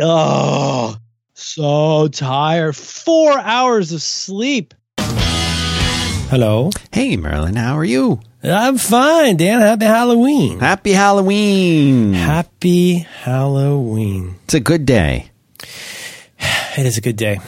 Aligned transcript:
Oh, 0.00 0.96
so 1.34 2.08
tired. 2.08 2.74
Four 2.76 3.38
hours 3.38 3.92
of 3.92 4.02
sleep. 4.02 4.74
Hello. 4.98 6.70
Hey, 6.92 7.16
Merlin, 7.16 7.54
how 7.56 7.76
are 7.78 7.84
you? 7.84 8.20
I'm 8.42 8.76
fine, 8.76 9.36
Dan. 9.36 9.60
Happy 9.60 9.84
Halloween. 9.84 10.58
Happy 10.58 10.92
Halloween. 10.92 12.12
Happy 12.12 12.94
Halloween. 12.98 14.34
It's 14.44 14.54
a 14.54 14.60
good 14.60 14.86
day. 14.86 15.30
It 16.76 16.86
is 16.86 16.98
a 16.98 17.00
good 17.00 17.14
day. 17.14 17.38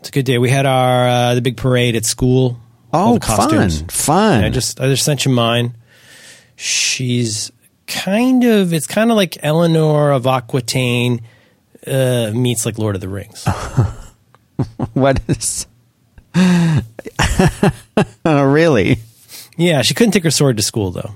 It's 0.00 0.08
a 0.08 0.12
good 0.12 0.24
day. 0.24 0.36
We 0.36 0.50
had 0.50 0.66
our 0.66 1.08
uh, 1.08 1.34
the 1.36 1.40
big 1.40 1.56
parade 1.56 1.94
at 1.94 2.04
school. 2.04 2.58
All 2.92 3.10
Oh, 3.10 3.14
the 3.14 3.20
costumes. 3.20 3.82
fun. 3.82 3.88
Fun. 3.88 4.44
I 4.44 4.48
just 4.48 4.80
I 4.80 4.88
just 4.88 5.04
sent 5.04 5.24
you 5.24 5.30
mine. 5.30 5.76
She's 6.56 7.52
kind 7.86 8.42
of 8.42 8.72
it's 8.72 8.88
kind 8.88 9.12
of 9.12 9.16
like 9.16 9.38
Eleanor 9.44 10.10
of 10.10 10.26
Aquitaine 10.26 11.20
uh, 11.86 12.30
meets 12.34 12.64
like 12.66 12.78
Lord 12.78 12.94
of 12.94 13.00
the 13.00 13.08
Rings. 13.08 13.44
what 14.94 15.20
is. 15.28 15.66
oh, 18.24 18.42
really? 18.44 18.98
yeah, 19.56 19.82
she 19.82 19.94
couldn't 19.94 20.12
take 20.12 20.24
her 20.24 20.30
sword 20.30 20.56
to 20.56 20.62
school 20.62 20.90
though. 20.90 21.14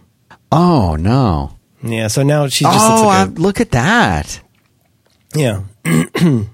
Oh, 0.52 0.96
no. 0.96 1.52
Yeah, 1.82 2.08
so 2.08 2.22
now 2.22 2.48
she 2.48 2.64
just 2.64 2.76
Oh, 2.78 3.04
like 3.06 3.28
I- 3.28 3.32
look 3.32 3.60
at 3.60 3.70
that. 3.72 4.40
yeah. 5.34 5.62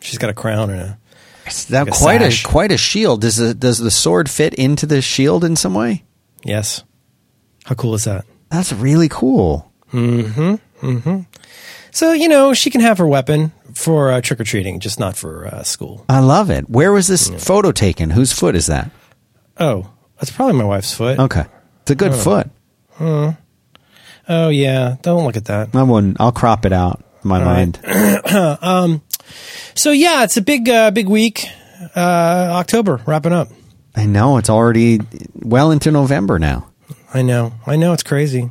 She's 0.00 0.18
got 0.18 0.30
a 0.30 0.34
crown 0.34 0.70
and 0.70 0.80
a 0.80 0.98
that 1.68 1.86
Like 1.86 1.88
a 1.88 1.90
quite 1.98 2.20
sash. 2.20 2.44
a 2.44 2.48
quite 2.48 2.72
a 2.72 2.76
shield. 2.76 3.20
Does 3.22 3.36
the, 3.36 3.54
does 3.54 3.78
the 3.78 3.90
sword 3.90 4.30
fit 4.30 4.54
into 4.54 4.86
the 4.86 5.02
shield 5.02 5.44
in 5.44 5.56
some 5.56 5.74
way? 5.74 6.04
yes. 6.44 6.84
How 7.66 7.74
cool 7.74 7.94
is 7.94 8.04
that? 8.04 8.24
That's 8.50 8.72
really 8.72 9.08
cool. 9.08 9.70
So 11.92 12.12
you 12.12 12.28
know 12.28 12.54
she 12.54 12.70
can 12.70 12.80
have 12.80 12.98
her 12.98 13.06
weapon 13.06 13.52
for 13.74 14.10
uh, 14.10 14.20
trick 14.20 14.40
or 14.40 14.44
treating, 14.44 14.80
just 14.80 14.98
not 15.00 15.16
for 15.16 15.46
uh, 15.46 15.62
school. 15.62 16.04
I 16.08 16.20
love 16.20 16.50
it. 16.50 16.68
Where 16.70 16.92
was 16.92 17.08
this 17.08 17.28
photo 17.44 17.72
taken? 17.72 18.10
Whose 18.10 18.32
foot 18.32 18.54
is 18.54 18.66
that? 18.66 18.90
Oh, 19.58 19.90
that's 20.18 20.30
probably 20.30 20.54
my 20.56 20.64
wife's 20.64 20.94
foot. 20.94 21.18
Okay. 21.18 21.44
It's 21.82 21.90
a 21.90 21.94
good 21.94 22.14
foot. 22.14 22.48
Hmm. 22.92 23.30
Oh 24.28 24.48
yeah, 24.48 24.96
don't 25.02 25.24
look 25.24 25.36
at 25.36 25.46
that. 25.46 25.74
I 25.74 25.82
wouldn't, 25.82 26.18
I'll 26.20 26.32
crop 26.32 26.64
it 26.64 26.72
out 26.72 27.02
in 27.22 27.28
my 27.28 27.42
mind. 27.42 27.78
Um. 28.30 29.02
So 29.74 29.90
yeah, 29.90 30.22
it's 30.24 30.36
a 30.36 30.42
big, 30.42 30.68
uh, 30.68 30.90
big 30.92 31.08
week. 31.08 31.46
Uh, 31.96 32.50
October 32.52 33.00
wrapping 33.06 33.32
up. 33.32 33.48
I 33.94 34.06
know 34.06 34.36
it's 34.36 34.50
already 34.50 35.00
well 35.34 35.70
into 35.72 35.90
November 35.90 36.38
now. 36.38 36.68
I 37.12 37.22
know, 37.22 37.54
I 37.66 37.74
know, 37.76 37.92
it's 37.92 38.02
crazy. 38.04 38.50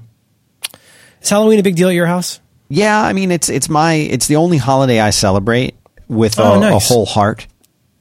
Is 1.22 1.30
Halloween 1.30 1.60
a 1.60 1.64
big 1.64 1.76
deal 1.76 1.88
at 1.90 1.96
your 1.96 2.08
house? 2.08 2.40
Yeah, 2.70 3.02
I 3.02 3.14
mean 3.14 3.32
it's 3.32 3.50
it's 3.50 3.68
my 3.70 3.94
it's 3.94 4.28
the 4.28 4.36
only 4.38 4.58
holiday 4.58 5.00
I 5.00 5.10
celebrate 5.10 5.76
with 6.08 6.38
a, 6.40 6.44
Oh, 6.44 6.60
nice. 6.60 6.90
a 6.90 6.94
whole 6.94 7.06
heart. 7.06 7.48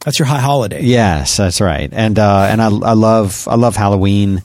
That's 0.04 0.18
your 0.18 0.26
high 0.26 0.40
holiday. 0.40 0.82
Yes, 0.82 1.36
that's 1.36 1.60
right. 1.60 1.88
And 1.92 2.18
uh, 2.18 2.46
and 2.50 2.60
I 2.62 2.66
I 2.66 2.92
love 2.92 3.48
I 3.48 3.56
love 3.56 3.76
Halloween. 3.76 4.42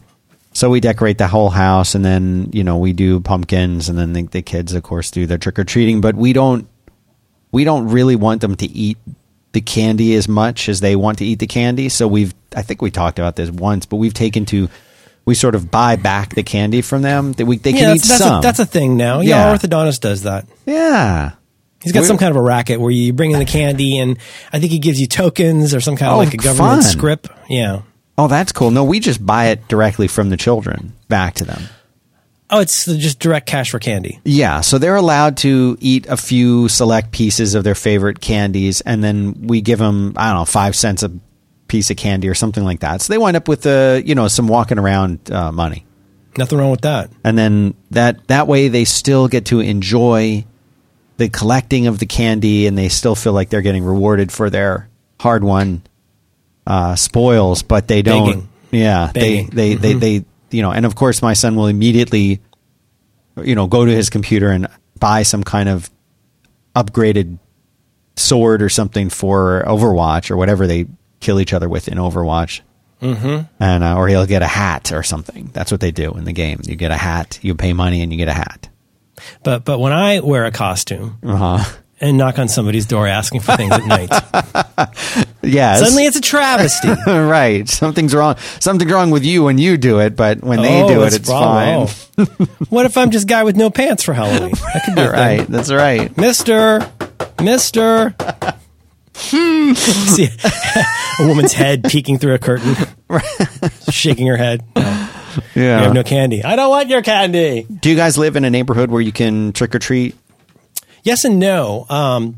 So 0.55 0.69
we 0.69 0.79
decorate 0.79 1.17
the 1.17 1.27
whole 1.27 1.49
house, 1.49 1.95
and 1.95 2.05
then 2.05 2.49
you 2.53 2.63
know 2.63 2.77
we 2.77 2.93
do 2.93 3.19
pumpkins, 3.19 3.89
and 3.89 3.97
then 3.97 4.13
the, 4.13 4.23
the 4.23 4.41
kids, 4.41 4.73
of 4.73 4.83
course, 4.83 5.11
do 5.11 5.25
their 5.25 5.37
trick 5.37 5.57
or 5.59 5.63
treating. 5.63 5.99
But 5.99 6.15
we 6.15 6.31
don't 6.33 6.67
we 7.51 7.63
don't 7.63 7.89
really 7.89 8.15
want 8.15 8.41
them 8.41 8.55
to 8.55 8.65
eat 8.65 8.97
the 9.51 9.61
candy 9.61 10.15
as 10.15 10.27
much 10.27 10.69
as 10.69 10.79
they 10.79 10.95
want 10.95 11.19
to 11.19 11.25
eat 11.25 11.39
the 11.39 11.47
candy. 11.47 11.89
So 11.89 12.07
we've 12.07 12.33
I 12.55 12.61
think 12.61 12.81
we 12.81 12.91
talked 12.91 13.19
about 13.19 13.35
this 13.35 13.49
once, 13.51 13.85
but 13.85 13.97
we've 13.97 14.13
taken 14.13 14.45
to 14.47 14.69
we 15.25 15.35
sort 15.35 15.55
of 15.55 15.71
buy 15.71 15.95
back 15.95 16.35
the 16.35 16.43
candy 16.43 16.81
from 16.81 17.01
them 17.01 17.33
that 17.33 17.45
we 17.45 17.57
they 17.57 17.71
Yeah, 17.71 17.77
can 17.79 17.87
that's, 17.89 18.05
eat 18.05 18.07
that's 18.09 18.23
some. 18.23 18.39
a, 18.39 18.41
that's 18.41 18.59
a 18.59 18.65
thing 18.65 18.97
now. 18.97 19.21
Yeah, 19.21 19.51
Yeah. 19.51 19.57
orthodontist 19.57 20.01
does 20.01 20.23
that. 20.23 20.45
yeah. 20.65 21.31
He's 21.81 21.91
got 21.91 21.99
We're- 22.01 22.07
some 22.07 22.17
kind 22.17 22.31
of 22.31 22.37
a 22.37 22.41
racket 22.41 22.79
where 22.79 22.91
you 22.91 23.11
bring 23.11 23.31
in 23.31 23.39
the 23.39 23.45
candy, 23.45 23.97
and 23.97 24.17
I 24.53 24.59
think 24.59 24.71
he 24.71 24.79
gives 24.79 25.01
you 25.01 25.07
tokens 25.07 25.73
or 25.75 25.81
some 25.81 25.97
kind 25.97 26.11
of 26.11 26.15
Oh, 26.15 26.19
like 26.19 26.33
a 26.33 26.37
government 26.37 26.83
fun. 26.83 26.91
script. 26.91 27.27
Yeah. 27.49 27.81
Oh, 28.17 28.27
that's 28.29 28.51
cool. 28.53 28.71
No, 28.71 28.83
we 28.85 28.99
just 29.01 29.25
buy 29.25 29.47
it 29.47 29.67
directly 29.67 30.07
from 30.07 30.29
the 30.29 30.37
children 30.37 30.93
back 31.09 31.33
to 31.35 31.45
them. 31.45 31.63
Oh, 32.49 32.59
it's 32.59 32.85
just 32.85 33.19
direct 33.19 33.47
cash 33.47 33.71
for 33.71 33.79
candy. 33.79 34.19
Yeah, 34.23 34.61
so 34.61 34.77
they're 34.77 34.95
allowed 34.95 35.37
to 35.37 35.75
eat 35.81 36.05
a 36.07 36.15
few 36.15 36.67
select 36.69 37.11
pieces 37.11 37.55
of 37.55 37.63
their 37.63 37.73
favorite 37.75 38.21
candies, 38.21 38.79
and 38.81 39.03
then 39.03 39.35
we 39.47 39.59
give 39.61 39.79
them 39.79 40.13
I 40.15 40.27
don't 40.29 40.39
know 40.41 40.45
five 40.45 40.75
cents 40.75 41.01
a 41.03 41.11
piece 41.73 41.89
of 41.89 41.97
candy 41.97 42.29
or 42.29 42.35
something 42.35 42.63
like 42.63 42.81
that. 42.81 43.01
So 43.01 43.11
they 43.11 43.17
wind 43.17 43.35
up 43.35 43.47
with 43.47 43.65
uh, 43.65 43.99
you 44.05 44.13
know 44.13 44.27
some 44.27 44.47
walking 44.47 44.77
around 44.77 45.31
uh, 45.31 45.51
money, 45.51 45.87
Nothing 46.37 46.59
wrong 46.59 46.69
with 46.69 46.81
that. 46.81 47.09
and 47.23 47.35
then 47.35 47.73
that 47.89 48.27
that 48.27 48.47
way 48.47 48.67
they 48.67 48.85
still 48.85 49.27
get 49.27 49.45
to 49.45 49.59
enjoy 49.59 50.45
the 51.17 51.29
collecting 51.29 51.87
of 51.87 51.97
the 51.97 52.05
candy, 52.05 52.67
and 52.67 52.77
they 52.77 52.89
still 52.89 53.15
feel 53.15 53.33
like 53.33 53.49
they're 53.49 53.63
getting 53.63 53.83
rewarded 53.83 54.31
for 54.31 54.51
their 54.51 54.87
hard 55.19 55.43
won 55.43 55.81
uh, 56.67 56.95
spoils, 56.95 57.63
but 57.63 57.87
they 57.87 58.03
don't. 58.03 58.47
Yeah, 58.69 59.11
they 59.11 59.45
they, 59.45 59.73
they 59.73 59.93
they 59.93 60.25
you 60.51 60.61
know, 60.61 60.71
and 60.71 60.85
of 60.85 60.93
course 60.93 61.23
my 61.23 61.33
son 61.33 61.55
will 61.55 61.67
immediately 61.67 62.39
you 63.41 63.55
know 63.55 63.65
go 63.65 63.83
to 63.83 63.91
his 63.91 64.11
computer 64.11 64.49
and 64.49 64.67
buy 64.99 65.23
some 65.23 65.43
kind 65.43 65.69
of 65.69 65.89
upgraded 66.75 67.39
sword 68.15 68.61
or 68.61 68.69
something 68.69 69.09
for 69.09 69.63
Overwatch 69.65 70.29
or 70.29 70.37
whatever 70.37 70.67
they 70.67 70.85
kill 71.23 71.39
each 71.39 71.53
other 71.53 71.67
with 71.69 71.87
in 71.87 71.97
Overwatch. 71.97 72.61
Mm-hmm. 73.01 73.41
And 73.61 73.83
uh, 73.83 73.97
or 73.97 74.07
he'll 74.07 74.25
get 74.25 74.41
a 74.43 74.47
hat 74.47 74.91
or 74.93 75.03
something. 75.03 75.49
That's 75.53 75.71
what 75.71 75.81
they 75.81 75.91
do 75.91 76.11
in 76.13 76.23
the 76.25 76.31
game. 76.33 76.59
You 76.63 76.75
get 76.75 76.91
a 76.91 76.95
hat, 76.97 77.37
you 77.41 77.53
pay 77.55 77.73
money, 77.73 78.01
and 78.01 78.11
you 78.13 78.17
get 78.17 78.29
a 78.29 78.33
hat. 78.33 78.69
But 79.43 79.65
but 79.65 79.79
when 79.79 79.91
I 79.91 80.19
wear 80.21 80.45
a 80.45 80.51
costume 80.51 81.17
Uh 81.21 81.35
huh. 81.35 81.77
and 81.99 82.17
knock 82.17 82.39
on 82.39 82.47
somebody's 82.47 82.85
door 82.85 83.05
asking 83.07 83.41
for 83.41 83.57
things 83.57 83.73
at 83.73 83.85
night, 83.85 84.09
Yes. 85.43 85.79
suddenly 85.79 86.05
it's 86.05 86.15
a 86.15 86.21
travesty. 86.21 86.87
right. 87.07 87.67
Something's 87.67 88.15
wrong. 88.15 88.37
Something's 88.61 88.91
wrong 88.91 89.11
with 89.11 89.25
you 89.25 89.43
when 89.43 89.57
you 89.57 89.75
do 89.77 89.99
it, 89.99 90.15
but 90.15 90.41
when 90.41 90.61
they 90.61 90.81
Oh, 90.81 90.87
do 90.87 91.03
it, 91.03 91.13
it's 91.13 91.27
fine. 91.29 91.87
Oh. 92.17 92.23
what 92.69 92.85
if 92.85 92.95
I'm 92.97 93.11
just 93.11 93.27
guy 93.27 93.43
with 93.43 93.57
no 93.57 93.69
pants 93.69 94.03
for 94.03 94.13
Halloween? 94.13 94.51
That 94.73 94.81
could 94.85 94.95
be. 94.95 95.01
Right. 95.01 95.45
That's 95.47 95.71
right. 95.71 96.15
Mister, 96.17 96.89
Mister. 97.41 98.15
See 99.15 100.27
a 101.19 101.27
woman's 101.27 101.53
head 101.53 101.83
peeking 101.83 102.17
through 102.17 102.33
a 102.33 102.39
curtain, 102.39 102.75
shaking 103.89 104.27
her 104.27 104.37
head. 104.37 104.63
No, 104.75 104.83
you 105.55 105.61
have 105.63 105.93
no 105.93 106.03
candy. 106.03 106.43
I 106.43 106.55
don't 106.55 106.69
want 106.69 106.89
your 106.89 107.01
candy. 107.01 107.63
do 107.63 107.89
you 107.89 107.95
guys 107.95 108.17
live 108.17 108.35
in 108.35 108.43
a 108.45 108.49
neighborhood 108.49 108.89
where 108.91 109.01
you 109.01 109.11
can 109.11 109.51
trick 109.53 109.73
or 109.75 109.79
treat? 109.79 110.15
Yes 111.03 111.25
and 111.25 111.39
no. 111.39 111.85
Um, 111.89 112.37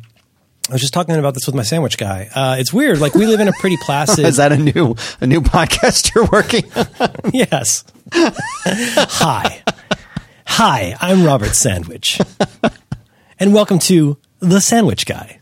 I 0.69 0.73
was 0.73 0.81
just 0.81 0.93
talking 0.93 1.15
about 1.15 1.33
this 1.33 1.45
with 1.45 1.55
my 1.55 1.63
sandwich 1.63 1.97
guy. 1.97 2.29
Uh, 2.33 2.55
it's 2.57 2.73
weird. 2.73 2.99
Like 2.99 3.13
we 3.13 3.25
live 3.25 3.39
in 3.39 3.47
a 3.47 3.53
pretty 3.53 3.77
placid. 3.81 4.25
Is 4.25 4.37
that 4.37 4.51
a 4.51 4.57
new 4.57 4.95
a 5.21 5.27
new 5.27 5.41
podcast 5.41 6.13
you're 6.15 6.25
working? 6.25 6.63
on? 6.75 7.31
yes. 7.33 7.83
Hi. 8.13 9.63
Hi, 10.47 10.95
I'm 11.01 11.23
Robert 11.25 11.53
Sandwich. 11.55 12.19
And 13.39 13.53
welcome 13.53 13.79
to 13.79 14.17
The 14.39 14.61
Sandwich 14.61 15.05
Guy. 15.05 15.39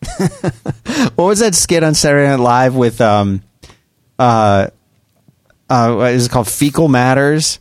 what 1.14 1.24
was 1.24 1.40
that 1.40 1.54
skit 1.54 1.82
on 1.84 1.94
Saturday 1.94 2.28
Night 2.28 2.40
Live 2.40 2.74
with 2.74 3.00
um 3.00 3.42
uh 4.18 4.68
uh 5.68 5.94
what 5.94 6.12
is 6.12 6.26
it 6.26 6.30
called 6.32 6.48
Fecal 6.48 6.88
Matters? 6.88 7.58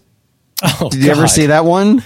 Oh, 0.63 0.89
Did 0.89 1.03
you 1.03 1.11
ever 1.11 1.27
see 1.27 1.47
that 1.47 1.65
one? 1.65 2.03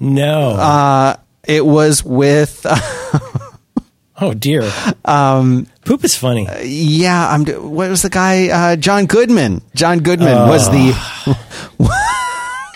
No. 0.00 0.50
Uh 0.50 1.16
it 1.44 1.64
was 1.64 2.02
with 2.04 2.64
oh 4.20 4.32
dear. 4.34 4.70
Um, 5.04 5.66
Poop 5.84 6.02
is 6.04 6.16
funny. 6.16 6.48
yeah, 6.64 7.28
I'm 7.30 7.44
what 7.44 7.90
was 7.90 8.02
the 8.02 8.10
guy 8.10 8.48
uh 8.48 8.76
John 8.76 9.06
Goodman. 9.06 9.60
John 9.74 9.98
Goodman 9.98 10.48
was 10.48 10.70
the 10.70 10.94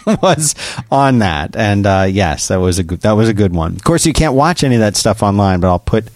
was 0.23 0.55
on 0.91 1.19
that. 1.21 1.57
And 1.57 1.87
uh 1.87 2.07
yes, 2.09 2.49
that 2.49 2.57
was 2.57 2.79
a 2.79 2.85
good 2.85 3.01
that 3.01 3.13
was 3.13 3.29
a 3.29 3.35
good 3.35 3.55
one. 3.55 3.75
Of 3.77 3.85
course 3.85 4.05
you 4.07 4.13
can't 4.13 4.35
watch 4.35 4.63
any 4.63 4.75
of 4.75 4.81
that 4.81 4.97
stuff 4.97 5.23
online, 5.23 5.61
but 5.61 5.69
I'll 5.69 5.79
put 5.79 6.07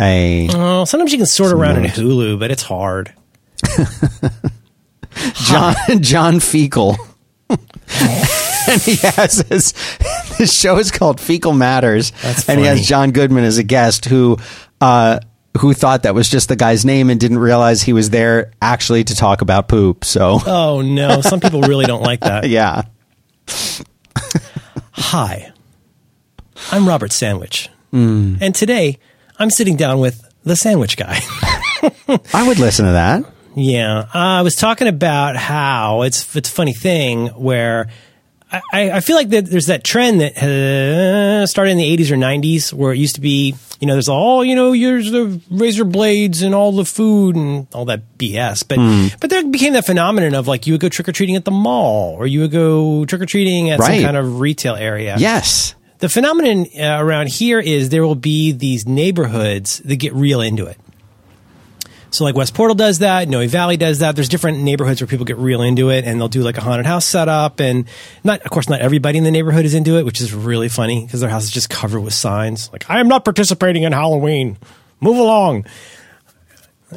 a 0.00 0.48
Oh, 0.52 0.84
sometimes 0.84 1.12
you 1.12 1.18
can 1.18 1.26
sort 1.26 1.52
around 1.52 1.84
in. 1.84 1.90
Hulu, 1.90 2.38
but 2.38 2.50
it's 2.50 2.62
hard. 2.62 3.12
John 5.34 5.74
John 6.00 6.40
Fecal. 6.40 6.96
and 7.50 8.82
he 8.82 8.96
has 8.96 9.44
his 9.48 9.72
his 10.36 10.52
show 10.52 10.76
is 10.78 10.90
called 10.90 11.20
Fecal 11.20 11.52
Matters, 11.52 12.12
That's 12.22 12.48
and 12.48 12.60
he 12.60 12.66
has. 12.66 12.86
John 12.86 13.10
Goodman 13.12 13.44
as 13.44 13.58
a 13.58 13.62
guest 13.62 14.04
who 14.04 14.36
uh, 14.80 15.20
who 15.58 15.72
thought 15.74 16.02
that 16.04 16.14
was 16.14 16.28
just 16.28 16.48
the 16.48 16.56
guy's 16.56 16.84
name 16.84 17.08
and 17.10 17.18
didn't 17.18 17.38
realize 17.38 17.82
he 17.82 17.92
was 17.94 18.10
there 18.10 18.52
actually 18.62 19.04
to 19.04 19.14
talk 19.16 19.40
about 19.40 19.66
poop. 19.68 20.04
So 20.04 20.38
Oh 20.46 20.82
no, 20.82 21.20
some 21.22 21.40
people 21.40 21.62
really 21.62 21.86
don't 21.86 22.02
like 22.02 22.20
that. 22.20 22.48
yeah, 22.48 22.82
Hi, 24.92 25.52
I'm 26.70 26.86
Robert 26.86 27.12
Sandwich, 27.12 27.70
and 27.92 28.54
today 28.54 28.98
I'm 29.38 29.50
sitting 29.50 29.76
down 29.76 29.98
with 30.00 30.22
the 30.44 30.56
Sandwich 30.56 30.96
Guy. 30.96 31.20
I 32.34 32.44
would 32.46 32.58
listen 32.58 32.86
to 32.86 32.92
that. 32.92 33.24
yeah, 33.54 34.00
uh, 34.14 34.18
I 34.18 34.42
was 34.42 34.54
talking 34.56 34.88
about 34.88 35.36
how 35.36 36.02
it's 36.02 36.34
it's 36.36 36.48
a 36.48 36.52
funny 36.52 36.72
thing 36.74 37.28
where. 37.28 37.88
I, 38.50 38.92
I 38.92 39.00
feel 39.00 39.14
like 39.16 39.28
that 39.28 39.44
there's 39.44 39.66
that 39.66 39.84
trend 39.84 40.22
that 40.22 40.42
uh, 40.42 41.46
started 41.46 41.72
in 41.72 41.76
the 41.76 41.96
80s 41.98 42.10
or 42.10 42.16
90s 42.16 42.72
where 42.72 42.94
it 42.94 42.96
used 42.96 43.16
to 43.16 43.20
be 43.20 43.54
you 43.78 43.86
know, 43.86 43.92
there's 43.92 44.08
all, 44.08 44.42
you 44.42 44.54
know, 44.56 44.72
here's 44.72 45.10
the 45.10 45.38
razor 45.50 45.84
blades 45.84 46.40
and 46.40 46.54
all 46.54 46.72
the 46.72 46.86
food 46.86 47.36
and 47.36 47.66
all 47.74 47.84
that 47.84 48.16
BS. 48.16 48.66
But, 48.66 48.78
Hmm. 48.78 49.08
but 49.20 49.28
there 49.28 49.44
became 49.44 49.74
that 49.74 49.84
phenomenon 49.84 50.34
of 50.34 50.48
like 50.48 50.66
you 50.66 50.72
would 50.72 50.80
go 50.80 50.88
trick 50.88 51.06
or 51.10 51.12
treating 51.12 51.36
at 51.36 51.44
the 51.44 51.50
mall 51.50 52.14
or 52.14 52.26
you 52.26 52.40
would 52.40 52.50
go 52.50 53.04
trick 53.04 53.20
or 53.20 53.26
treating 53.26 53.68
at 53.68 53.80
Right. 53.80 53.96
some 53.96 54.04
kind 54.04 54.16
of 54.16 54.40
retail 54.40 54.76
area. 54.76 55.16
Yes. 55.18 55.74
The 55.98 56.08
phenomenon 56.08 56.66
uh, 56.78 57.02
around 57.02 57.28
here 57.28 57.58
is 57.58 57.88
there 57.88 58.06
will 58.06 58.14
be 58.14 58.52
these 58.52 58.86
neighborhoods 58.86 59.80
that 59.80 59.96
get 59.96 60.12
real 60.14 60.40
into 60.40 60.66
it. 60.66 60.78
So 62.10 62.24
like 62.24 62.34
West 62.34 62.54
Portal 62.54 62.74
does 62.74 63.00
that, 63.00 63.28
Noe 63.28 63.46
Valley 63.48 63.76
does 63.76 63.98
that. 63.98 64.14
There's 64.14 64.28
different 64.28 64.60
neighborhoods 64.60 65.00
where 65.00 65.08
people 65.08 65.26
get 65.26 65.36
real 65.36 65.60
into 65.60 65.90
it 65.90 66.04
and 66.04 66.18
they'll 66.18 66.28
do 66.28 66.40
like 66.40 66.56
a 66.56 66.60
haunted 66.60 66.86
house 66.86 67.04
setup 67.04 67.60
and 67.60 67.86
not 68.24 68.40
of 68.42 68.50
course 68.50 68.68
not 68.68 68.80
everybody 68.80 69.18
in 69.18 69.24
the 69.24 69.30
neighborhood 69.30 69.64
is 69.66 69.74
into 69.74 69.98
it, 69.98 70.06
which 70.06 70.20
is 70.20 70.32
really 70.32 70.68
funny 70.68 71.04
because 71.04 71.20
their 71.20 71.28
house 71.28 71.44
is 71.44 71.50
just 71.50 71.68
covered 71.68 72.00
with 72.00 72.14
signs 72.14 72.72
like 72.72 72.88
I 72.88 73.00
am 73.00 73.08
not 73.08 73.24
participating 73.24 73.82
in 73.82 73.92
Halloween. 73.92 74.56
Move 75.00 75.18
along. 75.18 75.66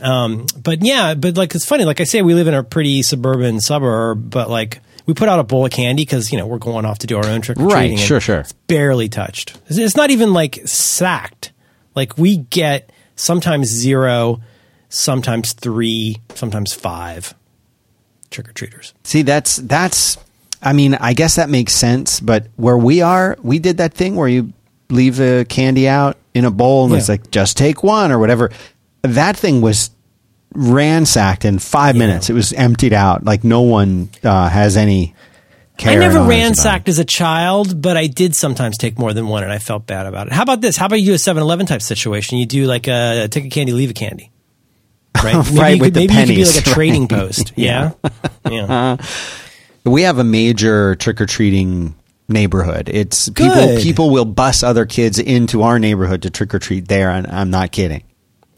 Um, 0.01 0.45
but 0.62 0.83
yeah, 0.83 1.13
but 1.15 1.36
like 1.36 1.53
it's 1.53 1.65
funny. 1.65 1.83
Like 1.83 2.00
I 2.00 2.06
say, 2.06 2.21
we 2.21 2.33
live 2.33 2.48
in 2.48 2.53
a 2.53 2.63
pretty 2.63 3.01
suburban 3.03 3.59
suburb, 3.59 4.30
but 4.30 4.50
like 4.50 4.80
we 5.12 5.16
put 5.16 5.28
out 5.28 5.40
a 5.40 5.44
bowl 5.44 5.66
of 5.66 5.72
candy 5.72 6.04
because 6.04 6.31
you 6.31 6.38
know 6.38 6.48
we're 6.48 6.58
going 6.58 6.86
off 6.86 7.00
to 7.00 7.08
do 7.08 7.18
our 7.18 7.25
own 7.25 7.42
trick 7.42 7.60
or 7.60 7.69
treating. 7.69 7.98
Right, 7.98 8.00
sure, 8.00 8.22
sure. 8.22 8.40
It's 8.40 8.54
barely 8.54 9.10
touched. 9.10 9.52
It's- 9.66 9.78
It's 9.78 9.96
not 9.98 10.10
even 10.10 10.34
like 10.34 10.60
sacked. 10.66 11.52
Like 11.96 12.18
we 12.18 12.38
get 12.38 12.90
sometimes 13.18 13.68
zero, 13.68 14.40
sometimes 14.90 15.54
three, 15.54 16.18
sometimes 16.36 16.74
five 16.74 17.34
trick 18.30 18.48
or 18.50 18.54
treaters. 18.54 18.94
See, 19.04 19.22
that's 19.24 19.58
that's. 19.58 20.18
I 20.63 20.74
mean, 20.74 20.94
I 20.96 21.13
guess 21.13 21.36
that 21.36 21.50
makes 21.50 21.74
sense. 21.74 22.19
But 22.19 22.48
where 22.56 22.78
we 22.78 23.02
are, 23.02 23.36
we 23.42 23.60
did 23.60 23.78
that 23.78 23.94
thing 23.94 24.16
where 24.16 24.28
you 24.30 24.54
leave 24.90 25.16
the 25.18 25.46
candy 25.50 25.88
out 25.90 26.18
in 26.34 26.46
a 26.46 26.52
bowl 26.52 26.86
and 26.86 26.94
it's 26.96 27.10
like 27.10 27.31
just 27.31 27.58
take 27.58 27.84
one 27.84 28.12
or 28.12 28.19
whatever. 28.19 28.52
That 29.02 29.36
thing 29.36 29.60
was 29.62 29.90
ransacked 30.53 31.45
in 31.45 31.59
five 31.59 31.95
minutes. 31.95 32.30
It 32.30 32.33
was 32.33 32.53
emptied 32.53 32.94
out. 32.94 33.24
Like 33.24 33.44
no 33.44 33.62
one 33.62 34.09
uh, 34.24 34.50
has 34.50 34.77
any. 34.77 35.13
care 35.77 35.94
I 35.94 35.95
never 35.95 36.03
honors 36.03 36.15
about 36.15 36.25
it. 36.25 36.30
ransacked 36.30 36.89
as 36.89 37.00
a 37.00 37.06
child, 37.06 37.81
but 37.81 37.98
I 37.98 38.07
did 38.07 38.36
sometimes 38.36 38.77
take 38.77 39.00
more 39.00 39.13
than 39.13 39.27
one, 39.27 39.44
and 39.44 39.51
I 39.51 39.59
felt 39.59 39.88
bad 39.88 40.06
about 40.06 40.27
it. 40.27 40.33
How 40.33 40.44
about 40.44 40.62
this? 40.62 40.77
How 40.77 40.88
about 40.88 40.98
you 40.98 41.07
do 41.07 41.13
a 41.13 41.18
7-Eleven 41.18 41.65
type 41.65 41.81
situation? 41.81 42.38
You 42.38 42.45
do 42.45 42.65
like 42.65 42.88
a 42.88 43.27
take 43.30 43.45
a 43.45 43.50
candy, 43.50 43.74
leave 43.74 43.92
a 43.92 43.94
candy. 43.94 44.31
Right, 45.24 45.36
maybe 45.36 45.59
Right, 45.59 45.77
you 45.77 45.83
could, 45.83 45.94
the 45.94 46.07
maybe 46.07 46.13
you 46.13 46.19
could 46.19 46.36
be 46.36 46.45
like 46.45 46.68
a 46.68 46.69
trading 46.69 47.01
right. 47.01 47.09
post. 47.09 47.53
Yeah, 47.57 47.92
yeah. 48.50 48.98
We 49.83 50.03
have 50.03 50.19
a 50.19 50.24
major 50.24 50.95
trick 50.95 51.19
or 51.19 51.25
treating 51.25 51.95
neighborhood. 52.30 52.88
It's 52.88 53.30
people. 53.30 53.77
People 53.81 54.09
will 54.12 54.25
bus 54.25 54.63
other 54.63 54.86
kids 54.86 55.19
into 55.19 55.63
our 55.63 55.80
neighborhood 55.80 56.21
to 56.21 56.30
trick 56.30 56.53
or 56.53 56.59
treat 56.59 56.88
there, 56.88 57.09
and 57.09 57.27
I'm 57.27 57.50
not 57.50 57.71
kidding. 57.71 58.03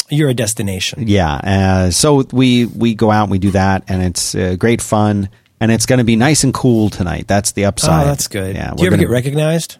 You're 0.09 0.29
a 0.29 0.33
destination. 0.33 1.07
Yeah. 1.07 1.33
Uh, 1.35 1.91
so 1.91 2.23
we 2.31 2.65
we 2.65 2.93
go 2.95 3.09
out 3.11 3.23
and 3.23 3.31
we 3.31 3.39
do 3.39 3.51
that, 3.51 3.83
and 3.87 4.01
it's 4.03 4.35
uh, 4.35 4.55
great 4.57 4.81
fun. 4.81 5.29
And 5.59 5.71
it's 5.71 5.85
going 5.85 5.99
to 5.99 6.03
be 6.03 6.17
nice 6.17 6.43
and 6.43 6.53
cool 6.53 6.89
tonight. 6.89 7.25
That's 7.25 7.53
the 7.53 7.65
upside. 7.65 8.03
Oh, 8.03 8.07
that's 8.07 8.27
good. 8.27 8.53
Yeah. 8.55 8.73
do 8.75 8.81
you 8.83 8.87
ever 8.87 8.97
gonna- 8.97 9.07
get 9.07 9.09
recognized? 9.13 9.77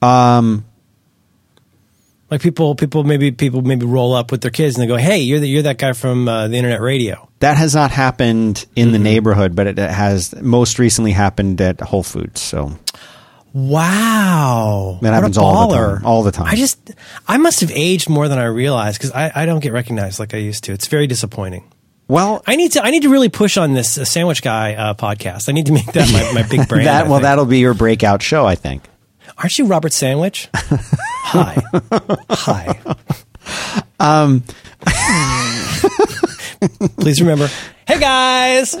Um, 0.00 0.64
like 2.30 2.40
people, 2.40 2.74
people 2.74 3.04
maybe 3.04 3.30
people 3.30 3.60
maybe 3.62 3.84
roll 3.86 4.14
up 4.14 4.30
with 4.32 4.40
their 4.40 4.50
kids 4.50 4.76
and 4.76 4.82
they 4.82 4.86
go, 4.86 4.96
"Hey, 4.96 5.18
you're 5.20 5.40
the, 5.40 5.46
you're 5.48 5.62
that 5.62 5.78
guy 5.78 5.92
from 5.92 6.26
uh, 6.26 6.48
the 6.48 6.56
internet 6.56 6.80
radio." 6.80 7.28
That 7.40 7.56
has 7.58 7.74
not 7.74 7.90
happened 7.90 8.64
in 8.74 8.86
Mm-hmm. 8.86 8.92
the 8.92 8.98
neighborhood, 8.98 9.54
but 9.54 9.66
it 9.66 9.76
has 9.78 10.34
most 10.40 10.78
recently 10.78 11.12
happened 11.12 11.60
at 11.60 11.80
Whole 11.80 12.02
Foods. 12.02 12.40
So 12.40 12.76
Wow, 13.54 14.98
That 15.00 15.08
What 15.08 15.12
a 15.12 15.14
happens 15.14 15.38
all 15.38 15.68
the 15.68 15.76
time, 15.76 16.04
all 16.04 16.22
the 16.24 16.32
time. 16.32 16.46
I 16.46 16.56
just, 16.56 16.90
I 17.28 17.36
must 17.38 17.60
have 17.60 17.70
aged 17.72 18.08
more 18.10 18.26
than 18.26 18.36
I 18.38 18.46
realized 18.46 18.98
because 18.98 19.12
I, 19.12 19.30
I 19.32 19.46
don't 19.46 19.60
get 19.60 19.72
recognized 19.72 20.18
like 20.18 20.34
I 20.34 20.38
used 20.38 20.64
to. 20.64 20.72
It's 20.72 20.88
very 20.88 21.06
disappointing. 21.06 21.62
well, 22.08 22.42
I 22.48 22.56
need 22.56 22.72
to, 22.72 22.82
I 22.82 22.90
need 22.90 23.02
to 23.02 23.08
really 23.10 23.28
push 23.28 23.56
on 23.56 23.72
this 23.72 23.96
uh, 23.96 24.04
sandwich 24.04 24.42
guy 24.42 24.74
uh, 24.74 24.94
podcast. 24.94 25.48
I 25.48 25.52
need 25.52 25.66
to 25.66 25.72
make 25.72 25.86
that 25.92 26.12
my, 26.12 26.42
my 26.42 26.48
big 26.48 26.68
brand. 26.68 26.86
that 26.88 27.06
well, 27.08 27.20
that'll 27.20 27.46
be 27.46 27.60
your 27.60 27.74
breakout 27.74 28.22
show, 28.22 28.44
I 28.44 28.56
think. 28.56 28.82
aren't 29.38 29.56
you 29.56 29.66
Robert 29.66 29.92
Sandwich? 29.92 30.48
Hi, 30.54 31.62
hi. 32.30 32.78
Um, 34.00 34.42
please 36.98 37.20
remember. 37.20 37.48
Hey 37.86 38.00
guys, 38.00 38.74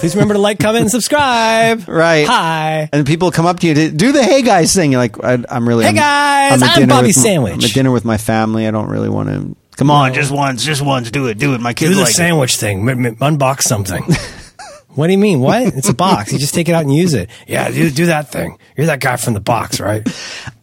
please 0.00 0.14
remember 0.14 0.34
to 0.34 0.40
like, 0.40 0.58
comment, 0.58 0.82
and 0.82 0.90
subscribe. 0.90 1.84
Right. 1.88 2.26
Hi. 2.26 2.88
And 2.92 3.06
people 3.06 3.30
come 3.30 3.46
up 3.46 3.60
to 3.60 3.66
you 3.66 3.74
to 3.74 3.90
do 3.90 4.12
the 4.12 4.22
"Hey 4.22 4.42
guys" 4.42 4.74
thing. 4.74 4.92
You're 4.92 5.00
like, 5.00 5.22
I, 5.22 5.38
I'm 5.48 5.68
really. 5.68 5.84
Hey, 5.84 5.90
I'm, 5.90 5.94
guys, 5.96 6.62
at 6.62 6.68
I'm 6.70 6.74
dinner 6.80 6.94
Bobby 6.94 7.06
with 7.08 7.16
my- 7.16 7.22
Sandwich. 7.22 7.52
I'm 7.54 7.64
at 7.64 7.74
dinner 7.74 7.90
with 7.90 8.04
my 8.04 8.16
family. 8.18 8.66
I 8.66 8.70
don't 8.70 8.88
really 8.88 9.08
want 9.10 9.28
to. 9.28 9.56
Come 9.76 9.90
on, 9.90 10.14
just 10.14 10.30
once, 10.30 10.64
just 10.64 10.80
once. 10.80 11.10
Do 11.10 11.26
it, 11.26 11.36
do 11.38 11.54
it. 11.54 11.60
My 11.60 11.74
kids 11.74 11.90
Do 11.90 11.96
the 11.96 12.00
like 12.02 12.10
it. 12.10 12.14
sandwich 12.14 12.56
thing. 12.56 12.88
M- 12.88 13.04
m- 13.06 13.16
unbox 13.16 13.62
something. 13.62 14.02
what 14.94 15.06
do 15.08 15.12
you 15.12 15.18
mean? 15.18 15.40
What? 15.40 15.62
It's 15.76 15.90
a 15.90 15.94
box. 15.94 16.32
You 16.32 16.38
just 16.38 16.54
take 16.54 16.70
it 16.70 16.72
out 16.74 16.82
and 16.82 16.94
use 16.94 17.12
it. 17.12 17.28
Yeah, 17.46 17.70
do, 17.70 17.90
do 17.90 18.06
that 18.06 18.32
thing. 18.32 18.58
You're 18.74 18.86
that 18.86 19.00
guy 19.00 19.16
from 19.16 19.34
the 19.34 19.40
box, 19.40 19.78
right? 19.78 20.02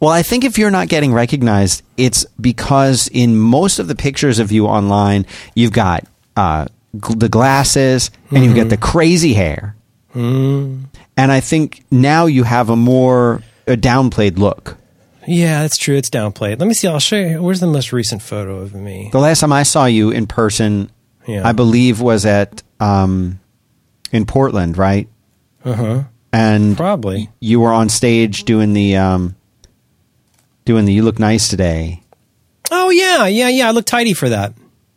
Well, 0.00 0.10
I 0.10 0.22
think 0.24 0.42
if 0.44 0.58
you're 0.58 0.72
not 0.72 0.88
getting 0.88 1.12
recognized, 1.12 1.82
it's 1.96 2.24
because 2.40 3.06
in 3.12 3.36
most 3.36 3.78
of 3.78 3.86
the 3.86 3.94
pictures 3.94 4.40
of 4.40 4.50
you 4.50 4.66
online, 4.66 5.26
you've 5.54 5.72
got 5.72 6.04
uh, 6.36 6.66
gl- 6.96 7.18
the 7.18 7.28
glasses 7.28 8.10
and 8.30 8.44
you've 8.44 8.56
got 8.56 8.68
the 8.68 8.76
crazy 8.76 9.34
hair. 9.34 9.76
And 10.14 10.88
I 11.16 11.40
think 11.40 11.84
now 11.90 12.26
you 12.26 12.44
have 12.44 12.70
a 12.70 12.76
more 12.76 13.42
a 13.66 13.76
downplayed 13.76 14.38
look. 14.38 14.76
Yeah, 15.26 15.62
that's 15.62 15.78
true. 15.78 15.96
It's 15.96 16.10
downplayed. 16.10 16.58
Let 16.60 16.66
me 16.68 16.74
see. 16.74 16.86
I'll 16.86 17.00
show 17.00 17.16
you. 17.16 17.42
Where's 17.42 17.60
the 17.60 17.66
most 17.66 17.92
recent 17.92 18.20
photo 18.22 18.58
of 18.58 18.74
me? 18.74 19.08
The 19.10 19.18
last 19.20 19.40
time 19.40 19.52
I 19.52 19.62
saw 19.62 19.86
you 19.86 20.10
in 20.10 20.26
person, 20.26 20.90
Yeah. 21.26 21.48
I 21.48 21.52
believe 21.52 22.00
was 22.00 22.26
at 22.26 22.62
um, 22.78 23.40
in 24.12 24.26
Portland, 24.26 24.76
right? 24.76 25.08
Uh 25.64 25.72
huh. 25.72 26.02
And 26.32 26.76
Probably. 26.76 27.30
you 27.40 27.60
were 27.60 27.72
on 27.72 27.88
stage 27.88 28.44
doing 28.44 28.72
the 28.74 28.96
um, 28.96 29.34
doing 30.64 30.84
the 30.84 30.92
"You 30.92 31.02
Look 31.04 31.18
Nice 31.18 31.48
Today" 31.48 32.02
Oh 32.70 32.90
yeah, 32.90 33.26
yeah, 33.26 33.48
yeah. 33.48 33.68
I 33.68 33.70
look 33.70 33.86
tidy 33.86 34.12
for 34.14 34.28
that. 34.28 34.52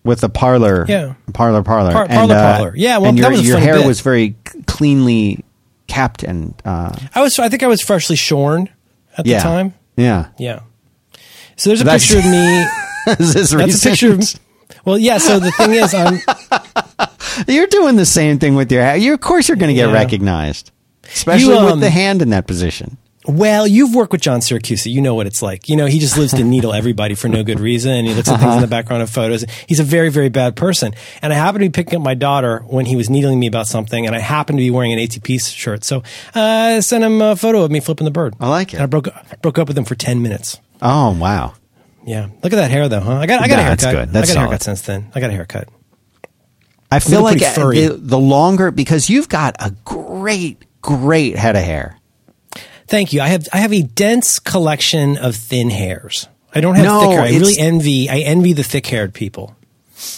With 0.07 0.21
the 0.21 0.29
parlor, 0.29 0.85
Yeah. 0.87 1.13
parlor, 1.33 1.61
parlor, 1.61 1.91
Par- 1.91 2.07
parlor, 2.07 2.33
parlor. 2.35 2.73
Yeah, 2.75 2.97
well, 2.97 3.09
and 3.09 3.17
that 3.19 3.21
your, 3.23 3.31
was 3.31 3.47
your 3.47 3.59
hair 3.59 3.75
bit. 3.77 3.85
was 3.85 4.01
very 4.01 4.35
cleanly 4.65 5.43
kept 5.87 6.23
and 6.23 6.53
uh, 6.65 6.95
I 7.13 7.21
was. 7.21 7.37
I 7.39 7.49
think 7.49 7.61
I 7.63 7.67
was 7.67 7.81
freshly 7.81 8.15
shorn 8.15 8.69
at 9.17 9.25
yeah, 9.25 9.37
the 9.37 9.43
time. 9.43 9.73
yeah. 9.95 10.27
Yeah. 10.39 10.61
So 11.57 11.69
there's 11.69 11.81
a 11.81 11.83
That's- 11.83 12.05
picture 12.11 12.19
of 12.25 12.31
me. 12.31 12.65
Is 13.19 13.33
this 13.33 13.51
That's 13.51 13.85
a 13.85 13.89
picture 13.89 14.11
of. 14.13 14.23
Well, 14.83 14.97
yeah. 14.97 15.17
So 15.17 15.39
the 15.39 15.51
thing 15.51 15.71
is, 15.73 15.93
I'm. 15.93 16.19
You're 17.47 17.67
doing 17.67 17.95
the 17.95 18.05
same 18.05 18.37
thing 18.39 18.55
with 18.55 18.71
your 18.71 18.81
hair. 18.81 18.97
You, 18.97 19.13
of 19.13 19.21
course, 19.21 19.47
you're 19.47 19.57
going 19.57 19.69
to 19.69 19.73
get 19.75 19.87
Yeah. 19.89 19.93
recognized, 19.93 20.71
especially 21.05 21.53
You, 21.55 21.63
with 21.63 21.73
um, 21.73 21.79
the 21.79 21.89
hand 21.89 22.21
in 22.21 22.31
that 22.31 22.47
position. 22.47 22.97
Well, 23.27 23.67
you've 23.67 23.93
worked 23.93 24.13
with 24.13 24.21
John 24.21 24.39
Siracusa. 24.39 24.89
You 24.89 25.01
know 25.01 25.13
what 25.13 25.27
it's 25.27 25.41
like. 25.41 25.67
You 25.67 25.75
know, 25.75 25.85
he 25.85 25.99
just 25.99 26.17
lives 26.17 26.33
to 26.33 26.43
needle 26.43 26.73
everybody 26.73 27.13
for 27.13 27.27
no 27.27 27.43
good 27.43 27.59
reason. 27.59 27.91
And 27.91 28.07
he 28.07 28.13
looks 28.13 28.29
at 28.29 28.39
things 28.39 28.55
in 28.55 28.61
the 28.61 28.67
background 28.67 29.03
of 29.03 29.09
photos. 29.09 29.43
He's 29.67 29.81
a 29.81 29.83
very, 29.83 30.09
very 30.09 30.29
bad 30.29 30.55
person. 30.55 30.93
And 31.21 31.33
I 31.33 31.35
happened 31.35 31.63
to 31.63 31.69
be 31.69 31.73
picking 31.73 31.97
up 31.99 32.03
my 32.03 32.13
daughter 32.13 32.59
when 32.67 32.85
he 32.85 32.95
was 32.95 33.09
needling 33.09 33.39
me 33.39 33.47
about 33.47 33.67
something. 33.67 34.05
And 34.05 34.15
I 34.15 34.19
happened 34.19 34.59
to 34.59 34.63
be 34.63 34.71
wearing 34.71 34.93
an 34.93 34.99
ATP 34.99 35.41
shirt. 35.53 35.83
So 35.83 35.97
uh, 36.35 36.41
I 36.41 36.79
sent 36.79 37.03
him 37.03 37.21
a 37.21 37.35
photo 37.35 37.63
of 37.63 37.71
me 37.71 37.81
flipping 37.81 38.05
the 38.05 38.11
bird. 38.11 38.35
I 38.39 38.47
like 38.47 38.73
it. 38.73 38.77
And 38.77 38.83
I 38.83 38.85
broke, 38.85 39.09
broke 39.41 39.59
up 39.59 39.67
with 39.67 39.77
him 39.77 39.83
for 39.83 39.95
10 39.95 40.21
minutes. 40.21 40.59
Oh 40.81 41.17
wow! 41.17 41.55
Yeah. 42.05 42.29
Look 42.43 42.53
at 42.53 42.57
that 42.57 42.69
hair, 42.69 42.87
though, 42.87 42.99
huh? 42.99 43.15
I 43.15 43.25
got, 43.25 43.41
I 43.41 43.47
got 43.47 43.59
a 43.59 43.63
haircut. 43.63 43.79
That's 43.79 43.95
good. 43.95 44.09
That's 44.13 44.29
I 44.29 44.33
got 44.33 44.39
a 44.39 44.41
solid. 44.41 44.49
haircut 44.49 44.63
since 44.63 44.81
then. 44.83 45.11
I 45.15 45.19
got 45.19 45.31
a 45.31 45.33
haircut. 45.33 45.69
I 46.91 46.99
feel 46.99 47.23
like 47.23 47.39
the 47.39 48.19
longer 48.19 48.71
because 48.71 49.09
you've 49.09 49.27
got 49.27 49.55
a 49.59 49.71
great, 49.83 50.63
great 50.81 51.35
head 51.35 51.55
of 51.55 51.63
hair. 51.63 51.97
Thank 52.87 53.13
you. 53.13 53.21
I 53.21 53.27
have 53.27 53.47
I 53.53 53.57
have 53.57 53.73
a 53.73 53.81
dense 53.83 54.39
collection 54.39 55.17
of 55.17 55.35
thin 55.35 55.69
hairs. 55.69 56.27
I 56.55 56.61
don't 56.61 56.75
have 56.75 56.85
No, 56.85 57.01
thick 57.01 57.09
hair. 57.11 57.21
I 57.21 57.29
really 57.31 57.57
envy 57.59 58.09
I 58.09 58.19
envy 58.19 58.53
the 58.53 58.63
thick 58.63 58.87
haired 58.87 59.13
people. 59.13 59.55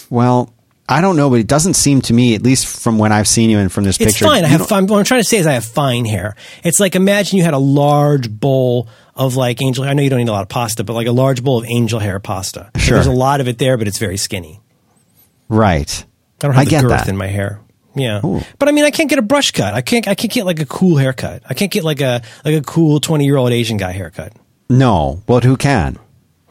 Well, 0.08 0.52
I 0.88 1.00
don't 1.00 1.16
know, 1.16 1.30
but 1.30 1.38
it 1.40 1.46
doesn't 1.46 1.74
seem 1.74 2.00
to 2.02 2.12
me, 2.12 2.34
at 2.34 2.42
least 2.42 2.66
from 2.82 2.98
when 2.98 3.12
I've 3.12 3.28
seen 3.28 3.48
you 3.50 3.58
and 3.58 3.70
from 3.70 3.84
this 3.84 3.96
It's 4.00 4.12
picture. 4.12 4.24
fine. 4.24 4.44
I 4.44 4.48
have 4.48 4.66
fine. 4.66 4.86
What 4.86 4.98
I'm 4.98 5.04
trying 5.04 5.20
to 5.20 5.28
say 5.28 5.38
is 5.38 5.46
I 5.46 5.52
have 5.52 5.64
fine 5.64 6.04
hair. 6.04 6.34
It's 6.64 6.80
like 6.80 6.94
imagine 6.96 7.38
you 7.38 7.44
had 7.44 7.54
a 7.54 7.58
large 7.58 8.30
bowl 8.30 8.88
of 9.14 9.36
like 9.36 9.60
angel. 9.62 9.84
I 9.84 9.92
know 9.94 10.02
you 10.02 10.10
don't 10.10 10.20
eat 10.20 10.28
a 10.28 10.32
lot 10.32 10.42
of 10.42 10.48
pasta, 10.48 10.82
but 10.84 10.94
like 10.94 11.06
a 11.06 11.12
large 11.12 11.42
bowl 11.44 11.58
of 11.58 11.64
angel 11.66 11.98
hair 12.00 12.18
pasta. 12.20 12.70
Sure. 12.76 12.94
There's 12.96 13.06
a 13.06 13.12
lot 13.12 13.40
of 13.40 13.48
it 13.48 13.58
there, 13.58 13.76
but 13.76 13.86
it's 13.88 13.98
very 13.98 14.16
skinny. 14.16 14.60
Right. 15.48 16.04
I 16.42 16.46
don't 16.46 16.52
have 16.54 16.60
I 16.62 16.64
the 16.64 16.70
get 16.70 16.82
girth 16.82 16.90
that. 16.90 17.08
in 17.08 17.16
my 17.16 17.26
hair. 17.26 17.60
Yeah, 17.94 18.20
but 18.58 18.68
I 18.68 18.72
mean, 18.72 18.84
I 18.84 18.90
can't 18.90 19.10
get 19.10 19.18
a 19.18 19.22
brush 19.22 19.50
cut. 19.50 19.74
I 19.74 19.80
can't. 19.82 20.06
I 20.06 20.14
can't 20.14 20.32
get 20.32 20.46
like 20.46 20.60
a 20.60 20.66
cool 20.66 20.96
haircut. 20.96 21.42
I 21.48 21.54
can't 21.54 21.72
get 21.72 21.82
like 21.82 22.00
a 22.00 22.22
like 22.44 22.54
a 22.54 22.62
cool 22.62 23.00
twenty 23.00 23.24
year 23.24 23.36
old 23.36 23.50
Asian 23.52 23.76
guy 23.78 23.90
haircut. 23.92 24.32
No, 24.68 25.22
but 25.26 25.42
who 25.42 25.56
can? 25.56 25.98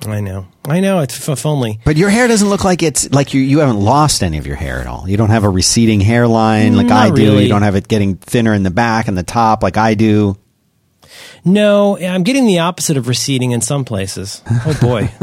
I 0.05 0.19
know. 0.21 0.47
I 0.67 0.79
know. 0.81 0.99
It's 0.99 1.27
if 1.27 1.45
only. 1.45 1.79
But 1.85 1.97
your 1.97 2.09
hair 2.09 2.27
doesn't 2.27 2.47
look 2.49 2.63
like 2.63 2.83
it's 2.83 3.09
like 3.11 3.33
you 3.33 3.41
you 3.41 3.59
haven't 3.59 3.79
lost 3.79 4.21
any 4.23 4.37
of 4.37 4.45
your 4.47 4.55
hair 4.57 4.79
at 4.79 4.87
all. 4.87 5.07
You 5.09 5.15
don't 5.17 5.29
have 5.29 5.43
a 5.45 5.49
receding 5.49 6.01
hairline 6.01 6.75
like 6.75 6.87
Not 6.87 7.07
I 7.07 7.09
do. 7.09 7.15
really. 7.21 7.43
You 7.43 7.49
don't 7.49 7.61
have 7.63 7.75
it 7.75 7.87
getting 7.87 8.15
thinner 8.15 8.53
in 8.53 8.63
the 8.63 8.71
back 8.71 9.07
and 9.07 9.17
the 9.17 9.23
top 9.23 9.63
like 9.63 9.77
I 9.77 9.93
do. 9.95 10.37
No, 11.45 11.97
I'm 11.97 12.23
getting 12.23 12.45
the 12.45 12.59
opposite 12.59 12.97
of 12.97 13.07
receding 13.07 13.51
in 13.51 13.61
some 13.61 13.85
places. 13.85 14.41
Oh 14.65 14.77
boy. 14.81 15.09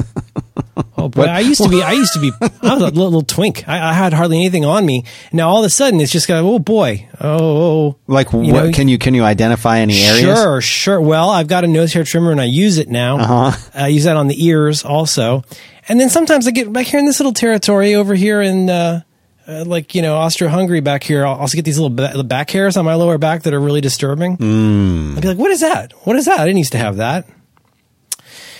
Oh 0.98 1.08
boy, 1.08 1.24
I 1.24 1.40
used 1.40 1.62
to 1.62 1.68
be. 1.68 1.82
I 1.82 1.92
used 1.92 2.14
to 2.14 2.20
be. 2.20 2.32
I 2.40 2.74
was 2.74 2.82
a 2.82 2.86
little, 2.90 3.22
twink. 3.22 3.68
I, 3.68 3.90
I, 3.90 3.92
had 3.92 4.12
hardly 4.12 4.38
anything 4.38 4.64
on 4.64 4.84
me. 4.84 5.04
Now 5.32 5.48
all 5.48 5.60
of 5.60 5.64
a 5.64 5.70
sudden, 5.70 6.00
it's 6.00 6.10
just 6.10 6.26
got. 6.26 6.42
Oh 6.42 6.58
boy. 6.58 7.08
Oh. 7.20 7.96
Like 8.06 8.32
what? 8.32 8.42
Know, 8.42 8.72
can 8.72 8.88
you 8.88 8.98
can 8.98 9.14
you 9.14 9.22
identify 9.22 9.78
any 9.78 9.98
areas? 10.00 10.38
Sure, 10.38 10.60
sure. 10.60 11.00
Well, 11.00 11.30
I've 11.30 11.48
got 11.48 11.64
a 11.64 11.66
nose 11.66 11.92
hair 11.92 12.04
trimmer 12.04 12.32
and 12.32 12.40
I 12.40 12.44
use 12.44 12.78
it 12.78 12.88
now. 12.88 13.18
Uh-huh. 13.18 13.70
I 13.74 13.88
use 13.88 14.04
that 14.04 14.16
on 14.16 14.26
the 14.26 14.44
ears 14.44 14.84
also, 14.84 15.44
and 15.88 16.00
then 16.00 16.08
sometimes 16.08 16.46
I 16.46 16.50
get 16.50 16.72
back 16.72 16.86
here 16.86 16.98
in 16.98 17.06
this 17.06 17.20
little 17.20 17.34
territory 17.34 17.94
over 17.94 18.14
here 18.14 18.40
in. 18.40 18.68
Uh, 18.70 19.02
uh, 19.48 19.64
like 19.64 19.94
you 19.94 20.02
know 20.02 20.16
Austro-Hungary 20.16 20.80
back 20.80 21.02
here, 21.02 21.24
I'll 21.24 21.36
also 21.36 21.56
get 21.56 21.64
these 21.64 21.78
little 21.78 21.94
ba- 21.94 22.24
back 22.24 22.50
hairs 22.50 22.76
on 22.76 22.84
my 22.84 22.94
lower 22.94 23.18
back 23.18 23.42
that 23.42 23.54
are 23.54 23.60
really 23.60 23.80
disturbing. 23.80 24.36
Mm. 24.36 25.16
I'd 25.16 25.22
be 25.22 25.28
like, 25.28 25.38
"What 25.38 25.50
is 25.50 25.60
that? 25.60 25.92
What 26.04 26.16
is 26.16 26.24
that? 26.24 26.40
I 26.40 26.44
didn't 26.44 26.58
used 26.58 26.72
to 26.72 26.78
have 26.78 26.96
that." 26.96 27.26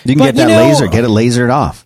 You 0.03 0.15
can 0.15 0.19
but, 0.19 0.25
get 0.25 0.35
that 0.35 0.49
you 0.49 0.55
know, 0.55 0.67
laser. 0.67 0.87
Get 0.87 1.03
it 1.03 1.09
lasered 1.09 1.51
off. 1.51 1.85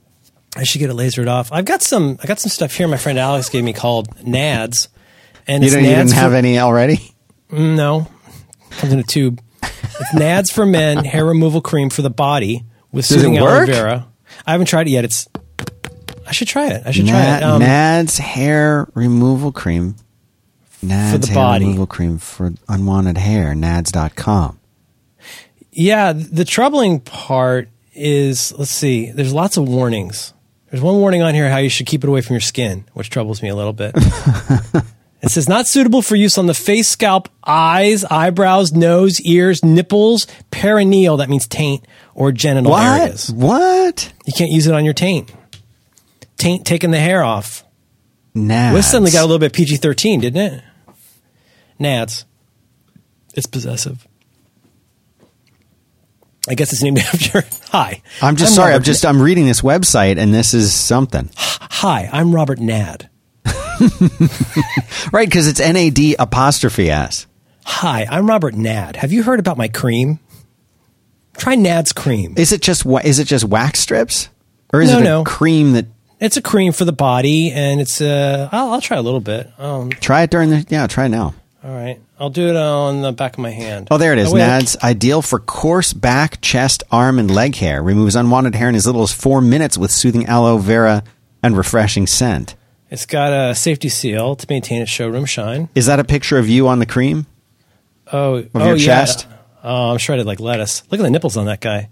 I 0.56 0.64
should 0.64 0.80
get 0.80 0.90
it 0.90 0.96
lasered 0.96 1.28
off. 1.28 1.52
I've 1.52 1.66
got 1.66 1.82
some. 1.82 2.18
I 2.22 2.28
got 2.28 2.40
some 2.40 2.50
stuff 2.50 2.74
here. 2.74 2.88
My 2.88 2.98
friend 2.98 3.18
Alex 3.18 3.50
gave 3.50 3.64
me 3.64 3.74
called 3.74 4.10
Nads. 4.18 4.90
And 5.48 5.64
you, 5.64 5.70
didn't, 5.70 5.86
you 5.86 5.96
didn't 5.96 6.12
have 6.14 6.34
any 6.34 6.60
already? 6.60 7.16
Mm, 7.50 7.76
no, 7.76 8.08
comes 8.72 8.94
in 8.94 9.00
a 9.00 9.04
tube. 9.04 9.42
It's 9.64 10.14
Nads 10.14 10.52
for 10.52 10.66
men 10.66 11.04
hair 11.04 11.26
removal 11.26 11.62
cream 11.62 11.90
for 11.90 12.02
the 12.02 12.10
body 12.10 12.64
with 12.92 13.08
Does 13.08 13.18
soothing 13.18 13.38
aloe 13.38 13.66
vera. 13.66 14.08
I 14.46 14.52
haven't 14.52 14.68
tried 14.68 14.88
it 14.88 14.92
yet. 14.92 15.04
It's. 15.04 15.28
I 16.32 16.34
should 16.34 16.48
try 16.48 16.68
it. 16.70 16.84
I 16.86 16.92
should 16.92 17.06
Nad, 17.06 17.42
try 17.42 17.50
it. 17.50 17.52
Um, 17.52 17.62
Nads 17.62 18.18
hair 18.18 18.88
removal 18.94 19.52
cream. 19.52 19.96
Nads 20.84 21.12
for 21.12 21.18
the 21.20 21.28
hair 21.28 21.36
body. 21.36 21.66
removal 21.66 21.88
cream 21.88 22.18
for 22.18 22.54
unwanted 22.68 23.18
hair. 23.18 23.54
Nads.com. 23.54 24.60
Yeah, 25.72 26.14
the 26.14 26.46
troubling 26.46 27.02
part 27.02 27.70
is 27.94 28.54
let's 28.58 28.72
see. 28.72 29.12
There's 29.12 29.34
lots 29.34 29.58
of 29.58 29.68
warnings 29.68 30.34
there's 30.72 30.82
one 30.82 30.96
warning 31.00 31.22
on 31.22 31.34
here 31.34 31.50
how 31.50 31.58
you 31.58 31.70
should 31.70 31.86
keep 31.86 32.04
it 32.04 32.08
away 32.08 32.22
from 32.22 32.34
your 32.36 32.42
skin, 32.42 32.86
which 32.94 33.10
troubles 33.10 33.42
me 33.42 33.50
a 33.50 33.56
little 33.56 33.74
bit. 33.74 33.92
it 35.22 35.30
says 35.30 35.50
not 35.50 35.68
suitable 35.68 36.02
for 36.02 36.16
use 36.16 36.38
on 36.38 36.46
the 36.46 36.54
face, 36.54 36.88
scalp, 36.88 37.28
eyes, 37.46 38.06
eyebrows, 38.06 38.72
nose, 38.72 39.20
ears, 39.20 39.66
nipples, 39.66 40.28
perineal, 40.50 41.18
that 41.18 41.30
means 41.30 41.46
taint, 41.46 41.86
or 42.16 42.32
genital 42.32 42.72
what? 42.72 43.02
areas. 43.02 43.30
What? 43.34 44.14
You 44.26 44.32
can't 44.32 44.50
use 44.50 44.66
it 44.66 44.74
on 44.74 44.86
your 44.86 44.94
taint. 44.94 45.34
Taint 46.42 46.66
taking 46.66 46.90
the 46.90 47.00
hair 47.00 47.24
off. 47.24 47.64
Nads. 48.36 48.74
This 48.74 48.90
suddenly 48.90 49.12
got 49.12 49.22
a 49.22 49.28
little 49.28 49.38
bit 49.38 49.54
PG 49.54 49.76
13, 49.76 50.22
didn't 50.22 50.42
it? 50.42 50.64
Nads. 51.80 52.26
It's 53.36 53.46
possessive. 53.46 54.08
I 56.50 56.56
guess 56.56 56.74
it's 56.74 56.82
named 56.82 56.98
after. 57.14 57.44
Hi. 57.70 58.02
I'm 58.24 58.38
just 58.38 58.54
I'm 58.54 58.56
sorry. 58.56 58.72
Robert 58.72 58.76
I'm 58.78 58.84
just 58.84 59.06
I'm 59.06 59.22
reading 59.22 59.46
this 59.46 59.62
website 59.62 60.18
and 60.18 60.34
this 60.34 60.56
is 60.56 60.74
something. 60.74 61.30
Hi, 61.38 62.10
I'm 62.12 62.34
Robert 62.34 62.58
Nad. 62.58 63.08
right, 65.12 65.28
because 65.28 65.48
it's 65.48 65.60
N 65.60 65.76
A 65.76 65.92
D 65.92 66.16
apostrophe 66.18 66.90
S. 66.90 67.28
Hi, 67.66 68.08
I'm 68.10 68.28
Robert 68.28 68.56
Nad. 68.56 68.96
Have 68.96 69.12
you 69.12 69.22
heard 69.22 69.40
about 69.40 69.58
my 69.60 69.68
cream? 69.68 70.20
Try 71.38 71.54
Nad's 71.54 71.94
cream. 71.94 72.34
Is 72.36 72.52
it 72.52 72.64
just 72.64 72.84
is 73.04 73.20
it 73.20 73.26
just 73.26 73.46
wax 73.46 73.80
strips, 73.80 74.30
or 74.74 74.82
is 74.82 74.90
no, 74.90 74.98
it 74.98 75.02
a 75.02 75.04
no. 75.04 75.24
cream 75.24 75.74
that? 75.74 75.86
It's 76.22 76.38
a 76.38 76.42
cream 76.42 76.72
for 76.72 76.86
the 76.86 76.94
body, 76.94 77.52
and 77.52 77.82
it's 77.82 78.00
uh. 78.00 78.48
I'll, 78.52 78.74
I'll 78.74 78.82
try 78.82 78.96
a 78.96 79.02
little 79.02 79.20
bit. 79.20 79.52
Um, 79.58 79.90
try 79.90 80.22
it 80.22 80.30
during 80.30 80.52
the 80.52 80.66
yeah. 80.70 80.86
Try 80.86 81.06
it 81.06 81.10
now. 81.10 81.34
All 81.64 81.74
right. 81.74 82.00
I'll 82.20 82.30
do 82.30 82.48
it 82.48 82.56
on 82.56 83.02
the 83.02 83.12
back 83.12 83.34
of 83.34 83.40
my 83.40 83.50
hand. 83.50 83.88
Oh, 83.90 83.98
there 83.98 84.14
it 84.14 84.20
is. 84.20 84.32
Oh, 84.32 84.36
Nads 84.36 84.80
ideal 84.84 85.24
for 85.24 85.40
coarse 85.40 85.94
back, 85.94 86.40
chest, 86.42 86.84
arm, 86.92 87.18
and 87.18 87.30
leg 87.30 87.56
hair. 87.56 87.82
Removes 87.82 88.16
unwanted 88.16 88.56
hair 88.56 88.70
in 88.70 88.76
as 88.76 88.86
little 88.86 89.02
as 89.02 89.12
four 89.12 89.42
minutes 89.42 89.78
with 89.78 89.92
soothing 89.92 90.28
aloe 90.28 90.60
vera 90.60 91.04
and 91.42 91.58
refreshing 91.58 92.06
scent. 92.06 92.56
It's 92.92 93.06
got 93.06 93.32
a 93.34 93.56
safety 93.56 93.90
seal 93.90 94.36
to 94.36 94.46
maintain 94.50 94.82
its 94.82 94.92
showroom 94.92 95.26
shine. 95.26 95.70
Is 95.74 95.88
that 95.88 96.00
a 96.00 96.04
picture 96.04 96.38
of 96.38 96.48
you 96.48 96.68
on 96.68 96.80
the 96.80 96.86
cream? 96.86 97.26
Oh, 98.12 98.36
of 98.36 98.50
oh, 98.54 98.66
your 98.66 98.76
yeah. 98.76 98.86
chest? 98.86 99.28
Oh, 99.64 99.92
I'm 99.92 99.98
shredded 99.98 100.26
like 100.26 100.40
lettuce. 100.40 100.84
Look 100.92 101.00
at 101.00 101.04
the 101.04 101.10
nipples 101.10 101.38
on 101.38 101.46
that 101.46 101.62
guy. 101.62 101.90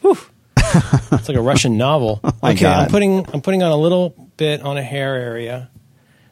Whew. 0.00 0.18
It's 0.56 1.28
like 1.28 1.36
a 1.36 1.42
Russian 1.42 1.76
novel. 1.76 2.20
oh 2.24 2.32
okay, 2.42 2.60
God. 2.60 2.84
I'm 2.84 2.90
putting 2.90 3.26
I'm 3.32 3.40
putting 3.40 3.62
on 3.62 3.72
a 3.72 3.76
little 3.76 4.10
bit 4.36 4.62
on 4.62 4.76
a 4.76 4.82
hair 4.82 5.14
area. 5.14 5.70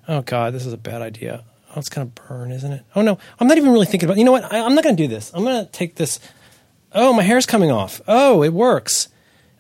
Oh 0.07 0.23
God, 0.23 0.53
this 0.55 0.65
is 0.65 0.73
a 0.73 0.79
bad 0.79 1.03
idea. 1.03 1.45
Oh, 1.71 1.81
it's 1.81 1.91
to 1.91 2.07
burn, 2.07 2.51
isn't 2.51 2.73
it? 2.73 2.85
Oh 2.97 3.03
no, 3.03 3.19
I'm 3.39 3.47
not 3.47 3.59
even 3.59 3.73
really 3.73 3.87
thinking 3.87 4.09
about. 4.09 4.19
You 4.19 4.25
know 4.25 4.33
what? 4.33 4.51
I, 4.53 4.59
am 4.59 4.75
not 4.75 4.85
going 4.85 4.97
to 4.97 5.03
do 5.03 5.09
this. 5.09 5.31
I'm 5.35 5.45
going 5.45 5.65
to 5.65 5.71
take 5.71 5.97
this. 5.97 6.19
Oh, 6.93 7.13
my 7.13 7.23
hair's 7.23 7.45
coming 7.45 7.71
off. 7.71 8.01
Oh, 8.09 8.43
it 8.43 8.55
works. 8.55 9.09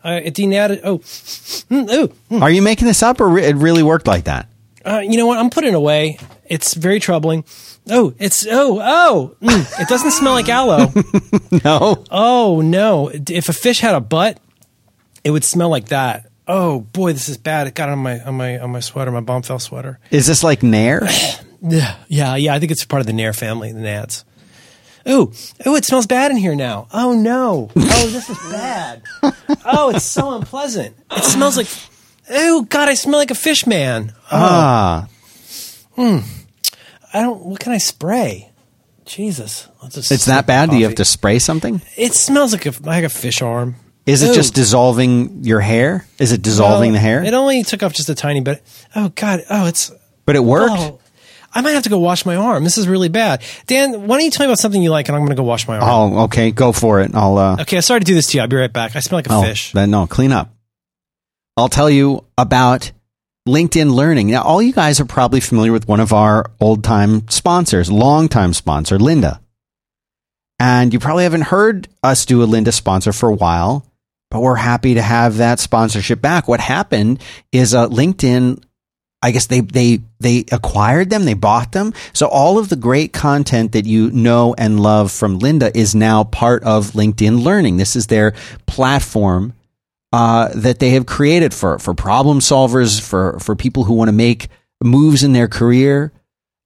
Uh, 0.02 0.20
it 0.24 0.34
denatted. 0.34 0.80
Oh, 0.84 0.98
mm, 0.98 1.86
oh. 1.90 2.08
Mm. 2.30 2.40
Are 2.40 2.50
you 2.50 2.62
making 2.62 2.86
this 2.86 3.02
up, 3.02 3.20
or 3.20 3.28
re- 3.28 3.44
it 3.44 3.56
really 3.56 3.82
worked 3.82 4.06
like 4.06 4.24
that? 4.24 4.48
Uh, 4.84 5.00
you 5.00 5.18
know 5.18 5.26
what? 5.26 5.38
I'm 5.38 5.50
putting 5.50 5.72
it 5.72 5.76
away. 5.76 6.18
It's 6.46 6.72
very 6.72 6.98
troubling. 6.98 7.44
Oh, 7.90 8.14
it's 8.18 8.46
oh 8.48 8.80
oh. 8.82 9.36
Mm, 9.42 9.80
it 9.80 9.88
doesn't 9.88 10.12
smell 10.12 10.32
like 10.32 10.48
aloe. 10.48 10.92
no. 11.64 12.04
Oh 12.10 12.62
no! 12.62 13.10
If 13.12 13.50
a 13.50 13.52
fish 13.52 13.80
had 13.80 13.94
a 13.94 14.00
butt, 14.00 14.40
it 15.28 15.30
would 15.30 15.44
smell 15.44 15.68
like 15.68 15.88
that. 15.88 16.26
Oh 16.46 16.80
boy, 16.80 17.12
this 17.12 17.28
is 17.28 17.36
bad. 17.36 17.66
It 17.66 17.74
got 17.74 17.90
on 17.90 17.98
my 17.98 18.18
on 18.20 18.34
my 18.34 18.58
on 18.58 18.72
my 18.72 18.80
sweater, 18.80 19.10
my 19.10 19.20
Bombfell 19.20 19.60
sweater. 19.60 19.98
Is 20.10 20.26
this 20.26 20.42
like 20.42 20.62
Nair? 20.62 21.06
Yeah, 21.60 21.96
yeah, 22.06 22.36
yeah. 22.36 22.54
I 22.54 22.60
think 22.60 22.70
it's 22.70 22.84
part 22.84 23.00
of 23.00 23.08
the 23.08 23.12
Nair 23.12 23.32
family, 23.32 23.72
the 23.72 23.80
Nads. 23.80 24.22
Ooh, 25.08 25.32
ooh, 25.66 25.74
it 25.74 25.84
smells 25.84 26.06
bad 26.06 26.30
in 26.30 26.36
here 26.36 26.54
now. 26.54 26.86
Oh 26.92 27.14
no. 27.14 27.68
Oh, 27.74 28.06
this 28.06 28.30
is 28.30 28.38
bad. 28.52 29.02
Oh, 29.64 29.90
it's 29.90 30.04
so 30.04 30.36
unpleasant. 30.36 30.96
It 31.10 31.24
smells 31.24 31.56
like. 31.56 31.66
Oh 32.30 32.62
God, 32.62 32.88
I 32.88 32.94
smell 32.94 33.18
like 33.18 33.32
a 33.32 33.34
fish 33.34 33.66
man. 33.66 34.12
Oh. 34.16 34.24
Ah. 34.30 35.08
Hmm. 35.96 36.18
I 37.12 37.22
don't. 37.22 37.44
What 37.44 37.58
can 37.58 37.72
I 37.72 37.78
spray? 37.78 38.52
Jesus. 39.04 39.68
It's 39.82 40.26
that 40.26 40.46
bad. 40.46 40.70
Do 40.70 40.76
you 40.76 40.84
have 40.84 40.94
to 40.94 41.04
spray 41.04 41.40
something? 41.40 41.82
It 41.96 42.14
smells 42.14 42.52
like 42.52 42.66
a 42.66 42.72
like 42.82 43.02
a 43.02 43.08
fish 43.08 43.42
arm. 43.42 43.74
Is 44.08 44.22
it 44.22 44.30
Ooh. 44.30 44.34
just 44.34 44.54
dissolving 44.54 45.44
your 45.44 45.60
hair? 45.60 46.06
Is 46.18 46.32
it 46.32 46.40
dissolving 46.42 46.92
well, 46.92 47.00
the 47.00 47.00
hair? 47.00 47.24
It 47.24 47.34
only 47.34 47.62
took 47.62 47.82
off 47.82 47.92
just 47.92 48.08
a 48.08 48.14
tiny 48.14 48.40
bit. 48.40 48.62
Oh 48.96 49.10
God. 49.10 49.42
Oh, 49.50 49.66
it's. 49.66 49.92
But 50.24 50.34
it 50.34 50.40
worked. 50.40 50.74
Oh, 50.76 51.00
I 51.54 51.60
might 51.60 51.72
have 51.72 51.84
to 51.84 51.90
go 51.90 51.98
wash 51.98 52.26
my 52.26 52.36
arm. 52.36 52.64
This 52.64 52.78
is 52.78 52.88
really 52.88 53.08
bad. 53.08 53.42
Dan, 53.66 54.06
why 54.06 54.16
don't 54.16 54.24
you 54.24 54.30
tell 54.30 54.46
me 54.46 54.50
about 54.50 54.58
something 54.58 54.82
you 54.82 54.90
like, 54.90 55.08
and 55.08 55.16
I'm 55.16 55.22
going 55.22 55.36
to 55.36 55.40
go 55.40 55.42
wash 55.42 55.66
my 55.66 55.78
arm. 55.78 56.12
Oh, 56.14 56.24
okay, 56.24 56.50
go 56.50 56.72
for 56.72 57.00
it. 57.00 57.14
I'll. 57.14 57.38
Uh, 57.38 57.56
okay, 57.60 57.78
I 57.78 57.80
started 57.80 58.04
to 58.06 58.10
do 58.10 58.14
this 58.14 58.26
to 58.28 58.38
you. 58.38 58.42
I'll 58.42 58.48
be 58.48 58.56
right 58.56 58.72
back. 58.72 58.96
I 58.96 59.00
smell 59.00 59.18
like 59.18 59.28
a 59.28 59.34
oh, 59.34 59.42
fish. 59.42 59.72
Then 59.72 59.90
no, 59.90 60.06
clean 60.06 60.32
up. 60.32 60.54
I'll 61.56 61.68
tell 61.68 61.90
you 61.90 62.24
about 62.36 62.92
LinkedIn 63.48 63.92
Learning. 63.92 64.30
Now, 64.30 64.42
all 64.42 64.62
you 64.62 64.72
guys 64.72 65.00
are 65.00 65.04
probably 65.04 65.40
familiar 65.40 65.72
with 65.72 65.88
one 65.88 66.00
of 66.00 66.12
our 66.12 66.50
old 66.60 66.84
time 66.84 67.28
sponsors, 67.28 67.90
long 67.90 68.28
time 68.28 68.52
sponsor, 68.52 68.98
Lynda. 68.98 69.40
And 70.60 70.92
you 70.92 70.98
probably 70.98 71.24
haven't 71.24 71.42
heard 71.42 71.88
us 72.02 72.26
do 72.26 72.42
a 72.42 72.46
Lynda 72.46 72.72
sponsor 72.72 73.12
for 73.12 73.28
a 73.28 73.34
while, 73.34 73.86
but 74.30 74.40
we're 74.40 74.56
happy 74.56 74.94
to 74.94 75.02
have 75.02 75.38
that 75.38 75.60
sponsorship 75.60 76.20
back. 76.20 76.48
What 76.48 76.60
happened 76.60 77.22
is 77.52 77.74
uh, 77.74 77.88
LinkedIn 77.88 78.62
I 79.20 79.32
guess 79.32 79.46
they 79.46 79.60
they 79.60 80.00
they 80.20 80.44
acquired 80.52 81.10
them, 81.10 81.24
they 81.24 81.34
bought 81.34 81.72
them. 81.72 81.92
So 82.12 82.28
all 82.28 82.58
of 82.58 82.68
the 82.68 82.76
great 82.76 83.12
content 83.12 83.72
that 83.72 83.84
you 83.84 84.10
know 84.12 84.54
and 84.56 84.78
love 84.80 85.10
from 85.10 85.40
Lynda 85.40 85.74
is 85.74 85.94
now 85.94 86.24
part 86.24 86.62
of 86.62 86.92
LinkedIn 86.92 87.42
Learning. 87.42 87.78
This 87.78 87.96
is 87.96 88.06
their 88.06 88.34
platform 88.66 89.54
uh, 90.12 90.50
that 90.54 90.78
they 90.78 90.90
have 90.90 91.06
created 91.06 91.52
for 91.52 91.78
for 91.80 91.94
problem 91.94 92.38
solvers, 92.38 93.00
for 93.00 93.40
for 93.40 93.56
people 93.56 93.84
who 93.84 93.94
want 93.94 94.08
to 94.08 94.12
make 94.12 94.48
moves 94.82 95.24
in 95.24 95.32
their 95.32 95.48
career. 95.48 96.12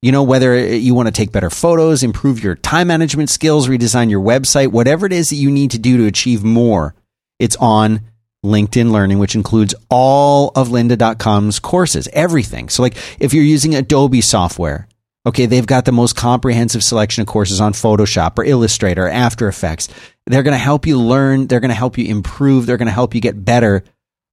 You 0.03 0.13
know, 0.13 0.25
whether 0.25 0.59
you 0.59 0.95
want 0.95 1.07
to 1.07 1.13
take 1.13 1.33
better 1.33 1.49
photos, 1.49 2.03
improve 2.03 2.43
your 2.43 2.57
time 2.57 2.89
management 2.89 3.31
skills, 3.31 3.69
redesign 3.69 4.11
your 4.11 4.21
website, 4.21 4.69
whatever 4.69 5.07
it 5.07 5.13
is 5.13 5.31
that 5.31 5.37
you 5.37 5.51
need 5.51 5.71
to 5.71 5.79
do 5.79 5.97
to 5.99 6.07
achieve 6.07 6.43
more, 6.45 6.95
it's 7.43 7.57
on 7.57 8.03
LinkedIn 8.45 8.93
Learning, 8.93 9.19
which 9.19 9.35
includes 9.35 9.75
all 9.91 10.53
of 10.55 10.69
lynda.com's 10.69 11.59
courses, 11.59 12.09
everything. 12.13 12.69
So, 12.69 12.83
like 12.83 12.97
if 13.19 13.35
you're 13.35 13.45
using 13.45 13.75
Adobe 13.75 14.21
software, 14.21 14.87
okay, 15.27 15.47
they've 15.47 15.67
got 15.67 15.85
the 15.85 15.93
most 15.93 16.15
comprehensive 16.15 16.85
selection 16.85 17.23
of 17.23 17.27
courses 17.27 17.61
on 17.61 17.73
Photoshop 17.73 18.39
or 18.39 18.45
Illustrator 18.45 19.07
or 19.07 19.11
After 19.11 19.49
Effects. 19.49 19.89
They're 20.27 20.45
going 20.45 20.55
to 20.55 20.59
help 20.59 20.87
you 20.87 21.01
learn, 21.01 21.49
they're 21.49 21.61
going 21.61 21.71
to 21.71 21.75
help 21.75 21.99
you 21.99 22.07
improve, 22.07 22.67
they're 22.67 22.77
going 22.77 22.87
to 22.87 22.93
help 22.93 23.15
you 23.15 23.21
get 23.21 23.45
better 23.45 23.83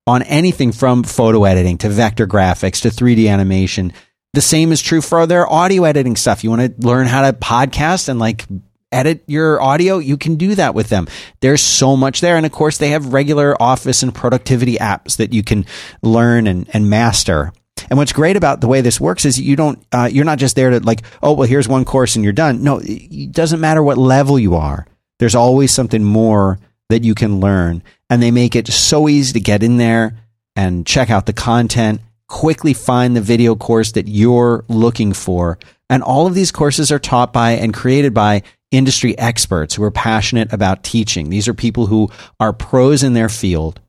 on 0.06 0.22
anything 0.24 0.72
from 0.72 1.04
photo 1.04 1.46
editing 1.46 1.80
to 1.80 1.90
vector 1.90 2.28
graphics 2.28 2.82
to 2.82 2.90
3D 2.90 3.28
animation. 3.28 3.92
The 4.34 4.42
same 4.42 4.72
is 4.72 4.84
true 4.84 5.02
for 5.02 5.26
their 5.26 5.52
audio 5.52 5.84
editing 5.86 6.16
stuff. 6.16 6.44
You 6.44 6.52
want 6.52 6.62
to 6.62 6.88
learn 6.88 7.08
how 7.08 7.24
to 7.24 7.34
podcast 7.34 8.08
and 8.08 8.20
like 8.20 8.46
edit 8.92 9.24
your 9.28 9.62
audio, 9.62 9.98
you 9.98 10.18
can 10.18 10.36
do 10.36 10.56
that 10.56 10.74
with 10.74 10.90
them. 10.90 11.08
There's 11.42 11.62
so 11.62 11.96
much 11.96 12.22
there. 12.22 12.38
And 12.38 12.46
of 12.46 12.52
course, 12.52 12.78
they 12.78 12.90
have 12.90 13.14
regular 13.14 13.60
office 13.62 14.04
and 14.04 14.14
productivity 14.14 14.78
apps 14.78 15.18
that 15.18 15.34
you 15.34 15.44
can 15.44 15.66
learn 16.02 16.48
and, 16.48 16.70
and 16.74 16.90
master. 16.90 17.54
And 17.90 17.98
what's 17.98 18.14
great 18.14 18.36
about 18.36 18.62
the 18.62 18.68
way 18.68 18.82
this 18.82 19.00
works 19.00 19.26
is 19.26 19.40
you 19.40 19.56
don't, 19.56 19.84
uh, 19.92 20.10
you're 20.12 20.26
not 20.26 20.40
just 20.40 20.56
there 20.56 20.70
to 20.70 20.80
like, 20.80 21.04
oh, 21.24 21.34
well, 21.34 21.48
here's 21.48 21.68
one 21.68 21.86
course 21.86 22.16
and 22.16 22.24
you're 22.24 22.34
done. 22.34 22.64
No, 22.64 22.82
it 22.84 23.32
doesn't 23.32 23.62
matter 23.62 23.82
what 23.82 23.98
level 23.98 24.38
you 24.38 24.56
are. 24.56 24.86
There's 25.20 25.36
always 25.36 25.72
something 25.72 26.04
more 26.04 26.60
that 26.90 27.04
you 27.04 27.16
can 27.16 27.40
learn. 27.40 27.84
And 28.10 28.22
they 28.22 28.32
make 28.32 28.56
it 28.56 28.68
so 28.68 29.08
easy 29.08 29.34
to 29.34 29.40
get 29.40 29.64
in 29.64 29.78
there 29.78 30.18
and 30.56 30.86
check 30.86 31.10
out 31.10 31.26
the 31.26 31.34
content, 31.34 32.02
quickly 32.28 32.74
find 32.74 33.16
the 33.16 33.22
video 33.22 33.56
course 33.56 33.92
that 33.94 34.08
you're 34.08 34.66
looking 34.68 35.14
for. 35.14 35.58
And 35.90 36.04
all 36.04 36.28
of 36.28 36.36
these 36.36 36.52
courses 36.52 36.92
are 36.92 37.00
taught 37.00 37.34
by 37.34 37.52
and 37.52 37.74
created 37.74 38.14
by 38.14 38.44
industry 38.72 39.18
experts 39.18 39.76
who 39.76 39.84
are 39.84 39.92
passionate 39.92 40.54
about 40.54 40.84
teaching. 40.84 41.30
These 41.30 41.48
are 41.48 41.54
people 41.54 41.88
who 41.88 42.10
are 42.40 42.54
pros 42.54 43.04
in 43.04 43.14
their 43.14 43.30
field 43.30 43.80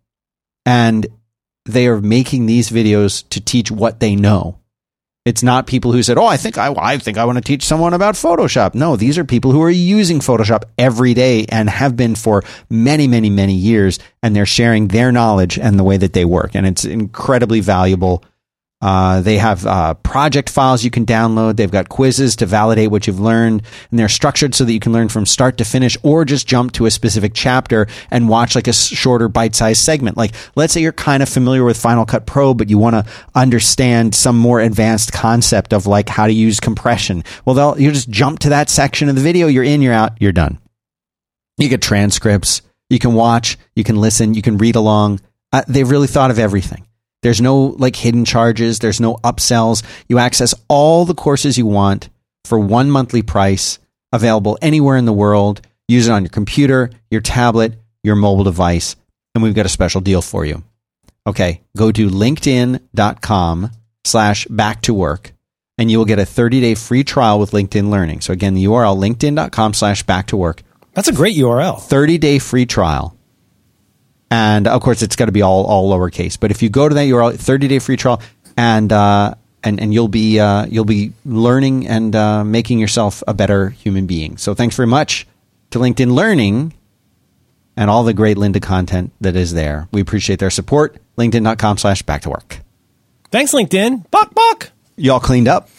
and 0.65 1.07
they 1.67 1.87
are 1.87 2.01
making 2.01 2.47
these 2.47 2.71
videos 2.71 3.29
to 3.31 3.41
teach 3.41 3.71
what 3.71 4.01
they 4.01 4.17
know. 4.17 4.57
It's 5.27 5.43
not 5.43 5.67
people 5.67 5.93
who 5.93 6.03
said, 6.03 6.17
"Oh, 6.17 6.27
I 6.27 6.39
think 6.39 6.57
I, 6.57 6.75
I 6.79 6.97
think 6.97 7.19
I 7.19 7.27
want 7.27 7.37
to 7.37 7.45
teach 7.45 7.63
someone 7.63 7.93
about 7.93 8.15
Photoshop." 8.15 8.75
No, 8.75 8.97
these 8.97 9.19
are 9.19 9.25
people 9.25 9.53
who 9.53 9.63
are 9.63 9.71
using 9.71 10.19
Photoshop 10.21 10.63
every 10.79 11.13
day 11.13 11.45
and 11.51 11.69
have 11.69 11.95
been 11.95 12.15
for 12.15 12.43
many, 12.71 13.07
many, 13.07 13.29
many 13.29 13.53
years, 13.53 13.99
and 14.23 14.35
they're 14.35 14.47
sharing 14.47 14.89
their 14.89 15.13
knowledge 15.13 15.59
and 15.59 15.79
the 15.79 15.85
way 15.85 15.99
that 15.99 16.15
they 16.15 16.25
work, 16.25 16.55
and 16.55 16.67
it's 16.67 16.87
incredibly 16.87 17.61
valuable 17.61 18.25
uh, 18.81 19.21
they 19.21 19.37
have 19.39 19.67
uh, 19.67 19.95
project 19.95 20.49
files 20.49 20.83
you 20.83 20.91
can 20.91 21.05
download. 21.05 21.57
They've 21.57 21.71
got 21.71 21.89
quizzes 21.89 22.37
to 22.37 22.47
validate 22.47 22.91
what 22.91 23.07
you've 23.07 23.21
learned, 23.21 23.63
and 23.91 23.99
they're 23.99 24.09
structured 24.09 24.55
so 24.55 24.65
that 24.65 24.73
you 24.73 24.81
can 24.81 24.93
learn 24.93 25.09
from 25.09 25.27
start 25.27 25.59
to 25.59 25.65
finish, 25.65 25.99
or 26.03 26.25
just 26.25 26.47
jump 26.47 26.73
to 26.73 26.87
a 26.87 26.91
specific 26.91 27.33
chapter 27.35 27.87
and 28.11 28.29
watch 28.29 28.55
like 28.55 28.69
a 28.69 28.73
shorter 28.73 29.29
bite-sized 29.29 29.83
segment. 29.83 30.17
Like, 30.17 30.35
let's 30.57 30.73
say 30.73 30.81
you're 30.81 30.93
kind 30.93 31.23
of 31.23 31.29
familiar 31.29 31.65
with 31.65 31.77
Final 31.77 32.07
Cut 32.07 32.27
Pro, 32.27 32.55
but 32.55 32.71
you 32.71 32.79
want 32.79 32.95
to 32.95 33.13
understand 33.35 34.15
some 34.15 34.39
more 34.39 34.61
advanced 34.61 35.13
concept 35.13 35.73
of 35.73 35.87
like 35.87 36.09
how 36.09 36.27
to 36.27 36.33
use 36.33 36.61
compression. 36.61 37.23
Well, 37.45 37.55
they'll 37.55 37.81
you 37.81 37.93
just 37.93 38.11
jump 38.11 38.39
to 38.41 38.49
that 38.51 38.71
section 38.71 39.09
of 39.09 39.15
the 39.15 39.21
video. 39.21 39.47
You're 39.47 39.65
in, 39.65 39.83
you're 39.83 39.93
out, 39.93 40.13
you're 40.21 40.33
done. 40.33 40.59
You 41.59 41.69
get 41.69 41.83
transcripts. 41.83 42.63
You 42.89 42.99
can 42.99 43.15
watch. 43.15 43.59
You 43.77 43.85
can 43.85 43.97
listen. 43.97 44.35
You 44.35 44.43
can 44.43 44.57
read 44.57 44.75
along. 44.75 45.21
Uh, 45.53 45.63
they've 45.69 45.89
really 45.89 46.07
thought 46.07 46.31
of 46.31 46.39
everything. 46.39 46.87
There's 47.23 47.41
no 47.41 47.77
like 47.79 47.97
hidden 47.97 48.25
charges. 48.25 48.79
There's 48.79 49.01
no 49.01 49.17
upsells. 49.17 49.83
You 50.09 50.19
access 50.19 50.55
all 50.69 51.05
the 51.05 51.15
courses 51.15 51.59
you 51.59 51.67
want 51.67 52.09
for 52.45 52.59
one 52.59 52.91
monthly 52.91 53.23
price 53.23 53.79
available 54.13 54.59
anywhere 54.63 54.97
in 54.97 55.05
the 55.05 55.13
world. 55.13 55.61
Use 55.89 56.09
it 56.09 56.13
on 56.13 56.23
your 56.23 56.31
computer, 56.31 56.91
your 57.11 57.21
tablet, 57.21 57.75
your 58.03 58.17
mobile 58.17 58.45
device. 58.45 58.97
And 59.35 59.43
we've 59.43 59.55
got 59.55 59.67
a 59.67 59.71
special 59.71 60.01
deal 60.01 60.23
for 60.23 60.45
you. 60.45 60.63
Okay. 61.27 61.61
Go 61.77 61.93
to 61.93 62.09
linkedin.com 62.09 63.71
slash 64.05 64.47
back 64.47 64.83
to 64.83 64.95
work 64.95 65.33
and 65.77 65.91
you 65.91 65.99
will 65.99 66.05
get 66.05 66.19
a 66.19 66.27
30 66.27 66.61
day 66.61 66.75
free 66.75 67.05
trial 67.05 67.39
with 67.39 67.53
LinkedIn 67.53 67.91
learning. 67.91 68.21
So 68.21 68.33
again, 68.33 68.55
the 68.55 68.65
URL 68.65 68.97
linkedin.com 68.97 69.75
slash 69.75 70.03
back 70.05 70.29
to 70.29 70.37
work. 70.37 70.63
That's 70.95 71.09
a 71.09 71.13
great 71.13 71.37
URL. 71.37 71.81
30 71.81 72.19
day 72.19 72.39
free 72.39 72.67
trial 72.67 73.17
and 74.31 74.67
of 74.67 74.81
course 74.83 75.03
it's 75.03 75.17
got 75.17 75.27
to 75.27 75.33
be 75.33 75.43
all 75.43 75.65
all 75.65 75.91
lowercase. 75.91 76.39
But 76.39 76.51
if 76.51 76.63
you 76.63 76.69
go 76.69 76.89
to 76.89 76.95
that 76.95 77.07
URL, 77.07 77.37
30 77.37 77.69
day 77.69 77.79
free 77.79 77.97
trial, 77.97 78.21
and 78.57 78.93
uh, 78.93 79.35
and 79.63 79.81
and 79.81 79.93
you'll 79.93 80.09
be 80.09 80.39
uh, 80.39 80.67
you'll 80.67 80.85
be 80.85 81.13
learning 81.25 81.87
and 81.87 82.15
uh, 82.15 82.45
making 82.45 82.79
yourself 82.79 83.23
a 83.27 83.35
better 83.35 83.71
human 83.71 84.07
being. 84.07 84.37
So 84.37 84.55
thanks 84.55 84.77
very 84.77 84.89
much 84.89 85.27
to 85.71 85.79
LinkedIn 85.79 86.13
Learning 86.13 86.75
and 87.77 87.89
all 87.91 88.05
the 88.05 88.15
great 88.15 88.37
Lynda 88.37 88.61
content 88.61 89.13
that 89.21 89.37
is 89.37 89.53
there. 89.53 89.89
We 89.93 90.01
appreciate 90.01 90.39
their 90.39 90.51
support. 90.51 90.97
LinkedIn.com 91.17 91.79
slash 91.79 92.03
back 92.03 92.23
to 92.23 92.31
work. 92.31 92.61
Thanks, 93.31 93.53
LinkedIn. 93.53 94.11
Buck 94.11 94.35
buck. 94.35 94.71
Y'all 94.97 95.21
cleaned 95.21 95.49
up? 95.49 95.71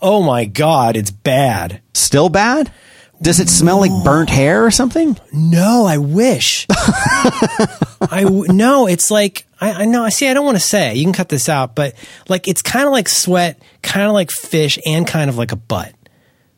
Oh 0.00 0.22
my 0.22 0.44
god, 0.44 0.96
it's 0.96 1.10
bad. 1.10 1.80
Still 1.94 2.28
bad? 2.28 2.70
Does 3.20 3.40
it 3.40 3.48
smell 3.48 3.78
like 3.80 3.90
burnt 4.04 4.30
hair 4.30 4.64
or 4.64 4.70
something? 4.70 5.16
No, 5.32 5.84
I 5.86 5.98
wish. 5.98 6.66
I 6.70 8.22
w- 8.22 8.52
no, 8.52 8.86
it's 8.86 9.10
like 9.10 9.46
I, 9.60 9.82
I 9.82 9.84
know. 9.86 10.04
I 10.04 10.10
see. 10.10 10.28
I 10.28 10.34
don't 10.34 10.44
want 10.44 10.56
to 10.56 10.62
say. 10.62 10.94
You 10.94 11.04
can 11.04 11.12
cut 11.12 11.28
this 11.28 11.48
out, 11.48 11.74
but 11.74 11.94
like 12.28 12.46
it's 12.46 12.62
kind 12.62 12.86
of 12.86 12.92
like 12.92 13.08
sweat, 13.08 13.60
kind 13.82 14.06
of 14.06 14.12
like 14.12 14.30
fish, 14.30 14.78
and 14.86 15.06
kind 15.06 15.28
of 15.28 15.36
like 15.36 15.52
a 15.52 15.56
butt. 15.56 15.92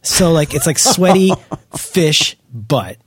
So 0.02 0.32
like 0.32 0.54
it's 0.54 0.66
like 0.66 0.78
sweaty 0.78 1.32
fish 1.76 2.36
butt. 2.52 2.98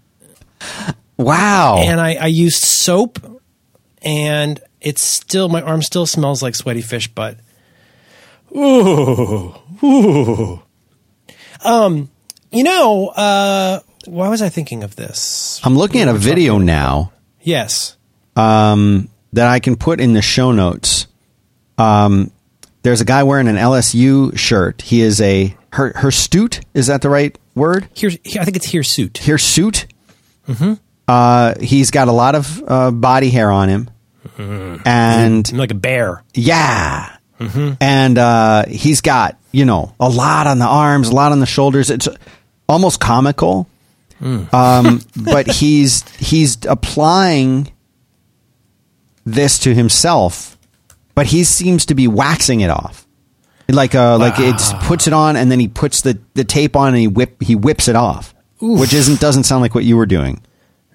Wow. 1.17 1.77
And 1.77 1.99
I, 1.99 2.15
I 2.15 2.27
used 2.27 2.63
soap, 2.63 3.19
and 4.01 4.59
it's 4.81 5.03
still 5.03 5.47
my 5.47 5.61
arm 5.61 5.81
still 5.81 6.05
smells 6.05 6.41
like 6.41 6.55
sweaty 6.55 6.81
fish 6.81 7.07
butt. 7.07 7.37
Ooh, 8.55 9.53
ooh. 9.83 10.61
Um, 11.63 12.09
you 12.53 12.63
know, 12.63 13.07
uh, 13.09 13.79
why 14.05 14.29
was 14.29 14.41
I 14.41 14.49
thinking 14.49 14.83
of 14.83 14.95
this? 14.95 15.59
I'm 15.63 15.75
looking 15.77 16.01
at 16.01 16.07
a 16.07 16.13
video 16.13 16.57
now 16.57 17.11
Yes. 17.41 17.97
um, 18.35 19.09
that 19.33 19.47
I 19.47 19.59
can 19.59 19.75
put 19.75 19.99
in 19.99 20.13
the 20.13 20.21
show 20.21 20.51
notes. 20.51 21.07
Um, 21.77 22.31
there's 22.83 23.01
a 23.01 23.05
guy 23.05 23.23
wearing 23.23 23.47
an 23.47 23.55
LSU 23.55 24.37
shirt. 24.37 24.81
He 24.81 25.01
is 25.01 25.19
a 25.21 25.55
her 25.73 25.93
hirsute. 25.95 26.61
Is 26.73 26.87
that 26.87 27.01
the 27.01 27.09
right 27.09 27.37
word? 27.55 27.87
Here's, 27.95 28.15
I 28.37 28.43
think 28.45 28.57
it's 28.57 28.69
hirsute. 28.71 29.17
Hirsute. 29.19 29.87
Mm-hmm. 30.47 30.73
Uh, 31.07 31.53
he's 31.61 31.91
got 31.91 32.07
a 32.09 32.11
lot 32.11 32.35
of 32.35 32.63
uh, 32.67 32.91
body 32.91 33.29
hair 33.29 33.51
on 33.51 33.69
him, 33.69 33.89
and 34.85 35.51
like 35.53 35.71
a 35.71 35.75
bear. 35.75 36.23
yeah, 36.33 37.17
and 37.79 38.17
uh, 38.17 38.65
he's 38.67 39.01
got 39.01 39.37
you 39.51 39.65
know 39.65 39.93
a 39.99 40.09
lot 40.09 40.47
on 40.47 40.59
the 40.59 40.65
arms, 40.65 41.09
a 41.09 41.13
lot 41.15 41.31
on 41.31 41.39
the 41.39 41.45
shoulders. 41.45 41.89
It's 41.89 42.07
almost 42.69 42.99
comical, 42.99 43.67
um, 44.21 45.02
but 45.15 45.47
he's 45.47 46.08
he's 46.17 46.58
applying 46.65 47.71
this 49.26 49.60
to 49.60 49.73
himself, 49.73 50.58
but 51.15 51.28
he 51.28 51.43
seems 51.43 51.86
to 51.88 51.95
be 51.95 52.08
waxing 52.08 52.62
it 52.62 52.69
off. 52.69 53.06
Like 53.69 53.95
uh, 53.95 54.17
like 54.17 54.36
it 54.38 54.56
puts 54.84 55.08
it 55.08 55.13
on 55.13 55.36
and 55.38 55.49
then 55.49 55.60
he 55.60 55.67
puts 55.69 56.02
the, 56.02 56.19
the 56.34 56.43
tape 56.43 56.76
on 56.76 56.89
and 56.89 56.97
he 56.97 57.08
whip 57.08 57.41
he 57.41 57.56
whips 57.56 57.88
it 57.88 57.95
off, 57.95 58.36
which 58.60 58.93
isn't 58.93 59.19
doesn't 59.21 59.43
sound 59.43 59.62
like 59.62 59.73
what 59.73 59.86
you 59.86 59.95
were 59.95 60.06
doing. 60.06 60.41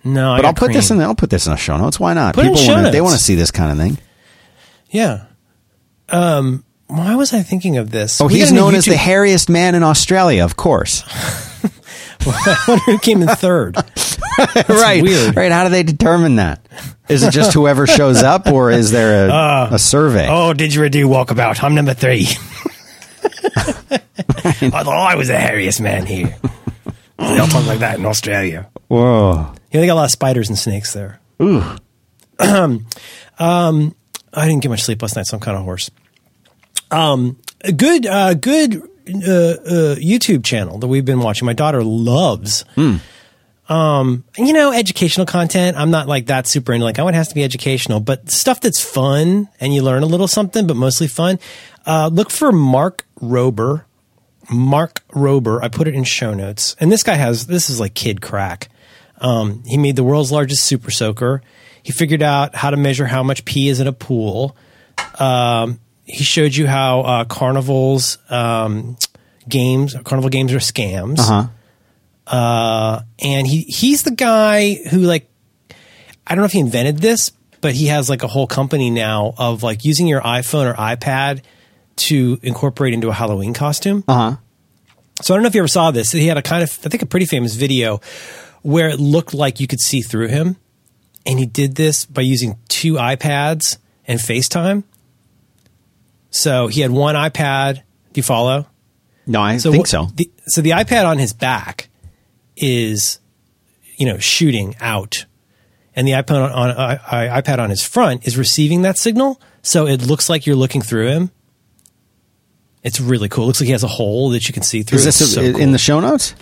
No, 0.05 0.33
I 0.33 0.37
But 0.37 0.45
I'll 0.45 0.55
put 0.55 0.73
this 0.73 0.89
cream. 0.89 1.01
in. 1.01 1.07
I'll 1.07 1.15
put 1.15 1.31
this 1.31 1.47
in 1.47 1.53
the 1.53 1.57
show 1.57 1.77
notes. 1.77 1.99
Why 1.99 2.13
not? 2.15 2.35
Put 2.35 2.57
show 2.59 2.75
wanna, 2.75 2.91
they 2.91 3.01
want 3.01 3.15
to 3.17 3.23
see 3.23 3.35
this 3.35 3.51
kind 3.51 3.73
of 3.73 3.79
thing. 3.79 3.99
Yeah. 4.91 5.25
Um, 6.11 6.65
why 6.89 7.15
was 7.15 7.33
I 7.33 7.43
thinking 7.43 7.77
of 7.77 7.91
this? 7.91 8.21
Oh, 8.21 8.27
We 8.27 8.35
he's 8.35 8.53
known 8.53 8.75
as 8.75 8.85
the 8.87 8.95
hairiest 8.95 9.49
man 9.49 9.75
in 9.75 9.83
Australia, 9.83 10.45
of 10.45 10.57
course. 10.57 11.05
I 12.21 12.57
wonder 12.67 12.83
who 12.85 12.99
came 12.99 13.23
in 13.23 13.29
third. 13.29 13.77
right, 14.69 15.03
weird. 15.03 15.37
right. 15.37 15.53
How 15.53 15.65
do 15.65 15.71
they 15.71 15.83
determine 15.83 16.37
that? 16.37 16.61
Is 17.09 17.23
it 17.23 17.33
just 17.33 17.55
whoever 17.55 17.87
shows 17.87 18.23
up, 18.23 18.49
or 18.49 18.71
is 18.71 18.91
there 18.91 19.29
a, 19.29 19.75
a 19.75 19.79
survey? 19.79 20.27
Oh, 20.29 20.53
did 20.53 20.75
you 20.75 20.83
didgeridoo 20.83 21.09
walkabout. 21.09 21.63
I'm 21.63 21.75
number 21.75 21.95
three. 21.95 22.27
I 24.71 24.83
thought 24.83 24.89
I 24.89 25.15
was 25.15 25.29
the 25.29 25.35
hairiest 25.35 25.81
man 25.81 26.07
here. 26.07 26.37
They 27.19 27.37
don't 27.37 27.51
talk 27.51 27.67
like 27.67 27.81
that 27.81 27.99
in 27.99 28.07
Australia. 28.07 28.69
Whoa! 28.89 29.53
Yeah, 29.71 29.81
they 29.81 29.87
got 29.87 29.95
a 29.95 29.97
lot 29.97 30.05
of 30.05 30.11
spiders 30.11 30.49
and 30.49 30.59
snakes 30.59 30.93
there. 30.93 31.21
Ooh. 31.43 31.63
um, 32.39 32.87
I 33.39 34.47
didn't 34.47 34.61
get 34.63 34.69
much 34.69 34.83
sleep 34.83 35.03
last 35.03 35.17
night, 35.17 35.27
so 35.27 35.37
I'm 35.37 35.41
kind 35.41 35.57
of 35.57 35.65
hoarse. 35.65 35.91
Um, 36.91 37.39
a 37.63 37.73
good, 37.73 38.07
uh, 38.07 38.35
good 38.35 38.77
uh, 38.77 38.81
uh, 38.81 39.97
YouTube 39.97 40.45
channel 40.45 40.79
that 40.79 40.87
we've 40.87 41.05
been 41.05 41.21
watching. 41.21 41.47
My 41.47 41.53
daughter 41.53 41.83
loves. 41.83 42.65
Um, 43.69 44.25
you 44.37 44.55
know, 44.55 44.73
educational 44.73 45.27
content. 45.27 45.77
I'm 45.77 45.91
not 45.91 46.09
like 46.09 46.27
that 46.27 46.47
super 46.47 46.73
into. 46.73 46.85
Like, 46.85 46.99
oh, 46.99 47.09
it 47.09 47.15
has 47.15 47.29
to 47.29 47.35
be 47.35 47.45
educational, 47.45 48.01
but 48.01 48.31
stuff 48.31 48.61
that's 48.61 48.83
fun 48.83 49.49
and 49.61 49.75
you 49.75 49.83
learn 49.83 50.03
a 50.03 50.07
little 50.07 50.29
something, 50.29 50.67
but 50.67 50.75
mostly 50.75 51.07
fun. 51.07 51.39
Uh, 51.85 52.09
look 52.13 52.31
for 52.31 52.51
Mark 52.51 53.07
Rober. 53.21 53.85
Mark 54.51 55.07
Rober. 55.09 55.63
I 55.63 55.69
put 55.69 55.87
it 55.87 55.95
in 55.95 56.05
show 56.05 56.33
notes. 56.33 56.77
And 56.81 56.91
this 56.91 57.03
guy 57.03 57.15
has 57.15 57.47
this 57.47 57.69
is 57.69 57.79
like 57.79 57.95
kid 57.95 58.23
crack. 58.23 58.71
Um, 59.21 59.63
he 59.67 59.77
made 59.77 59.97
the 59.97 60.05
world's 60.05 60.33
largest 60.33 60.65
super 60.65 60.91
soaker. 60.91 61.43
He 61.83 61.93
figured 61.93 62.23
out 62.23 62.55
how 62.55 62.71
to 62.71 62.77
measure 62.77 63.07
how 63.07 63.23
much 63.23 63.45
pee 63.45 63.69
is 63.69 63.81
in 63.81 63.87
a 63.87 63.93
pool. 63.93 64.57
Um, 65.19 65.81
he 66.09 66.25
showed 66.25 66.55
you 66.55 66.67
how 66.67 67.01
uh, 67.03 67.25
carnivals 67.25 68.19
um, 68.31 68.97
games, 69.49 69.95
carnival 70.05 70.31
games 70.31 70.53
are 70.53 70.59
scams. 70.59 71.19
Uh-huh. 71.19 71.49
Uh, 72.27 73.03
and 73.21 73.47
he 73.47 73.63
he's 73.63 74.03
the 74.03 74.11
guy 74.11 74.75
who 74.75 74.99
like 74.99 75.31
I 76.27 76.35
don't 76.35 76.39
know 76.39 76.47
if 76.47 76.53
he 76.53 76.61
invented 76.61 76.99
this, 76.99 77.31
but 77.61 77.75
he 77.75 77.87
has 77.87 78.11
like 78.11 78.23
a 78.23 78.27
whole 78.27 78.47
company 78.47 78.91
now 78.91 79.35
of 79.39 79.63
like 79.63 79.85
using 79.85 80.07
your 80.07 80.21
iPhone 80.21 80.71
or 80.71 80.75
iPad 80.75 81.43
to 81.97 82.39
incorporate 82.43 82.95
into 82.95 83.09
a 83.09 83.13
Halloween 83.13 83.55
costume. 83.55 84.05
Uh 84.07 84.15
huh. 84.15 84.37
So 85.23 85.35
I 85.35 85.37
don't 85.37 85.43
know 85.43 85.49
if 85.49 85.55
you 85.55 85.61
ever 85.61 85.69
saw 85.69 85.91
this. 85.91 86.13
He 86.13 86.27
had 86.27 86.37
a 86.37 86.43
kind 86.43 86.63
of, 86.63 86.71
I 86.85 86.89
think, 86.89 87.03
a 87.03 87.07
pretty 87.07 87.27
famous 87.27 87.55
video 87.55 88.01
where 88.63 88.89
it 88.89 89.01
looked 89.01 89.35
like 89.35 89.59
you 89.59 89.67
could 89.67 89.81
see 89.81 90.01
through 90.01 90.29
him. 90.29 90.57
And 91.27 91.39
he 91.39 91.47
did 91.47 91.75
this 91.75 92.07
by 92.07 92.23
using 92.23 92.57
two 92.69 92.95
iPads 92.95 93.79
and 94.07 94.21
FaceTime. 94.21 94.85
So 96.31 96.67
he 96.69 96.81
had 96.81 96.91
one 96.91 97.15
iPad. 97.15 97.77
Do 97.77 97.83
you 98.19 98.23
follow? 98.23 98.67
No, 99.27 99.41
I 99.43 99.59
So 99.59 99.71
think 99.73 99.87
so. 99.87 100.07
The, 100.15 100.31
so 100.47 100.61
the 100.63 100.71
iPad 100.71 101.07
on 101.07 101.19
his 101.19 101.33
back 101.33 101.89
is 102.57 103.19
you 103.97 104.07
know, 104.07 104.19
shooting 104.19 104.77
out. 104.81 105.25
And 105.97 106.07
the 106.07 106.13
iPad 106.13 106.55
on, 106.55 106.71
uh, 106.71 106.99
iPad 107.11 107.59
on 107.59 107.71
his 107.71 107.83
front 107.83 108.27
is 108.29 108.37
receiving 108.39 108.83
that 108.83 108.97
signal, 108.97 109.41
so 109.63 109.89
it 109.89 110.03
looks 110.07 110.29
like 110.31 110.47
you're 110.47 110.55
looking 110.55 110.81
through 110.83 111.09
him. 111.09 111.31
It's 112.85 113.01
really 113.01 113.29
cool. 113.29 113.45
It 113.45 113.47
looks 113.49 113.61
like 113.61 113.67
he 113.67 113.73
has 113.73 113.83
a 113.83 113.89
hole 113.89 114.31
that 114.31 114.47
you 114.47 114.55
can 114.55 114.63
see 114.63 114.85
through. 114.85 114.99
Is 114.99 115.05
this 115.05 115.21
It's 115.21 115.35
so 115.35 115.41
a- 115.43 115.53
cool. 115.53 115.61
in 115.61 115.73
the 115.73 115.79
show 115.79 115.99
notes? 115.99 116.35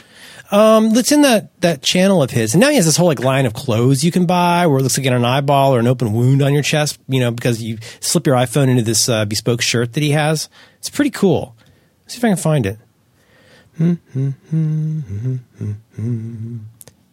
Um, 0.51 0.95
it's 0.95 1.11
in 1.11 1.23
that 1.23 1.61
that 1.61 1.83
channel 1.83 2.23
of 2.23 2.31
his, 2.31 2.55
and 2.55 2.61
now 2.61 2.69
he 2.69 2.77
has 2.77 2.85
this 2.85 2.97
whole 2.97 3.09
like 3.09 3.21
line 3.21 3.47
of 3.47 3.55
clothes 3.55 4.05
you 4.05 4.13
can 4.13 4.27
buy, 4.27 4.67
where 4.67 4.79
it 4.79 4.83
looks 4.83 4.97
like 4.97 5.07
an 5.07 5.25
eyeball 5.25 5.75
or 5.75 5.81
an 5.81 5.89
open 5.89 6.13
wound 6.13 6.41
on 6.41 6.53
your 6.53 6.63
chest, 6.63 7.01
you 7.09 7.19
know, 7.19 7.33
because 7.33 7.63
you 7.63 7.79
slip 8.01 8.27
your 8.27 8.37
iPhone 8.37 8.69
into 8.69 8.83
this 8.83 9.09
uh, 9.09 9.25
bespoke 9.25 9.61
shirt 9.61 9.95
that 9.95 10.03
he 10.03 10.11
has. 10.11 10.49
It's 10.79 10.89
pretty 10.89 11.11
cool. 11.11 11.57
Let's 12.03 12.15
see 12.15 12.19
if 12.19 12.25
I 12.25 12.29
can 12.29 12.37
find 12.37 12.67
it. 12.67 12.79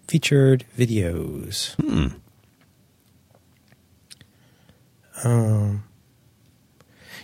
Featured 0.07 0.65
videos. 0.77 1.73
Hmm. 1.75 2.07
Um. 5.27 5.83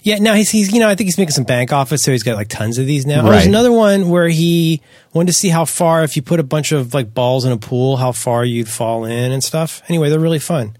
Yeah, 0.03 0.19
now 0.19 0.33
he's 0.33 0.49
he's 0.49 0.71
you 0.71 0.79
know 0.79 0.87
I 0.87 0.95
think 0.95 1.07
he's 1.07 1.17
making 1.17 1.33
some 1.33 1.43
bank 1.43 1.73
off 1.73 1.91
it, 1.91 1.99
so 1.99 2.11
he's 2.11 2.23
got 2.23 2.35
like 2.35 2.47
tons 2.47 2.77
of 2.77 2.85
these 2.85 3.05
now. 3.05 3.25
Oh, 3.25 3.31
There's 3.31 3.45
another 3.45 3.71
one 3.71 4.09
where 4.09 4.27
he 4.27 4.81
wanted 5.13 5.27
to 5.27 5.33
see 5.33 5.49
how 5.49 5.65
far 5.65 6.03
if 6.03 6.15
you 6.15 6.21
put 6.21 6.39
a 6.39 6.43
bunch 6.43 6.71
of 6.71 6.93
like 6.93 7.13
balls 7.13 7.45
in 7.45 7.51
a 7.51 7.57
pool, 7.57 7.97
how 7.97 8.11
far 8.11 8.45
you'd 8.45 8.69
fall 8.69 9.05
in 9.05 9.31
and 9.31 9.43
stuff. 9.43 9.81
Anyway, 9.89 10.09
they're 10.09 10.19
really 10.19 10.39
fun. 10.39 10.77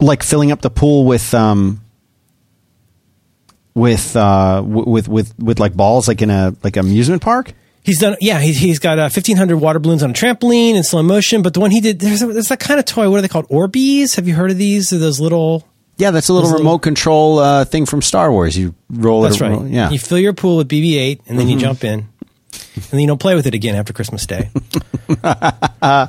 Like 0.00 0.22
filling 0.22 0.50
up 0.50 0.62
the 0.62 0.70
pool 0.70 1.04
with 1.04 1.32
um 1.34 1.80
with 3.74 4.16
uh 4.16 4.62
with 4.64 5.08
with 5.08 5.38
with 5.38 5.58
like 5.60 5.74
balls 5.74 6.08
like 6.08 6.22
in 6.22 6.30
a 6.30 6.54
like 6.62 6.76
amusement 6.76 7.22
park? 7.22 7.52
He's 7.84 7.98
done, 7.98 8.16
yeah. 8.20 8.38
He's, 8.40 8.58
he's 8.58 8.78
got 8.78 8.98
uh, 8.98 9.08
fifteen 9.08 9.36
hundred 9.36 9.56
water 9.56 9.80
balloons 9.80 10.04
on 10.04 10.10
a 10.10 10.12
trampoline 10.12 10.74
in 10.74 10.84
slow 10.84 11.02
motion. 11.02 11.42
But 11.42 11.54
the 11.54 11.60
one 11.60 11.72
he 11.72 11.80
did, 11.80 11.98
there's, 11.98 12.22
a, 12.22 12.28
there's 12.28 12.48
that 12.48 12.60
kind 12.60 12.78
of 12.78 12.86
toy. 12.86 13.10
What 13.10 13.18
are 13.18 13.22
they 13.22 13.28
called? 13.28 13.48
Orbeez. 13.48 14.14
Have 14.14 14.28
you 14.28 14.34
heard 14.34 14.52
of 14.52 14.58
these? 14.58 14.90
They're 14.90 15.00
those 15.00 15.18
little. 15.18 15.66
Yeah, 16.02 16.10
that's 16.10 16.28
a 16.28 16.32
little 16.34 16.50
remote 16.50 16.62
little- 16.64 16.78
control 16.80 17.38
uh, 17.38 17.64
thing 17.64 17.86
from 17.86 18.02
Star 18.02 18.30
Wars. 18.32 18.58
You 18.58 18.74
roll 18.90 19.22
That's 19.22 19.36
it. 19.36 19.40
right. 19.42 19.50
roll- 19.52 19.68
yeah. 19.68 19.88
You 19.90 19.98
fill 19.98 20.18
your 20.18 20.32
pool 20.32 20.56
with 20.58 20.68
BB-8, 20.68 21.20
and 21.28 21.38
then 21.38 21.48
you 21.48 21.58
jump 21.58 21.84
in, 21.84 22.00
and 22.00 22.84
then 22.90 23.00
you 23.00 23.06
don't 23.06 23.20
play 23.20 23.34
with 23.34 23.46
it 23.46 23.54
again 23.54 23.74
after 23.76 23.92
Christmas 23.92 24.26
Day. 24.26 24.50
Am 25.82 26.08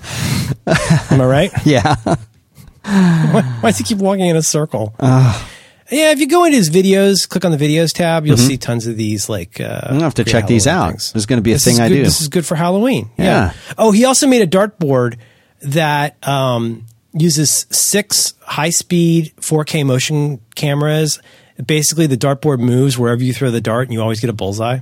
I 1.21 1.25
right? 1.25 1.51
yeah. 1.65 1.95
Why, 2.06 3.41
why 3.62 3.69
does 3.69 3.77
he 3.77 3.84
keep 3.84 3.99
walking 3.99 4.25
in 4.25 4.36
a 4.36 4.41
circle? 4.43 4.93
yeah, 4.99 6.12
if 6.12 6.19
you 6.19 6.27
go 6.27 6.43
into 6.45 6.58
his 6.58 6.69
videos, 6.69 7.27
click 7.29 7.45
on 7.45 7.51
the 7.51 7.58
videos 7.58 7.93
tab, 7.93 8.25
you'll 8.25 8.38
see 8.38 8.58
tons 8.58 8.88
of 8.88 8.97
these. 8.97 9.29
Like, 9.29 9.60
uh, 9.62 9.82
I'm 9.84 9.91
gonna 9.95 10.03
have 10.03 10.13
to 10.15 10.23
check 10.23 10.47
these 10.47 10.67
out. 10.67 10.89
things. 10.89 11.13
There's 11.13 11.25
gonna 11.25 11.41
be 11.41 11.51
a 11.51 11.56
This 11.56 11.65
thing 11.65 11.73
is 11.75 11.79
I 11.79 11.88
good- 11.89 11.95
do. 11.95 12.03
This 12.03 12.21
is 12.21 12.27
good 12.29 12.45
for 12.45 12.56
Halloween. 12.56 13.10
Yeah. 13.17 13.53
Oh, 13.77 13.91
he 13.91 14.06
also 14.06 14.27
made 14.27 14.41
a 14.41 14.47
dartboard 14.47 15.17
that 15.62 16.17
um, 16.27 16.86
uses 17.13 17.65
six 17.69 18.34
high-speed 18.41 19.34
4K 19.38 19.86
motion 19.86 20.39
cameras. 20.56 21.19
Basically, 21.63 22.08
the 22.08 22.17
dartboard 22.17 22.60
moves 22.60 22.97
wherever 22.97 23.23
you 23.23 23.34
throw 23.34 23.52
the 23.52 23.62
dart, 23.62 23.88
and 23.88 23.93
you 23.93 24.02
always 24.02 24.19
get 24.19 24.30
a 24.30 24.34
bullseye. 24.34 24.80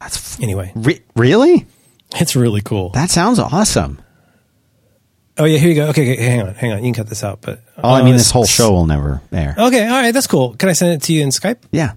That's 0.00 0.16
f- 0.16 0.42
Anyway, 0.42 0.72
re- 0.74 1.00
really? 1.16 1.66
it's 2.16 2.36
really 2.36 2.60
cool. 2.60 2.90
That 2.90 3.10
sounds 3.10 3.38
awesome. 3.38 4.00
oh 5.38 5.44
yeah, 5.44 5.58
here 5.58 5.68
you 5.70 5.74
go. 5.74 5.86
Okay, 5.88 6.12
okay, 6.14 6.22
hang 6.22 6.42
on, 6.42 6.54
hang 6.54 6.72
on. 6.72 6.78
You 6.78 6.92
can 6.92 6.94
cut 7.04 7.08
this 7.08 7.22
out, 7.24 7.40
but 7.40 7.60
Oh, 7.78 7.88
I 7.90 8.00
uh, 8.00 8.04
mean, 8.04 8.14
this 8.16 8.30
whole 8.30 8.46
show 8.46 8.72
will 8.72 8.86
never 8.86 9.20
air. 9.32 9.54
Okay, 9.58 9.84
all 9.86 9.92
right, 10.02 10.12
that's 10.12 10.26
cool. 10.26 10.54
Can 10.56 10.68
I 10.68 10.72
send 10.72 10.92
it 10.92 11.02
to 11.06 11.12
you 11.12 11.22
in 11.22 11.30
Skype? 11.30 11.58
Yeah. 11.70 11.92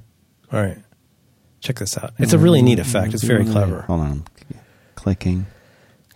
All 0.51 0.61
right. 0.61 0.77
Check 1.59 1.79
this 1.79 1.97
out. 1.97 2.13
It's 2.19 2.33
a 2.33 2.37
really 2.37 2.61
neat 2.61 2.79
effect. 2.79 3.13
It's 3.13 3.23
very 3.23 3.43
clever. 3.45 3.81
Hold 3.83 4.01
on. 4.01 4.23
Clicking. 4.95 5.45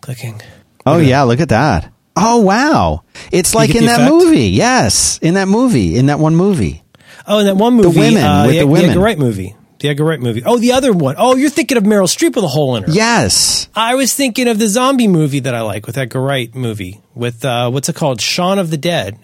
Clicking. 0.01 0.41
Oh 0.85 0.97
yeah, 0.97 1.23
look 1.23 1.39
at 1.39 1.49
that. 1.49 1.91
Oh 2.15 2.41
wow. 2.41 3.03
It's 3.31 3.55
like 3.55 3.73
in 3.75 3.85
that 3.85 4.01
effect? 4.01 4.11
movie. 4.11 4.47
Yes, 4.47 5.17
in 5.19 5.35
that 5.35 5.47
movie, 5.47 5.97
in 5.97 6.07
that 6.07 6.19
one 6.19 6.35
movie. 6.35 6.83
Oh, 7.27 7.39
in 7.39 7.45
that 7.45 7.55
one 7.55 7.75
movie, 7.75 7.91
the 7.91 7.99
women, 7.99 8.23
uh, 8.23 8.45
with 8.45 8.55
the, 8.55 8.59
the 8.59 8.67
women. 8.67 8.89
Edgar 8.89 8.99
Wright 8.99 9.17
movie, 9.17 9.55
the 9.79 9.89
Edgar 9.89 10.03
Wright 10.05 10.19
movie. 10.19 10.43
Oh, 10.45 10.57
the 10.57 10.73
other 10.73 10.91
one. 10.91 11.15
Oh, 11.17 11.35
you're 11.35 11.49
thinking 11.49 11.77
of 11.77 11.83
Meryl 11.83 12.07
Streep 12.07 12.35
with 12.35 12.43
a 12.43 12.47
hole 12.47 12.75
in 12.75 12.83
her. 12.83 12.91
Yes. 12.91 13.69
I 13.75 13.95
was 13.95 14.13
thinking 14.13 14.47
of 14.47 14.59
the 14.59 14.67
zombie 14.67 15.07
movie 15.07 15.39
that 15.41 15.55
I 15.55 15.61
like 15.61 15.87
with 15.87 15.97
Edgar 15.97 16.21
Wright 16.21 16.53
movie 16.53 16.99
with 17.15 17.45
uh, 17.45 17.69
what's 17.69 17.89
it 17.89 17.95
called, 17.95 18.19
Shaun 18.21 18.59
of 18.59 18.71
the 18.71 18.77
Dead. 18.77 19.17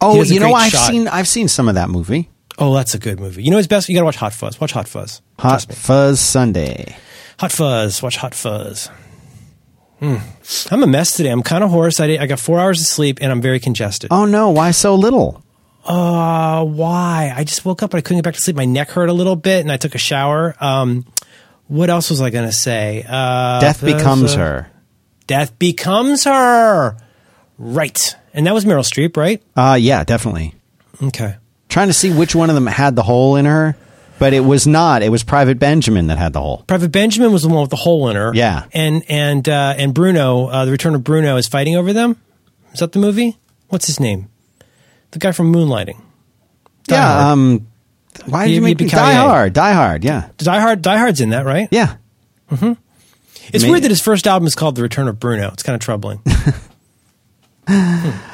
Oh, 0.00 0.22
you 0.22 0.40
know 0.40 0.52
I've 0.52 0.72
shot. 0.72 0.90
seen 0.90 1.08
I've 1.08 1.28
seen 1.28 1.48
some 1.48 1.68
of 1.68 1.76
that 1.76 1.88
movie. 1.88 2.28
Oh, 2.58 2.74
that's 2.74 2.94
a 2.94 2.98
good 2.98 3.18
movie. 3.18 3.42
You 3.42 3.50
know 3.50 3.56
what's 3.56 3.66
best? 3.68 3.88
You 3.88 3.94
got 3.94 4.02
to 4.02 4.04
watch 4.06 4.16
Hot 4.16 4.32
Fuzz. 4.32 4.60
Watch 4.60 4.72
Hot 4.72 4.86
Fuzz. 4.86 5.22
Hot. 5.38 5.62
Fuzz 5.72 6.20
Sunday. 6.20 6.96
Hot 7.38 7.50
Fuzz. 7.50 8.02
Watch 8.02 8.16
Hot 8.18 8.34
Fuzz. 8.34 8.90
Hmm. 10.02 10.16
I'm 10.72 10.82
a 10.82 10.86
mess 10.88 11.16
today. 11.16 11.30
I'm 11.30 11.44
kind 11.44 11.62
of 11.62 11.70
hoarse. 11.70 12.00
I, 12.00 12.08
did, 12.08 12.20
I 12.20 12.26
got 12.26 12.40
four 12.40 12.58
hours 12.58 12.80
of 12.80 12.86
sleep 12.86 13.18
and 13.20 13.30
I'm 13.30 13.40
very 13.40 13.60
congested. 13.60 14.08
Oh 14.10 14.24
no, 14.24 14.50
why 14.50 14.72
so 14.72 14.96
little? 14.96 15.44
Uh, 15.84 16.64
why? 16.64 17.32
I 17.34 17.44
just 17.44 17.64
woke 17.64 17.84
up 17.84 17.92
and 17.94 17.98
I 17.98 18.02
couldn't 18.02 18.18
get 18.18 18.24
back 18.24 18.34
to 18.34 18.40
sleep. 18.40 18.56
My 18.56 18.64
neck 18.64 18.90
hurt 18.90 19.08
a 19.08 19.12
little 19.12 19.36
bit, 19.36 19.60
and 19.60 19.70
I 19.70 19.76
took 19.76 19.94
a 19.94 19.98
shower. 19.98 20.56
Um, 20.60 21.06
what 21.68 21.88
else 21.88 22.10
was 22.10 22.20
I 22.20 22.30
going 22.30 22.46
to 22.46 22.52
say? 22.52 23.04
Uh, 23.08 23.60
Death 23.60 23.84
becomes 23.84 24.34
her. 24.34 24.68
Death 25.28 25.56
becomes 25.58 26.24
her. 26.24 26.96
Right, 27.58 28.16
and 28.34 28.46
that 28.46 28.54
was 28.54 28.64
Meryl 28.64 28.82
Streep, 28.82 29.16
right? 29.16 29.40
Uh 29.54 29.78
yeah, 29.80 30.02
definitely. 30.02 30.54
Okay. 31.00 31.36
Trying 31.68 31.88
to 31.88 31.92
see 31.92 32.12
which 32.12 32.34
one 32.34 32.48
of 32.50 32.54
them 32.56 32.66
had 32.66 32.96
the 32.96 33.04
hole 33.04 33.36
in 33.36 33.44
her, 33.44 33.76
but 34.22 34.32
it 34.32 34.44
was 34.44 34.68
not. 34.68 35.02
It 35.02 35.08
was 35.08 35.24
Private 35.24 35.58
Benjamin 35.58 36.06
that 36.06 36.16
had 36.16 36.32
the 36.32 36.40
hole. 36.40 36.62
Private 36.68 36.92
Benjamin 36.92 37.32
was 37.32 37.42
the 37.42 37.48
one 37.48 37.62
with 37.62 37.70
the 37.70 37.76
hole 37.76 38.08
in 38.08 38.14
her. 38.14 38.30
Yeah. 38.32 38.66
and 38.72 39.02
and 39.08 39.48
uh, 39.48 39.74
and 39.76 39.92
Bruno, 39.92 40.46
uh, 40.46 40.64
the 40.64 40.70
Return 40.70 40.94
of 40.94 41.02
Bruno, 41.02 41.36
is 41.38 41.48
fighting 41.48 41.74
over 41.74 41.92
them. 41.92 42.16
Is 42.72 42.78
that 42.78 42.92
the 42.92 43.00
movie? 43.00 43.36
What's 43.66 43.88
his 43.88 43.98
name? 43.98 44.28
The 45.10 45.18
guy 45.18 45.32
from 45.32 45.52
Moonlighting. 45.52 46.00
Die 46.86 46.94
yeah. 46.94 47.12
Hard. 47.12 47.32
Um. 47.32 47.66
Why 48.26 48.46
did 48.46 48.54
you 48.54 48.60
make 48.60 48.78
me 48.78 48.86
Yippee-ki-yay. 48.86 49.02
Die 49.02 49.14
Hard? 49.14 49.52
Die 49.54 49.72
Hard. 49.72 50.04
Yeah. 50.04 50.28
Die 50.36 50.60
Hard. 50.60 50.82
Die 50.82 50.96
Hard's 50.96 51.20
in 51.20 51.30
that, 51.30 51.44
right? 51.44 51.66
Yeah. 51.72 51.96
It's 53.52 53.64
May- 53.64 53.70
weird 53.70 53.82
that 53.82 53.90
his 53.90 54.00
first 54.00 54.28
album 54.28 54.46
is 54.46 54.54
called 54.54 54.76
The 54.76 54.82
Return 54.82 55.08
of 55.08 55.18
Bruno. 55.18 55.48
It's 55.52 55.64
kind 55.64 55.74
of 55.74 55.80
troubling. 55.80 56.20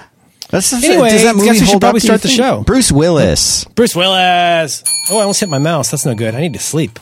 That's, 0.51 0.73
Anyway, 0.73 1.11
does 1.11 1.25
that 1.25 1.35
guess 1.35 1.37
movie 1.37 1.51
we 1.51 1.59
should 1.59 1.69
hold 1.69 1.81
probably 1.83 1.99
up, 1.99 2.03
do 2.03 2.07
start 2.07 2.23
the 2.23 2.29
think? 2.29 2.39
show. 2.39 2.63
Bruce 2.65 2.91
Willis. 2.91 3.65
Bruce 3.75 3.95
Willis. 3.95 4.83
Oh, 5.11 5.19
I 5.19 5.23
almost 5.23 5.41
hit 5.41 5.49
my 5.51 5.59
mouse. 5.59 5.91
That's 5.91 6.07
no 6.07 6.15
good. 6.15 6.35
I 6.35 6.41
need 6.41 6.55
to 6.55 6.59
sleep. 6.59 6.99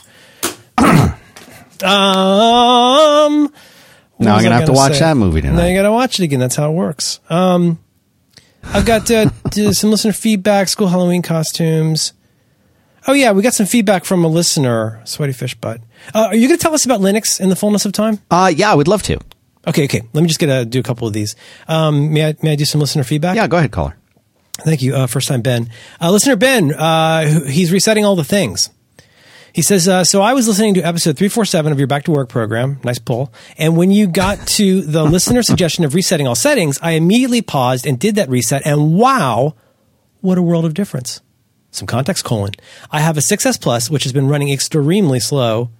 um, 1.83 3.43
what 3.43 3.51
Now 4.25 4.35
I'm 4.35 4.43
gonna 4.43 4.55
I 4.55 4.59
have 4.59 4.61
to 4.61 4.65
gonna 4.67 4.73
watch 4.73 4.93
say? 4.93 4.99
that 4.99 5.17
movie 5.17 5.41
tonight. 5.41 5.53
Now 5.53 5.57
tonight. 5.59 5.69
you 5.71 5.77
got 5.77 5.83
to 5.83 5.91
watch 5.91 6.19
it 6.19 6.23
again. 6.23 6.39
That's 6.39 6.55
how 6.55 6.71
it 6.71 6.75
works. 6.75 7.19
Um, 7.29 7.79
I've 8.63 8.85
got 8.85 9.09
uh, 9.11 9.29
do 9.51 9.73
some 9.73 9.91
listener 9.91 10.13
feedback, 10.13 10.67
school 10.67 10.87
Halloween 10.87 11.21
costumes. 11.21 12.13
Oh 13.07 13.13
yeah, 13.13 13.31
we 13.31 13.41
got 13.41 13.53
some 13.53 13.65
feedback 13.65 14.03
from 14.03 14.25
a 14.25 14.27
listener, 14.27 15.01
Sweaty 15.05 15.31
Fish 15.33 15.55
Butt. 15.55 15.79
Uh, 16.13 16.27
are 16.29 16.35
you 16.35 16.47
going 16.49 16.57
to 16.57 16.61
tell 16.61 16.73
us 16.73 16.83
about 16.85 16.99
Linux 16.99 17.39
in 17.39 17.47
the 17.49 17.55
fullness 17.55 17.85
of 17.85 17.93
time? 17.93 18.19
Uh, 18.29 18.51
yeah, 18.53 18.69
I 18.69 18.75
would 18.75 18.89
love 18.89 19.01
to. 19.03 19.17
Okay, 19.67 19.83
okay. 19.85 20.01
Let 20.13 20.21
me 20.21 20.27
just 20.27 20.39
get 20.39 20.49
a, 20.49 20.65
do 20.65 20.79
a 20.79 20.83
couple 20.83 21.07
of 21.07 21.13
these. 21.13 21.35
Um, 21.67 22.13
may 22.13 22.29
I 22.29 22.35
may 22.41 22.53
I 22.53 22.55
do 22.55 22.65
some 22.65 22.79
listener 22.79 23.03
feedback? 23.03 23.35
Yeah, 23.35 23.47
go 23.47 23.57
ahead, 23.57 23.71
caller. 23.71 23.97
Thank 24.61 24.81
you. 24.81 24.95
Uh, 24.95 25.07
first 25.07 25.27
time 25.27 25.41
Ben. 25.41 25.69
Uh, 26.01 26.11
listener 26.11 26.35
Ben, 26.35 26.73
uh, 26.73 27.43
he's 27.47 27.71
resetting 27.71 28.05
all 28.05 28.15
the 28.15 28.23
things. 28.23 28.71
He 29.53 29.61
says, 29.61 29.87
uh, 29.87 30.03
So 30.03 30.21
I 30.21 30.33
was 30.33 30.47
listening 30.47 30.75
to 30.75 30.81
episode 30.81 31.17
347 31.17 31.71
of 31.71 31.79
your 31.79 31.87
Back 31.87 32.03
to 32.03 32.11
Work 32.11 32.29
program. 32.29 32.79
Nice 32.83 32.99
pull. 32.99 33.33
And 33.57 33.75
when 33.75 33.91
you 33.91 34.07
got 34.07 34.45
to 34.49 34.81
the 34.81 35.03
listener 35.15 35.41
suggestion 35.41 35.83
of 35.83 35.95
resetting 35.95 36.27
all 36.27 36.35
settings, 36.35 36.77
I 36.81 36.91
immediately 36.91 37.41
paused 37.41 37.85
and 37.85 37.99
did 37.99 38.15
that 38.15 38.29
reset. 38.29 38.65
And 38.65 38.95
wow, 38.97 39.55
what 40.21 40.37
a 40.37 40.41
world 40.41 40.65
of 40.65 40.73
difference. 40.73 41.21
Some 41.71 41.87
context 41.87 42.23
colon. 42.23 42.53
I 42.91 42.99
have 42.99 43.17
a 43.17 43.21
6S 43.21 43.59
Plus, 43.61 43.89
which 43.89 44.03
has 44.03 44.13
been 44.13 44.27
running 44.27 44.49
extremely 44.49 45.19
slow 45.19 45.71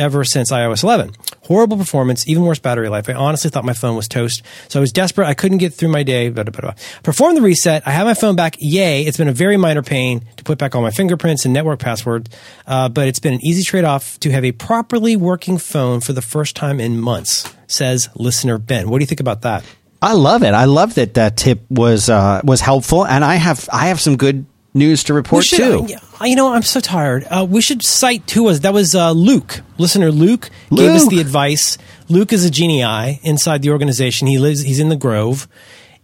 ever 0.00 0.24
since 0.24 0.50
iOS 0.50 0.82
11. 0.82 1.12
Horrible 1.42 1.76
performance, 1.76 2.26
even 2.26 2.44
worse 2.44 2.58
battery 2.58 2.88
life. 2.88 3.08
I 3.08 3.14
honestly 3.14 3.50
thought 3.50 3.64
my 3.64 3.74
phone 3.74 3.94
was 3.96 4.08
toast. 4.08 4.42
So 4.68 4.78
I 4.78 4.82
was 4.82 4.92
desperate. 4.92 5.26
I 5.26 5.34
couldn't 5.34 5.58
get 5.58 5.74
through 5.74 5.90
my 5.90 6.02
day. 6.02 6.30
Blah, 6.30 6.44
blah, 6.44 6.60
blah. 6.60 6.74
Perform 7.02 7.34
the 7.34 7.42
reset. 7.42 7.86
I 7.86 7.90
have 7.90 8.06
my 8.06 8.14
phone 8.14 8.34
back. 8.36 8.56
Yay. 8.58 9.02
It's 9.04 9.18
been 9.18 9.28
a 9.28 9.32
very 9.32 9.56
minor 9.56 9.82
pain 9.82 10.24
to 10.36 10.44
put 10.44 10.58
back 10.58 10.74
all 10.74 10.82
my 10.82 10.90
fingerprints 10.90 11.44
and 11.44 11.52
network 11.54 11.78
password, 11.78 12.28
Uh, 12.66 12.88
but 12.88 13.06
it's 13.08 13.18
been 13.20 13.34
an 13.34 13.44
easy 13.44 13.62
trade 13.62 13.84
off 13.84 14.18
to 14.20 14.30
have 14.30 14.44
a 14.44 14.52
properly 14.52 15.16
working 15.16 15.58
phone 15.58 16.00
for 16.00 16.12
the 16.12 16.22
first 16.22 16.56
time 16.56 16.80
in 16.80 16.98
months, 17.00 17.52
says 17.66 18.08
listener 18.14 18.58
Ben. 18.58 18.88
What 18.88 18.98
do 18.98 19.02
you 19.02 19.06
think 19.06 19.20
about 19.20 19.42
that? 19.42 19.64
I 20.02 20.14
love 20.14 20.42
it. 20.42 20.54
I 20.54 20.64
love 20.64 20.94
that 20.94 21.14
that 21.14 21.36
tip 21.36 21.60
was 21.68 22.08
uh, 22.08 22.40
was 22.42 22.62
helpful, 22.62 23.04
and 23.04 23.22
I 23.22 23.34
have 23.34 23.68
I 23.70 23.88
have 23.88 24.00
some 24.00 24.16
good 24.16 24.46
news 24.74 25.04
to 25.04 25.14
report 25.14 25.44
should, 25.44 25.88
too. 25.88 25.94
uh, 26.20 26.24
you 26.24 26.36
know, 26.36 26.52
I'm 26.52 26.62
so 26.62 26.80
tired. 26.80 27.26
Uh, 27.30 27.46
we 27.48 27.60
should 27.60 27.84
cite 27.84 28.30
who 28.30 28.44
was 28.44 28.60
that 28.60 28.72
was 28.72 28.94
uh, 28.94 29.12
Luke, 29.12 29.62
listener 29.78 30.10
Luke, 30.10 30.50
gave 30.74 30.90
us 30.90 31.08
the 31.08 31.20
advice. 31.20 31.78
Luke 32.08 32.32
is 32.32 32.44
a 32.44 32.50
genii 32.50 33.20
inside 33.22 33.62
the 33.62 33.70
organization. 33.70 34.26
He 34.28 34.38
lives. 34.38 34.62
He's 34.62 34.80
in 34.80 34.88
the 34.88 34.96
Grove, 34.96 35.48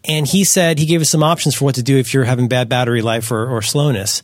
and 0.04 0.26
he 0.26 0.44
said 0.44 0.78
he 0.78 0.86
gave 0.86 1.00
us 1.00 1.10
some 1.10 1.22
options 1.22 1.54
for 1.54 1.64
what 1.64 1.74
to 1.76 1.82
do 1.82 1.96
if 1.98 2.14
you're 2.14 2.24
having 2.24 2.48
bad 2.48 2.68
battery 2.68 3.02
life 3.02 3.30
or, 3.30 3.46
or 3.48 3.62
slowness. 3.62 4.22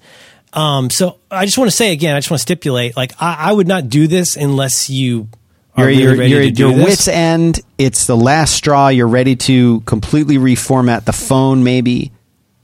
Um, 0.52 0.90
so 0.90 1.18
I 1.30 1.46
just 1.46 1.56
want 1.56 1.70
to 1.70 1.76
say 1.76 1.92
again, 1.92 2.14
I 2.14 2.18
just 2.18 2.30
want 2.30 2.40
to 2.40 2.42
stipulate, 2.42 2.96
like 2.96 3.12
I, 3.20 3.50
I 3.50 3.52
would 3.52 3.66
not 3.66 3.88
do 3.88 4.06
this 4.06 4.36
unless 4.36 4.90
you 4.90 5.28
are 5.74 5.84
You're, 5.84 5.86
really 5.88 6.02
you're, 6.02 6.16
ready 6.16 6.30
you're 6.30 6.42
to 6.42 6.76
your 6.76 6.84
wits 6.84 7.08
end. 7.08 7.60
It's 7.78 8.06
the 8.06 8.16
last 8.16 8.54
straw. 8.54 8.88
You're 8.88 9.08
ready 9.08 9.36
to 9.36 9.80
completely 9.80 10.36
reformat 10.36 11.06
the 11.06 11.14
phone, 11.14 11.64
maybe. 11.64 12.12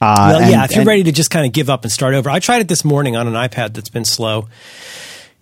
Uh, 0.00 0.36
Well, 0.38 0.50
yeah, 0.50 0.64
if 0.64 0.70
you're 0.72 0.80
and- 0.80 0.86
ready 0.88 1.02
to 1.04 1.12
just 1.12 1.30
kind 1.30 1.44
of 1.46 1.52
give 1.52 1.68
up 1.68 1.82
and 1.84 1.90
start 1.92 2.14
over. 2.14 2.30
I 2.30 2.38
tried 2.38 2.60
it 2.60 2.68
this 2.68 2.84
morning 2.84 3.16
on 3.16 3.26
an 3.26 3.34
iPad 3.34 3.74
that's 3.74 3.88
been 3.90 4.04
slow. 4.04 4.48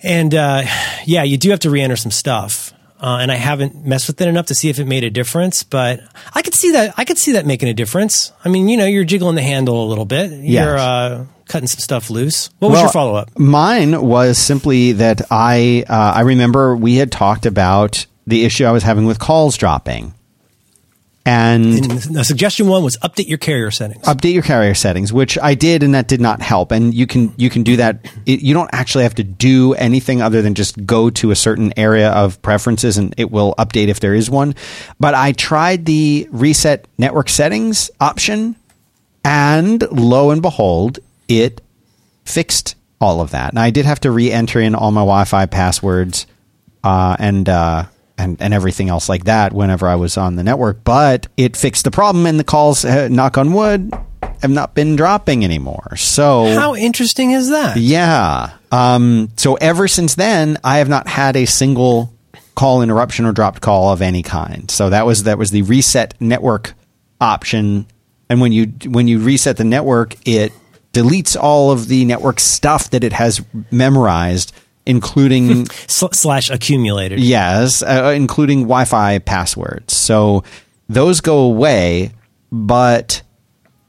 And 0.02 0.34
uh, 0.34 0.62
yeah, 1.04 1.22
you 1.22 1.36
do 1.38 1.50
have 1.50 1.60
to 1.60 1.70
re 1.70 1.80
enter 1.82 1.96
some 1.96 2.10
stuff. 2.12 2.72
Uh, 2.98 3.18
and 3.20 3.30
I 3.30 3.34
haven't 3.34 3.84
messed 3.84 4.06
with 4.06 4.18
it 4.22 4.26
enough 4.28 4.46
to 4.46 4.54
see 4.54 4.70
if 4.70 4.78
it 4.78 4.86
made 4.86 5.04
a 5.04 5.10
difference, 5.10 5.62
but 5.62 6.00
I 6.34 6.40
could 6.40 6.54
see 6.54 6.72
that. 6.72 6.94
I 6.96 7.04
could 7.04 7.18
see 7.18 7.32
that 7.32 7.44
making 7.44 7.68
a 7.68 7.74
difference. 7.74 8.32
I 8.42 8.48
mean, 8.48 8.68
you 8.70 8.78
know, 8.78 8.86
you're 8.86 9.04
jiggling 9.04 9.34
the 9.34 9.42
handle 9.42 9.84
a 9.84 9.86
little 9.86 10.06
bit. 10.06 10.30
You're 10.32 10.78
uh, 10.78 11.26
cutting 11.46 11.66
some 11.68 11.80
stuff 11.80 12.08
loose. 12.08 12.48
What 12.58 12.70
was 12.70 12.76
Well, 12.76 12.82
your 12.84 12.92
follow 12.92 13.14
up? 13.16 13.38
Mine 13.38 14.00
was 14.00 14.38
simply 14.38 14.92
that 14.92 15.20
I 15.30 15.84
uh, 15.86 16.12
I 16.16 16.20
remember 16.22 16.74
we 16.74 16.94
had 16.96 17.12
talked 17.12 17.44
about 17.44 18.06
the 18.26 18.46
issue 18.46 18.64
I 18.64 18.70
was 18.72 18.82
having 18.82 19.04
with 19.04 19.18
calls 19.18 19.58
dropping, 19.58 20.14
and 21.26 21.82
The 21.82 22.24
suggestion 22.24 22.68
one 22.68 22.82
was 22.84 22.96
update 22.98 23.26
your 23.28 23.38
carrier 23.38 23.70
settings. 23.70 24.04
update 24.04 24.32
your 24.32 24.44
carrier 24.44 24.74
settings, 24.74 25.12
which 25.12 25.36
I 25.42 25.54
did, 25.54 25.82
and 25.82 25.94
that 25.94 26.06
did 26.06 26.20
not 26.20 26.40
help. 26.40 26.70
And 26.70 26.94
you 26.94 27.06
can 27.06 27.34
you 27.36 27.50
can 27.50 27.64
do 27.64 27.76
that. 27.76 28.06
It, 28.26 28.40
you 28.40 28.54
don't 28.54 28.70
actually 28.72 29.04
have 29.04 29.16
to 29.16 29.24
do 29.24 29.74
anything 29.74 30.22
other 30.22 30.40
than 30.40 30.54
just 30.54 30.86
go 30.86 31.10
to 31.10 31.32
a 31.32 31.36
certain 31.36 31.72
area 31.76 32.10
of 32.10 32.40
preferences, 32.42 32.96
and 32.96 33.12
it 33.18 33.30
will 33.30 33.54
update 33.58 33.88
if 33.88 33.98
there 34.00 34.14
is 34.14 34.30
one. 34.30 34.54
But 35.00 35.14
I 35.14 35.32
tried 35.32 35.84
the 35.84 36.28
reset 36.30 36.86
network 36.96 37.28
settings 37.28 37.90
option, 38.00 38.54
and 39.24 39.82
lo 39.90 40.30
and 40.30 40.40
behold, 40.40 41.00
it 41.28 41.60
fixed 42.24 42.76
all 43.00 43.20
of 43.20 43.32
that. 43.32 43.50
And 43.50 43.58
I 43.58 43.70
did 43.70 43.84
have 43.84 44.00
to 44.00 44.10
re-enter 44.10 44.60
in 44.60 44.74
all 44.74 44.90
my 44.90 45.00
Wi-Fi 45.02 45.46
passwords 45.46 46.26
uh, 46.82 47.16
and 47.18 47.48
uh, 47.48 47.84
and 48.18 48.40
and 48.40 48.54
everything 48.54 48.88
else 48.88 49.08
like 49.08 49.24
that 49.24 49.52
whenever 49.52 49.86
I 49.86 49.96
was 49.96 50.16
on 50.16 50.36
the 50.36 50.42
network. 50.42 50.84
But 50.84 51.26
it 51.36 51.56
fixed 51.56 51.84
the 51.84 51.90
problem, 51.90 52.26
and 52.26 52.38
the 52.38 52.44
calls, 52.44 52.84
uh, 52.84 53.08
knock 53.08 53.38
on 53.38 53.52
wood, 53.52 53.92
have 54.42 54.50
not 54.50 54.74
been 54.74 54.96
dropping 54.96 55.44
anymore. 55.44 55.96
So 55.96 56.46
How 56.54 56.74
interesting 56.74 57.32
is 57.32 57.50
that? 57.50 57.76
yeah. 57.76 58.52
Um, 58.72 59.30
so 59.36 59.54
ever 59.54 59.88
since 59.88 60.14
then, 60.16 60.58
I 60.64 60.78
have 60.78 60.88
not 60.88 61.06
had 61.08 61.36
a 61.36 61.46
single 61.46 62.12
call 62.54 62.82
interruption 62.82 63.26
or 63.26 63.32
dropped 63.32 63.60
call 63.60 63.92
of 63.92 64.00
any 64.02 64.22
kind. 64.22 64.70
So 64.70 64.90
that 64.90 65.06
was 65.06 65.24
that 65.24 65.38
was 65.38 65.50
the 65.50 65.62
reset 65.62 66.14
network 66.20 66.74
option. 67.20 67.86
And 68.28 68.40
when 68.40 68.52
you 68.52 68.66
when 68.88 69.08
you 69.08 69.18
reset 69.20 69.56
the 69.56 69.64
network, 69.64 70.16
it 70.26 70.52
deletes 70.92 71.36
all 71.40 71.70
of 71.70 71.88
the 71.88 72.04
network 72.06 72.40
stuff 72.40 72.90
that 72.90 73.04
it 73.04 73.12
has 73.12 73.42
memorized, 73.70 74.52
including 74.86 75.66
slash 75.88 76.50
accumulated. 76.50 77.20
yes, 77.20 77.82
uh, 77.82 78.12
including 78.16 78.60
Wi-Fi 78.62 79.18
passwords. 79.20 79.94
So 79.96 80.44
those 80.88 81.20
go 81.20 81.38
away, 81.40 82.12
but 82.52 83.22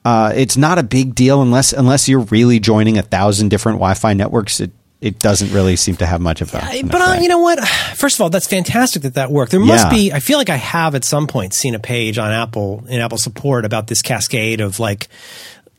uh, 0.03 0.33
it's 0.35 0.57
not 0.57 0.77
a 0.79 0.83
big 0.83 1.13
deal 1.15 1.41
unless 1.41 1.73
unless 1.73 2.07
you're 2.09 2.21
really 2.21 2.59
joining 2.59 2.97
a 2.97 3.01
thousand 3.03 3.49
different 3.49 3.77
Wi-Fi 3.77 4.13
networks. 4.13 4.59
It 4.59 4.71
it 4.99 5.19
doesn't 5.19 5.53
really 5.53 5.75
seem 5.75 5.95
to 5.97 6.07
have 6.07 6.19
much 6.21 6.41
of 6.41 6.51
a. 6.55 6.57
an 6.63 6.87
But 6.87 7.01
uh, 7.01 7.19
you 7.21 7.27
know 7.27 7.37
what? 7.37 7.59
First 7.95 8.15
of 8.17 8.21
all, 8.21 8.31
that's 8.31 8.47
fantastic 8.47 9.03
that 9.03 9.13
that 9.13 9.29
worked. 9.29 9.51
There 9.51 9.59
must 9.59 9.85
Yeah. 9.85 9.89
be. 9.91 10.11
I 10.11 10.19
feel 10.19 10.39
like 10.39 10.49
I 10.49 10.55
have 10.55 10.95
at 10.95 11.03
some 11.03 11.27
point 11.27 11.53
seen 11.53 11.75
a 11.75 11.79
page 11.79 12.17
on 12.17 12.31
Apple 12.31 12.83
in 12.89 12.99
Apple 12.99 13.19
support 13.19 13.63
about 13.63 13.85
this 13.85 14.01
cascade 14.01 14.59
of 14.59 14.79
like, 14.79 15.07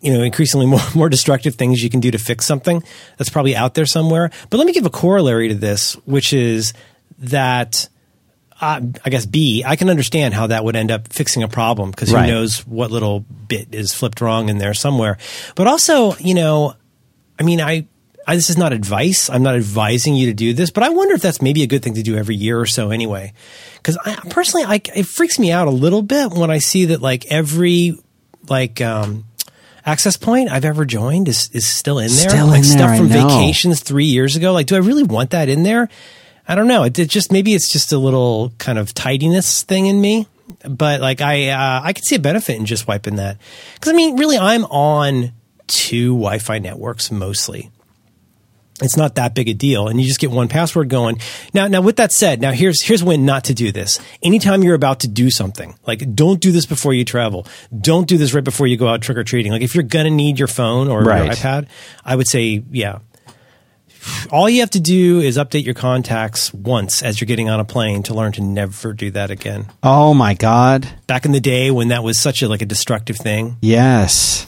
you 0.01 0.13
know, 0.13 0.23
increasingly 0.23 0.67
more 0.67 0.81
more 0.95 1.09
destructive 1.09 1.55
things 1.57 1.83
you 1.83 1.91
can 1.91 2.01
do 2.01 2.11
to 2.11 2.19
fix 2.19 2.45
something. 2.47 2.83
That's 3.17 3.31
probably 3.31 3.57
out 3.57 3.75
there 3.75 3.87
somewhere. 3.87 4.31
But 4.51 4.59
let 4.59 4.67
me 4.67 4.73
give 4.73 4.87
a 4.87 4.91
corollary 4.91 5.49
to 5.49 5.55
this, 5.55 5.95
which 6.07 6.33
is 6.33 6.73
that. 7.19 7.89
Uh, 8.61 8.81
I 9.05 9.11
guess 9.11 9.25
B, 9.25 9.63
I 9.65 9.77
can 9.77 9.89
understand 9.89 10.35
how 10.35 10.49
that 10.49 10.65
would 10.65 10.75
end 10.75 10.91
up 10.91 11.13
fixing 11.13 11.45
a 11.45 11.49
problem 11.49 11.93
because 11.93 12.13
Right. 12.13 12.29
who 12.29 12.35
knows 12.35 12.67
what 12.67 12.91
little 12.91 13.21
bit 13.21 13.69
is 13.73 13.95
flipped 13.95 14.21
wrong 14.21 14.49
in 14.49 14.59
there 14.59 14.75
somewhere. 14.75 15.17
But 15.55 15.69
also, 15.69 16.17
you 16.17 16.35
know, 16.35 16.75
I 17.39 17.45
mean, 17.45 17.61
I, 17.61 17.87
I 18.27 18.35
this 18.35 18.51
is 18.51 18.59
not 18.59 18.73
advice. 18.73 19.31
I'm 19.31 19.45
not 19.45 19.55
advising 19.55 20.17
you 20.17 20.27
to 20.27 20.35
do 20.35 20.55
this, 20.55 20.73
but 20.73 20.83
I 20.83 20.89
wonder 20.89 21.15
if 21.15 21.23
that's 21.23 21.41
maybe 21.41 21.63
a 21.63 21.69
good 21.69 21.85
thing 21.85 21.95
to 21.95 22.03
do 22.03 22.17
every 22.17 22.35
year 22.35 22.59
or 22.59 22.67
so 22.67 22.91
anyway. 22.91 23.33
Because 23.77 23.97
I 24.05 24.17
personally, 24.29 24.65
I, 24.67 24.81
it 24.93 25.07
freaks 25.07 25.39
me 25.39 25.53
out 25.53 25.69
a 25.69 25.71
little 25.71 26.03
bit 26.03 26.33
when 26.33 26.51
I 26.51 26.59
see 26.59 26.87
that 26.87 27.01
like 27.01 27.27
every 27.27 27.97
like 28.49 28.81
um, 28.81 29.25
access 29.89 30.17
point 30.17 30.51
I've 30.51 30.65
ever 30.65 30.85
joined 30.85 31.29
is 31.29 31.49
is 31.53 31.67
still 31.67 31.99
in 31.99 32.09
there. 32.09 32.31
Still 32.31 32.47
like 32.47 32.63
in 32.63 32.63
there, 32.63 32.79
stuff 32.79 32.91
I 32.91 32.99
from 32.99 33.09
vacations 33.09 33.81
three 33.81 34.05
years 34.05 34.37
ago. 34.37 34.53
Like, 34.53 34.67
do 34.67 34.77
I 34.77 34.81
really 34.81 35.03
want 35.03 35.31
that 35.31 35.49
in 35.49 35.63
there? 35.63 35.89
I 36.47 36.55
don't 36.55 36.69
know. 36.69 36.85
It, 36.85 36.99
it 36.99 37.09
just 37.09 37.33
maybe 37.33 37.55
it's 37.55 37.71
just 37.71 37.93
a 37.93 37.99
little 37.99 38.53
kind 38.59 38.79
of 38.79 38.95
tidiness 38.95 39.63
thing 39.63 39.87
in 39.87 40.01
me. 40.01 40.27
But 40.69 41.01
like 41.01 41.21
I 41.21 41.49
uh, 41.49 41.81
I 41.83 41.93
could 41.93 42.05
see 42.05 42.17
a 42.17 42.21
benefit 42.21 42.57
in 42.57 42.67
just 42.67 42.87
wiping 42.87 43.17
that 43.17 43.39
because 43.75 43.93
I 43.93 43.97
mean 43.97 44.17
really 44.17 44.39
I'm 44.39 44.65
on 44.67 45.33
two 45.67 46.15
Wi-Fi 46.15 46.59
networks 46.59 47.11
mostly. 47.11 47.71
It's 48.81 48.97
not 48.97 49.17
that 49.17 49.35
big 49.35 49.49
a 49.49 49.55
deal, 49.55 49.89
and 49.89 50.01
you 50.01 50.07
just 50.07 50.21
get 50.21 50.31
one 50.31 50.47
password 50.49 50.89
going. 50.89 51.19
Now, 51.53 51.67
now 51.67 51.81
with 51.81 51.97
that 51.97 52.13
said, 52.13 52.41
now 52.41 52.53
here's 52.53 52.81
here's 52.83 53.03
when 53.03 53.25
not 53.25 53.45
to 53.45 53.55
do 53.55 53.73
this. 53.73 53.99
Anytime 54.23 54.63
you're 54.63 54.75
about 54.77 55.01
to 55.01 55.09
do 55.09 55.31
something, 55.31 55.75
like 55.87 56.15
don't 56.15 56.41
do 56.41 56.53
this 56.53 56.65
before 56.67 56.95
you 56.95 57.05
travel. 57.05 57.47
Don't 57.77 58.07
do 58.07 58.17
this 58.17 58.33
right 58.35 58.45
before 58.45 58.67
you 58.69 58.77
go 58.77 58.87
out 58.89 59.03
trick 59.03 59.19
or 59.19 59.25
treating. 59.25 59.51
Like 59.51 59.63
if 59.63 59.75
you're 59.75 59.83
gonna 59.83 60.11
need 60.11 60.39
your 60.39 60.47
phone 60.49 60.89
or 60.89 61.03
Right. 61.03 61.25
your 61.25 61.35
iPad, 61.35 61.67
I 62.05 62.15
would 62.15 62.29
say 62.29 62.63
yeah. 62.71 62.99
All 64.31 64.49
you 64.49 64.61
have 64.61 64.71
to 64.71 64.81
do 64.81 65.21
is 65.21 65.37
update 65.37 65.65
your 65.65 65.75
contacts 65.75 66.55
once 66.55 67.03
as 67.03 67.21
you're 67.21 67.27
getting 67.27 67.51
on 67.51 67.59
a 67.61 67.65
plane 67.65 68.03
to 68.05 68.15
learn 68.15 68.33
to 68.33 68.43
never 68.43 68.93
do 68.93 69.11
that 69.11 69.31
again. 69.31 69.67
oh 69.83 70.15
my 70.15 70.35
god, 70.35 70.89
Back 71.07 71.25
in 71.25 71.33
the 71.33 71.41
day 71.41 71.71
when 71.71 71.89
that 71.89 72.05
was 72.05 72.19
such 72.19 72.41
a 72.43 72.49
like 72.49 72.63
a 72.63 72.67
destructive 72.67 73.17
thing, 73.17 73.57
yes, 73.61 74.47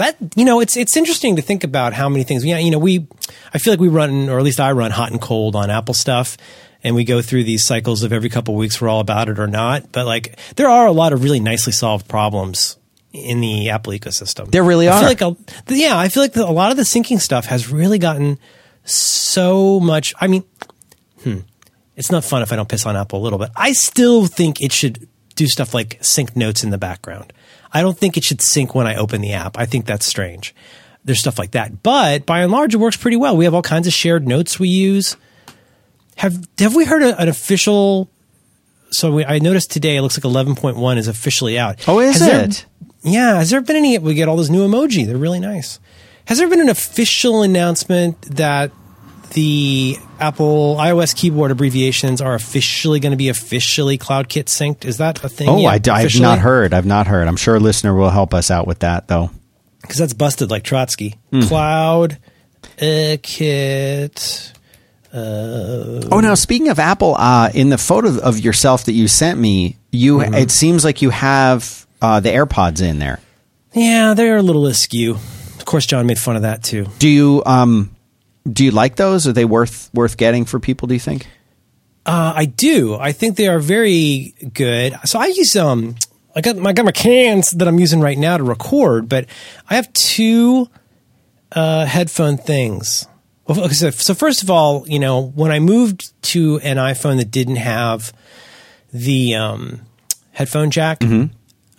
that 0.00 0.16
you 0.34 0.44
know 0.44 0.60
it's 0.60 0.76
it's 0.76 0.96
interesting 0.96 1.36
to 1.36 1.42
think 1.42 1.62
about 1.62 1.92
how 1.92 2.08
many 2.08 2.24
things 2.24 2.44
yeah 2.44 2.58
you 2.58 2.70
know 2.70 2.78
we 2.78 3.06
i 3.54 3.58
feel 3.58 3.72
like 3.72 3.80
we 3.80 3.88
run 3.88 4.28
or 4.28 4.38
at 4.38 4.44
least 4.44 4.58
i 4.58 4.72
run 4.72 4.90
hot 4.90 5.12
and 5.12 5.20
cold 5.20 5.54
on 5.54 5.70
apple 5.70 5.94
stuff 5.94 6.36
and 6.82 6.94
we 6.94 7.04
go 7.04 7.20
through 7.20 7.44
these 7.44 7.64
cycles 7.64 8.02
of 8.02 8.12
every 8.12 8.30
couple 8.30 8.54
of 8.54 8.58
weeks 8.58 8.80
we're 8.80 8.88
all 8.88 9.00
about 9.00 9.28
it 9.28 9.38
or 9.38 9.46
not 9.46 9.92
but 9.92 10.06
like 10.06 10.38
there 10.56 10.68
are 10.68 10.86
a 10.86 10.92
lot 10.92 11.12
of 11.12 11.22
really 11.22 11.38
nicely 11.38 11.72
solved 11.72 12.08
problems 12.08 12.78
in 13.12 13.40
the 13.40 13.70
apple 13.70 13.92
ecosystem. 13.92 14.50
There 14.50 14.62
really 14.62 14.88
I 14.88 14.92
are. 14.96 15.00
feel 15.00 15.08
like 15.08 15.20
a, 15.68 15.74
yeah 15.74 15.98
i 15.98 16.08
feel 16.08 16.22
like 16.22 16.36
a 16.36 16.44
lot 16.44 16.70
of 16.70 16.76
the 16.76 16.84
syncing 16.84 17.20
stuff 17.20 17.46
has 17.46 17.70
really 17.70 17.98
gotten 17.98 18.38
so 18.84 19.78
much 19.80 20.14
i 20.20 20.26
mean 20.26 20.44
hmm, 21.22 21.40
it's 21.96 22.10
not 22.10 22.24
fun 22.24 22.40
if 22.40 22.52
i 22.52 22.56
don't 22.56 22.68
piss 22.68 22.86
on 22.86 22.96
apple 22.96 23.20
a 23.20 23.22
little 23.22 23.38
bit. 23.38 23.50
I 23.54 23.72
still 23.72 24.26
think 24.26 24.62
it 24.62 24.72
should 24.72 25.06
do 25.34 25.46
stuff 25.46 25.74
like 25.74 25.98
sync 26.00 26.36
notes 26.36 26.64
in 26.64 26.70
the 26.70 26.78
background 26.78 27.32
I 27.72 27.82
don't 27.82 27.96
think 27.96 28.16
it 28.16 28.24
should 28.24 28.42
sync 28.42 28.74
when 28.74 28.86
I 28.86 28.96
open 28.96 29.20
the 29.20 29.32
app. 29.32 29.56
I 29.58 29.66
think 29.66 29.86
that's 29.86 30.06
strange. 30.06 30.54
There's 31.04 31.20
stuff 31.20 31.38
like 31.38 31.52
that. 31.52 31.82
But 31.82 32.26
by 32.26 32.40
and 32.40 32.52
large, 32.52 32.74
it 32.74 32.78
works 32.78 32.96
pretty 32.96 33.16
well. 33.16 33.36
We 33.36 33.44
have 33.44 33.54
all 33.54 33.62
kinds 33.62 33.86
of 33.86 33.92
shared 33.92 34.26
notes 34.26 34.58
we 34.58 34.68
use. 34.68 35.16
Have 36.16 36.46
have 36.58 36.74
we 36.74 36.84
heard 36.84 37.02
a, 37.02 37.18
an 37.20 37.28
official? 37.28 38.10
So 38.90 39.12
we, 39.12 39.24
I 39.24 39.38
noticed 39.38 39.70
today 39.70 39.96
it 39.96 40.02
looks 40.02 40.22
like 40.22 40.30
11.1 40.30 40.96
is 40.98 41.06
officially 41.08 41.58
out. 41.58 41.86
Oh, 41.88 42.00
is 42.00 42.18
Has 42.18 42.26
there- 42.26 42.44
it? 42.44 42.66
yeah. 43.02 43.36
Has 43.36 43.50
there 43.50 43.60
been 43.60 43.76
any? 43.76 43.96
We 43.98 44.14
get 44.14 44.28
all 44.28 44.36
those 44.36 44.50
new 44.50 44.66
emoji. 44.68 45.06
They're 45.06 45.16
really 45.16 45.40
nice. 45.40 45.78
Has 46.26 46.38
there 46.38 46.48
been 46.48 46.60
an 46.60 46.68
official 46.68 47.42
announcement 47.42 48.20
that 48.22 48.70
the 49.30 49.96
Apple 50.18 50.76
iOS 50.78 51.14
keyboard 51.14 51.50
abbreviations 51.50 52.20
are 52.20 52.34
officially 52.34 53.00
going 53.00 53.12
to 53.12 53.16
be 53.16 53.28
officially 53.28 53.96
CloudKit 53.98 54.44
synced? 54.44 54.84
Is 54.84 54.98
that 54.98 55.22
a 55.24 55.28
thing? 55.28 55.48
Oh, 55.48 55.58
yet, 55.58 55.88
I, 55.88 56.02
have 56.02 56.20
not 56.20 56.38
heard. 56.38 56.72
I've 56.74 56.86
not 56.86 57.06
heard. 57.06 57.28
I'm 57.28 57.36
sure 57.36 57.56
a 57.56 57.60
listener 57.60 57.94
will 57.94 58.10
help 58.10 58.34
us 58.34 58.50
out 58.50 58.66
with 58.66 58.80
that, 58.80 59.08
though. 59.08 59.30
because 59.82 59.98
that's 59.98 60.12
busted 60.14 60.50
like 60.50 60.64
Trotsky. 60.64 61.16
Hmm. 61.30 61.42
Cloud 61.42 62.18
uh, 62.80 63.16
kit. 63.22 64.52
Uh, 65.12 66.00
Oh, 66.12 66.20
now 66.20 66.34
speaking 66.34 66.68
of 66.68 66.78
Apple, 66.78 67.14
uh, 67.16 67.50
in 67.54 67.68
the 67.68 67.78
photo 67.78 68.20
of 68.20 68.38
yourself 68.38 68.84
that 68.84 68.92
you 68.92 69.08
sent 69.08 69.38
me, 69.38 69.76
you 69.90 70.18
Mm-hmm. 70.18 70.34
it 70.34 70.50
seems 70.50 70.84
like 70.84 71.02
you 71.02 71.10
have 71.10 71.86
uh, 72.02 72.20
the 72.20 72.28
AirPods 72.30 72.80
in 72.82 72.98
there. 72.98 73.18
Yeah, 73.72 74.14
they're 74.14 74.36
a 74.38 74.42
little 74.42 74.66
askew. 74.66 75.12
Of 75.14 75.64
course, 75.64 75.86
John 75.86 76.06
made 76.06 76.18
fun 76.18 76.36
of 76.36 76.42
that 76.42 76.62
too. 76.62 76.86
Do 76.98 77.08
you 77.08 77.42
um 77.46 77.90
do 78.50 78.64
you 78.64 78.70
like 78.70 78.96
those? 78.96 79.26
Are 79.26 79.32
they 79.32 79.44
worth 79.44 79.90
worth 79.92 80.16
getting 80.16 80.44
for 80.44 80.60
people? 80.60 80.88
Do 80.88 80.94
you 80.94 81.00
think? 81.00 81.26
Uh, 82.06 82.32
I 82.34 82.46
do. 82.46 82.96
I 82.96 83.12
think 83.12 83.36
they 83.36 83.48
are 83.48 83.58
very 83.58 84.34
good. 84.52 84.96
So 85.04 85.18
I 85.18 85.26
use 85.26 85.54
um, 85.56 85.96
I 86.34 86.40
got 86.40 86.56
my 86.56 86.70
I 86.70 86.72
got 86.72 86.84
my 86.84 86.92
cans 86.92 87.50
that 87.50 87.68
I'm 87.68 87.78
using 87.78 88.00
right 88.00 88.18
now 88.18 88.36
to 88.36 88.44
record, 88.44 89.08
but 89.08 89.26
I 89.68 89.74
have 89.76 89.92
two 89.92 90.68
uh, 91.52 91.84
headphone 91.84 92.36
things. 92.36 93.06
Well, 93.46 93.68
so, 93.70 93.90
so 93.90 94.14
first 94.14 94.42
of 94.44 94.50
all, 94.50 94.88
you 94.88 95.00
know, 95.00 95.20
when 95.22 95.50
I 95.50 95.58
moved 95.58 96.12
to 96.24 96.60
an 96.60 96.76
iPhone 96.76 97.16
that 97.16 97.32
didn't 97.32 97.56
have 97.56 98.12
the 98.92 99.34
um, 99.34 99.80
headphone 100.30 100.70
jack, 100.70 101.02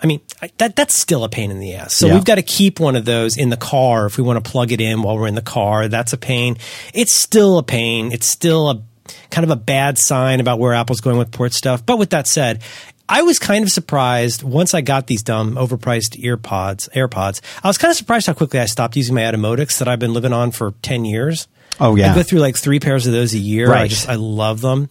I 0.03 0.07
mean, 0.07 0.19
that 0.57 0.75
that's 0.75 0.95
still 0.99 1.23
a 1.23 1.29
pain 1.29 1.51
in 1.51 1.59
the 1.59 1.75
ass. 1.75 1.95
So 1.95 2.07
Yeah. 2.07 2.15
we've 2.15 2.25
got 2.25 2.35
to 2.35 2.41
keep 2.41 2.79
one 2.79 2.95
of 2.95 3.05
those 3.05 3.37
in 3.37 3.49
the 3.49 3.57
car 3.57 4.07
if 4.07 4.17
we 4.17 4.23
want 4.23 4.43
to 4.43 4.49
plug 4.51 4.71
it 4.71 4.81
in 4.81 5.03
while 5.03 5.17
we're 5.17 5.27
in 5.27 5.35
the 5.35 5.41
car. 5.41 5.87
That's 5.87 6.11
a 6.13 6.17
pain. 6.17 6.57
It's 6.93 7.13
still 7.13 7.57
a 7.59 7.63
pain. 7.63 8.11
It's 8.11 8.25
still 8.27 8.69
a 8.69 8.81
kind 9.29 9.43
of 9.43 9.51
a 9.51 9.55
bad 9.55 9.97
sign 9.97 10.39
about 10.39 10.57
where 10.59 10.73
Apple's 10.73 11.01
going 11.01 11.17
with 11.17 11.31
port 11.31 11.53
stuff. 11.53 11.85
But 11.85 11.99
with 11.99 12.09
that 12.11 12.27
said, 12.27 12.61
I 13.07 13.23
was 13.23 13.39
kind 13.39 13.63
of 13.63 13.71
surprised 13.71 14.41
once 14.41 14.73
I 14.73 14.81
got 14.81 15.07
these 15.07 15.21
dumb, 15.21 15.55
overpriced 15.55 16.17
earpods, 16.23 16.89
AirPods. 16.95 17.41
I 17.63 17.67
was 17.67 17.77
kind 17.77 17.91
of 17.91 17.97
surprised 17.97 18.25
how 18.25 18.33
quickly 18.33 18.59
I 18.59 18.65
stopped 18.65 18.95
using 18.95 19.13
my 19.15 19.21
Automotics 19.21 19.79
that 19.79 19.87
I've 19.87 19.99
been 19.99 20.13
living 20.13 20.33
on 20.33 20.51
for 20.51 20.71
ten 20.81 21.03
years. 21.05 21.47
Oh 21.79 21.95
yeah. 21.95 22.11
I 22.11 22.15
go 22.15 22.23
through 22.23 22.39
like 22.39 22.55
three 22.55 22.79
pairs 22.79 23.05
of 23.07 23.13
those 23.13 23.33
a 23.33 23.37
year. 23.39 23.69
Right. 23.69 23.81
I 23.81 23.87
just 23.87 24.07
I 24.07 24.15
love 24.15 24.61
them, 24.61 24.89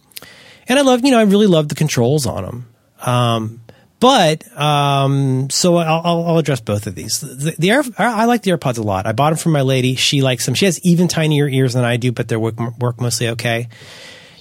and 0.67 0.77
I 0.77 0.83
love 0.83 1.03
you 1.03 1.11
know 1.11 1.19
I 1.19 1.23
really 1.23 1.47
love 1.47 1.67
the 1.69 1.75
controls 1.75 2.25
on 2.27 2.43
them. 2.43 2.67
Um, 3.03 3.60
but 4.01 4.57
um, 4.59 5.49
so 5.51 5.77
I'll, 5.77 6.25
I'll, 6.25 6.37
address 6.39 6.59
both 6.59 6.87
of 6.87 6.95
these. 6.95 7.21
The, 7.21 7.55
the 7.57 7.69
Air, 7.69 7.83
I 7.99 8.25
like 8.25 8.41
the 8.41 8.49
AirPods 8.49 8.79
a 8.79 8.81
lot. 8.81 9.05
I 9.05 9.11
bought 9.11 9.29
them 9.29 9.37
from 9.37 9.51
my 9.51 9.61
lady. 9.61 9.93
She 9.93 10.23
likes 10.23 10.45
them. 10.45 10.55
She 10.55 10.65
has 10.65 10.79
even 10.83 11.07
tinier 11.07 11.47
ears 11.47 11.73
than 11.73 11.85
I 11.85 11.97
do, 11.97 12.11
but 12.11 12.27
they 12.27 12.35
work 12.35 12.59
work 12.79 12.99
mostly 12.99 13.29
okay. 13.29 13.69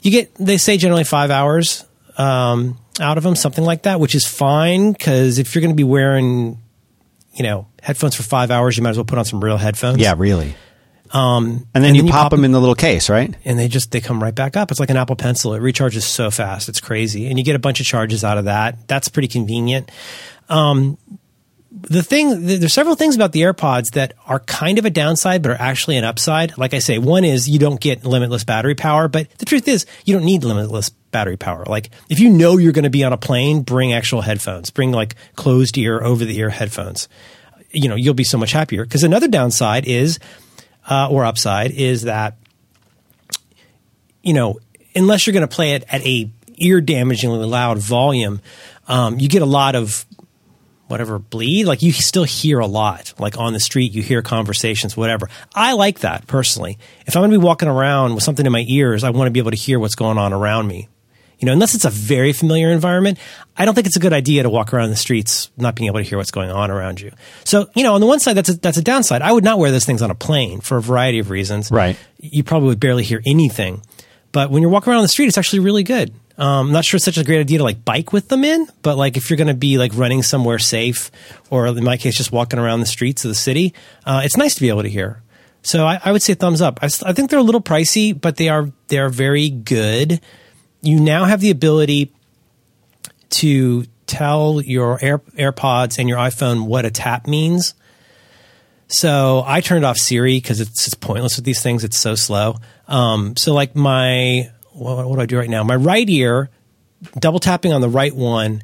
You 0.03 0.11
get 0.11 0.35
they 0.37 0.57
say 0.57 0.79
generally 0.79 1.05
five 1.05 1.31
hours 1.31 1.85
um, 2.17 2.79
out 2.99 3.19
of 3.19 3.23
them, 3.23 3.37
something 3.37 3.63
like 3.63 3.83
that, 3.83 4.01
which 4.01 4.15
is 4.15 4.27
fine 4.27 4.93
because 4.93 5.39
if 5.39 5.55
you're 5.55 5.61
going 5.61 5.73
to 5.73 5.77
be 5.77 5.85
wearing 5.85 6.59
you 7.35 7.43
know 7.43 7.67
headphones 7.83 8.15
for 8.15 8.23
five 8.23 8.51
hours, 8.51 8.79
you 8.79 8.83
might 8.83 8.91
as 8.91 8.97
well 8.97 9.05
put 9.05 9.19
on 9.19 9.27
some 9.27 9.45
real 9.45 9.59
headphones. 9.59 9.99
yeah, 9.99 10.15
really. 10.17 10.57
Um, 11.13 11.67
And 11.75 11.83
then 11.83 11.95
you 11.95 12.05
pop 12.05 12.31
them 12.31 12.45
in 12.45 12.53
the 12.53 12.61
little 12.61 12.75
case, 12.75 13.11
right? 13.11 13.35
and 13.45 13.59
they 13.59 13.69
just 13.69 13.91
they 13.91 14.01
come 14.01 14.23
right 14.23 14.35
back 14.35 14.57
up. 14.57 14.71
It's 14.71 14.79
like 14.79 14.91
an 14.91 14.97
Apple 14.97 15.17
Pencil. 15.17 15.55
It 15.55 15.61
recharges 15.61 16.03
so 16.03 16.31
fast. 16.31 16.69
It's 16.69 16.81
crazy, 16.81 17.27
and 17.29 17.39
you 17.39 17.45
get 17.45 17.57
a 17.57 17.61
bunch 17.61 17.81
of 17.81 17.87
charges 17.87 18.23
out 18.23 18.39
of 18.39 18.45
that. 18.45 18.87
That's 18.87 19.09
pretty 19.09 19.29
convenient. 19.29 19.91
Um, 20.49 20.99
the 21.73 22.03
thing, 22.03 22.47
there's 22.47 22.73
several 22.73 22.97
things 22.97 23.15
about 23.15 23.31
the 23.33 23.43
AirPods 23.43 23.93
that 23.93 24.15
are 24.27 24.41
kind 24.41 24.79
of 24.79 24.85
a 24.85 24.91
downside, 24.91 25.43
but 25.43 25.53
are 25.53 25.61
actually 25.61 25.97
an 25.97 26.05
upside. 26.05 26.59
Like 26.59 26.75
I 26.75 26.81
say, 26.81 26.99
one 26.99 27.25
is 27.25 27.49
you 27.49 27.61
don't 27.61 27.81
get 27.81 28.05
limitless 28.05 28.43
battery 28.43 28.75
power, 28.75 29.07
but 29.07 29.31
the 29.39 29.45
truth 29.45 29.69
is 29.69 29.87
you 30.05 30.17
don't 30.17 30.25
need 30.25 30.43
limitless 30.43 30.91
battery 30.91 31.37
power. 31.37 31.65
Like 31.65 31.91
if 32.09 32.19
you 32.19 32.29
know 32.29 32.57
you're 32.57 32.73
going 32.73 32.85
to 32.85 32.91
be 32.91 33.05
on 33.05 33.13
a 33.13 33.17
plane, 33.17 33.63
bring 33.63 33.93
actual 33.93 34.21
headphones. 34.21 34.71
Bring 34.71 34.91
like 34.91 35.15
closed 35.37 35.79
ear, 35.79 36.03
over 36.03 36.25
the 36.25 36.37
ear 36.39 36.51
headphones. 36.51 37.09
You 37.71 37.89
know, 37.89 37.95
you'll 37.95 38.15
be 38.15 38.25
so 38.25 38.37
much 38.37 38.51
happier. 38.51 38.85
Because 38.85 39.05
another 39.05 39.29
downside 39.29 39.87
is, 39.87 40.19
uh, 40.91 41.09
or 41.09 41.25
upside, 41.25 41.71
is 41.71 42.03
that 42.03 42.37
you 44.23 44.35
know, 44.35 44.59
unless 44.95 45.27
you're 45.27 45.33
going 45.33 45.49
to 45.49 45.55
play 45.55 45.73
it 45.73 45.85
at 45.89 46.05
a 46.05 46.31
ear 46.57 46.81
damagingly 46.81 47.49
loud 47.49 47.79
volume, 47.79 48.41
um, 48.89 49.19
you 49.19 49.29
get 49.29 49.43
a 49.43 49.47
lot 49.47 49.75
of 49.75 50.05
whatever 50.89 51.19
bleed. 51.19 51.65
Like 51.65 51.83
you 51.83 51.93
still 51.93 52.25
hear 52.25 52.59
a 52.59 52.67
lot, 52.67 53.15
like 53.19 53.39
on 53.39 53.53
the 53.53 53.61
street, 53.61 53.93
you 53.93 54.03
hear 54.03 54.23
conversations, 54.23 54.97
whatever. 54.97 55.29
I 55.55 55.73
like 55.73 56.01
that 56.01 56.27
personally. 56.27 56.79
If 57.07 57.17
I'm 57.17 57.23
going 57.23 57.31
to 57.31 57.39
be 57.39 57.45
walking 57.45 57.69
around 57.69 58.15
with 58.15 58.25
something 58.25 58.45
in 58.45 58.53
my 58.53 58.65
ears, 58.67 59.05
I 59.05 59.11
want 59.11 59.29
to 59.29 59.31
be 59.31 59.41
able 59.41 59.53
to 59.53 59.57
hear 59.57 59.79
what's 59.79 59.95
going 59.95 60.19
on 60.19 60.33
around 60.33 60.67
me. 60.67 60.89
You 61.41 61.47
know, 61.47 61.53
unless 61.53 61.75
it's 61.75 61.87
a 61.87 61.91
very 61.91 62.33
familiar 62.33 62.71
environment, 62.71 63.19
I 63.57 63.65
don't 63.65 63.75
think 63.75 63.87
it's 63.87 63.97
a 63.97 64.01
good 64.01 64.13
idea 64.13 64.43
to 64.43 64.51
walk 64.51 64.73
around 64.73 64.91
the 64.91 64.97
streets 64.97 65.51
not 65.57 65.75
being 65.75 65.89
able 65.89 65.99
to 65.99 66.05
hear 66.05 66.19
what's 66.19 66.31
going 66.31 66.51
on 66.51 66.71
around 66.71 67.01
you. 67.01 67.13
So, 67.45 67.71
you 67.75 67.83
know, 67.83 67.95
on 67.95 68.01
the 68.01 68.07
one 68.07 68.21
side, 68.21 68.35
that's 68.35 68.51
a, 68.51 68.55
that's 68.55 68.77
a 68.77 68.83
downside. 68.83 69.23
I 69.23 69.33
would 69.33 69.45
not 69.45 69.59
wear 69.59 69.71
those 69.71 69.87
things 69.87 70.03
on 70.03 70.11
a 70.11 70.15
plane 70.15 70.61
for 70.61 70.77
a 70.77 70.83
variety 70.83 71.19
of 71.19 71.31
reasons. 71.31 71.71
Right. 71.71 71.97
You 72.19 72.45
probably 72.45 72.69
would 72.69 72.81
barely 72.81 73.05
hear 73.05 73.23
anything. 73.25 73.83
But 74.33 74.51
when 74.51 74.63
you're 74.63 74.71
walking 74.71 74.93
around 74.93 75.03
the 75.03 75.09
street, 75.09 75.27
it's 75.27 75.39
actually 75.39 75.61
really 75.61 75.83
good. 75.83 76.13
Um, 76.39 76.69
I'm 76.69 76.73
not 76.73 76.85
sure 76.85 76.97
it's 76.97 77.05
such 77.05 77.19
a 77.19 77.25
great 77.25 77.41
idea 77.41 77.59
to 77.59 77.65
like 77.65 77.85
bike 77.85 78.13
with 78.13 78.29
them 78.29 78.45
in, 78.45 78.67
but 78.83 78.97
like 78.97 79.17
if 79.17 79.29
you're 79.29 79.37
going 79.37 79.49
to 79.49 79.55
be 79.55 79.77
like 79.77 79.93
running 79.95 80.23
somewhere 80.23 80.59
safe, 80.59 81.11
or 81.51 81.67
in 81.67 81.85
my 81.85 81.97
case, 81.97 82.17
just 82.17 82.33
walking 82.33 82.59
around 82.59 82.81
the 82.81 82.87
streets 82.87 83.25
of 83.25 83.31
the 83.31 83.35
city, 83.35 83.75
uh, 84.07 84.23
it's 84.25 84.37
nice 84.37 84.55
to 84.55 84.61
be 84.61 84.69
able 84.69 84.83
to 84.83 84.89
hear. 84.89 85.23
So 85.63 85.85
I, 85.85 86.01
I 86.03 86.13
would 86.13 86.23
say 86.23 86.35
thumbs 86.35 86.63
up. 86.63 86.79
I 86.83 86.89
think 86.89 87.29
they're 87.29 87.39
a 87.39 87.43
little 87.43 87.61
pricey, 87.61 88.19
but 88.19 88.37
they 88.37 88.49
are 88.49 88.71
they 88.89 88.99
are 88.99 89.11
very 89.11 89.51
good. 89.51 90.21
You 90.83 91.01
now 91.01 91.25
have 91.25 91.41
the 91.41 91.51
ability 91.51 92.13
to 93.31 93.85
tell 94.07 94.61
your 94.61 94.99
Air, 95.03 95.19
AirPods 95.19 95.99
and 95.99 96.09
your 96.09 96.19
iPhone 96.19 96.67
what 96.67 96.85
a 96.85 96.91
tap 96.91 97.27
means. 97.27 97.75
So 98.89 99.45
I 99.47 99.61
turned 99.61 99.85
off 99.85 99.99
Siri 99.99 100.37
because 100.37 100.61
it's, 100.61 100.87
it's 100.87 100.95
pointless 100.95 101.37
with 101.37 101.45
these 101.45 101.63
things. 101.63 101.85
It's 101.85 101.99
so 101.99 102.15
slow. 102.17 102.57
Um, 102.89 103.37
so 103.37 103.55
like 103.55 103.77
my 103.77 104.51
what, 104.73 105.09
what 105.09 105.17
do 105.17 105.23
I 105.23 105.27
do 105.27 105.39
right 105.39 105.51
now? 105.51 105.63
My 105.63 105.77
right 105.77 106.09
ear, 106.09 106.51
double 107.19 107.39
tapping 107.39 107.73
on 107.73 107.81
the 107.81 107.89
right 107.89 108.15
one, 108.15 108.63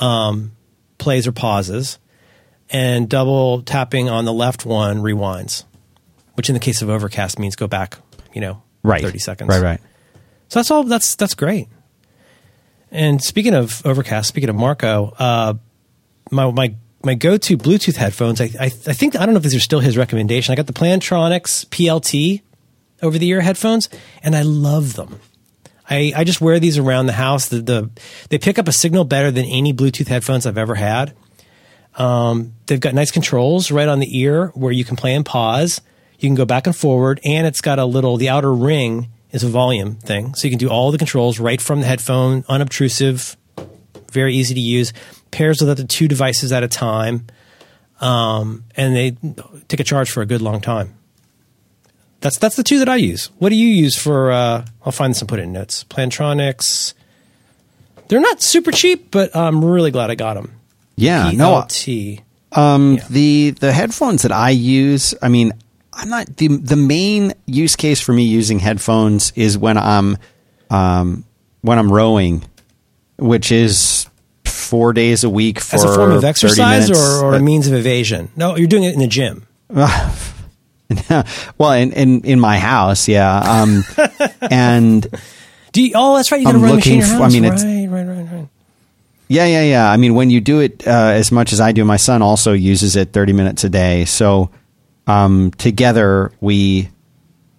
um, 0.00 0.52
plays 0.98 1.26
or 1.26 1.32
pauses, 1.32 1.98
and 2.70 3.08
double 3.08 3.62
tapping 3.62 4.08
on 4.08 4.24
the 4.24 4.32
left 4.32 4.64
one 4.64 4.98
rewinds. 4.98 5.64
Which 6.34 6.48
in 6.48 6.54
the 6.54 6.60
case 6.60 6.82
of 6.82 6.90
Overcast 6.90 7.38
means 7.38 7.56
go 7.56 7.66
back, 7.66 7.98
you 8.34 8.40
know, 8.40 8.62
Right. 8.82 9.02
thirty 9.02 9.18
seconds. 9.18 9.48
Right, 9.48 9.62
right. 9.62 9.80
So 10.48 10.58
that's 10.58 10.70
all. 10.70 10.84
That's 10.84 11.16
that's 11.16 11.34
great. 11.34 11.68
And 12.90 13.22
speaking 13.22 13.54
of 13.54 13.84
Overcast, 13.84 14.28
speaking 14.28 14.48
of 14.48 14.56
Marco, 14.56 15.14
uh, 15.18 15.54
my 16.30 16.50
my 16.50 16.74
my 17.04 17.14
go 17.14 17.36
to 17.36 17.56
Bluetooth 17.56 17.96
headphones. 17.96 18.40
I, 18.40 18.50
I 18.58 18.66
I 18.66 18.68
think 18.68 19.16
I 19.16 19.26
don't 19.26 19.34
know 19.34 19.38
if 19.38 19.42
these 19.42 19.54
are 19.54 19.60
still 19.60 19.80
his 19.80 19.96
recommendation. 19.96 20.52
I 20.52 20.56
got 20.56 20.66
the 20.66 20.72
Plantronics 20.72 21.66
PLT 21.66 22.42
over 23.02 23.18
the 23.18 23.28
ear 23.28 23.40
headphones, 23.40 23.88
and 24.22 24.36
I 24.36 24.42
love 24.42 24.94
them. 24.94 25.20
I, 25.88 26.12
I 26.16 26.24
just 26.24 26.40
wear 26.40 26.58
these 26.58 26.78
around 26.78 27.06
the 27.06 27.12
house. 27.12 27.48
The, 27.48 27.60
the 27.60 27.90
they 28.28 28.38
pick 28.38 28.58
up 28.58 28.68
a 28.68 28.72
signal 28.72 29.04
better 29.04 29.30
than 29.30 29.44
any 29.44 29.72
Bluetooth 29.72 30.08
headphones 30.08 30.46
I've 30.46 30.58
ever 30.58 30.74
had. 30.74 31.14
Um, 31.94 32.54
they've 32.66 32.80
got 32.80 32.94
nice 32.94 33.10
controls 33.10 33.70
right 33.70 33.88
on 33.88 34.00
the 34.00 34.18
ear 34.18 34.48
where 34.48 34.72
you 34.72 34.84
can 34.84 34.96
play 34.96 35.14
and 35.14 35.24
pause. 35.24 35.80
You 36.18 36.28
can 36.28 36.34
go 36.34 36.44
back 36.44 36.66
and 36.66 36.74
forward, 36.74 37.20
and 37.24 37.46
it's 37.46 37.60
got 37.60 37.78
a 37.78 37.84
little. 37.84 38.16
The 38.16 38.28
outer 38.28 38.52
ring 38.52 39.10
is 39.36 39.44
a 39.44 39.48
volume 39.48 39.94
thing, 39.96 40.34
so 40.34 40.46
you 40.48 40.50
can 40.50 40.58
do 40.58 40.68
all 40.68 40.90
the 40.90 40.98
controls 40.98 41.38
right 41.38 41.60
from 41.60 41.80
the 41.80 41.86
headphone, 41.86 42.44
unobtrusive, 42.48 43.36
very 44.10 44.34
easy 44.34 44.54
to 44.54 44.60
use. 44.60 44.92
Pairs 45.30 45.60
with 45.60 45.70
up 45.70 45.76
to 45.76 45.84
two 45.86 46.08
devices 46.08 46.52
at 46.52 46.62
a 46.64 46.68
time, 46.68 47.26
um, 48.00 48.64
and 48.76 48.96
they 48.96 49.16
take 49.68 49.80
a 49.80 49.84
charge 49.84 50.10
for 50.10 50.22
a 50.22 50.26
good 50.26 50.40
long 50.42 50.60
time. 50.60 50.94
That's 52.20 52.38
that's 52.38 52.56
the 52.56 52.62
two 52.62 52.78
that 52.78 52.88
I 52.88 52.96
use. 52.96 53.30
What 53.38 53.50
do 53.50 53.56
you 53.56 53.68
use 53.68 53.96
for? 53.96 54.32
Uh, 54.32 54.64
I'll 54.84 54.92
find 54.92 55.10
this 55.12 55.20
and 55.20 55.28
put 55.28 55.38
it 55.38 55.42
in 55.42 55.52
notes. 55.52 55.84
Plantronics. 55.84 56.94
They're 58.08 58.20
not 58.20 58.40
super 58.40 58.70
cheap, 58.72 59.10
but 59.10 59.34
I'm 59.36 59.64
really 59.64 59.90
glad 59.90 60.10
I 60.10 60.14
got 60.14 60.34
them. 60.34 60.52
Yeah, 60.96 61.30
no, 61.32 61.62
PLT. 61.62 62.20
Um, 62.52 62.94
Yeah. 62.94 63.04
the 63.10 63.50
the 63.50 63.72
headphones 63.72 64.22
that 64.22 64.32
I 64.32 64.50
use, 64.50 65.14
I 65.20 65.28
mean, 65.28 65.52
I'm 65.96 66.08
not 66.10 66.36
the 66.36 66.48
the 66.48 66.76
main 66.76 67.32
use 67.46 67.74
case 67.76 68.00
for 68.00 68.12
me 68.12 68.24
using 68.24 68.58
headphones 68.58 69.32
is 69.34 69.56
when 69.58 69.78
I'm 69.78 70.18
um 70.70 71.24
when 71.62 71.78
I'm 71.78 71.90
rowing, 71.92 72.44
which 73.18 73.50
is 73.50 74.08
four 74.44 74.92
days 74.92 75.24
a 75.24 75.30
week 75.30 75.58
for 75.60 75.76
as 75.76 75.84
a 75.84 75.88
form 75.94 76.12
of 76.12 76.24
exercise 76.24 76.90
or, 76.90 77.24
or 77.26 77.34
a 77.34 77.40
means 77.40 77.66
of 77.66 77.74
evasion? 77.74 78.28
No, 78.36 78.56
you're 78.56 78.68
doing 78.68 78.84
it 78.84 78.92
in 78.94 79.00
the 79.00 79.06
gym. 79.08 79.46
well, 81.58 81.72
in, 81.72 81.92
in 81.92 82.20
in 82.22 82.40
my 82.40 82.58
house, 82.58 83.08
yeah. 83.08 83.38
Um, 83.38 83.84
and 84.50 85.06
Do 85.72 85.82
you, 85.82 85.92
oh, 85.94 86.16
that's 86.16 86.30
right. 86.30 86.38
You 86.40 86.46
got 86.46 86.54
I'm 86.54 86.62
rowing 86.62 86.76
machine 86.76 86.94
in 86.94 86.98
looking 87.00 87.08
your 87.08 87.16
f- 87.16 87.20
I 87.20 87.24
house. 87.24 87.32
mean, 87.32 87.44
it's- 87.44 87.64
right, 87.64 87.86
right, 87.88 88.06
right, 88.16 88.32
right. 88.32 88.48
Yeah, 89.28 89.46
yeah, 89.46 89.62
yeah. 89.62 89.90
I 89.90 89.96
mean, 89.96 90.14
when 90.14 90.30
you 90.30 90.40
do 90.40 90.60
it 90.60 90.86
uh, 90.86 90.90
as 90.90 91.32
much 91.32 91.52
as 91.52 91.60
I 91.60 91.72
do, 91.72 91.84
my 91.84 91.96
son 91.96 92.22
also 92.22 92.52
uses 92.52 92.94
it 92.94 93.12
30 93.12 93.32
minutes 93.32 93.64
a 93.64 93.68
day. 93.68 94.04
So 94.04 94.50
um, 95.06 95.50
together 95.52 96.32
we, 96.40 96.88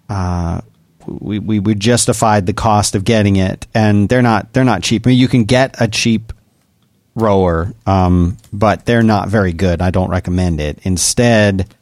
uh, 0.10 0.62
we 1.08 1.40
we 1.40 1.60
we 1.60 1.76
justified 1.76 2.46
the 2.46 2.54
cost 2.54 2.96
of 2.96 3.04
getting 3.04 3.38
it, 3.38 3.66
and 3.74 4.10
they're 4.10 4.22
not 4.22 4.54
they're 4.54 4.66
not 4.66 4.84
cheap. 4.84 5.08
I 5.08 5.12
mean, 5.12 5.20
you 5.20 5.28
can 5.28 5.46
get 5.46 5.80
a 5.80 5.88
cheap 5.88 6.34
rower, 7.16 7.74
um, 7.86 8.38
but 8.52 8.86
they're 8.86 9.04
not 9.04 9.30
very 9.30 9.54
good. 9.54 9.82
I 9.82 9.92
don't 9.92 10.10
recommend 10.10 10.60
it. 10.60 10.80
Instead, 10.84 11.74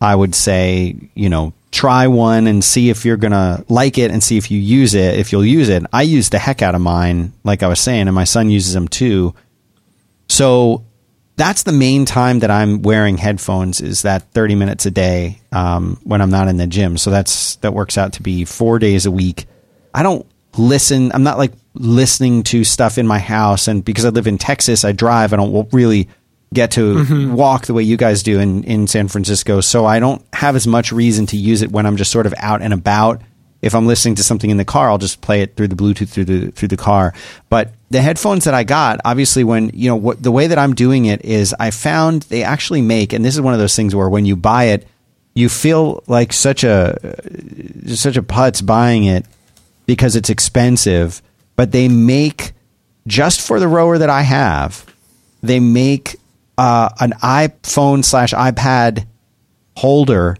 I 0.00 0.14
would 0.14 0.34
say 0.34 0.96
you 1.14 1.28
know 1.28 1.52
try 1.70 2.06
one 2.06 2.46
and 2.46 2.62
see 2.62 2.90
if 2.90 3.04
you're 3.04 3.16
gonna 3.16 3.64
like 3.68 3.98
it 3.98 4.10
and 4.10 4.22
see 4.22 4.36
if 4.36 4.50
you 4.50 4.60
use 4.60 4.94
it 4.94 5.18
if 5.18 5.32
you'll 5.32 5.44
use 5.44 5.68
it. 5.68 5.84
I 5.92 6.02
use 6.02 6.28
the 6.28 6.38
heck 6.38 6.62
out 6.62 6.74
of 6.74 6.80
mine, 6.80 7.32
like 7.44 7.62
I 7.62 7.68
was 7.68 7.80
saying, 7.80 8.08
and 8.08 8.14
my 8.14 8.24
son 8.24 8.50
uses 8.50 8.74
them 8.74 8.88
too. 8.88 9.34
So 10.28 10.84
that's 11.42 11.64
the 11.64 11.72
main 11.72 12.04
time 12.04 12.38
that 12.38 12.52
I'm 12.52 12.82
wearing 12.82 13.16
headphones 13.16 13.80
is 13.80 14.02
that 14.02 14.30
30 14.30 14.54
minutes 14.54 14.86
a 14.86 14.92
day 14.92 15.40
um, 15.50 15.98
when 16.04 16.20
I'm 16.20 16.30
not 16.30 16.46
in 16.46 16.56
the 16.56 16.68
gym. 16.68 16.96
So 16.96 17.10
that's 17.10 17.56
that 17.56 17.74
works 17.74 17.98
out 17.98 18.12
to 18.12 18.22
be 18.22 18.44
four 18.44 18.78
days 18.78 19.06
a 19.06 19.10
week. 19.10 19.46
I 19.92 20.04
don't 20.04 20.24
listen. 20.56 21.10
I'm 21.10 21.24
not 21.24 21.38
like 21.38 21.52
listening 21.74 22.44
to 22.44 22.62
stuff 22.62 22.96
in 22.96 23.08
my 23.08 23.18
house, 23.18 23.66
and 23.66 23.84
because 23.84 24.04
I 24.04 24.10
live 24.10 24.28
in 24.28 24.38
Texas, 24.38 24.84
I 24.84 24.92
drive. 24.92 25.32
I 25.32 25.36
don't 25.36 25.68
really 25.72 26.08
get 26.54 26.70
to 26.72 27.32
walk 27.34 27.66
the 27.66 27.74
way 27.74 27.82
you 27.82 27.96
guys 27.96 28.22
do 28.22 28.38
in 28.38 28.62
in 28.62 28.86
San 28.86 29.08
Francisco. 29.08 29.60
So 29.60 29.84
I 29.84 29.98
don't 29.98 30.24
have 30.32 30.54
as 30.54 30.68
much 30.68 30.92
reason 30.92 31.26
to 31.26 31.36
use 31.36 31.62
it 31.62 31.72
when 31.72 31.86
I'm 31.86 31.96
just 31.96 32.12
sort 32.12 32.26
of 32.26 32.34
out 32.38 32.62
and 32.62 32.72
about 32.72 33.20
if 33.62 33.76
I'm 33.76 33.86
listening 33.86 34.16
to 34.16 34.24
something 34.24 34.50
in 34.50 34.56
the 34.56 34.64
car, 34.64 34.90
I'll 34.90 34.98
just 34.98 35.20
play 35.20 35.40
it 35.40 35.56
through 35.56 35.68
the 35.68 35.76
Bluetooth 35.76 36.08
through 36.08 36.24
the 36.24 36.50
through 36.50 36.68
the 36.68 36.76
car. 36.76 37.14
But 37.48 37.72
the 37.92 38.00
headphones 38.00 38.44
that 38.44 38.54
I 38.54 38.64
got, 38.64 39.00
obviously, 39.04 39.44
when 39.44 39.70
you 39.74 39.88
know 39.90 39.96
what 39.96 40.22
the 40.22 40.32
way 40.32 40.46
that 40.46 40.58
I'm 40.58 40.74
doing 40.74 41.04
it 41.04 41.24
is, 41.24 41.54
I 41.60 41.70
found 41.70 42.22
they 42.22 42.42
actually 42.42 42.80
make, 42.80 43.12
and 43.12 43.24
this 43.24 43.34
is 43.34 43.40
one 43.40 43.52
of 43.52 43.60
those 43.60 43.76
things 43.76 43.94
where 43.94 44.08
when 44.08 44.24
you 44.24 44.34
buy 44.34 44.64
it, 44.64 44.88
you 45.34 45.48
feel 45.48 46.02
like 46.06 46.32
such 46.32 46.64
a 46.64 46.96
such 47.94 48.16
a 48.16 48.22
putz 48.22 48.64
buying 48.64 49.04
it 49.04 49.26
because 49.84 50.16
it's 50.16 50.30
expensive, 50.30 51.20
but 51.54 51.72
they 51.72 51.86
make 51.86 52.52
just 53.06 53.46
for 53.46 53.60
the 53.60 53.68
rower 53.68 53.98
that 53.98 54.10
I 54.10 54.22
have, 54.22 54.86
they 55.42 55.60
make 55.60 56.16
uh, 56.56 56.88
an 56.98 57.12
iPhone 57.22 58.04
slash 58.04 58.32
iPad 58.32 59.06
holder 59.76 60.38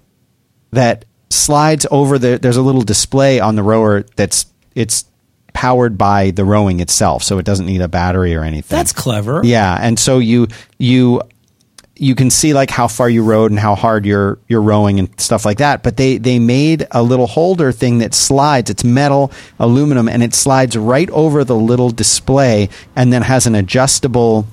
that 0.70 1.04
slides 1.28 1.86
over 1.90 2.18
the. 2.18 2.38
There's 2.38 2.56
a 2.56 2.62
little 2.62 2.82
display 2.82 3.40
on 3.40 3.56
the 3.56 3.62
rower 3.62 4.04
that's 4.16 4.46
it's 4.74 5.04
powered 5.52 5.98
by 5.98 6.30
the 6.30 6.44
rowing 6.44 6.80
itself, 6.80 7.22
so 7.22 7.38
it 7.38 7.44
doesn't 7.44 7.66
need 7.66 7.80
a 7.80 7.88
battery 7.88 8.34
or 8.34 8.42
anything. 8.42 8.76
That's 8.76 8.92
clever. 8.92 9.40
Yeah, 9.44 9.78
and 9.80 9.98
so 9.98 10.18
you 10.18 10.48
you 10.78 11.22
you 11.96 12.14
can 12.14 12.30
see 12.30 12.52
like 12.54 12.70
how 12.70 12.88
far 12.88 13.08
you 13.08 13.22
rowed 13.22 13.50
and 13.50 13.60
how 13.60 13.74
hard 13.74 14.04
you're 14.04 14.38
you're 14.48 14.62
rowing 14.62 14.98
and 14.98 15.20
stuff 15.20 15.44
like 15.44 15.58
that. 15.58 15.82
But 15.82 15.96
they 15.96 16.18
they 16.18 16.38
made 16.38 16.86
a 16.90 17.02
little 17.02 17.26
holder 17.26 17.70
thing 17.70 17.98
that 17.98 18.14
slides. 18.14 18.70
It's 18.70 18.84
metal, 18.84 19.30
aluminum, 19.58 20.08
and 20.08 20.22
it 20.22 20.34
slides 20.34 20.76
right 20.76 21.08
over 21.10 21.44
the 21.44 21.56
little 21.56 21.90
display, 21.90 22.68
and 22.96 23.12
then 23.12 23.22
has 23.22 23.46
an 23.46 23.54
adjustable 23.54 24.46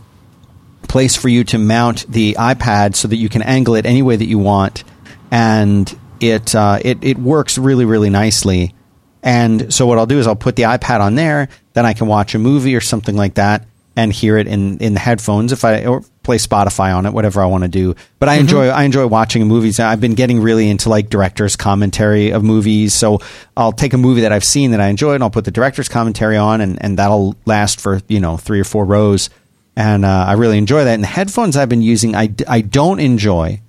place 0.88 1.16
for 1.16 1.30
you 1.30 1.44
to 1.46 1.58
mount 1.58 2.06
the 2.12 2.34
iPad 2.34 2.96
so 2.96 3.08
that 3.08 3.18
you 3.18 3.30
can 3.30 3.42
angle 3.42 3.76
it 3.76 3.86
any 3.86 4.02
way 4.02 4.16
that 4.16 4.28
you 4.28 4.38
want, 4.38 4.84
and 5.32 5.98
it 6.20 6.54
uh, 6.54 6.80
it 6.84 7.04
it 7.04 7.18
works 7.18 7.58
really 7.58 7.86
really 7.86 8.10
nicely. 8.10 8.76
And 9.24 9.74
so 9.74 9.86
what 9.86 9.98
I'll 9.98 10.06
do 10.06 10.20
is 10.20 10.28
I'll 10.28 10.36
put 10.36 10.56
the 10.56 10.64
iPad 10.64 11.02
on 11.02 11.16
there, 11.16 11.50
then 11.74 11.86
I 11.86 11.94
can 11.94 12.08
watch 12.08 12.36
a 12.36 12.40
movie 12.40 12.76
or 12.76 12.82
something 12.82 13.16
like 13.16 13.34
that 13.36 13.66
and 13.96 14.14
hear 14.14 14.38
it 14.38 14.48
in, 14.48 14.78
in 14.78 14.94
the 14.94 15.00
headphones 15.00 15.52
if 15.52 15.66
I 15.66 15.84
or 15.86 16.04
play 16.24 16.38
Spotify 16.38 16.96
on 16.96 17.06
it, 17.06 17.12
whatever 17.12 17.42
I 17.42 17.48
want 17.48 17.64
to 17.64 17.68
do. 17.68 17.96
But 18.20 18.30
I 18.30 18.36
Mm-hmm. 18.36 18.42
enjoy 18.42 18.68
I 18.70 18.84
enjoy 18.84 19.08
watching 19.08 19.46
movies. 19.48 19.80
I've 19.80 20.00
been 20.00 20.14
getting 20.14 20.40
really 20.40 20.70
into 20.70 20.88
like 20.90 21.10
director's 21.10 21.58
commentary 21.58 22.32
of 22.32 22.44
movies. 22.44 22.94
So 22.94 23.20
I'll 23.58 23.74
take 23.74 23.94
a 23.94 23.98
movie 23.98 24.22
that 24.22 24.32
I've 24.32 24.44
seen 24.46 24.72
that 24.72 24.80
I 24.80 24.88
enjoy 24.88 25.16
and 25.16 25.24
I'll 25.24 25.30
put 25.32 25.44
the 25.44 25.52
director's 25.52 25.90
commentary 25.90 26.38
on 26.38 26.62
and, 26.62 26.82
and 26.82 26.98
that'll 26.98 27.36
last 27.46 27.82
for, 27.82 28.00
you 28.08 28.22
know, 28.22 28.38
three 28.38 28.60
or 28.60 28.64
four 28.64 28.86
rows. 28.86 29.30
And 29.76 30.06
uh, 30.06 30.26
I 30.28 30.34
really 30.34 30.58
enjoy 30.58 30.84
that. 30.86 30.94
And 30.94 31.04
the 31.04 31.08
headphones 31.08 31.58
I've 31.58 31.70
been 31.70 31.82
using, 31.82 32.16
I, 32.16 32.34
I 32.48 32.62
don't 32.62 33.00
enjoy 33.00 33.60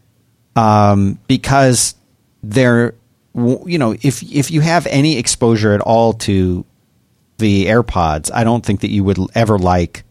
um, 0.54 1.18
because 1.26 1.94
they're 2.42 2.94
you 3.34 3.78
know 3.78 3.94
if 4.02 4.22
if 4.22 4.50
you 4.50 4.60
have 4.60 4.86
any 4.86 5.18
exposure 5.18 5.72
at 5.72 5.80
all 5.80 6.14
to 6.14 6.64
the 7.38 7.66
AirPods, 7.66 8.30
I 8.32 8.44
don't 8.44 8.64
think 8.64 8.80
that 8.80 8.90
you 8.90 9.04
would 9.04 9.18
ever 9.34 9.58
like 9.58 10.04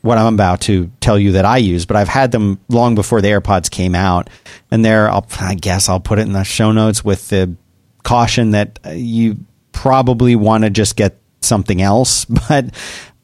what 0.00 0.18
I'm 0.18 0.34
about 0.34 0.62
to 0.62 0.90
tell 1.00 1.18
you 1.18 1.32
that 1.32 1.44
I 1.44 1.58
use. 1.58 1.86
But 1.86 1.96
I've 1.96 2.08
had 2.08 2.32
them 2.32 2.58
long 2.68 2.94
before 2.94 3.20
the 3.20 3.28
AirPods 3.28 3.70
came 3.70 3.94
out, 3.94 4.30
and 4.70 4.84
there 4.84 5.08
I'll 5.10 5.26
guess 5.56 5.88
I'll 5.88 6.00
put 6.00 6.18
it 6.18 6.22
in 6.22 6.32
the 6.32 6.44
show 6.44 6.72
notes 6.72 7.04
with 7.04 7.28
the 7.28 7.54
caution 8.02 8.50
that 8.50 8.80
uh, 8.84 8.90
you 8.90 9.38
probably 9.70 10.34
want 10.34 10.64
to 10.64 10.70
just 10.70 10.96
get 10.96 11.18
something 11.40 11.80
else, 11.80 12.24
but. 12.48 12.66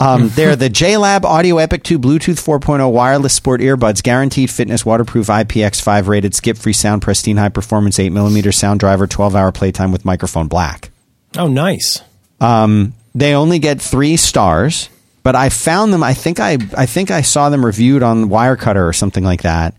Um, 0.01 0.29
they're 0.29 0.55
the 0.55 0.71
JLab 0.71 1.25
Audio 1.25 1.59
Epic 1.59 1.83
2 1.83 1.99
Bluetooth 1.99 2.41
4.0 2.41 2.93
wireless 2.93 3.35
sport 3.35 3.61
earbuds, 3.61 4.03
guaranteed 4.03 4.49
fitness, 4.49 4.87
waterproof, 4.87 5.27
IPX5 5.27 6.07
rated, 6.07 6.35
skip 6.37 6.57
free 6.57 6.73
sound, 6.73 7.03
pristine 7.03 7.37
high 7.37 7.49
performance, 7.49 7.99
8 7.99 8.11
millimeter 8.11 8.53
sound 8.53 8.79
driver, 8.79 9.09
12 9.09 9.35
hour 9.35 9.51
playtime 9.51 9.91
with 9.91 10.05
microphone 10.05 10.47
black. 10.47 10.91
Oh, 11.37 11.49
nice. 11.49 12.01
Um, 12.41 12.95
they 13.15 13.35
only 13.35 13.59
get 13.59 13.81
three 13.81 14.17
stars, 14.17 14.89
but 15.25 15.35
I 15.35 15.49
found 15.49 15.93
them. 15.93 16.05
I 16.05 16.15
think 16.15 16.39
I 16.39 16.59
I 16.77 16.87
think 16.87 17.11
I 17.11 17.23
saw 17.23 17.51
them 17.51 17.67
reviewed 17.67 18.03
on 18.03 18.29
Wirecutter 18.29 18.89
or 18.89 18.93
something 18.93 19.25
like 19.25 19.43
that, 19.43 19.75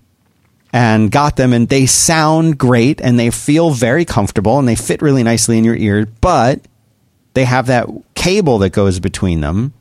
and 0.74 1.09
got 1.09 1.38
them, 1.38 1.53
and 1.53 1.70
they 1.70 1.86
sound 1.86 2.57
great, 2.57 2.99
and 2.99 3.17
they 3.17 3.30
feel 3.30 3.72
very 3.72 4.03
comfortable, 4.03 4.59
and 4.59 4.67
they 4.67 4.76
fit 4.76 5.01
really 5.01 5.24
nicely 5.24 5.57
in 5.57 5.63
your 5.63 5.76
ear. 5.78 6.07
But 6.20 6.61
they 7.34 7.45
have 7.45 7.67
that 7.67 7.88
cable 8.15 8.57
that 8.59 8.72
goes 8.72 8.99
between 8.99 9.39
them, 9.39 9.74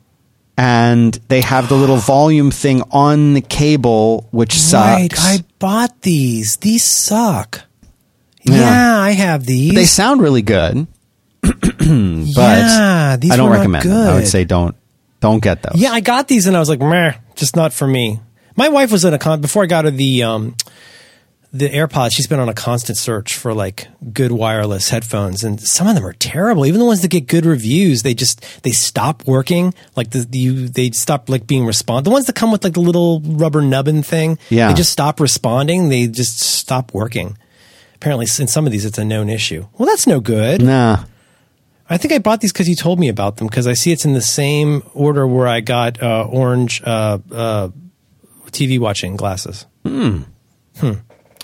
and 0.59 1.13
they 1.29 1.39
have 1.39 1.69
the 1.69 1.75
little 1.75 1.95
volume 1.95 2.51
thing 2.51 2.81
on 2.91 3.33
the 3.33 3.39
cable, 3.41 4.27
which 4.31 4.55
Right. 4.73 5.09
sucks. 5.09 5.25
I 5.25 5.43
bought 5.57 6.01
these. 6.01 6.57
These 6.57 6.83
suck. 6.83 7.61
Yeah. 8.43 8.55
Yeah, 8.57 8.99
I 8.99 9.11
have 9.11 9.45
these. 9.45 9.73
they 9.73 9.85
sound 9.85 10.21
really 10.21 10.41
good, 10.41 10.85
but 11.41 11.55
yeah, 11.79 13.17
I 13.21 13.35
don't 13.37 13.51
recommend 13.51 13.85
them. 13.89 14.09
I 14.09 14.15
would 14.15 14.27
say 14.27 14.43
don't 14.43 14.75
don't 15.21 15.41
get 15.41 15.61
those. 15.63 15.79
Yeah, 15.79 15.91
I 15.91 15.99
got 16.01 16.27
these 16.27 16.47
and 16.47 16.55
I 16.55 16.59
was 16.59 16.69
like, 16.69 16.79
meh, 16.81 17.13
just 17.35 17.55
not 17.55 17.71
for 17.73 17.87
me. 17.87 18.19
My 18.55 18.67
wife 18.69 18.91
was 18.91 19.05
in 19.05 19.13
a 19.13 19.17
con 19.19 19.39
before 19.41 19.63
I 19.63 19.65
got 19.67 19.85
her 19.85 19.91
the 19.91 20.23
um 20.23 20.55
the 21.51 21.67
AirPods. 21.69 22.11
She's 22.13 22.27
been 22.27 22.39
on 22.39 22.47
a 22.49 22.53
constant 22.53 22.97
search 22.97 23.35
for 23.35 23.53
like 23.53 23.87
good 24.13 24.31
wireless 24.31 24.89
headphones, 24.89 25.43
and 25.43 25.59
some 25.59 25.87
of 25.87 25.95
them 25.95 26.05
are 26.05 26.13
terrible. 26.13 26.65
Even 26.65 26.79
the 26.79 26.85
ones 26.85 27.01
that 27.01 27.07
get 27.09 27.27
good 27.27 27.45
reviews, 27.45 28.03
they 28.03 28.13
just 28.13 28.63
they 28.63 28.71
stop 28.71 29.25
working. 29.25 29.73
Like 29.95 30.11
the, 30.11 30.27
you 30.37 30.67
they 30.67 30.91
stop 30.91 31.29
like 31.29 31.47
being 31.47 31.65
respond. 31.65 32.05
The 32.05 32.11
ones 32.11 32.25
that 32.27 32.35
come 32.35 32.51
with 32.51 32.63
like 32.63 32.73
the 32.73 32.81
little 32.81 33.21
rubber 33.21 33.61
nubbin 33.61 34.03
thing, 34.03 34.37
Yeah. 34.49 34.67
they 34.69 34.73
just 34.75 34.91
stop 34.91 35.19
responding. 35.19 35.89
They 35.89 36.07
just 36.07 36.39
stop 36.39 36.93
working. 36.93 37.37
Apparently, 37.95 38.27
in 38.39 38.47
some 38.47 38.65
of 38.65 38.71
these, 38.71 38.85
it's 38.85 38.97
a 38.97 39.03
known 39.03 39.29
issue. 39.29 39.65
Well, 39.77 39.87
that's 39.87 40.07
no 40.07 40.19
good. 40.19 40.61
Nah. 40.61 41.03
I 41.89 41.97
think 41.97 42.13
I 42.13 42.19
bought 42.19 42.39
these 42.39 42.53
because 42.53 42.69
you 42.69 42.75
told 42.75 42.99
me 42.99 43.09
about 43.09 43.37
them 43.37 43.47
because 43.47 43.65
I 43.65 43.73
see 43.73 43.91
it's 43.91 44.05
in 44.05 44.13
the 44.13 44.21
same 44.21 44.83
order 44.93 45.25
where 45.27 45.47
I 45.47 45.59
got 45.59 46.01
uh, 46.01 46.23
orange 46.29 46.83
uh, 46.85 47.17
uh, 47.31 47.69
TV 48.51 48.77
watching 48.79 49.15
glasses. 49.17 49.65
Hmm. 49.83 50.21
Hmm. 50.77 50.91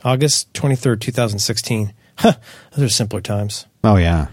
August 0.05 0.53
23rd, 0.53 1.01
2016. 1.01 1.93
Huh. 2.17 2.33
Those 2.71 2.85
are 2.85 2.89
simpler 2.89 3.19
times. 3.19 3.65
Oh 3.83 3.97
yeah. 3.97 4.27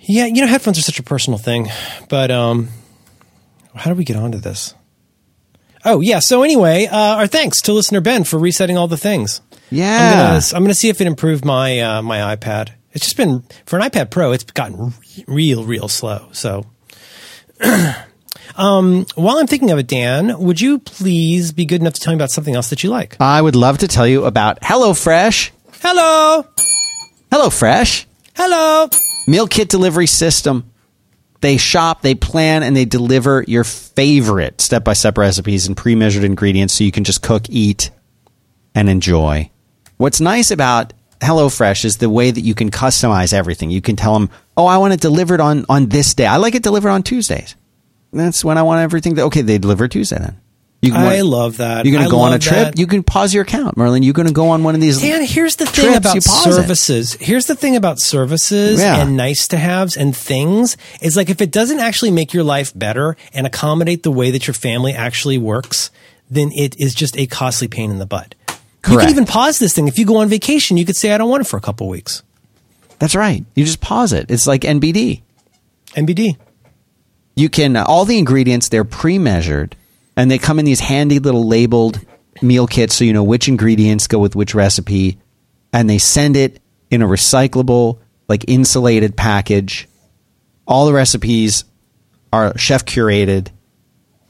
Yeah, 0.00 0.26
you 0.26 0.40
know, 0.42 0.46
headphones 0.46 0.78
are 0.78 0.82
such 0.82 0.98
a 0.98 1.02
personal 1.02 1.38
thing. 1.38 1.68
But 2.08 2.30
um, 2.30 2.68
how 3.74 3.90
do 3.90 3.96
we 3.96 4.04
get 4.04 4.16
onto 4.16 4.38
this? 4.38 4.74
Oh, 5.84 6.00
yeah. 6.00 6.18
So 6.18 6.42
anyway, 6.42 6.86
uh, 6.86 7.16
our 7.16 7.26
thanks 7.26 7.62
to 7.62 7.72
listener 7.72 8.00
Ben 8.00 8.24
for 8.24 8.38
resetting 8.38 8.76
all 8.76 8.88
the 8.88 8.96
things. 8.98 9.40
Yeah. 9.70 10.40
I'm 10.52 10.62
gonna 10.62 10.74
see 10.74 10.88
if 10.88 11.00
it 11.00 11.06
improved 11.06 11.44
my 11.44 11.78
uh, 11.80 12.02
my 12.02 12.34
iPad. 12.34 12.70
It's 12.92 13.04
just 13.04 13.16
been 13.16 13.44
for 13.66 13.78
an 13.78 13.88
iPad 13.88 14.10
Pro. 14.10 14.32
It's 14.32 14.44
gotten 14.44 14.86
re- 14.86 15.24
real, 15.28 15.64
real 15.64 15.86
slow. 15.86 16.28
So, 16.32 16.66
um, 18.56 19.06
while 19.14 19.38
I'm 19.38 19.46
thinking 19.46 19.70
of 19.70 19.78
it, 19.78 19.86
Dan, 19.86 20.38
would 20.38 20.60
you 20.60 20.78
please 20.78 21.52
be 21.52 21.64
good 21.64 21.80
enough 21.80 21.94
to 21.94 22.00
tell 22.00 22.12
me 22.12 22.16
about 22.16 22.30
something 22.30 22.54
else 22.54 22.70
that 22.70 22.82
you 22.82 22.90
like? 22.90 23.16
I 23.20 23.40
would 23.40 23.56
love 23.56 23.78
to 23.78 23.88
tell 23.88 24.06
you 24.06 24.24
about 24.24 24.60
HelloFresh. 24.60 25.50
Hello, 25.80 26.46
HelloFresh, 27.32 28.04
hello. 28.34 28.88
meal 29.26 29.46
kit 29.46 29.68
delivery 29.68 30.06
system. 30.06 30.70
They 31.40 31.56
shop, 31.56 32.02
they 32.02 32.14
plan, 32.14 32.62
and 32.62 32.76
they 32.76 32.84
deliver 32.84 33.44
your 33.48 33.64
favorite 33.64 34.60
step 34.60 34.84
by 34.84 34.92
step 34.92 35.16
recipes 35.16 35.66
and 35.66 35.76
pre 35.76 35.94
measured 35.94 36.24
ingredients 36.24 36.74
so 36.74 36.84
you 36.84 36.92
can 36.92 37.04
just 37.04 37.22
cook, 37.22 37.48
eat, 37.48 37.90
and 38.74 38.90
enjoy. 38.90 39.50
What's 39.96 40.20
nice 40.20 40.50
about 40.50 40.92
HelloFresh 41.20 41.84
is 41.84 41.96
the 41.98 42.10
way 42.10 42.30
that 42.30 42.40
you 42.40 42.54
can 42.54 42.70
customize 42.70 43.32
everything. 43.32 43.70
You 43.70 43.80
can 43.80 43.96
tell 43.96 44.12
them, 44.14 44.30
oh, 44.56 44.66
I 44.66 44.78
want 44.78 44.94
it 44.94 45.00
delivered 45.00 45.40
on, 45.40 45.64
on 45.68 45.86
this 45.86 46.14
day. 46.14 46.26
I 46.26 46.36
like 46.36 46.54
it 46.54 46.62
delivered 46.62 46.90
on 46.90 47.02
Tuesdays. 47.02 47.54
That's 48.12 48.44
when 48.44 48.58
I 48.58 48.62
want 48.62 48.80
everything. 48.80 49.14
To, 49.16 49.22
okay, 49.24 49.42
they 49.42 49.58
deliver 49.58 49.88
Tuesday 49.88 50.18
then. 50.18 50.40
You 50.82 50.94
I 50.94 51.20
love 51.20 51.58
that. 51.58 51.84
You're 51.84 51.92
going 51.92 52.06
to 52.06 52.10
go 52.10 52.20
on 52.20 52.32
a 52.32 52.38
trip. 52.38 52.54
that. 52.58 52.78
You 52.78 52.86
can 52.86 53.02
pause 53.02 53.34
your 53.34 53.42
account, 53.42 53.76
Merlin. 53.76 54.02
You're 54.02 54.14
going 54.14 54.28
to 54.28 54.32
go 54.32 54.48
on 54.48 54.64
one 54.64 54.74
of 54.74 54.80
these. 54.80 54.98
Dan, 55.02 55.22
here's 55.26 55.56
the 55.56 55.66
thing 55.66 55.84
trips, 55.84 55.98
about 55.98 56.14
pause 56.24 56.46
it. 56.46 56.52
services. 56.54 57.12
Here's 57.20 57.44
the 57.44 57.54
thing 57.54 57.76
about 57.76 58.00
services 58.00 58.80
Yeah. 58.80 58.96
and 59.02 59.14
nice 59.14 59.46
to 59.48 59.58
haves 59.58 59.94
and 59.98 60.16
things 60.16 60.78
is 61.02 61.18
like 61.18 61.28
if 61.28 61.42
it 61.42 61.50
doesn't 61.52 61.80
actually 61.80 62.12
make 62.12 62.32
your 62.32 62.44
life 62.44 62.72
better 62.74 63.18
and 63.34 63.46
accommodate 63.46 64.04
the 64.04 64.10
way 64.10 64.30
that 64.30 64.46
your 64.46 64.54
family 64.54 64.94
actually 64.94 65.36
works, 65.36 65.90
then 66.30 66.50
it 66.52 66.80
is 66.80 66.94
just 66.94 67.14
a 67.18 67.26
costly 67.26 67.68
pain 67.68 67.90
in 67.90 67.98
the 67.98 68.06
butt. 68.06 68.34
Correct. 68.80 68.90
You 68.92 68.98
can 69.00 69.10
even 69.10 69.26
pause 69.26 69.58
this 69.58 69.74
thing. 69.74 69.86
If 69.86 69.98
you 69.98 70.06
go 70.06 70.16
on 70.16 70.28
vacation, 70.28 70.78
you 70.78 70.86
could 70.86 70.96
say, 70.96 71.12
I 71.12 71.18
don't 71.18 71.28
want 71.28 71.42
it 71.42 71.46
for 71.46 71.58
a 71.58 71.60
couple 71.60 71.88
weeks. 71.90 72.22
That's 72.98 73.14
right. 73.14 73.44
You 73.54 73.66
just 73.66 73.82
pause 73.82 74.14
it. 74.14 74.30
It's 74.30 74.46
like 74.46 74.62
NBD. 74.62 75.20
NBD. 75.90 76.38
You 77.40 77.48
can 77.48 77.74
uh, 77.74 77.84
all 77.84 78.04
the 78.04 78.18
ingredients 78.18 78.68
they're 78.68 78.84
pre-measured, 78.84 79.74
and 80.14 80.30
they 80.30 80.36
come 80.36 80.58
in 80.58 80.66
these 80.66 80.80
handy 80.80 81.20
little 81.20 81.48
labeled 81.48 81.98
meal 82.42 82.66
kits, 82.66 82.94
so 82.94 83.02
you 83.02 83.14
know 83.14 83.24
which 83.24 83.48
ingredients 83.48 84.06
go 84.08 84.18
with 84.18 84.36
which 84.36 84.54
recipe, 84.54 85.18
and 85.72 85.88
they 85.88 85.96
send 85.96 86.36
it 86.36 86.60
in 86.90 87.00
a 87.00 87.06
recyclable, 87.06 87.98
like 88.28 88.44
insulated 88.46 89.16
package. 89.16 89.88
All 90.66 90.84
the 90.84 90.92
recipes 90.92 91.64
are 92.30 92.58
chef 92.58 92.84
curated. 92.84 93.48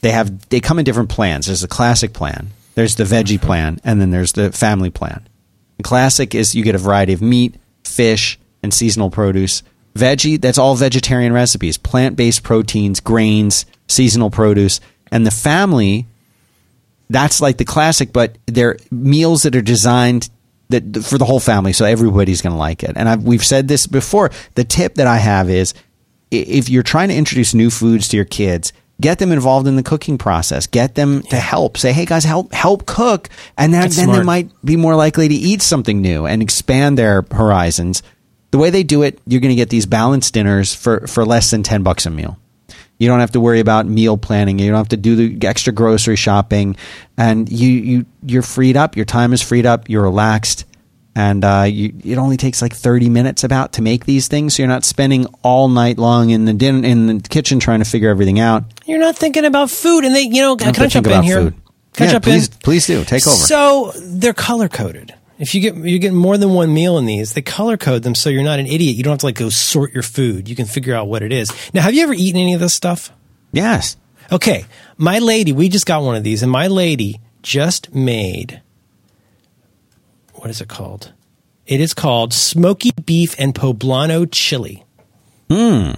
They 0.02 0.12
have 0.12 0.48
they 0.48 0.60
come 0.60 0.78
in 0.78 0.84
different 0.84 1.08
plans. 1.08 1.46
There's 1.46 1.64
a 1.64 1.68
classic 1.68 2.12
plan. 2.12 2.50
There's 2.76 2.94
the 2.94 3.02
veggie 3.02 3.42
plan, 3.42 3.80
and 3.82 4.00
then 4.00 4.10
there's 4.10 4.34
the 4.34 4.52
family 4.52 4.90
plan. 4.90 5.28
The 5.78 5.82
classic 5.82 6.32
is 6.32 6.54
you 6.54 6.62
get 6.62 6.76
a 6.76 6.78
variety 6.78 7.12
of 7.12 7.22
meat, 7.22 7.56
fish, 7.82 8.38
and 8.62 8.72
seasonal 8.72 9.10
produce. 9.10 9.64
Veggie, 9.94 10.40
that's 10.40 10.58
all 10.58 10.76
vegetarian 10.76 11.32
recipes, 11.32 11.76
plant 11.76 12.16
based 12.16 12.42
proteins, 12.42 13.00
grains, 13.00 13.66
seasonal 13.88 14.30
produce. 14.30 14.80
And 15.10 15.26
the 15.26 15.30
family, 15.30 16.06
that's 17.08 17.40
like 17.40 17.56
the 17.56 17.64
classic, 17.64 18.12
but 18.12 18.38
they're 18.46 18.76
meals 18.90 19.42
that 19.42 19.56
are 19.56 19.62
designed 19.62 20.30
that 20.68 21.04
for 21.04 21.18
the 21.18 21.24
whole 21.24 21.40
family, 21.40 21.72
so 21.72 21.84
everybody's 21.84 22.42
going 22.42 22.52
to 22.52 22.58
like 22.58 22.84
it. 22.84 22.92
And 22.96 23.08
I've, 23.08 23.24
we've 23.24 23.44
said 23.44 23.68
this 23.68 23.86
before. 23.86 24.30
The 24.54 24.64
tip 24.64 24.94
that 24.94 25.08
I 25.08 25.16
have 25.16 25.50
is 25.50 25.74
if 26.30 26.68
you're 26.68 26.84
trying 26.84 27.08
to 27.08 27.16
introduce 27.16 27.54
new 27.54 27.70
foods 27.70 28.08
to 28.08 28.16
your 28.16 28.24
kids, 28.24 28.72
get 29.00 29.18
them 29.18 29.32
involved 29.32 29.66
in 29.66 29.74
the 29.74 29.82
cooking 29.82 30.16
process. 30.16 30.68
Get 30.68 30.94
them 30.94 31.22
to 31.22 31.36
help. 31.36 31.76
Say, 31.76 31.92
hey 31.92 32.04
guys, 32.04 32.24
help 32.24 32.52
help 32.52 32.86
cook, 32.86 33.28
and 33.58 33.74
then, 33.74 33.90
then 33.90 34.12
they 34.12 34.22
might 34.22 34.50
be 34.64 34.76
more 34.76 34.94
likely 34.94 35.26
to 35.28 35.34
eat 35.34 35.62
something 35.62 36.00
new 36.00 36.26
and 36.26 36.40
expand 36.40 36.96
their 36.96 37.22
horizons. 37.30 38.04
The 38.50 38.58
way 38.58 38.70
they 38.70 38.82
do 38.82 39.02
it, 39.02 39.20
you're 39.26 39.40
going 39.40 39.50
to 39.50 39.56
get 39.56 39.70
these 39.70 39.86
balanced 39.86 40.34
dinners 40.34 40.74
for 40.74 41.06
for 41.06 41.24
less 41.24 41.50
than 41.50 41.62
ten 41.62 41.82
bucks 41.82 42.06
a 42.06 42.10
meal. 42.10 42.38
You 42.98 43.08
don't 43.08 43.20
have 43.20 43.32
to 43.32 43.40
worry 43.40 43.60
about 43.60 43.86
meal 43.86 44.18
planning. 44.18 44.58
You 44.58 44.68
don't 44.68 44.76
have 44.76 44.88
to 44.88 44.96
do 44.96 45.16
the 45.16 45.46
extra 45.46 45.72
grocery 45.72 46.16
shopping, 46.16 46.76
and 47.16 47.50
you 47.50 47.68
you 47.70 48.06
you're 48.24 48.42
freed 48.42 48.76
up. 48.76 48.96
Your 48.96 49.06
time 49.06 49.32
is 49.32 49.40
freed 49.40 49.64
up. 49.66 49.88
You're 49.88 50.02
relaxed, 50.02 50.66
and 51.16 51.42
uh, 51.44 51.64
you, 51.66 51.94
it 52.04 52.18
only 52.18 52.36
takes 52.36 52.60
like 52.60 52.74
thirty 52.74 53.08
minutes 53.08 53.42
about 53.42 53.72
to 53.74 53.82
make 53.82 54.04
these 54.04 54.28
things. 54.28 54.54
So 54.56 54.62
you're 54.62 54.68
not 54.68 54.84
spending 54.84 55.26
all 55.42 55.68
night 55.68 55.96
long 55.96 56.30
in 56.30 56.44
the 56.44 56.52
din- 56.52 56.84
in 56.84 57.06
the 57.06 57.20
kitchen 57.28 57.58
trying 57.58 57.78
to 57.78 57.86
figure 57.86 58.10
everything 58.10 58.38
out. 58.38 58.64
You're 58.84 58.98
not 58.98 59.16
thinking 59.16 59.44
about 59.46 59.70
food, 59.70 60.04
and 60.04 60.14
they, 60.14 60.22
you 60.22 60.42
know, 60.42 60.56
can 60.56 60.68
I 60.78 60.86
jump 60.88 61.06
in 61.06 61.22
here? 61.22 61.40
food. 61.42 61.54
Can 61.94 62.10
Yeah, 62.10 62.18
please, 62.18 62.48
in? 62.48 62.54
please 62.62 62.86
do 62.86 63.04
take 63.04 63.26
over. 63.26 63.36
So 63.36 63.92
they're 63.96 64.34
color 64.34 64.68
coded. 64.68 65.14
If 65.40 65.54
you 65.54 65.60
get 65.62 65.74
you 65.74 65.98
get 65.98 66.12
more 66.12 66.36
than 66.36 66.50
one 66.50 66.72
meal 66.72 66.98
in 66.98 67.06
these, 67.06 67.32
they 67.32 67.42
color 67.42 67.76
code 67.76 68.02
them 68.02 68.14
so 68.14 68.28
you're 68.30 68.44
not 68.44 68.58
an 68.60 68.66
idiot. 68.66 68.96
You 68.96 69.02
don't 69.02 69.12
have 69.12 69.20
to 69.20 69.26
like 69.26 69.36
go 69.36 69.48
sort 69.48 69.92
your 69.92 70.02
food. 70.02 70.48
You 70.48 70.54
can 70.54 70.66
figure 70.66 70.94
out 70.94 71.08
what 71.08 71.22
it 71.22 71.32
is. 71.32 71.50
Now, 71.72 71.80
have 71.82 71.94
you 71.94 72.02
ever 72.02 72.14
eaten 72.14 72.40
any 72.40 72.54
of 72.54 72.60
this 72.60 72.74
stuff? 72.74 73.10
yes, 73.52 73.96
Okay, 74.32 74.64
my 74.96 75.18
lady, 75.18 75.52
we 75.52 75.68
just 75.68 75.86
got 75.86 76.04
one 76.04 76.14
of 76.14 76.22
these, 76.22 76.44
and 76.44 76.52
my 76.52 76.68
lady 76.68 77.20
just 77.42 77.92
made 77.92 78.62
what 80.34 80.50
is 80.50 80.60
it 80.60 80.68
called? 80.68 81.12
It 81.66 81.80
is 81.80 81.94
called 81.94 82.32
smoky 82.32 82.92
beef 83.04 83.34
and 83.38 83.54
poblano 83.54 84.26
chili. 84.30 84.84
Hmm. 85.50 85.92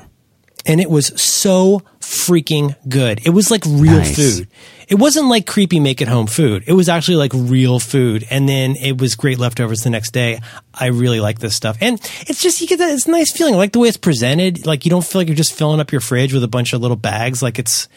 And 0.64 0.80
it 0.80 0.88
was 0.88 1.08
so 1.20 1.82
freaking 2.00 2.76
good. 2.88 3.20
It 3.26 3.30
was 3.30 3.50
like 3.50 3.64
real 3.66 3.98
Nice. 3.98 4.14
food. 4.16 4.48
It 4.88 4.96
wasn't 4.96 5.28
like 5.28 5.46
creepy 5.46 5.80
make 5.80 6.00
at 6.02 6.08
home 6.08 6.26
food. 6.26 6.64
It 6.66 6.74
was 6.74 6.88
actually 6.88 7.16
like 7.16 7.32
real 7.34 7.80
food. 7.80 8.26
And 8.30 8.48
then 8.48 8.76
it 8.76 9.00
was 9.00 9.14
great 9.14 9.38
leftovers 9.38 9.80
the 9.82 9.90
next 9.90 10.12
day. 10.12 10.40
I 10.74 10.86
really 10.88 11.18
like 11.20 11.38
this 11.40 11.56
stuff. 11.56 11.78
And 11.80 11.98
it's 12.28 12.40
just, 12.42 12.60
you 12.60 12.66
get 12.66 12.78
that, 12.78 12.92
it's 12.92 13.06
a 13.06 13.10
nice 13.10 13.32
feeling. 13.32 13.54
I 13.54 13.56
like 13.56 13.72
the 13.72 13.78
way 13.78 13.88
it's 13.88 13.96
presented. 13.96 14.66
Like 14.66 14.84
you 14.84 14.90
don't 14.90 15.04
feel 15.04 15.20
like 15.20 15.28
you're 15.28 15.34
just 15.36 15.54
filling 15.54 15.80
up 15.80 15.90
your 15.90 16.00
fridge 16.00 16.32
with 16.34 16.44
a 16.44 16.48
bunch 16.48 16.72
of 16.74 16.80
little 16.82 16.96
bags. 16.96 17.42
Like 17.42 17.58
it's 17.58 17.88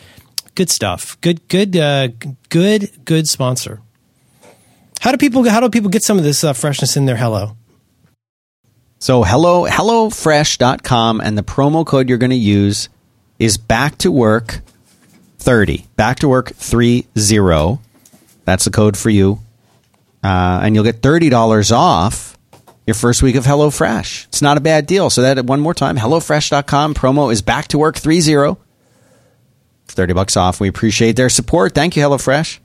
good 0.55 0.69
stuff. 0.69 1.19
Good, 1.21 1.47
good, 1.49 1.75
uh, 1.75 2.07
good, 2.49 2.89
good 3.05 3.27
sponsor. 3.27 3.81
How 5.01 5.11
do 5.11 5.17
people, 5.17 5.47
how 5.49 5.59
do 5.59 5.69
people 5.69 5.89
get 5.89 6.03
some 6.03 6.17
of 6.17 6.23
this 6.23 6.43
uh, 6.43 6.53
freshness 6.53 6.95
in 6.97 7.05
their 7.05 7.17
hello? 7.17 7.57
So 8.99 9.23
hello 9.23 9.65
hellofresh.com 9.65 11.21
and 11.21 11.37
the 11.37 11.43
promo 11.43 11.85
code 11.85 12.09
you're 12.09 12.17
going 12.17 12.29
to 12.31 12.35
use 12.35 12.89
is 13.39 13.57
back 13.57 13.97
to 13.99 14.11
work 14.11 14.61
30. 15.39 15.85
Back 15.95 16.19
to 16.19 16.27
work 16.27 16.49
30. 16.49 17.07
That's 18.45 18.65
the 18.65 18.71
code 18.71 18.97
for 18.97 19.09
you. 19.09 19.39
Uh, 20.23 20.61
and 20.63 20.73
you'll 20.73 20.83
get 20.83 21.01
$30 21.01 21.71
off 21.71 22.35
your 22.87 22.95
first 22.95 23.21
week 23.21 23.35
of 23.35 23.45
HelloFresh. 23.45 24.25
It's 24.27 24.41
not 24.41 24.57
a 24.57 24.61
bad 24.61 24.87
deal. 24.87 25.09
So 25.09 25.21
that 25.21 25.45
one 25.45 25.59
more 25.59 25.73
time, 25.73 25.97
hellofresh.com 25.97 26.93
promo 26.93 27.31
is 27.31 27.41
back 27.41 27.67
to 27.69 27.77
work 27.77 27.97
30. 27.97 28.55
30 29.87 30.13
bucks 30.13 30.35
off. 30.35 30.59
We 30.59 30.67
appreciate 30.67 31.15
their 31.15 31.29
support. 31.29 31.73
Thank 31.73 31.95
you 31.95 32.03
HelloFresh. 32.03 32.59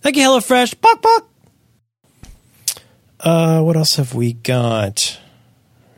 Thank 0.00 0.16
you, 0.16 0.22
HelloFresh. 0.22 0.80
Bok, 0.80 1.02
bok. 1.02 1.28
Uh, 3.20 3.60
what 3.62 3.76
else 3.76 3.96
have 3.96 4.14
we 4.14 4.32
got? 4.32 5.18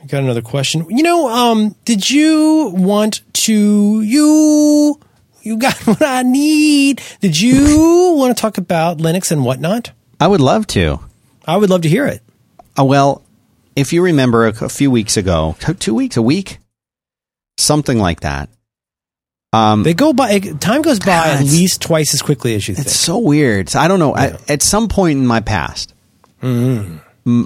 Got 0.09 0.25
another 0.25 0.43
question. 0.43 0.87
You 0.91 1.03
know, 1.03 1.29
um, 1.29 1.77
did 1.85 2.11
you 2.11 2.73
want 2.75 3.21
to 3.35 4.01
you 4.03 4.99
you 5.43 5.57
got 5.57 5.75
what 5.87 6.03
I 6.03 6.23
need? 6.23 7.01
Did 7.21 7.41
you 7.41 8.15
want 8.17 8.37
to 8.37 8.41
talk 8.41 8.59
about 8.59 8.99
Linux 8.99 9.31
and 9.31 9.45
whatnot? 9.45 9.93
I 10.21 10.27
would 10.29 10.41
love 10.41 10.67
to. 10.69 11.01
I 11.47 11.57
would 11.57 11.71
love 11.71 11.83
to 11.83 11.89
hear 11.89 12.07
it. 12.07 12.21
Uh, 12.79 12.85
well, 12.85 13.23
if 13.77 13.93
you 13.93 14.03
remember 14.03 14.47
a, 14.47 14.65
a 14.65 14.69
few 14.69 14.91
weeks 14.91 15.17
ago, 15.17 15.57
two 15.79 15.95
weeks, 15.95 16.17
a 16.17 16.23
week, 16.23 16.59
something 17.57 17.99
like 17.99 18.21
that. 18.21 18.49
Um, 19.53 19.83
They 19.83 19.95
go 19.95 20.13
by 20.13 20.39
time 20.39 20.83
goes 20.83 20.99
by 20.99 21.29
at 21.29 21.43
least 21.45 21.83
twice 21.83 22.15
as 22.15 22.23
quickly 22.23 22.55
as 22.55 22.67
you 22.67 22.75
think. 22.75 22.87
it's 22.87 22.97
so 22.97 23.19
weird. 23.19 23.75
I 23.77 23.87
don't 23.87 23.99
know. 23.99 24.15
I, 24.15 24.39
at 24.49 24.63
some 24.63 24.89
point 24.89 25.19
in 25.19 25.27
my 25.27 25.41
past, 25.41 25.93
mm, 26.41 27.01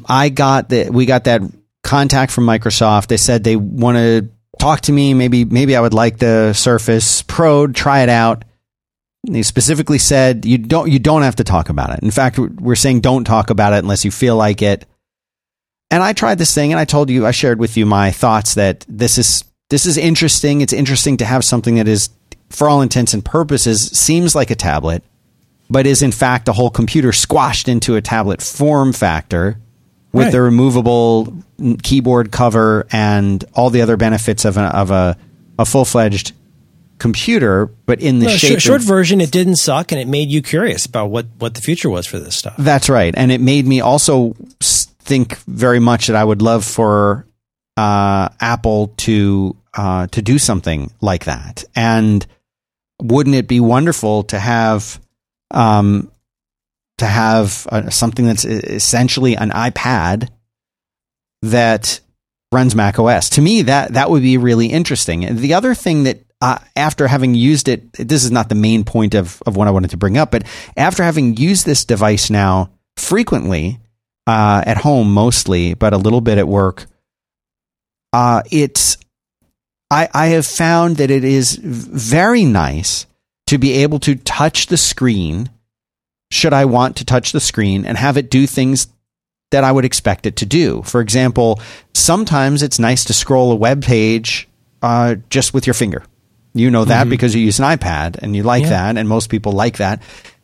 I 0.09 0.29
got 0.29 0.69
that. 0.69 0.93
We 0.93 1.05
got 1.07 1.25
that 1.25 1.43
contact 1.87 2.33
from 2.33 2.45
Microsoft. 2.45 3.07
They 3.07 3.17
said 3.17 3.45
they 3.45 3.57
want 3.57 3.97
to 3.97 4.29
talk 4.59 4.83
to 4.83 4.93
me. 4.93 5.15
Maybe, 5.15 5.45
maybe 5.45 5.77
I 5.77 5.81
would 5.81 5.95
like 5.95 6.19
the 6.19 6.53
Surface 6.53 7.23
Pro. 7.23 7.69
Try 7.69 8.01
it 8.01 8.09
out. 8.09 8.45
They 9.29 9.43
specifically 9.43 9.99
said 9.99 10.45
you 10.45 10.59
don't. 10.59 10.91
You 10.91 10.99
don't 10.99 11.23
have 11.23 11.37
to 11.37 11.45
talk 11.45 11.69
about 11.69 11.91
it. 11.91 12.01
In 12.03 12.11
fact, 12.11 12.39
we're- 12.39 12.77
saying 12.77 13.01
don't 13.01 13.25
talk 13.25 13.51
about 13.51 13.73
it 13.73 13.79
unless 13.79 14.05
you 14.05 14.11
feel 14.11 14.37
like 14.37 14.63
it. 14.63 14.87
And 15.91 16.03
I 16.03 16.13
tried 16.13 16.39
this 16.39 16.55
thing, 16.55 16.73
and 16.73 16.79
I 16.79 16.85
told 16.85 17.11
you, 17.11 17.27
I 17.27 17.31
shared 17.31 17.59
with 17.59 17.77
you 17.77 17.87
my 17.87 18.11
thoughts 18.11 18.55
that 18.55 18.85
this 18.89 19.19
is 19.19 19.43
this 19.71 19.87
is 19.87 19.97
interesting. 19.97 20.61
It's 20.61 20.73
interesting 20.73 21.17
to 21.17 21.25
have 21.25 21.45
something 21.45 21.77
that 21.77 21.89
is, 21.89 22.09
for 22.51 22.69
all 22.69 22.83
intents 22.83 23.15
and 23.15 23.25
purposes, 23.25 23.87
seems 23.91 24.35
like 24.37 24.51
a 24.51 24.55
tablet, 24.55 25.03
but 25.69 25.87
is 25.87 26.03
in 26.03 26.13
fact 26.13 26.49
a 26.49 26.53
whole 26.53 26.71
computer 26.71 27.13
squashed 27.13 27.69
into 27.69 27.97
a 27.97 28.01
tablet 28.01 28.43
form 28.43 28.93
factor 28.93 29.59
with 30.17 30.25
Right. 30.27 30.33
the 30.33 30.41
removable 30.43 31.33
keyboard 31.83 32.31
cover 32.33 32.87
and 32.91 33.45
all 33.55 33.71
the 33.71 33.83
other 33.83 33.97
benefits 33.97 34.45
of 34.45 34.57
a 34.57 34.63
of 34.77 34.91
a, 34.91 35.17
a 35.59 35.65
full 35.65 35.85
fledged 35.85 36.33
computer, 36.99 37.67
but 37.85 38.01
in 38.01 38.19
the 38.21 38.27
No, 38.27 38.33
shape 38.33 38.51
short, 38.53 38.63
short 38.63 38.81
of, 38.81 38.87
version, 38.87 39.21
it 39.21 39.31
didn't 39.31 39.57
suck, 39.57 39.93
and 39.93 40.01
it 40.01 40.09
made 40.09 40.31
you 40.31 40.41
curious 40.43 40.87
about 40.87 41.11
what 41.11 41.27
what 41.39 41.55
the 41.55 41.61
future 41.61 41.91
was 41.91 42.07
for 42.07 42.19
this 42.19 42.37
stuff. 42.37 42.55
That's 42.59 42.89
right, 42.89 43.15
and 43.17 43.31
it 43.31 43.41
made 43.41 43.67
me 43.67 43.81
also 43.81 44.35
think 44.61 45.37
very 45.47 45.79
much 45.79 46.07
that 46.09 46.17
I 46.17 46.25
would 46.25 46.43
love 46.43 46.65
for 46.65 47.27
uh, 47.77 48.29
Apple 48.41 48.95
to 48.99 49.57
uh, 49.75 50.07
to 50.09 50.23
do 50.23 50.39
something 50.39 50.91
like 51.01 51.25
that. 51.27 51.65
And 51.77 52.27
wouldn't 53.03 53.37
it 53.37 53.47
be 53.47 53.61
wonderful 53.61 54.23
to 54.25 54.39
have 54.39 54.99
um, 55.51 56.11
to 56.99 57.07
have 57.07 57.67
uh, 57.71 57.91
something 57.91 58.27
that's 58.27 58.45
essentially 58.45 59.37
an 59.37 59.51
iPad 59.51 60.29
that 61.43 62.01
runs 62.53 62.75
Mac 62.75 62.99
OS? 62.99 63.31
To 63.31 63.41
me, 63.41 63.63
that 63.63 63.95
that 63.95 64.11
would 64.11 64.23
be 64.23 64.39
really 64.39 64.67
interesting. 64.67 65.37
The 65.37 65.55
other 65.55 65.75
thing 65.75 66.05
that 66.05 66.23
uh, 66.41 66.59
after 66.75 67.07
having 67.07 67.35
used 67.35 67.69
it, 67.69 67.93
this 67.95 68.25
is 68.25 68.31
not 68.31 68.49
the 68.49 68.55
main 68.55 68.85
point 68.85 69.15
of, 69.15 69.43
of 69.47 69.57
what 69.57 69.69
I 69.69 69.71
wanted 69.71 69.91
to 69.91 69.97
bring 69.97 70.19
up, 70.19 70.31
but 70.31 70.45
after 70.77 71.03
having 71.03 71.37
used 71.37 71.65
this 71.65 71.85
device 71.85 72.29
now 72.31 72.71
frequently 72.97 73.81
uh, 74.27 74.63
at 74.67 74.77
home 74.77 75.13
mostly, 75.13 75.75
but 75.75 75.93
a 75.93 75.99
little 75.99 76.21
bit 76.21 76.39
at 76.39 76.49
work, 76.49 76.87
uh, 78.13 78.43
it's 78.51 78.99
I, 79.91 80.09
I 80.13 80.27
have 80.29 80.47
found 80.47 80.97
that 80.97 81.11
it 81.11 81.25
is 81.25 81.57
very 81.63 82.45
nice 82.45 83.07
to 83.47 83.59
be 83.59 83.73
able 83.75 84.01
to 84.01 84.17
touch 84.17 84.67
the 84.67 84.77
screen 84.77 85.49
should 86.31 86.53
I 86.53 86.65
want 86.65 86.97
to 86.97 87.05
touch 87.05 87.33
the 87.33 87.41
screen 87.41 87.85
and 87.87 87.97
have 87.97 88.17
it 88.17 88.31
do 88.31 88.47
things 88.47 88.89
that 89.53 89.63
I 89.65 89.71
would 89.71 89.85
expect 89.85 90.27
it 90.27 90.37
to 90.37 90.47
do. 90.47 90.83
For 90.83 91.01
example, 91.01 91.61
sometimes 91.95 92.63
it's 92.63 92.79
nice 92.79 93.05
to 93.05 93.15
scroll 93.15 93.53
a 93.53 93.57
web 93.57 93.83
page 93.83 94.49
uh, 94.83 95.17
just 95.31 95.55
with 95.55 95.67
your 95.67 95.75
finger. 95.75 96.05
You 96.53 96.71
know 96.71 96.85
that 96.87 97.09
because 97.09 97.35
you 97.35 97.43
use 97.43 97.59
an 97.61 97.67
iPad 97.67 98.17
and 98.23 98.35
you 98.35 98.43
like 98.43 98.63
Yeah. 98.65 98.71
that, 98.71 98.97
and 98.97 99.09
most 99.09 99.29
people 99.31 99.53
like 99.53 99.77
that. 99.77 100.03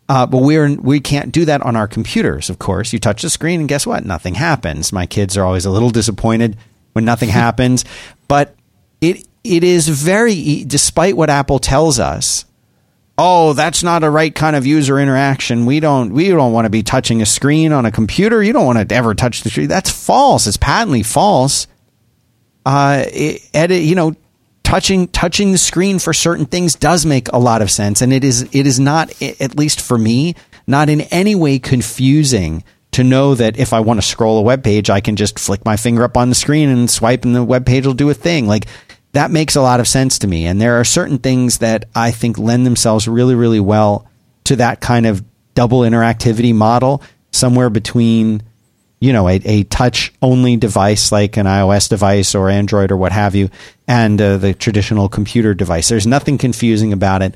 Uh, 0.08 0.26
but 0.26 0.38
we're 0.42 0.74
we 0.74 1.00
can't 1.00 1.32
do 1.32 1.46
that 1.46 1.62
on 1.62 1.74
our 1.74 1.88
computers. 1.88 2.50
Of 2.50 2.58
course, 2.58 2.92
you 2.92 2.98
touch 2.98 3.22
the 3.22 3.30
screen 3.30 3.60
and 3.60 3.68
guess 3.68 3.86
what? 3.86 4.04
Nothing 4.04 4.34
happens. 4.34 4.92
My 4.92 5.06
kids 5.06 5.36
are 5.38 5.44
always 5.44 5.64
a 5.64 5.70
little 5.70 5.90
disappointed 5.90 6.56
when 6.92 7.04
nothing 7.04 7.28
happens. 7.44 7.84
But 8.28 8.54
it 9.00 9.26
it 9.42 9.64
is 9.64 9.88
very, 9.88 10.64
despite 10.64 11.16
what 11.16 11.30
Apple 11.30 11.58
tells 11.58 11.98
us, 11.98 12.44
oh, 13.18 13.52
that's 13.52 13.82
not 13.82 14.04
a 14.04 14.10
right 14.10 14.34
kind 14.34 14.56
of 14.56 14.66
user 14.66 14.98
interaction. 14.98 15.66
We 15.66 15.80
don't 15.80 16.12
we 16.12 16.28
don't 16.28 16.52
want 16.52 16.66
to 16.66 16.70
be 16.70 16.82
touching 16.82 17.22
a 17.22 17.26
screen 17.26 17.72
on 17.72 17.86
a 17.86 17.90
computer. 17.90 18.42
You 18.42 18.52
don't 18.52 18.66
want 18.66 18.88
to 18.88 18.94
ever 18.94 19.14
touch 19.14 19.42
the 19.42 19.50
screen. 19.50 19.68
That's 19.68 19.90
false. 19.90 20.46
It's 20.46 20.56
patently 20.56 21.02
false. 21.02 21.66
Uh, 22.64 23.04
it, 23.08 23.42
edit, 23.52 23.82
you 23.82 23.94
know, 23.94 24.14
touching 24.62 25.08
touching 25.08 25.52
the 25.52 25.58
screen 25.58 25.98
for 25.98 26.12
certain 26.12 26.46
things 26.46 26.74
does 26.74 27.04
make 27.04 27.28
a 27.32 27.38
lot 27.38 27.62
of 27.62 27.70
sense, 27.70 28.02
and 28.02 28.12
it 28.12 28.24
is 28.24 28.42
it 28.52 28.66
is 28.66 28.78
not 28.78 29.10
at 29.22 29.56
least 29.56 29.80
for 29.80 29.98
me 29.98 30.34
not 30.66 30.88
in 30.88 31.00
any 31.02 31.34
way 31.34 31.58
confusing 31.58 32.62
to 32.92 33.02
know 33.02 33.34
that 33.34 33.58
if 33.58 33.72
I 33.72 33.80
want 33.80 33.98
to 33.98 34.06
scroll 34.06 34.38
a 34.38 34.42
web 34.42 34.62
page, 34.62 34.90
I 34.90 35.00
can 35.00 35.16
just 35.16 35.38
flick 35.38 35.64
my 35.64 35.76
finger 35.76 36.04
up 36.04 36.16
on 36.16 36.28
the 36.28 36.34
screen 36.34 36.68
and 36.68 36.90
swipe, 36.90 37.24
and 37.24 37.34
the 37.34 37.42
web 37.42 37.66
page 37.66 37.86
will 37.86 37.94
do 37.94 38.10
a 38.10 38.14
thing. 38.14 38.46
Like 38.46 38.66
that 39.12 39.30
makes 39.30 39.56
a 39.56 39.62
lot 39.62 39.80
of 39.80 39.88
sense 39.88 40.18
to 40.20 40.26
me. 40.26 40.46
And 40.46 40.60
there 40.60 40.80
are 40.80 40.84
certain 40.84 41.18
things 41.18 41.58
that 41.58 41.86
I 41.94 42.10
think 42.10 42.38
lend 42.38 42.66
themselves 42.66 43.06
really, 43.06 43.34
really 43.34 43.60
well 43.60 44.06
to 44.44 44.56
that 44.56 44.80
kind 44.80 45.06
of 45.06 45.24
double 45.54 45.80
interactivity 45.80 46.54
model, 46.54 47.02
somewhere 47.30 47.70
between 47.70 48.42
you 49.02 49.12
know, 49.12 49.28
a, 49.28 49.40
a 49.44 49.64
touch 49.64 50.12
only 50.22 50.56
device 50.56 51.10
like 51.10 51.36
an 51.36 51.44
iOS 51.44 51.88
device 51.88 52.36
or 52.36 52.48
Android 52.48 52.92
or 52.92 52.96
what 52.96 53.10
have 53.10 53.34
you, 53.34 53.50
and 53.88 54.22
uh, 54.22 54.36
the 54.36 54.54
traditional 54.54 55.08
computer 55.08 55.54
device. 55.54 55.88
There's 55.88 56.06
nothing 56.06 56.38
confusing 56.38 56.92
about 56.92 57.20
it. 57.20 57.34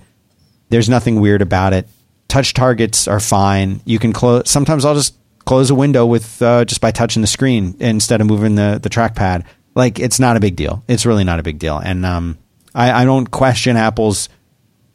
There's 0.69 0.89
nothing 0.89 1.21
weird 1.21 1.43
about 1.43 1.73
it. 1.73 1.89
Touch 2.29 2.55
targets 2.55 3.09
are 3.09 3.19
fine. 3.19 3.81
You 3.85 3.99
can 3.99 4.13
close. 4.13 4.49
Sometimes 4.49 4.85
I'll 4.85 4.95
just 4.95 5.17
close 5.45 5.69
a 5.69 5.75
window 5.75 6.07
with 6.07 6.41
uh, 6.41 6.65
just 6.65 6.81
by 6.81 6.93
touching 6.93 7.21
the 7.21 7.27
screen 7.27 7.75
instead 7.81 8.21
of 8.21 8.29
moving 8.29 8.55
the 8.55 8.79
the 8.81 8.89
trackpad. 8.89 9.45
Like 9.77 10.01
it's 10.01 10.19
not 10.19 10.37
a 10.37 10.41
big 10.41 10.57
deal. 10.57 10.83
It's 10.89 11.07
really 11.07 11.23
not 11.23 11.39
a 11.39 11.45
big 11.45 11.61
deal. 11.61 11.77
And 11.77 12.05
um, 12.05 12.39
I, 12.75 13.03
I 13.03 13.05
don't 13.05 13.31
question 13.31 13.77
Apple's 13.77 14.29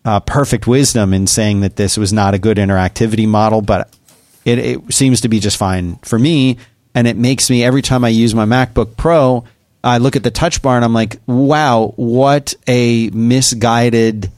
uh, 0.03 0.19
perfect 0.21 0.65
wisdom 0.65 1.13
in 1.13 1.27
saying 1.27 1.61
that 1.61 1.75
this 1.75 1.97
was 1.97 2.11
not 2.11 2.33
a 2.33 2.39
good 2.39 2.57
interactivity 2.57 3.27
model, 3.27 3.61
but 3.61 3.95
it, 4.43 4.57
it 4.57 4.93
seems 4.93 5.21
to 5.21 5.29
be 5.29 5.39
just 5.39 5.57
fine 5.57 5.97
for 5.97 6.17
me. 6.17 6.57
And 6.95 7.07
it 7.07 7.15
makes 7.15 7.49
me, 7.49 7.63
every 7.63 7.83
time 7.83 8.03
I 8.03 8.09
use 8.09 8.35
my 8.35 8.45
MacBook 8.45 8.97
Pro, 8.97 9.45
I 9.83 9.99
look 9.99 10.15
at 10.15 10.23
the 10.23 10.31
touch 10.31 10.61
bar 10.61 10.75
and 10.75 10.83
I'm 10.83 10.93
like, 10.93 11.19
wow, 11.27 11.93
what 11.95 12.55
a 12.67 13.09
misguided, 13.11 14.31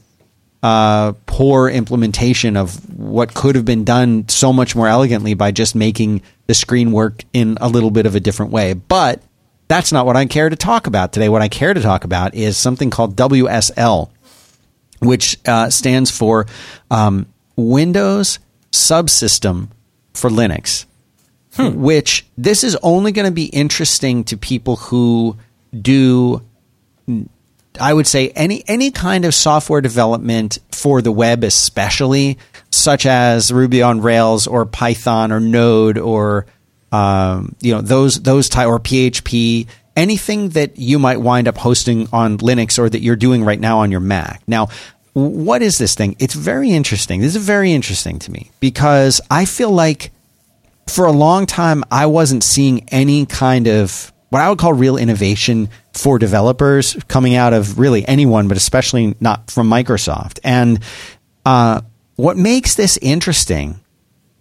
uh, 0.61 1.13
poor 1.25 1.69
implementation 1.69 2.55
of 2.57 2.97
what 2.97 3.33
could 3.33 3.55
have 3.55 3.65
been 3.65 3.85
done 3.85 4.27
so 4.29 4.53
much 4.53 4.75
more 4.75 4.87
elegantly 4.87 5.33
by 5.33 5.51
just 5.51 5.73
making 5.73 6.21
the 6.47 6.53
screen 6.53 6.91
work 6.91 7.23
in 7.33 7.57
a 7.59 7.67
little 7.67 7.91
bit 7.91 8.05
of 8.05 8.15
a 8.15 8.19
different 8.19 8.51
way. 8.51 8.73
But 8.73 9.21
that's 9.67 9.91
not 9.91 10.05
what 10.05 10.15
I 10.15 10.25
care 10.25 10.49
to 10.49 10.55
talk 10.55 10.87
about 10.87 11.13
today. 11.13 11.29
What 11.29 11.41
I 11.41 11.47
care 11.47 11.73
to 11.73 11.81
talk 11.81 12.03
about 12.03 12.35
is 12.35 12.57
something 12.57 12.89
called 12.89 13.15
WSL, 13.15 14.09
which 14.99 15.39
uh, 15.45 15.69
stands 15.69 16.11
for 16.11 16.45
um, 16.91 17.27
Windows 17.55 18.39
Subsystem 18.71 19.69
for 20.13 20.29
Linux. 20.29 20.85
Hmm. 21.55 21.81
Which 21.81 22.25
this 22.35 22.63
is 22.63 22.75
only 22.81 23.11
going 23.11 23.27
to 23.27 23.31
be 23.31 23.45
interesting 23.45 24.23
to 24.25 24.37
people 24.37 24.75
who 24.75 25.37
do, 25.79 26.41
I 27.79 27.93
would 27.93 28.07
say, 28.07 28.29
any 28.29 28.63
any 28.67 28.89
kind 28.89 29.23
of 29.23 29.35
software 29.35 29.79
development 29.79 30.57
for 30.71 30.99
the 31.03 31.11
web, 31.11 31.43
especially 31.43 32.39
such 32.71 33.05
as 33.05 33.51
Ruby 33.51 33.83
on 33.83 34.01
Rails 34.01 34.47
or 34.47 34.65
Python 34.65 35.31
or 35.31 35.39
Node 35.39 35.99
or 35.99 36.47
um, 36.93 37.55
you 37.59 37.73
know 37.73 37.81
those 37.81 38.21
those 38.21 38.47
type 38.47 38.67
or 38.67 38.79
PHP 38.79 39.67
anything 39.95 40.49
that 40.49 40.77
you 40.77 40.97
might 40.99 41.21
wind 41.21 41.47
up 41.47 41.57
hosting 41.57 42.07
on 42.11 42.37
Linux 42.39 42.79
or 42.79 42.89
that 42.89 43.01
you're 43.01 43.15
doing 43.15 43.43
right 43.43 43.59
now 43.59 43.79
on 43.79 43.91
your 43.91 43.99
Mac. 43.99 44.41
Now, 44.47 44.69
what 45.13 45.61
is 45.61 45.77
this 45.77 45.95
thing? 45.95 46.15
It's 46.19 46.33
very 46.33 46.71
interesting. 46.71 47.21
This 47.21 47.35
is 47.35 47.45
very 47.45 47.71
interesting 47.71 48.19
to 48.19 48.31
me 48.31 48.49
because 48.59 49.21
I 49.29 49.45
feel 49.45 49.69
like 49.69 50.11
for 50.87 51.05
a 51.05 51.11
long 51.11 51.45
time, 51.45 51.83
I 51.91 52.07
wasn't 52.07 52.43
seeing 52.43 52.87
any 52.89 53.25
kind 53.25 53.67
of 53.67 54.11
what 54.29 54.41
I 54.41 54.49
would 54.49 54.57
call 54.57 54.73
real 54.73 54.97
innovation 54.97 55.69
for 55.93 56.17
developers 56.17 56.97
coming 57.07 57.35
out 57.35 57.53
of 57.53 57.77
really 57.77 58.07
anyone, 58.07 58.47
but 58.47 58.57
especially 58.57 59.15
not 59.19 59.51
from 59.51 59.69
Microsoft. 59.69 60.39
And 60.43 60.79
uh, 61.45 61.81
what 62.15 62.35
makes 62.35 62.73
this 62.73 62.97
interesting, 62.97 63.79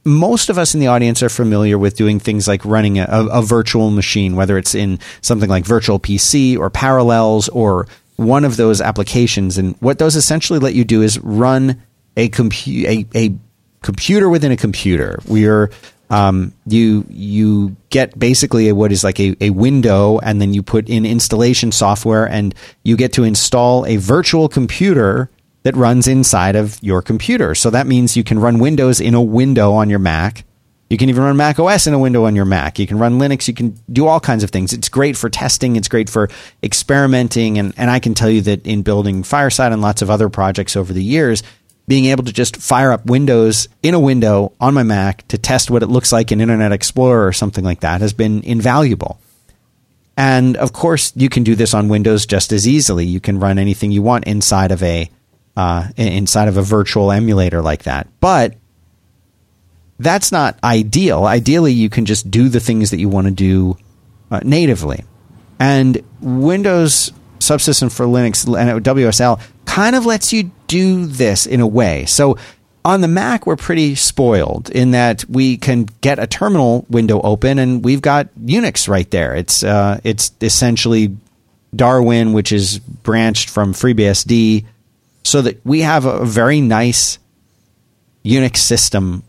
most 0.04 0.48
of 0.48 0.58
us 0.58 0.74
in 0.74 0.80
the 0.80 0.88
audience 0.88 1.22
are 1.22 1.28
familiar 1.28 1.78
with 1.78 1.96
doing 1.96 2.18
things 2.18 2.48
like 2.48 2.64
running 2.64 2.98
a, 2.98 3.06
a 3.08 3.42
virtual 3.42 3.90
machine, 3.90 4.36
whether 4.36 4.58
it's 4.58 4.74
in 4.74 4.98
something 5.20 5.48
like 5.48 5.64
Virtual 5.64 6.00
PC 6.00 6.58
or 6.58 6.70
Parallels 6.70 7.48
or 7.50 7.86
one 8.16 8.44
of 8.44 8.56
those 8.56 8.80
applications. 8.80 9.58
And 9.58 9.76
what 9.80 9.98
those 9.98 10.16
essentially 10.16 10.58
let 10.58 10.74
you 10.74 10.84
do 10.84 11.02
is 11.02 11.18
run 11.20 11.82
a, 12.16 12.28
compu- 12.28 12.84
a, 12.84 13.18
a 13.18 13.34
computer 13.82 14.28
within 14.28 14.52
a 14.52 14.56
computer. 14.56 15.20
We 15.26 15.46
are 15.46 15.70
um, 16.10 16.52
you 16.66 17.06
you 17.08 17.74
get 17.88 18.18
basically 18.18 18.70
what 18.72 18.92
is 18.92 19.02
like 19.02 19.18
a, 19.18 19.34
a 19.40 19.48
window, 19.48 20.18
and 20.18 20.42
then 20.42 20.52
you 20.52 20.62
put 20.62 20.90
in 20.90 21.06
installation 21.06 21.72
software, 21.72 22.28
and 22.28 22.54
you 22.82 22.98
get 22.98 23.14
to 23.14 23.24
install 23.24 23.86
a 23.86 23.96
virtual 23.96 24.46
computer 24.50 25.30
that 25.62 25.76
runs 25.76 26.08
inside 26.08 26.56
of 26.56 26.78
your 26.82 27.02
computer. 27.02 27.54
So 27.54 27.70
that 27.70 27.86
means 27.86 28.16
you 28.16 28.24
can 28.24 28.38
run 28.38 28.58
Windows 28.58 29.00
in 29.00 29.14
a 29.14 29.22
window 29.22 29.72
on 29.72 29.88
your 29.88 29.98
Mac. 29.98 30.44
You 30.90 30.98
can 30.98 31.08
even 31.08 31.22
run 31.22 31.38
Mac 31.38 31.58
OS 31.58 31.86
in 31.86 31.94
a 31.94 31.98
window 31.98 32.26
on 32.26 32.36
your 32.36 32.44
Mac. 32.44 32.78
You 32.78 32.86
can 32.86 32.98
run 32.98 33.18
Linux. 33.18 33.48
You 33.48 33.54
can 33.54 33.78
do 33.90 34.06
all 34.06 34.20
kinds 34.20 34.44
of 34.44 34.50
things. 34.50 34.74
It's 34.74 34.90
great 34.90 35.16
for 35.16 35.30
testing. 35.30 35.76
It's 35.76 35.88
great 35.88 36.10
for 36.10 36.28
experimenting. 36.62 37.58
And, 37.58 37.72
and 37.78 37.90
I 37.90 37.98
can 37.98 38.12
tell 38.12 38.28
you 38.28 38.42
that 38.42 38.66
in 38.66 38.82
building 38.82 39.22
Fireside 39.22 39.72
and 39.72 39.80
lots 39.80 40.02
of 40.02 40.10
other 40.10 40.28
projects 40.28 40.76
over 40.76 40.92
the 40.92 41.02
years, 41.02 41.42
being 41.88 42.06
able 42.06 42.24
to 42.24 42.32
just 42.32 42.56
fire 42.56 42.92
up 42.92 43.06
Windows 43.06 43.68
in 43.82 43.94
a 43.94 44.00
window 44.00 44.52
on 44.60 44.74
my 44.74 44.82
Mac 44.82 45.26
to 45.28 45.38
test 45.38 45.70
what 45.70 45.82
it 45.82 45.88
looks 45.88 46.12
like 46.12 46.30
in 46.30 46.42
Internet 46.42 46.72
Explorer 46.72 47.26
or 47.26 47.32
something 47.32 47.64
like 47.64 47.80
that 47.80 48.02
has 48.02 48.12
been 48.12 48.42
invaluable. 48.42 49.18
And 50.16 50.58
of 50.58 50.74
course, 50.74 51.12
you 51.16 51.30
can 51.30 51.42
do 51.42 51.54
this 51.54 51.72
on 51.72 51.88
Windows 51.88 52.26
just 52.26 52.52
as 52.52 52.68
easily. 52.68 53.06
You 53.06 53.20
can 53.20 53.40
run 53.40 53.58
anything 53.58 53.92
you 53.92 54.02
want 54.02 54.24
inside 54.24 54.70
of 54.70 54.82
a 54.82 55.10
uh, 55.56 55.88
inside 55.96 56.48
of 56.48 56.56
a 56.56 56.62
virtual 56.62 57.12
emulator 57.12 57.62
like 57.62 57.84
that. 57.84 58.08
But 58.20 58.56
that's 59.98 60.32
not 60.32 60.58
ideal. 60.64 61.24
Ideally, 61.24 61.72
you 61.72 61.88
can 61.88 62.04
just 62.04 62.30
do 62.30 62.48
the 62.48 62.60
things 62.60 62.90
that 62.90 62.98
you 62.98 63.08
want 63.08 63.26
to 63.26 63.32
do 63.32 63.76
uh, 64.30 64.40
natively. 64.42 65.04
And 65.58 66.02
Windows 66.20 67.12
subsystem 67.38 67.94
for 67.94 68.06
Linux 68.06 68.46
and 68.46 68.84
WSL 68.84 69.40
kind 69.64 69.96
of 69.96 70.06
lets 70.06 70.32
you 70.32 70.50
do 70.66 71.06
this 71.06 71.46
in 71.46 71.60
a 71.60 71.66
way. 71.66 72.06
So 72.06 72.36
on 72.84 73.00
the 73.00 73.08
Mac, 73.08 73.46
we're 73.46 73.56
pretty 73.56 73.94
spoiled 73.94 74.70
in 74.70 74.92
that 74.92 75.24
we 75.28 75.56
can 75.56 75.84
get 76.00 76.18
a 76.18 76.26
terminal 76.26 76.84
window 76.88 77.20
open 77.20 77.58
and 77.58 77.84
we've 77.84 78.02
got 78.02 78.28
Unix 78.40 78.88
right 78.88 79.08
there. 79.10 79.34
It's 79.34 79.62
uh, 79.62 80.00
it's 80.02 80.32
essentially 80.40 81.16
Darwin, 81.74 82.32
which 82.32 82.52
is 82.52 82.78
branched 82.78 83.50
from 83.50 83.72
FreeBSD, 83.72 84.64
so 85.24 85.42
that 85.42 85.64
we 85.64 85.80
have 85.80 86.04
a 86.04 86.24
very 86.24 86.60
nice 86.60 87.18
Unix 88.24 88.58
system 88.58 89.22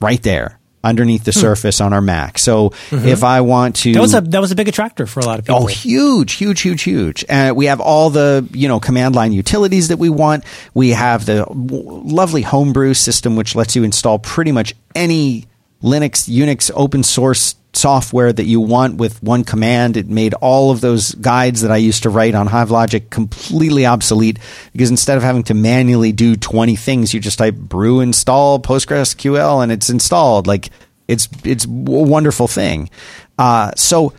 right 0.00 0.22
there 0.22 0.58
underneath 0.86 1.24
the 1.24 1.32
hmm. 1.32 1.40
surface 1.40 1.80
on 1.80 1.92
our 1.92 2.00
Mac. 2.00 2.38
So 2.38 2.70
mm-hmm. 2.70 3.06
if 3.06 3.24
I 3.24 3.40
want 3.40 3.76
to, 3.76 3.92
that 3.92 4.00
was 4.00 4.14
a 4.14 4.20
that 4.20 4.40
was 4.40 4.52
a 4.52 4.54
big 4.54 4.68
attractor 4.68 5.06
for 5.06 5.20
a 5.20 5.24
lot 5.24 5.38
of 5.38 5.44
people. 5.44 5.62
Oh, 5.62 5.66
huge, 5.66 6.34
huge, 6.34 6.60
huge, 6.60 6.82
huge. 6.82 7.24
And 7.28 7.52
uh, 7.52 7.54
we 7.54 7.66
have 7.66 7.80
all 7.80 8.10
the 8.10 8.48
you 8.52 8.68
know 8.68 8.80
command 8.80 9.14
line 9.14 9.32
utilities 9.32 9.88
that 9.88 9.98
we 9.98 10.08
want. 10.08 10.44
We 10.74 10.90
have 10.90 11.26
the 11.26 11.44
lovely 11.50 12.42
homebrew 12.42 12.94
system, 12.94 13.36
which 13.36 13.54
lets 13.54 13.74
you 13.76 13.84
install 13.84 14.18
pretty 14.18 14.52
much 14.52 14.74
any 14.94 15.46
Linux, 15.82 16.28
Unix, 16.28 16.70
open 16.74 17.02
source 17.02 17.54
software 17.76 18.32
that 18.32 18.44
you 18.44 18.60
want 18.60 18.96
with 18.96 19.22
one 19.22 19.44
command. 19.44 19.96
It 19.96 20.08
made 20.08 20.34
all 20.34 20.70
of 20.70 20.80
those 20.80 21.14
guides 21.14 21.60
that 21.62 21.70
I 21.70 21.76
used 21.76 22.04
to 22.04 22.10
write 22.10 22.34
on 22.34 22.48
HiveLogic 22.48 23.10
completely 23.10 23.86
obsolete 23.86 24.38
because 24.72 24.90
instead 24.90 25.16
of 25.16 25.22
having 25.22 25.42
to 25.44 25.54
manually 25.54 26.12
do 26.12 26.36
20 26.36 26.76
things, 26.76 27.12
you 27.12 27.20
just 27.20 27.38
type 27.38 27.54
brew 27.54 28.00
install 28.00 28.58
PostgreSQL 28.58 29.62
and 29.62 29.70
it's 29.70 29.90
installed. 29.90 30.46
Like 30.46 30.70
it's 31.06 31.28
it's 31.44 31.66
a 31.66 31.70
wonderful 31.70 32.48
thing. 32.48 32.90
Uh, 33.38 33.72
so, 33.76 34.14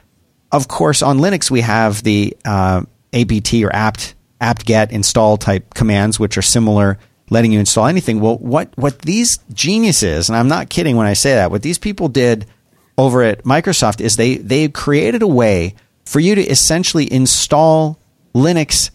of 0.51 0.67
course, 0.67 1.01
on 1.01 1.17
Linux 1.17 1.49
we 1.51 1.61
have 1.61 2.03
the 2.03 2.37
uh, 2.45 2.83
apt 3.13 3.53
or 3.53 3.75
apt 3.75 4.15
apt-get 4.39 4.91
install 4.91 5.37
type 5.37 5.73
commands, 5.73 6.19
which 6.19 6.37
are 6.37 6.43
similar 6.43 6.99
letting 7.29 7.51
you 7.51 7.59
install 7.59 7.87
anything. 7.87 8.19
Well, 8.19 8.37
what 8.37 8.69
what 8.77 8.99
these 8.99 9.39
geniuses, 9.53 10.29
and 10.29 10.37
I'm 10.37 10.47
not 10.47 10.69
kidding 10.69 10.95
when 10.95 11.07
I 11.07 11.13
say 11.13 11.35
that, 11.35 11.51
what 11.51 11.61
these 11.61 11.77
people 11.77 12.07
did 12.07 12.45
over 12.97 13.21
at 13.23 13.43
Microsoft 13.43 14.01
is 14.01 14.15
they 14.15 14.37
they 14.37 14.67
created 14.69 15.21
a 15.21 15.27
way 15.27 15.75
for 16.05 16.19
you 16.19 16.35
to 16.35 16.41
essentially 16.41 17.11
install 17.11 17.99
Linux 18.33 18.91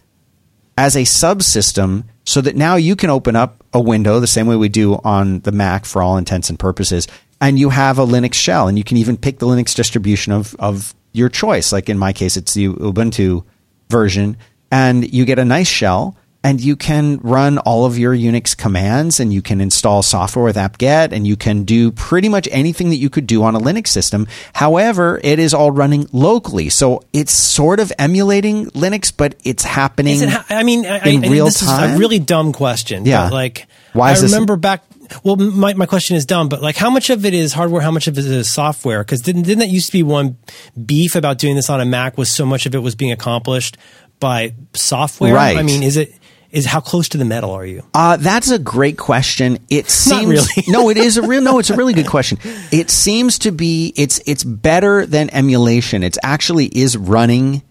as 0.76 0.96
a 0.96 1.02
subsystem 1.02 2.04
so 2.24 2.40
that 2.40 2.56
now 2.56 2.76
you 2.76 2.96
can 2.96 3.10
open 3.10 3.36
up 3.36 3.62
a 3.72 3.80
window 3.80 4.20
the 4.20 4.26
same 4.26 4.46
way 4.46 4.56
we 4.56 4.68
do 4.68 4.94
on 5.04 5.40
the 5.40 5.52
Mac 5.52 5.84
for 5.84 6.02
all 6.02 6.16
intents 6.16 6.48
and 6.48 6.58
purposes 6.58 7.06
and 7.40 7.58
you 7.58 7.70
have 7.70 7.98
a 7.98 8.06
Linux 8.06 8.34
shell 8.34 8.68
and 8.68 8.78
you 8.78 8.84
can 8.84 8.96
even 8.96 9.16
pick 9.16 9.38
the 9.38 9.46
Linux 9.46 9.74
distribution 9.74 10.32
of 10.32 10.54
of 10.58 10.94
your 11.12 11.28
choice 11.28 11.72
like 11.72 11.88
in 11.88 11.98
my 11.98 12.12
case 12.12 12.36
it's 12.36 12.54
the 12.54 12.68
Ubuntu 12.68 13.44
version 13.90 14.36
and 14.70 15.12
you 15.12 15.24
get 15.24 15.38
a 15.38 15.44
nice 15.44 15.68
shell 15.68 16.16
and 16.44 16.60
you 16.60 16.76
can 16.76 17.18
run 17.18 17.58
all 17.58 17.84
of 17.84 17.98
your 17.98 18.14
Unix 18.14 18.56
commands 18.56 19.20
and 19.20 19.32
you 19.32 19.42
can 19.42 19.60
install 19.60 20.02
software 20.02 20.44
with 20.44 20.56
apt-get 20.56 21.12
and 21.12 21.26
you 21.26 21.36
can 21.36 21.64
do 21.64 21.92
pretty 21.92 22.28
much 22.28 22.48
anything 22.50 22.90
that 22.90 22.96
you 22.96 23.08
could 23.08 23.26
do 23.26 23.42
on 23.42 23.54
a 23.54 23.60
Linux 23.60 23.88
system. 23.88 24.26
However, 24.52 25.20
it 25.22 25.38
is 25.38 25.54
all 25.54 25.70
running 25.70 26.08
locally. 26.12 26.68
So 26.68 27.02
it's 27.12 27.32
sort 27.32 27.80
of 27.80 27.92
emulating 27.98 28.66
Linux, 28.70 29.12
but 29.16 29.36
it's 29.44 29.64
happening. 29.64 30.20
It 30.20 30.28
ha- 30.30 30.46
I 30.48 30.62
mean, 30.64 30.84
I, 30.84 30.98
in 31.08 31.24
I, 31.24 31.28
real 31.28 31.44
this 31.46 31.60
time. 31.60 31.90
is 31.90 31.96
a 31.96 31.98
really 31.98 32.18
dumb 32.18 32.52
question. 32.52 33.06
Yeah. 33.06 33.28
like, 33.28 33.66
why 33.92 34.12
is 34.12 34.22
I 34.22 34.26
remember 34.26 34.56
this? 34.56 34.62
back 34.62 34.82
well, 35.22 35.36
my, 35.36 35.74
my 35.74 35.86
question 35.86 36.16
is 36.16 36.24
dumb, 36.26 36.48
but 36.48 36.62
like, 36.62 36.76
how 36.76 36.90
much 36.90 37.10
of 37.10 37.24
it 37.24 37.34
is 37.34 37.52
hardware? 37.52 37.82
How 37.82 37.90
much 37.90 38.08
of 38.08 38.16
it 38.18 38.24
is 38.24 38.50
software? 38.50 39.02
Because 39.02 39.20
didn't 39.20 39.42
didn't 39.42 39.60
that 39.60 39.68
used 39.68 39.86
to 39.86 39.92
be 39.92 40.02
one 40.02 40.38
beef 40.84 41.14
about 41.14 41.38
doing 41.38 41.56
this 41.56 41.68
on 41.70 41.80
a 41.80 41.84
Mac? 41.84 42.16
Was 42.16 42.30
so 42.30 42.46
much 42.46 42.66
of 42.66 42.74
it 42.74 42.78
was 42.78 42.94
being 42.94 43.12
accomplished 43.12 43.76
by 44.20 44.54
software? 44.74 45.34
Right. 45.34 45.56
I 45.56 45.62
mean, 45.62 45.82
is 45.82 45.96
it 45.96 46.14
is 46.52 46.66
how 46.66 46.80
close 46.80 47.08
to 47.08 47.18
the 47.18 47.24
metal 47.24 47.50
are 47.50 47.64
you? 47.64 47.82
Uh, 47.94 48.18
that's 48.18 48.50
a 48.50 48.58
great 48.58 48.98
question. 48.98 49.58
It 49.68 49.90
seems 49.90 50.28
really. 50.56 50.64
no, 50.68 50.90
it 50.90 50.98
is 50.98 51.16
a 51.16 51.22
real 51.22 51.42
no. 51.42 51.58
It's 51.58 51.70
a 51.70 51.76
really 51.76 51.94
good 51.94 52.06
question. 52.16 52.38
It 52.70 52.90
seems 52.90 53.40
to 53.40 53.50
be 53.50 53.92
it's 53.96 54.20
it's 54.26 54.44
better 54.44 55.06
than 55.06 55.30
emulation. 55.30 56.02
It's 56.02 56.18
actually 56.22 56.66
is 56.66 56.96
running 56.96 57.62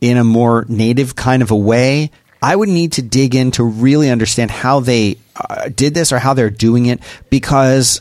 in 0.00 0.16
a 0.16 0.24
more 0.24 0.64
native 0.68 1.14
kind 1.14 1.42
of 1.42 1.50
a 1.50 1.56
way. 1.56 2.10
I 2.42 2.56
would 2.56 2.70
need 2.70 2.92
to 2.92 3.02
dig 3.02 3.34
in 3.34 3.50
to 3.52 3.64
really 3.64 4.08
understand 4.08 4.50
how 4.50 4.80
they 4.80 5.18
uh, 5.36 5.68
did 5.68 5.92
this 5.92 6.10
or 6.10 6.18
how 6.18 6.32
they're 6.32 6.48
doing 6.48 6.86
it 6.86 7.00
because 7.28 8.00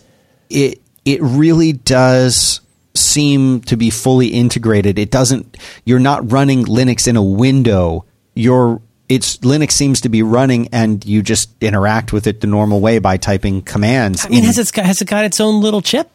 it 0.50 0.82
it 1.04 1.22
really 1.22 1.74
does 1.74 2.62
seem 2.96 3.62
to 3.62 3.76
be 3.76 3.90
fully 3.90 4.28
integrated. 4.28 4.98
It 4.98 5.12
doesn't. 5.12 5.58
You're 5.84 6.00
not 6.00 6.32
running 6.32 6.66
Linux 6.66 7.08
in 7.08 7.18
a 7.18 7.24
window. 7.24 8.06
You're 8.36 8.82
it's 9.10 9.38
Linux 9.38 9.72
seems 9.72 10.02
to 10.02 10.10
be 10.10 10.22
running, 10.24 10.70
and 10.72 11.04
you 11.04 11.22
just 11.22 11.50
interact 11.62 12.14
with 12.14 12.28
it 12.28 12.42
the 12.42 12.48
normal 12.48 12.80
way 12.80 13.00
by 13.00 13.18
typing 13.18 13.62
commands. 13.64 14.26
I 14.26 14.30
mean, 14.30 14.40
in- 14.40 14.46
has 14.46 14.58
it 14.60 14.72
got, 14.72 14.86
has 14.86 15.02
it 15.02 15.08
got 15.10 15.26
its 15.26 15.40
own 15.40 15.62
little 15.62 15.82
chip? 15.82 16.10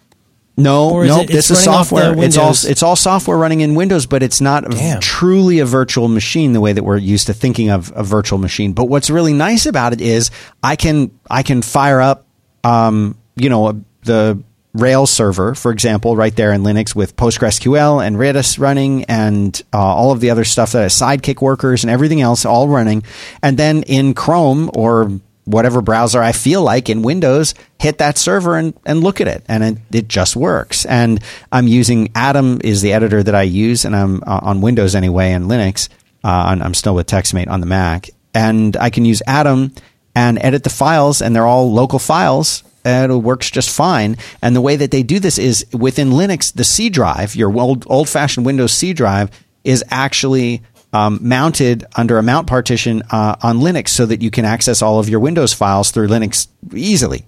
no, 0.57 1.03
no, 1.03 1.23
it- 1.23 1.27
this 1.27 1.51
is 1.51 1.67
running 1.67 1.81
off 1.81 1.91
the 1.91 1.97
software. 1.97 2.25
It's 2.25 2.37
all 2.37 2.51
it's 2.53 2.83
all 2.85 2.95
software 2.95 3.37
running 3.37 3.61
in 3.61 3.75
Windows, 3.75 4.07
but 4.07 4.23
it's 4.23 4.41
not 4.41 4.71
Damn. 4.71 5.01
truly 5.01 5.59
a 5.59 5.67
virtual 5.67 6.07
machine 6.07 6.53
the 6.53 6.61
way 6.61 6.73
that 6.73 6.85
we're 6.85 6.97
used 6.97 7.27
to 7.27 7.35
thinking 7.35 7.71
of 7.71 7.93
a 7.97 8.05
virtual 8.05 8.39
machine. 8.39 8.73
But 8.73 8.85
what's 8.85 9.11
really 9.11 9.33
nice 9.33 9.67
about 9.67 9.93
it 9.93 10.01
is 10.01 10.31
I 10.63 10.77
can 10.77 11.11
I 11.29 11.43
can 11.43 11.61
fire 11.61 12.01
up, 12.01 12.27
um, 12.63 13.19
you 13.35 13.49
know, 13.49 13.83
the 14.05 14.41
Rails 14.75 15.11
server, 15.11 15.55
for 15.55 15.71
example, 15.71 16.17
right 16.17 16.35
there 16.35 16.53
in 16.53 16.63
Linux 16.63 16.97
with 16.97 17.15
PostgreSQL 17.17 18.05
and 18.05 18.17
Redis 18.17 18.59
running 18.59 19.05
and 19.05 19.63
uh, 19.73 19.79
all 19.79 20.11
of 20.11 20.21
the 20.21 20.31
other 20.31 20.45
stuff 20.45 20.73
that 20.73 20.83
has 20.83 20.95
Sidekiq 20.95 21.41
workers 21.41 21.85
and 21.85 21.91
everything 21.93 22.21
else 22.21 22.45
all 22.45 22.69
running. 22.69 23.05
And 23.41 23.57
then 23.57 23.85
in 23.85 24.15
Chrome 24.15 24.71
or 24.75 25.13
whatever 25.45 25.81
browser 25.81 26.21
I 26.21 26.33
feel 26.33 26.63
like 26.63 26.91
in 26.91 27.03
Windows, 27.03 27.55
hit 27.79 27.99
that 27.99 28.19
server 28.19 28.57
and, 28.57 28.75
and 28.85 29.01
look 29.01 29.21
at 29.21 29.29
it. 29.29 29.45
And 29.47 29.63
it, 29.63 29.79
it 29.93 30.09
just 30.09 30.35
works. 30.35 30.85
And 30.87 31.23
I'm 31.53 31.69
using 31.69 32.11
Atom 32.17 32.61
is 32.65 32.83
the 32.83 32.95
editor 32.95 33.23
that 33.23 33.35
I 33.35 33.43
use 33.43 33.85
and 33.85 33.95
I'm 33.95 34.25
uh, 34.27 34.41
on 34.43 34.61
Windows 34.61 34.97
anyway 34.97 35.31
and 35.31 35.49
Linux. 35.49 35.89
Uh, 36.25 36.59
I'm 36.61 36.75
still 36.75 36.97
with 36.97 37.07
TextMate 37.07 37.49
on 37.49 37.61
the 37.61 37.67
Mac. 37.67 38.11
And 38.35 38.77
I 38.77 38.91
can 38.91 39.05
use 39.05 39.23
Atom 39.25 39.73
and 40.17 40.39
edit 40.43 40.65
the 40.65 40.71
files 40.71 41.23
and 41.23 41.37
they're 41.37 41.47
all 41.47 41.73
local 41.73 42.01
files 42.01 42.65
and 42.85 43.11
it 43.11 43.17
works 43.17 43.51
just 43.51 43.71
fine. 43.71 44.17
And 44.43 44.55
the 44.55 44.61
way 44.61 44.77
that 44.77 44.91
they 44.91 45.03
do 45.03 45.19
this 45.19 45.39
is 45.39 45.67
within 45.73 46.11
Linux, 46.11 46.53
the 46.53 46.65
C 46.65 46.91
drive, 46.91 47.35
your 47.35 47.57
old 47.59 47.85
old 47.89 48.09
fashioned 48.09 48.47
Windows 48.47 48.73
C 48.73 48.93
drive, 48.93 49.31
is 49.65 49.83
actually 49.91 50.63
um, 50.93 51.19
mounted 51.23 51.85
under 51.97 52.19
a 52.19 52.23
mount 52.23 52.47
partition 52.47 53.03
uh, 53.11 53.37
on 53.43 53.59
Linux, 53.59 53.89
so 53.89 54.07
that 54.07 54.23
you 54.23 54.31
can 54.31 54.45
access 54.45 54.83
all 54.83 54.99
of 54.99 55.09
your 55.09 55.21
Windows 55.21 55.53
files 55.53 55.91
through 55.91 56.09
Linux 56.09 56.49
easily. 56.73 57.27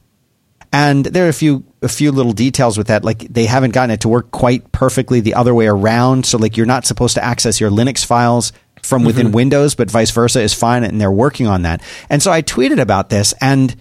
And 0.73 1.07
there 1.07 1.27
are 1.27 1.31
a 1.31 1.33
few 1.33 1.65
a 1.81 1.89
few 1.89 2.13
little 2.13 2.33
details 2.33 2.77
with 2.77 2.89
that, 2.89 3.05
like 3.05 3.21
they 3.21 3.47
haven't 3.47 3.71
gotten 3.71 3.93
it 3.93 4.01
to 4.01 4.09
work 4.09 4.31
quite 4.31 4.73
perfectly 4.73 5.21
the 5.21 5.35
other 5.35 5.55
way 5.55 5.69
around. 5.69 6.27
So 6.27 6.39
like 6.39 6.57
you're 6.57 6.67
not 6.67 6.85
supposed 6.85 7.15
to 7.15 7.25
access 7.25 7.61
your 7.61 7.71
Linux 7.71 8.05
files 8.05 8.53
from 8.83 9.05
within 9.05 9.33
Windows, 9.33 9.75
but 9.75 9.91
vice 9.91 10.11
versa 10.11 10.41
is 10.41 10.55
fine, 10.55 10.85
and 10.85 11.01
they're 11.01 11.11
working 11.11 11.47
on 11.47 11.63
that. 11.63 11.83
And 12.11 12.23
so 12.23 12.31
I 12.31 12.43
tweeted 12.43 12.81
about 12.81 13.09
this, 13.09 13.35
and 13.41 13.75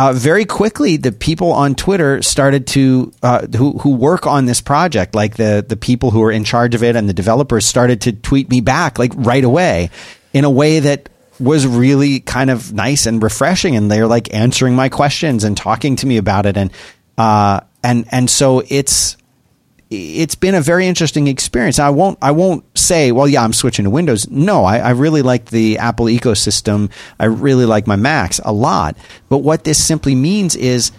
uh, 0.00 0.14
very 0.14 0.46
quickly 0.46 0.96
the 0.96 1.12
people 1.12 1.52
on 1.52 1.74
Twitter 1.74 2.22
started 2.22 2.66
to 2.66 3.12
uh, 3.22 3.46
who 3.48 3.72
who 3.72 3.94
work 3.94 4.26
on 4.26 4.46
this 4.46 4.62
project, 4.62 5.14
like 5.14 5.36
the 5.36 5.62
the 5.68 5.76
people 5.76 6.10
who 6.10 6.22
are 6.22 6.32
in 6.32 6.42
charge 6.42 6.74
of 6.74 6.82
it 6.82 6.96
and 6.96 7.06
the 7.06 7.12
developers, 7.12 7.66
started 7.66 8.00
to 8.00 8.12
tweet 8.12 8.48
me 8.48 8.62
back 8.62 8.98
like 8.98 9.12
right 9.14 9.44
away 9.44 9.90
in 10.32 10.44
a 10.44 10.50
way 10.50 10.80
that 10.80 11.10
was 11.38 11.66
really 11.66 12.20
kind 12.20 12.48
of 12.48 12.72
nice 12.72 13.04
and 13.04 13.22
refreshing, 13.22 13.76
and 13.76 13.90
they're 13.90 14.06
like 14.06 14.32
answering 14.32 14.74
my 14.74 14.88
questions 14.88 15.44
and 15.44 15.54
talking 15.54 15.96
to 15.96 16.06
me 16.06 16.16
about 16.16 16.46
it, 16.46 16.56
and 16.56 16.70
uh, 17.18 17.60
and 17.84 18.06
and 18.10 18.30
so 18.30 18.62
it's 18.70 19.18
it's 19.90 20.36
been 20.36 20.54
a 20.54 20.60
very 20.60 20.86
interesting 20.86 21.26
experience. 21.26 21.80
I 21.80 21.90
won't 21.90 22.18
I 22.22 22.30
won't 22.30 22.64
say, 22.78 23.10
well, 23.10 23.28
yeah, 23.28 23.42
I'm 23.42 23.52
switching 23.52 23.84
to 23.84 23.90
Windows. 23.90 24.30
No, 24.30 24.64
I, 24.64 24.78
I 24.78 24.90
really 24.90 25.22
like 25.22 25.46
the 25.46 25.78
Apple 25.78 26.06
ecosystem. 26.06 26.90
I 27.18 27.24
really 27.26 27.66
like 27.66 27.88
my 27.88 27.96
Macs 27.96 28.40
a 28.44 28.52
lot. 28.52 28.96
But 29.28 29.38
what 29.38 29.64
this 29.64 29.84
simply 29.84 30.14
means 30.14 30.54
is 30.54 30.92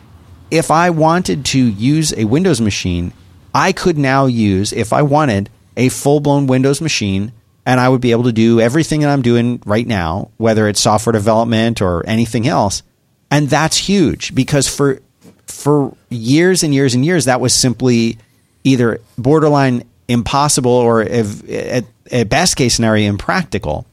if 0.52 0.70
I 0.70 0.90
wanted 0.90 1.46
to 1.46 1.60
use 1.60 2.14
a 2.14 2.26
Windows 2.26 2.60
machine, 2.60 3.14
I 3.56 3.72
could 3.72 3.98
now 3.98 4.26
use, 4.26 4.74
if 4.74 4.92
I 4.92 5.02
wanted, 5.04 5.50
a 5.78 5.88
full 5.88 6.20
blown 6.20 6.48
Windows 6.48 6.82
machine 6.82 7.32
and 7.66 7.80
I 7.80 7.88
would 7.88 8.02
be 8.02 8.12
able 8.12 8.24
to 8.24 8.34
do 8.34 8.60
everything 8.60 9.02
that 9.02 9.10
I'm 9.10 9.22
doing 9.22 9.62
right 9.66 9.88
now, 9.88 10.32
whether 10.38 10.68
it's 10.68 10.82
software 10.82 11.14
development 11.14 11.82
or 11.82 12.06
anything 12.06 12.48
else. 12.48 12.84
And 13.30 13.50
that's 13.50 13.78
huge 13.78 14.36
because 14.36 14.68
for 14.68 15.02
for 15.46 15.96
years 16.10 16.64
and 16.64 16.74
years 16.74 16.94
and 16.94 17.06
years 17.06 17.26
that 17.26 17.40
was 17.40 17.54
simply 17.54 18.18
either 18.64 19.00
borderline 19.18 19.84
impossible 20.08 20.72
or 20.72 21.02
if, 21.02 21.50
at, 21.50 21.86
at 22.12 22.30
best 22.30 22.56
case 22.56 22.76
scenario 22.76 23.10
impractical 23.10 23.86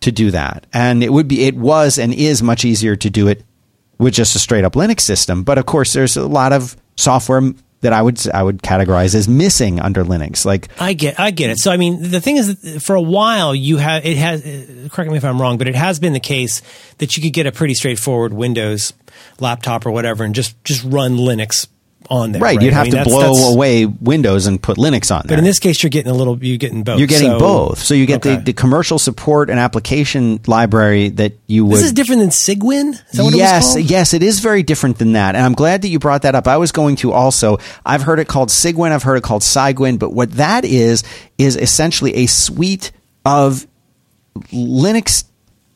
to 0.00 0.12
do 0.12 0.30
that. 0.30 0.66
And 0.72 1.02
it 1.02 1.12
would 1.12 1.28
be 1.28 1.44
it 1.44 1.56
was 1.56 1.98
and 1.98 2.12
is 2.12 2.42
much 2.42 2.64
easier 2.64 2.96
to 2.96 3.10
do 3.10 3.28
it 3.28 3.44
with 3.98 4.14
just 4.14 4.36
a 4.36 4.38
straight 4.38 4.64
up 4.64 4.74
Linux 4.74 5.00
system. 5.00 5.42
But 5.44 5.58
of 5.58 5.66
course 5.66 5.92
there's 5.92 6.16
a 6.16 6.26
lot 6.26 6.52
of 6.52 6.76
software 6.96 7.52
that 7.82 7.92
I 7.92 8.00
would 8.00 8.28
I 8.30 8.42
would 8.42 8.62
categorize 8.62 9.14
as 9.14 9.28
missing 9.28 9.80
under 9.80 10.04
Linux. 10.04 10.44
Like 10.44 10.68
I 10.80 10.92
get, 10.94 11.20
I 11.20 11.30
get 11.30 11.50
it. 11.50 11.58
So, 11.58 11.70
I 11.70 11.76
mean, 11.76 12.10
the 12.10 12.20
thing 12.20 12.36
is, 12.36 12.82
for 12.84 12.94
a 12.94 13.02
while, 13.02 13.54
you 13.54 13.76
have 13.76 14.06
it 14.06 14.16
has. 14.16 14.42
Correct 14.90 15.10
me 15.10 15.16
if 15.16 15.24
I'm 15.24 15.40
wrong, 15.40 15.58
but 15.58 15.68
it 15.68 15.74
has 15.74 15.98
been 15.98 16.12
the 16.12 16.20
case 16.20 16.62
that 16.98 17.16
you 17.16 17.22
could 17.22 17.32
get 17.32 17.46
a 17.46 17.52
pretty 17.52 17.74
straightforward 17.74 18.32
Windows 18.32 18.92
laptop 19.40 19.84
or 19.84 19.90
whatever, 19.90 20.24
and 20.24 20.34
just 20.34 20.62
just 20.64 20.84
run 20.84 21.16
Linux 21.16 21.66
on 22.12 22.32
there. 22.32 22.40
right, 22.42 22.56
Right, 22.56 22.62
you'd 22.64 22.72
I 22.72 22.76
have 22.76 22.82
mean, 22.84 22.90
to 22.92 22.96
that's- 22.98 23.12
blow 23.14 23.32
that's- 23.34 23.54
away 23.54 23.86
Windows 23.86 24.46
and 24.46 24.60
put 24.62 24.76
Linux 24.76 25.14
on 25.14 25.22
there. 25.26 25.36
But 25.36 25.38
in 25.38 25.44
this 25.44 25.58
case, 25.58 25.82
you're 25.82 25.90
getting 25.90 26.12
a 26.12 26.14
little. 26.14 26.38
You're 26.44 26.58
getting 26.58 26.82
both. 26.82 26.98
You're 26.98 27.08
getting 27.08 27.30
So- 27.30 27.38
both. 27.38 27.78
So 27.82 27.94
you 27.94 28.06
get 28.06 28.24
Okay. 28.24 28.36
the, 28.36 28.42
the 28.42 28.52
commercial 28.52 28.98
support 28.98 29.48
and 29.50 29.58
application 29.58 30.40
library 30.46 31.08
that 31.10 31.32
you 31.46 31.64
would 31.64 31.76
This 31.76 31.84
is 31.84 31.92
different 31.92 32.20
than 32.20 32.30
Sigwin. 32.30 32.92
Is 32.92 33.00
that 33.12 33.24
what 33.24 33.34
yes, 33.34 33.74
it 33.74 33.82
was 33.82 33.90
yes, 33.90 34.14
it 34.14 34.22
is 34.22 34.40
very 34.40 34.62
different 34.62 34.98
than 34.98 35.12
that. 35.12 35.34
And 35.34 35.44
I'm 35.44 35.54
glad 35.54 35.82
that 35.82 35.88
you 35.88 35.98
brought 35.98 36.22
that 36.22 36.34
up. 36.34 36.46
I 36.46 36.58
was 36.58 36.70
going 36.72 36.96
to 36.96 37.12
also, 37.12 37.58
I've 37.86 38.02
heard 38.02 38.18
it 38.18 38.28
called 38.28 38.50
Sigwin, 38.50 38.92
I've 38.92 39.02
heard 39.02 39.16
it 39.16 39.22
called 39.24 39.42
Cygwin, 39.42 39.98
but 39.98 40.12
what 40.12 40.32
that 40.32 40.64
is, 40.64 41.02
is 41.38 41.56
essentially 41.56 42.14
a 42.16 42.26
suite 42.26 42.92
of 43.24 43.66
Linux 44.52 45.24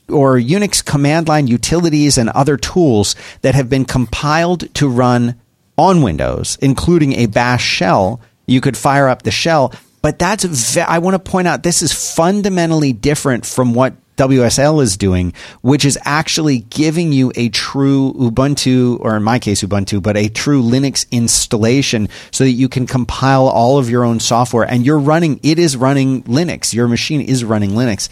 or 0.08 0.36
Unix 0.36 0.84
command 0.84 1.28
line 1.28 1.46
utilities 1.46 2.16
and 2.18 2.28
other 2.30 2.56
tools 2.56 3.16
that 3.42 3.54
have 3.54 3.68
been 3.68 3.84
compiled 3.84 4.72
to 4.74 4.88
run 4.88 5.34
on 5.78 6.02
Windows, 6.02 6.58
including 6.60 7.12
a 7.14 7.26
bash 7.26 7.64
shell. 7.64 8.20
You 8.46 8.60
could 8.60 8.76
fire 8.76 9.08
up 9.08 9.22
the 9.22 9.30
shell, 9.30 9.72
but 10.02 10.18
that's, 10.18 10.44
ve- 10.44 10.82
I 10.82 10.98
want 10.98 11.14
to 11.14 11.30
point 11.30 11.48
out, 11.48 11.62
this 11.62 11.82
is 11.82 11.92
fundamentally 11.92 12.92
different 12.92 13.44
from 13.44 13.74
what 13.74 13.94
WSL 14.16 14.82
is 14.82 14.96
doing, 14.96 15.32
which 15.60 15.84
is 15.84 15.98
actually 16.04 16.58
giving 16.58 17.12
you 17.12 17.32
a 17.34 17.48
true 17.50 18.12
Ubuntu, 18.14 18.98
or 19.00 19.16
in 19.16 19.22
my 19.22 19.38
case, 19.38 19.62
Ubuntu, 19.62 20.02
but 20.02 20.16
a 20.16 20.28
true 20.28 20.62
Linux 20.62 21.10
installation 21.10 22.08
so 22.30 22.44
that 22.44 22.50
you 22.50 22.68
can 22.68 22.86
compile 22.86 23.46
all 23.46 23.78
of 23.78 23.90
your 23.90 24.04
own 24.04 24.20
software 24.20 24.64
and 24.64 24.86
you're 24.86 24.98
running, 24.98 25.38
it 25.42 25.58
is 25.58 25.76
running 25.76 26.22
Linux. 26.22 26.72
Your 26.72 26.88
machine 26.88 27.20
is 27.20 27.44
running 27.44 27.70
Linux. 27.70 28.08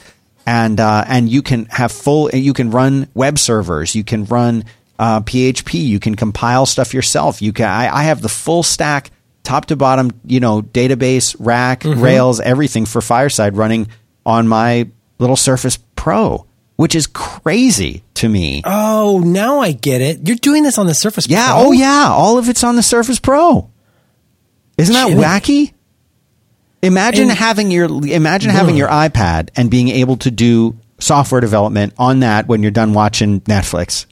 And, 0.47 0.79
uh, 0.79 1.05
and 1.09 1.29
you 1.29 1.41
can 1.41 1.65
have 1.67 1.91
full, 1.91 2.29
you 2.31 2.53
can 2.53 2.71
run 2.71 3.09
web 3.15 3.39
servers, 3.39 3.95
you 3.95 4.05
can 4.05 4.27
run, 4.27 4.65
uh, 4.99 5.21
PHP, 5.21 5.75
you 5.85 5.99
can 6.01 6.15
compile 6.15 6.67
stuff 6.67 6.95
yourself. 6.95 7.43
You 7.43 7.53
can, 7.53 7.67
I, 7.69 7.95
I 7.95 8.03
have 8.05 8.21
the 8.23 8.29
full 8.29 8.63
stack, 8.63 9.11
top 9.43 9.67
to 9.67 9.77
bottom, 9.77 10.11
you 10.25 10.41
know, 10.41 10.63
database, 10.63 11.35
rack, 11.39 11.83
Rails, 11.85 12.41
everything 12.41 12.87
for 12.87 13.01
Fireside 13.01 13.57
running 13.57 13.89
on 14.25 14.47
my 14.49 14.89
little 15.19 15.37
Surface 15.37 15.79
Pro, 15.97 16.47
which 16.77 16.95
is 16.95 17.07
crazy 17.07 18.03
to 18.15 18.29
me. 18.29 18.63
Oh, 18.65 19.21
now 19.25 19.61
I 19.61 19.73
get 19.73 20.01
it. 20.01 20.27
You're 20.27 20.37
doing 20.37 20.63
this 20.63 20.79
on 20.79 20.87
the 20.87 20.95
Surface. 20.95 21.29
yeah. 21.29 21.53
Pro? 21.53 21.67
Oh, 21.69 21.73
yeah. 21.73 22.07
All 22.11 22.39
of 22.39 22.49
it's 22.49 22.63
on 22.65 22.77
the 22.77 22.83
Surface 22.83 23.19
Pro. 23.19 23.69
Isn't 24.79 24.95
that 24.95 25.09
wacky? 25.09 25.73
Imagine 26.83 27.31
And- 27.31 27.39
having 27.39 27.71
your 27.71 27.87
imagine 28.07 28.51
having 28.51 28.77
your 28.77 28.89
iPad 28.89 29.49
and 29.57 29.71
being 29.71 29.89
able 29.89 30.17
to 30.19 30.31
do 30.31 30.77
software 30.99 31.41
development 31.41 31.95
on 31.99 32.21
that 32.21 32.47
when 32.47 32.63
you're 32.63 32.71
done 32.71 32.93
watching 32.93 33.41
Netflix. 33.43 34.07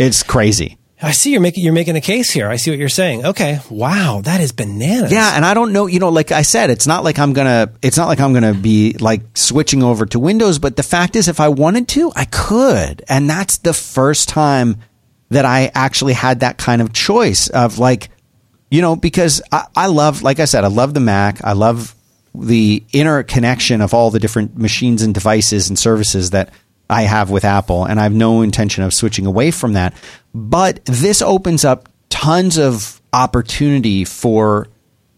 It's 0.00 0.22
crazy. 0.22 0.78
I 1.02 1.12
see 1.12 1.32
you're 1.32 1.40
making 1.40 1.64
you're 1.64 1.72
making 1.72 1.96
a 1.96 2.00
case 2.00 2.30
here. 2.30 2.48
I 2.48 2.56
see 2.56 2.70
what 2.70 2.78
you're 2.78 2.88
saying. 2.88 3.24
Okay. 3.24 3.60
Wow, 3.70 4.20
that 4.24 4.40
is 4.40 4.52
bananas. 4.52 5.12
Yeah, 5.12 5.34
and 5.34 5.44
I 5.44 5.54
don't 5.54 5.72
know, 5.72 5.86
you 5.86 5.98
know, 5.98 6.10
like 6.10 6.32
I 6.32 6.42
said, 6.42 6.70
it's 6.70 6.86
not 6.86 7.04
like 7.04 7.18
I'm 7.18 7.32
gonna 7.32 7.72
it's 7.82 7.96
not 7.96 8.06
like 8.06 8.20
I'm 8.20 8.32
gonna 8.32 8.54
be 8.54 8.94
like 8.94 9.36
switching 9.36 9.82
over 9.82 10.04
to 10.06 10.18
Windows, 10.18 10.58
but 10.58 10.76
the 10.76 10.82
fact 10.82 11.16
is 11.16 11.28
if 11.28 11.40
I 11.40 11.48
wanted 11.48 11.88
to, 11.88 12.12
I 12.16 12.26
could. 12.26 13.02
And 13.08 13.28
that's 13.28 13.58
the 13.58 13.72
first 13.72 14.28
time 14.28 14.76
that 15.30 15.44
I 15.44 15.70
actually 15.74 16.12
had 16.14 16.40
that 16.40 16.58
kind 16.58 16.82
of 16.82 16.92
choice 16.92 17.48
of 17.48 17.78
like, 17.78 18.10
you 18.70 18.82
know, 18.82 18.96
because 18.96 19.40
I, 19.52 19.66
I 19.74 19.86
love 19.86 20.22
like 20.22 20.40
I 20.40 20.44
said, 20.44 20.64
I 20.64 20.68
love 20.68 20.92
the 20.92 21.00
Mac. 21.00 21.42
I 21.44 21.52
love 21.52 21.94
the 22.34 22.84
interconnection 22.92 23.80
of 23.80 23.94
all 23.94 24.10
the 24.10 24.20
different 24.20 24.56
machines 24.56 25.02
and 25.02 25.14
devices 25.14 25.68
and 25.68 25.78
services 25.78 26.30
that 26.30 26.50
I 26.90 27.02
have 27.02 27.30
with 27.30 27.44
Apple, 27.44 27.84
and 27.84 28.00
I 28.00 28.02
have 28.04 28.12
no 28.12 28.42
intention 28.42 28.82
of 28.84 28.92
switching 28.92 29.26
away 29.26 29.50
from 29.50 29.74
that. 29.74 29.94
But 30.34 30.84
this 30.84 31.22
opens 31.22 31.64
up 31.64 31.88
tons 32.08 32.58
of 32.58 33.00
opportunity 33.12 34.04
for 34.04 34.68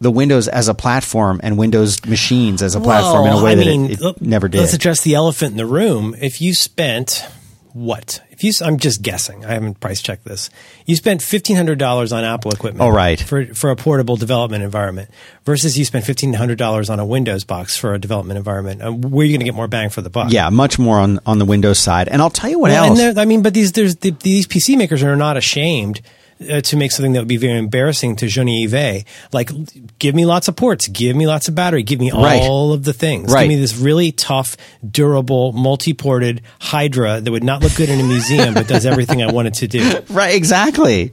the 0.00 0.10
Windows 0.10 0.48
as 0.48 0.68
a 0.68 0.74
platform 0.74 1.40
and 1.42 1.56
Windows 1.56 2.04
machines 2.04 2.62
as 2.62 2.74
a 2.74 2.80
platform 2.80 3.26
in 3.26 3.32
a 3.32 3.42
way 3.42 3.52
I 3.52 3.54
that 3.54 3.66
mean, 3.66 3.90
it, 3.90 4.00
look, 4.00 4.16
it 4.16 4.22
never 4.22 4.48
did. 4.48 4.58
Let's 4.58 4.74
address 4.74 5.00
the 5.02 5.14
elephant 5.14 5.52
in 5.52 5.56
the 5.56 5.66
room. 5.66 6.16
If 6.20 6.40
you 6.40 6.54
spent 6.54 7.24
what? 7.72 8.20
If 8.42 8.60
you, 8.60 8.66
I'm 8.66 8.78
just 8.78 9.02
guessing. 9.02 9.44
I 9.44 9.52
haven't 9.52 9.78
price 9.80 10.02
checked 10.02 10.24
this. 10.24 10.50
You 10.86 10.96
spent 10.96 11.22
fifteen 11.22 11.56
hundred 11.56 11.78
dollars 11.78 12.12
on 12.12 12.24
Apple 12.24 12.50
equipment. 12.50 12.82
Oh, 12.82 12.88
right. 12.88 13.20
For 13.20 13.46
for 13.54 13.70
a 13.70 13.76
portable 13.76 14.16
development 14.16 14.64
environment 14.64 15.10
versus 15.44 15.78
you 15.78 15.84
spent 15.84 16.04
fifteen 16.04 16.32
hundred 16.34 16.58
dollars 16.58 16.90
on 16.90 16.98
a 16.98 17.06
Windows 17.06 17.44
box 17.44 17.76
for 17.76 17.94
a 17.94 17.98
development 17.98 18.38
environment. 18.38 18.82
Uh, 18.82 18.92
where 18.92 19.22
are 19.22 19.26
you 19.26 19.32
going 19.32 19.40
to 19.40 19.44
get 19.44 19.54
more 19.54 19.68
bang 19.68 19.90
for 19.90 20.02
the 20.02 20.10
buck? 20.10 20.32
yeah, 20.32 20.48
much 20.50 20.78
more 20.78 20.98
on 20.98 21.20
on 21.26 21.38
the 21.38 21.44
Windows 21.44 21.78
side. 21.78 22.08
And 22.08 22.20
I'll 22.20 22.30
tell 22.30 22.50
you 22.50 22.58
what 22.58 22.70
Well, 22.70 22.98
else. 22.98 23.16
I 23.18 23.24
mean, 23.24 23.42
but 23.42 23.54
these 23.54 23.72
there's 23.72 23.96
the, 23.96 24.10
these 24.10 24.46
PC 24.46 24.76
makers 24.76 25.02
are 25.02 25.14
not 25.16 25.36
ashamed 25.36 26.00
uh, 26.50 26.60
to 26.62 26.76
make 26.76 26.92
something 26.92 27.12
that 27.12 27.20
would 27.20 27.28
be 27.28 27.36
very 27.36 27.58
embarrassing 27.58 28.16
to 28.16 28.26
Jony 28.26 28.64
Ive. 28.72 29.04
Like, 29.32 29.50
give 29.98 30.14
me 30.14 30.26
lots 30.26 30.48
of 30.48 30.56
ports, 30.56 30.88
give 30.88 31.16
me 31.16 31.26
lots 31.26 31.48
of 31.48 31.54
battery, 31.54 31.82
give 31.82 32.00
me 32.00 32.10
Right. 32.10 32.40
all 32.42 32.72
of 32.72 32.84
the 32.84 32.92
things. 32.92 33.32
Right. 33.32 33.42
Give 33.42 33.48
me 33.50 33.56
this 33.56 33.76
really 33.76 34.12
tough, 34.12 34.56
durable, 34.88 35.52
multi-ported 35.52 36.42
Hydra 36.60 37.20
that 37.20 37.30
would 37.30 37.44
not 37.44 37.62
look 37.62 37.74
good 37.74 37.88
in 37.88 38.00
a 38.00 38.04
museum, 38.04 38.54
but 38.54 38.66
does 38.68 38.86
everything 38.86 39.22
I 39.22 39.30
want 39.32 39.48
it 39.48 39.54
to 39.54 39.68
do. 39.68 40.00
Right, 40.12 40.34
exactly. 40.34 41.12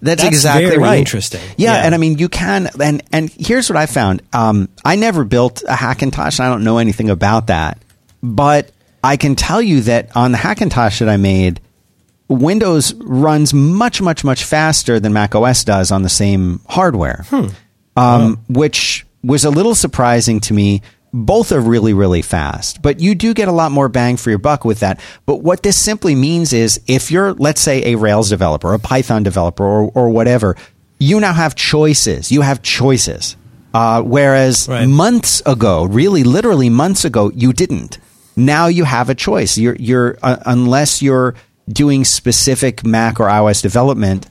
That's, 0.00 0.22
That's 0.22 0.24
exactly 0.24 0.78
right. 0.78 0.98
interesting. 0.98 1.40
Yeah, 1.56 1.74
Yeah. 1.74 1.82
and 1.86 1.94
I 1.94 1.98
mean, 1.98 2.18
you 2.18 2.28
can, 2.28 2.68
and 2.80 3.02
and 3.12 3.30
here's 3.30 3.68
what 3.68 3.76
I 3.76 3.86
found. 3.86 4.22
Um, 4.32 4.68
I 4.84 4.96
never 4.96 5.24
built 5.24 5.62
a 5.68 5.74
Hackintosh. 5.74 6.40
I 6.40 6.48
don't 6.48 6.64
know 6.64 6.78
anything 6.78 7.10
about 7.10 7.48
that, 7.48 7.78
but 8.22 8.70
I 9.04 9.16
can 9.16 9.36
tell 9.36 9.60
you 9.60 9.82
that 9.82 10.16
on 10.16 10.32
the 10.32 10.38
Hackintosh 10.38 11.00
that 11.00 11.08
I 11.08 11.16
made, 11.18 11.60
Windows 12.28 12.94
runs 12.94 13.54
much, 13.54 14.00
much, 14.02 14.22
much 14.24 14.44
faster 14.44 15.00
than 15.00 15.12
Mac 15.12 15.34
OS 15.34 15.64
does 15.64 15.90
on 15.90 16.02
the 16.02 16.08
same 16.08 16.60
hardware, 16.68 17.24
um, 17.96 18.38
which 18.48 19.06
was 19.22 19.44
a 19.44 19.50
little 19.50 19.74
surprising 19.74 20.40
to 20.40 20.54
me. 20.54 20.82
Both 21.10 21.52
are 21.52 21.60
really, 21.60 21.94
really 21.94 22.20
fast, 22.20 22.82
but 22.82 23.00
you 23.00 23.14
do 23.14 23.32
get 23.32 23.48
a 23.48 23.52
lot 23.52 23.72
more 23.72 23.88
bang 23.88 24.18
for 24.18 24.28
your 24.28 24.38
buck 24.38 24.66
with 24.66 24.80
that. 24.80 25.00
But 25.24 25.36
what 25.42 25.62
this 25.62 25.82
simply 25.82 26.14
means 26.14 26.52
is 26.52 26.82
if 26.86 27.10
you're, 27.10 27.32
let's 27.32 27.62
say, 27.62 27.94
a 27.94 27.96
Rails 27.96 28.28
developer, 28.28 28.74
a 28.74 28.78
Python 28.78 29.22
developer, 29.22 29.64
or, 29.64 29.90
or 29.94 30.10
whatever, 30.10 30.54
you 30.98 31.18
now 31.18 31.32
have 31.32 31.54
choices. 31.54 32.30
You 32.30 32.42
have 32.42 32.60
choices. 32.60 33.36
Uh, 33.72 34.02
whereas 34.02 34.68
Right. 34.68 34.86
months 34.86 35.40
ago, 35.46 35.84
really 35.84 36.24
literally 36.24 36.68
months 36.68 37.06
ago, 37.06 37.30
you 37.34 37.54
didn't. 37.54 37.96
Now 38.36 38.66
you 38.66 38.84
have 38.84 39.08
a 39.08 39.14
choice. 39.14 39.56
You're, 39.56 39.76
you're 39.76 40.18
uh, 40.22 40.36
unless 40.44 41.00
you're 41.00 41.34
doing 41.68 42.04
specific 42.04 42.84
Mac 42.84 43.20
or 43.20 43.26
iOS 43.26 43.62
development, 43.62 44.28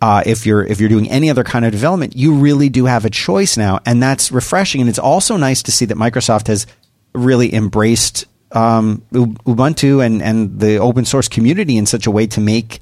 uh, 0.00 0.22
if 0.26 0.44
you're 0.44 0.64
if 0.64 0.80
you're 0.80 0.88
doing 0.88 1.10
any 1.10 1.30
other 1.30 1.44
kind 1.44 1.64
of 1.64 1.72
development, 1.72 2.14
you 2.16 2.34
really 2.34 2.68
do 2.68 2.84
have 2.84 3.04
a 3.04 3.10
choice 3.10 3.56
now, 3.56 3.80
and 3.86 4.02
that's 4.02 4.30
refreshing. 4.30 4.80
And 4.80 4.90
it's 4.90 4.98
also 4.98 5.36
nice 5.36 5.62
to 5.62 5.72
see 5.72 5.86
that 5.86 5.96
Microsoft 5.96 6.48
has 6.48 6.66
really 7.14 7.54
embraced 7.54 8.26
um, 8.52 9.02
Ubuntu 9.12 10.04
and 10.04 10.22
and 10.22 10.60
the 10.60 10.76
open 10.76 11.04
source 11.04 11.28
community 11.28 11.76
in 11.76 11.86
such 11.86 12.06
a 12.06 12.10
way 12.10 12.26
to 12.26 12.40
make 12.40 12.80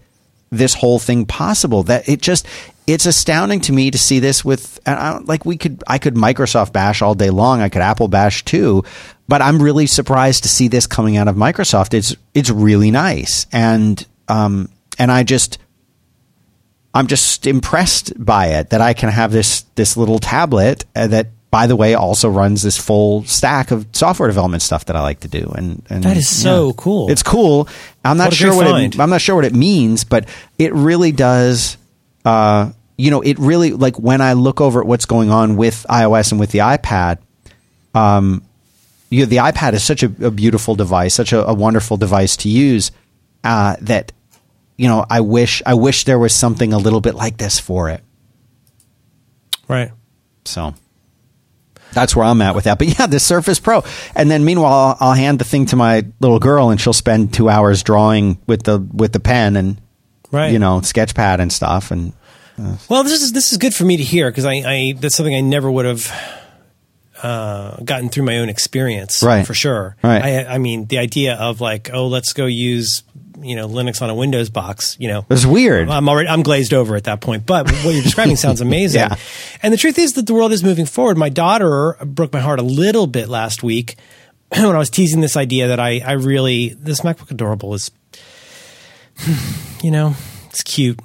this 0.51 0.74
whole 0.74 0.99
thing 0.99 1.24
possible. 1.24 1.83
That 1.85 2.09
it 2.09 2.20
just 2.20 2.47
it's 2.87 3.07
astounding 3.07 3.61
to 3.61 3.72
me 3.72 3.91
to 3.91 3.99
see 3.99 4.18
this 4.18 4.45
with 4.45 4.80
and 4.85 4.99
I 4.99 5.18
like 5.18 5.45
we 5.45 5.57
could 5.57 5.83
I 5.87 5.99
could 5.99 6.14
Microsoft 6.14 6.72
bash 6.72 7.03
all 7.03 7.14
day 7.14 7.30
long. 7.30 7.61
I 7.61 7.68
could 7.68 7.83
Apple 7.83 8.09
bash 8.09 8.45
too, 8.45 8.85
but 9.33 9.41
I'm 9.41 9.62
really 9.62 9.87
surprised 9.87 10.43
to 10.43 10.51
see 10.51 10.68
this 10.68 10.87
coming 10.87 11.16
out 11.16 11.26
of 11.26 11.37
Microsoft. 11.37 11.95
It's 11.95 12.14
it's 12.35 12.51
really 12.51 12.91
nice, 12.91 13.47
and 13.51 14.07
um 14.28 14.68
and 14.99 15.11
I 15.11 15.22
just 15.22 15.57
I'm 16.93 17.07
just 17.07 17.47
impressed 17.47 18.12
by 18.22 18.49
it 18.49 18.68
that 18.68 18.83
I 18.83 18.93
can 18.93 19.09
have 19.09 19.33
this 19.33 19.62
this 19.74 19.97
little 19.97 20.18
tablet 20.18 20.85
uh, 20.95 21.07
that, 21.07 21.28
by 21.51 21.66
the 21.66 21.74
way, 21.76 21.95
also 21.95 22.28
runs 22.28 22.61
this 22.61 22.76
full 22.76 23.24
stack 23.24 23.70
of 23.70 23.87
software 23.93 24.28
development 24.28 24.62
stuff 24.62 24.85
that 24.85 24.97
I 24.97 25.01
like 25.01 25.20
to 25.20 25.28
do. 25.28 25.51
And, 25.57 25.83
and 25.89 26.05
That 26.05 26.18
is 26.18 26.28
so 26.28 26.74
cool. 26.74 27.11
It's 27.11 27.22
cool. 27.22 27.68
I'm 28.05 28.18
not 28.18 28.26
What 28.26 28.35
sure 28.35 28.55
what 28.55 28.66
find. 28.66 28.95
it, 28.95 29.01
I'm 29.01 29.09
not 29.09 29.22
sure 29.22 29.35
what 29.35 29.47
it 29.47 29.55
means, 29.55 30.05
but 30.05 30.28
it 30.59 30.74
really 30.74 31.11
does. 31.11 31.78
Uh, 32.22 32.72
you 32.99 33.11
know, 33.11 33.22
it 33.22 33.39
really 33.39 33.72
like 33.72 33.99
when 33.99 34.20
I 34.20 34.35
look 34.35 34.61
over 34.61 34.83
at 34.83 34.87
what's 34.87 35.07
going 35.07 35.30
on 35.30 35.57
with 35.57 35.87
iOS 35.89 36.33
and 36.33 36.39
with 36.39 36.51
the 36.51 36.59
iPad. 36.59 37.16
Um, 37.95 38.43
you 39.13 39.21
know, 39.21 39.27
the 39.27 39.37
iPad 39.37 39.75
is 39.75 39.85
such 39.85 40.03
a, 40.03 40.07
a 40.27 40.31
beautiful 40.31 40.75
device, 40.75 41.15
such 41.15 41.33
a, 41.33 41.47
a 41.47 41.53
wonderful 41.55 41.97
device 41.97 42.37
to 42.39 42.49
use. 42.49 42.91
Uh, 43.45 43.77
that 43.83 44.13
you 44.77 44.89
know, 44.89 45.05
I 45.11 45.21
wish 45.21 45.63
I 45.67 45.75
wish 45.75 46.05
there 46.05 46.19
was 46.19 46.35
something 46.35 46.73
a 46.73 46.79
little 46.79 47.01
bit 47.01 47.15
like 47.15 47.37
this 47.37 47.59
for 47.61 47.91
it. 47.91 48.03
Right. 49.69 49.91
So 50.45 50.75
that's 51.93 52.17
where 52.17 52.25
I'm 52.25 52.41
at 52.43 52.55
with 52.55 52.65
that. 52.65 52.79
But 52.79 52.99
yeah, 52.99 53.07
the 53.07 53.21
Surface 53.21 53.61
Pro. 53.61 53.83
And 54.15 54.31
then 54.31 54.45
meanwhile, 54.45 54.97
I'll, 55.01 55.09
I'll 55.11 55.15
hand 55.15 55.39
the 55.39 55.45
thing 55.45 55.67
to 55.67 55.77
my 55.77 56.05
little 56.21 56.39
girl, 56.39 56.71
and 56.71 56.81
she'll 56.81 56.93
spend 56.93 57.35
two 57.35 57.49
hours 57.49 57.83
drawing 57.83 58.39
with 58.47 58.63
the 58.63 58.79
with 58.79 59.13
the 59.13 59.21
pen 59.21 59.57
and 59.57 59.81
Right. 60.31 60.51
you 60.51 60.59
know 60.59 60.81
sketchpad 60.81 61.41
and 61.41 61.53
stuff. 61.53 61.91
And 61.91 62.15
Well, 62.89 63.05
this 63.05 63.21
is 63.23 63.33
this 63.33 63.53
is 63.53 63.59
good 63.59 63.75
for 63.75 63.85
me 63.85 63.99
to 63.99 64.03
hear 64.03 64.31
because 64.31 64.47
I, 64.47 64.55
I 64.65 64.95
that's 64.99 65.15
something 65.15 65.35
I 65.35 65.41
never 65.43 65.71
would 65.71 65.85
have 65.85 66.11
uh, 67.23 67.77
gotten 67.85 68.09
through 68.09 68.25
my 68.25 68.39
own 68.39 68.49
experience, 68.49 69.23
Right. 69.23 69.47
For 69.47 69.55
sure, 69.55 69.97
Right. 70.03 70.23
I, 70.23 70.55
I 70.55 70.59
mean, 70.59 70.87
the 70.87 70.99
idea 70.99 71.37
of 71.37 71.61
like, 71.61 71.91
oh, 71.93 72.09
let's 72.09 72.33
go 72.33 72.47
use 72.47 73.03
you 73.41 73.57
know 73.57 73.66
Linux 73.68 74.01
on 74.01 74.09
a 74.09 74.14
Windows 74.14 74.51
box, 74.51 74.97
you 75.01 75.09
know, 75.09 75.27
it's 75.29 75.45
weird. 75.45 75.89
I'm 75.89 76.09
already 76.09 76.29
I'm 76.29 76.43
glazed 76.43 76.73
over 76.73 76.95
at 76.97 77.05
that 77.05 77.20
point. 77.20 77.45
But 77.45 77.70
what 77.70 77.93
you're 77.93 78.03
describing 78.03 78.37
sounds 78.37 78.61
amazing. 78.68 79.01
Yeah. 79.01 79.16
And 79.62 79.73
the 79.73 79.77
truth 79.77 79.99
is 79.99 80.12
that 80.14 80.27
the 80.27 80.35
world 80.35 80.53
is 80.53 80.62
moving 80.62 80.87
forward. 80.87 81.16
My 81.16 81.29
daughter 81.29 81.97
broke 82.05 82.33
my 82.33 82.41
heart 82.41 82.61
a 82.61 82.62
little 82.62 83.07
bit 83.07 83.29
last 83.29 83.62
week 83.62 83.97
when 84.49 84.64
I 84.64 84.79
was 84.79 84.91
teasing 84.91 85.20
this 85.20 85.37
idea 85.37 85.68
that 85.68 85.81
I 85.81 86.01
I 86.01 86.12
really 86.12 86.68
this 86.79 87.01
MacBook 87.01 87.31
Adorable 87.31 87.75
is 87.75 87.91
you 89.83 89.91
know, 89.91 90.14
it's 90.49 90.62
cute. 90.62 91.01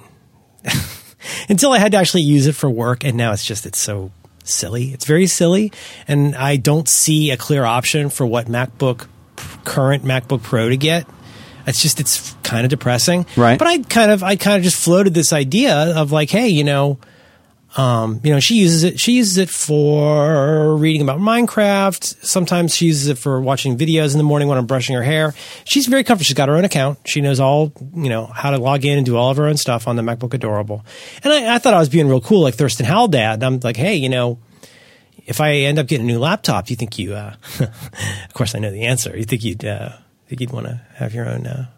Until 1.48 1.72
I 1.72 1.78
had 1.78 1.92
to 1.92 1.98
actually 1.98 2.22
use 2.22 2.46
it 2.46 2.54
for 2.54 2.70
work 2.70 3.04
and 3.04 3.16
now 3.16 3.32
it's 3.32 3.44
just 3.44 3.66
it's 3.66 3.78
so 3.78 4.12
silly. 4.48 4.92
It's 4.92 5.04
very 5.04 5.26
silly 5.26 5.72
and 6.06 6.34
I 6.36 6.56
don't 6.56 6.88
see 6.88 7.30
a 7.30 7.36
clear 7.36 7.64
option 7.64 8.10
for 8.10 8.26
what 8.26 8.46
MacBook 8.46 9.06
current 9.64 10.04
MacBook 10.04 10.42
Pro 10.42 10.68
to 10.68 10.76
get. 10.76 11.06
It's 11.66 11.82
just 11.82 12.00
it's 12.00 12.34
kind 12.42 12.64
of 12.64 12.70
depressing. 12.70 13.26
Right. 13.36 13.58
But 13.58 13.68
I 13.68 13.78
kind 13.78 14.10
of 14.10 14.22
I 14.22 14.36
kind 14.36 14.56
of 14.56 14.62
just 14.62 14.82
floated 14.82 15.12
this 15.14 15.32
idea 15.32 15.74
of 15.74 16.12
like, 16.12 16.30
hey, 16.30 16.48
you 16.48 16.64
know, 16.64 16.98
um, 17.76 18.20
you 18.24 18.32
know, 18.32 18.40
she 18.40 18.56
uses 18.56 18.82
it. 18.82 18.98
She 18.98 19.12
uses 19.12 19.36
it 19.36 19.50
for 19.50 20.76
reading 20.76 21.02
about 21.02 21.20
Minecraft. 21.20 22.24
Sometimes 22.24 22.74
she 22.74 22.86
uses 22.86 23.08
it 23.08 23.18
for 23.18 23.40
watching 23.40 23.76
videos 23.76 24.12
in 24.12 24.18
the 24.18 24.24
morning 24.24 24.48
when 24.48 24.56
I'm 24.56 24.66
brushing 24.66 24.96
her 24.96 25.02
hair. 25.02 25.34
She's 25.64 25.86
very 25.86 26.02
comfortable. 26.02 26.24
She's 26.24 26.34
got 26.34 26.48
her 26.48 26.56
own 26.56 26.64
account. 26.64 26.98
She 27.04 27.20
knows 27.20 27.40
all, 27.40 27.72
you 27.94 28.08
know, 28.08 28.26
how 28.26 28.50
to 28.50 28.58
log 28.58 28.84
in 28.84 28.96
and 28.96 29.04
do 29.04 29.16
all 29.16 29.30
of 29.30 29.36
her 29.36 29.46
own 29.46 29.58
stuff 29.58 29.86
on 29.86 29.96
the 29.96 30.02
MacBook 30.02 30.32
Adorable. 30.32 30.84
And 31.22 31.32
I, 31.32 31.56
I 31.56 31.58
thought 31.58 31.74
I 31.74 31.78
was 31.78 31.90
being 31.90 32.08
real 32.08 32.22
cool, 32.22 32.40
like 32.40 32.54
Thurston 32.54 32.86
Howell 32.86 33.08
dad. 33.08 33.42
I'm 33.42 33.60
like, 33.60 33.76
hey, 33.76 33.96
you 33.96 34.08
know, 34.08 34.38
if 35.26 35.40
I 35.42 35.52
end 35.56 35.78
up 35.78 35.86
getting 35.86 36.08
a 36.08 36.12
new 36.12 36.18
laptop, 36.18 36.66
do 36.66 36.72
you 36.72 36.76
think 36.76 36.98
you? 36.98 37.14
Uh, 37.14 37.34
of 37.60 38.32
course, 38.32 38.54
I 38.54 38.60
know 38.60 38.70
the 38.70 38.84
answer. 38.84 39.16
You 39.16 39.24
think 39.24 39.44
you'd 39.44 39.64
uh, 39.64 39.90
think 40.26 40.40
you'd 40.40 40.52
want 40.52 40.66
to 40.66 40.80
have 40.94 41.12
your 41.12 41.28
own 41.28 41.68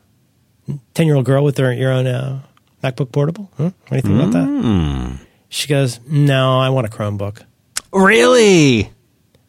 ten 0.95 1.07
year 1.07 1.17
old 1.17 1.25
girl 1.25 1.43
with 1.43 1.59
her 1.59 1.73
your 1.73 1.91
own 1.91 2.07
uh, 2.07 2.43
MacBook 2.83 3.11
Portable? 3.11 3.51
Huh? 3.57 3.71
What 3.89 3.91
do 3.91 3.97
you 3.97 4.03
think 4.03 4.15
about 4.15 4.33
that? 4.33 5.20
She 5.51 5.69
goes, 5.69 6.01
"No, 6.09 6.59
I 6.59 6.71
want 6.71 6.87
a 6.87 6.91
Chromebook." 6.91 7.45
really? 7.93 8.91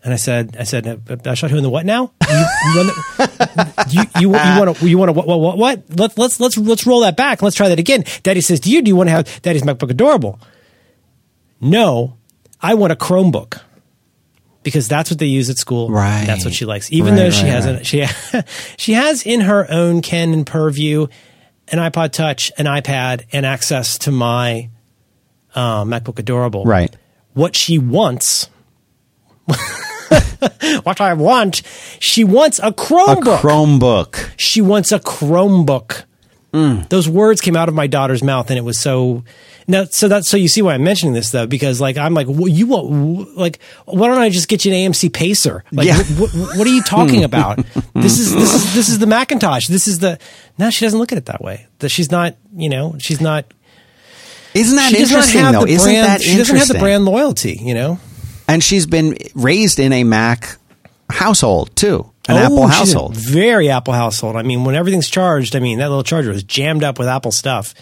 And 0.04 0.12
I 0.12 0.16
said, 0.18 0.58
"I 0.60 0.64
said, 0.64 1.22
I 1.28 1.34
shot 1.36 1.52
who 1.52 1.58
in 1.58 1.64
the 1.64 1.70
what 1.70 1.86
now? 1.86 2.12
You, 2.28 2.38
you, 2.38 2.76
want 2.76 2.90
to- 2.90 3.86
you, 3.92 4.02
you, 4.02 4.22
you 4.22 4.30
want 4.30 4.78
to 4.78 4.88
you 4.90 4.98
want 4.98 5.10
to 5.10 5.14
what, 5.14 5.28
what 5.28 5.40
what 5.40 5.58
what? 5.60 5.84
Let's 5.90 6.18
let's 6.18 6.40
let's 6.40 6.58
let's 6.58 6.88
roll 6.88 7.02
that 7.02 7.16
back. 7.16 7.42
Let's 7.44 7.56
try 7.56 7.70
that 7.70 7.78
again." 7.80 8.04
Daddy 8.24 8.42
says, 8.42 8.60
"Do 8.60 8.72
you 8.72 8.82
do 8.82 8.90
you 8.90 8.96
want 8.96 9.08
to 9.10 9.12
have 9.12 9.42
Daddy's 9.44 9.62
MacBook 9.62 9.92
Adorable?" 9.92 10.40
No, 11.60 12.18
I 12.60 12.74
want 12.74 12.92
a 12.92 12.96
Chromebook 12.96 13.62
because 14.64 14.88
that's 14.88 15.12
what 15.12 15.20
they 15.20 15.28
use 15.28 15.50
at 15.50 15.58
school. 15.58 15.90
Right. 15.92 16.26
That's 16.26 16.44
what 16.46 16.54
she 16.56 16.66
likes. 16.66 16.92
Even 16.92 17.14
Right, 17.14 17.20
though 17.20 17.30
she 17.30 17.44
right, 17.44 17.52
hasn't, 17.52 17.86
she 17.86 18.06
she 18.78 18.94
has 18.94 19.24
in 19.24 19.42
her 19.42 19.70
own 19.70 20.02
Ken 20.02 20.34
and 20.34 20.46
Purview 20.48 21.08
an 21.68 21.78
iPod 21.80 22.12
Touch, 22.12 22.52
an 22.58 22.66
iPad, 22.66 23.26
and 23.32 23.46
access 23.46 24.00
to 24.00 24.12
my 24.12 24.70
uh, 25.56 25.84
MacBook 25.84 26.20
Adorable. 26.20 26.64
Right. 26.66 26.96
What 27.34 27.56
she 27.56 27.78
wants. 27.78 28.50
what 30.84 31.02
I 31.02 31.14
want, 31.14 31.62
she 32.00 32.24
wants 32.24 32.60
a 32.60 32.68
A 32.68 32.74
Chromebook. 32.74 33.40
Chromebook. 33.40 34.30
she 34.38 34.62
wants 34.62 34.92
a 34.92 35.00
Chromebook. 35.00 36.04
Those 36.54 37.08
words 37.08 37.40
came 37.40 37.56
out 37.56 37.70
of 37.70 37.76
my 37.76 37.88
daughter's 37.88 38.22
mouth, 38.22 38.50
and 38.50 38.58
it 38.60 38.64
was 38.64 38.78
so. 38.78 39.24
Now, 39.70 39.86
so 39.86 40.10
that's 40.10 40.28
so 40.28 40.36
you 40.36 40.50
see 40.50 40.62
why 40.62 40.74
I'm 40.74 40.84
mentioning 40.84 41.14
this 41.14 41.32
though, 41.32 41.48
because 41.48 41.80
like 41.80 41.96
I'm 41.96 42.14
like, 42.14 42.28
well, 42.28 42.50
you 42.50 42.68
want 42.68 43.38
like, 43.38 43.60
why 43.86 44.10
don't 44.10 44.18
I 44.18 44.30
just 44.30 44.50
get 44.50 44.66
you 44.66 44.74
an 44.74 44.92
AMC 44.92 45.14
Pacer? 45.14 45.64
Like, 45.72 45.88
Yeah. 45.88 45.96
wh- 46.04 46.30
wh- 46.30 46.58
what 46.58 46.68
are 46.68 46.70
you 46.72 46.82
talking 46.84 47.24
about? 47.24 47.58
this 47.96 48.20
is 48.20 48.34
this 48.36 48.54
is 48.54 48.74
this 48.76 48.90
is 48.90 49.00
the 49.00 49.08
Macintosh. 49.08 49.68
This 49.68 49.88
is 49.88 50.00
the. 50.00 50.20
No, 50.58 50.70
she 50.70 50.84
doesn't 50.84 51.00
look 51.00 51.14
at 51.14 51.18
it 51.18 51.28
that 51.28 51.42
way. 51.42 51.68
That 51.80 51.88
she's 51.88 52.12
not, 52.12 52.36
you 52.54 52.68
know, 52.70 52.96
she's 53.00 53.22
not. 53.22 53.46
Isn't 54.54 54.76
that 54.76 54.92
She 54.92 54.98
interesting 55.02 55.44
though? 55.52 55.66
the 55.66 55.72
Isn't 55.72 55.92
brand. 55.92 56.08
that 56.08 56.22
she 56.22 56.38
doesn't 56.38 56.56
have 56.56 56.68
the 56.68 56.80
brand 56.80 57.06
loyalty. 57.06 57.60
You 57.62 57.74
know. 57.74 58.00
And 58.48 58.64
she's 58.64 58.86
been 58.86 59.18
raised 59.34 59.80
in 59.80 59.94
a 59.94 60.04
Mac 60.04 60.58
household 61.10 61.74
too, 61.76 62.10
an 62.28 62.36
Oh, 62.38 62.40
Apple 62.46 62.68
household. 62.68 63.16
very 63.16 63.70
Apple 63.70 63.94
household. 63.94 64.36
I 64.36 64.44
mean, 64.44 64.64
when 64.66 64.76
everything's 64.76 65.10
charged, 65.10 65.56
I 65.56 65.60
mean, 65.60 65.80
that 65.80 65.88
little 65.90 66.04
charger 66.04 66.32
is 66.32 66.44
jammed 66.44 66.84
up 66.84 67.00
with 67.00 67.08
Apple 67.08 67.32
stuff. 67.32 67.74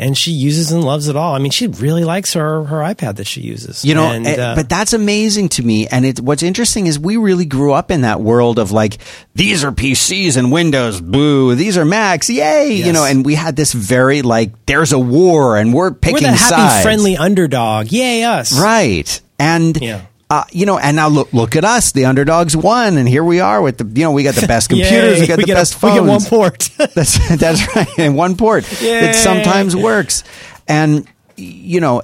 And 0.00 0.16
she 0.16 0.30
uses 0.30 0.72
and 0.72 0.82
loves 0.82 1.08
it 1.08 1.14
all. 1.14 1.34
I 1.34 1.38
mean, 1.40 1.50
she 1.50 1.66
really 1.66 2.04
likes 2.04 2.32
her 2.32 2.64
her 2.64 2.78
iPad 2.78 3.16
that 3.16 3.26
she 3.26 3.42
uses. 3.42 3.84
You 3.84 3.94
know, 3.94 4.10
and, 4.10 4.26
eh, 4.26 4.34
uh, 4.42 4.54
but 4.54 4.66
that's 4.66 4.94
amazing 4.94 5.50
to 5.50 5.62
me. 5.62 5.88
And 5.88 6.06
it, 6.06 6.20
what's 6.20 6.42
interesting 6.42 6.86
is 6.86 6.98
we 6.98 7.18
really 7.18 7.44
grew 7.44 7.74
up 7.74 7.90
in 7.90 8.00
that 8.00 8.22
world 8.22 8.58
of 8.58 8.72
like, 8.72 8.96
these 9.34 9.62
are 9.62 9.70
PCs 9.70 10.38
and 10.38 10.50
Windows, 10.50 11.02
boo. 11.02 11.54
These 11.54 11.76
are 11.76 11.84
Macs, 11.84 12.30
yay. 12.30 12.72
You 12.72 12.94
know, 12.94 13.04
and 13.04 13.26
we 13.26 13.34
had 13.34 13.56
this 13.56 13.74
very 13.74 14.22
like, 14.22 14.64
there's 14.64 14.92
a 14.92 14.98
war 14.98 15.58
and 15.58 15.74
we're 15.74 15.90
picking 15.92 16.14
we're 16.14 16.32
the 16.32 16.36
happy, 16.36 16.54
sides. 16.54 16.82
friendly 16.82 17.18
underdog. 17.18 17.92
Yay, 17.92 18.24
us! 18.24 18.58
Right. 18.58 19.20
And, 19.38 19.80
Yeah. 19.82 20.06
Uh, 20.30 20.44
you 20.52 20.64
know, 20.64 20.78
and 20.78 20.94
now 20.94 21.08
look, 21.08 21.32
look 21.32 21.56
at 21.56 21.64
us. 21.64 21.90
The 21.90 22.04
underdogs 22.04 22.56
won. 22.56 22.96
And 22.96 23.08
here 23.08 23.24
we 23.24 23.40
are 23.40 23.60
with 23.60 23.78
the, 23.78 24.00
you 24.00 24.04
know, 24.04 24.12
we 24.12 24.22
got 24.22 24.36
the 24.36 24.46
best 24.46 24.68
computers. 24.70 25.16
Yay, 25.16 25.20
we 25.20 25.26
got 25.26 25.40
the 25.40 25.44
get 25.44 25.54
best 25.54 25.74
a, 25.74 25.78
phones. 25.78 25.94
We 25.94 26.00
get 26.00 26.08
one 26.08 26.20
port. 26.22 26.70
That's 26.94 27.36
that's 27.36 27.76
right. 27.76 27.98
And 27.98 28.16
one 28.16 28.36
port. 28.36 28.64
Yay. 28.80 29.10
It 29.10 29.14
sometimes 29.16 29.74
works. 29.74 30.22
And 30.68 31.06
you 31.36 31.80
know, 31.80 32.02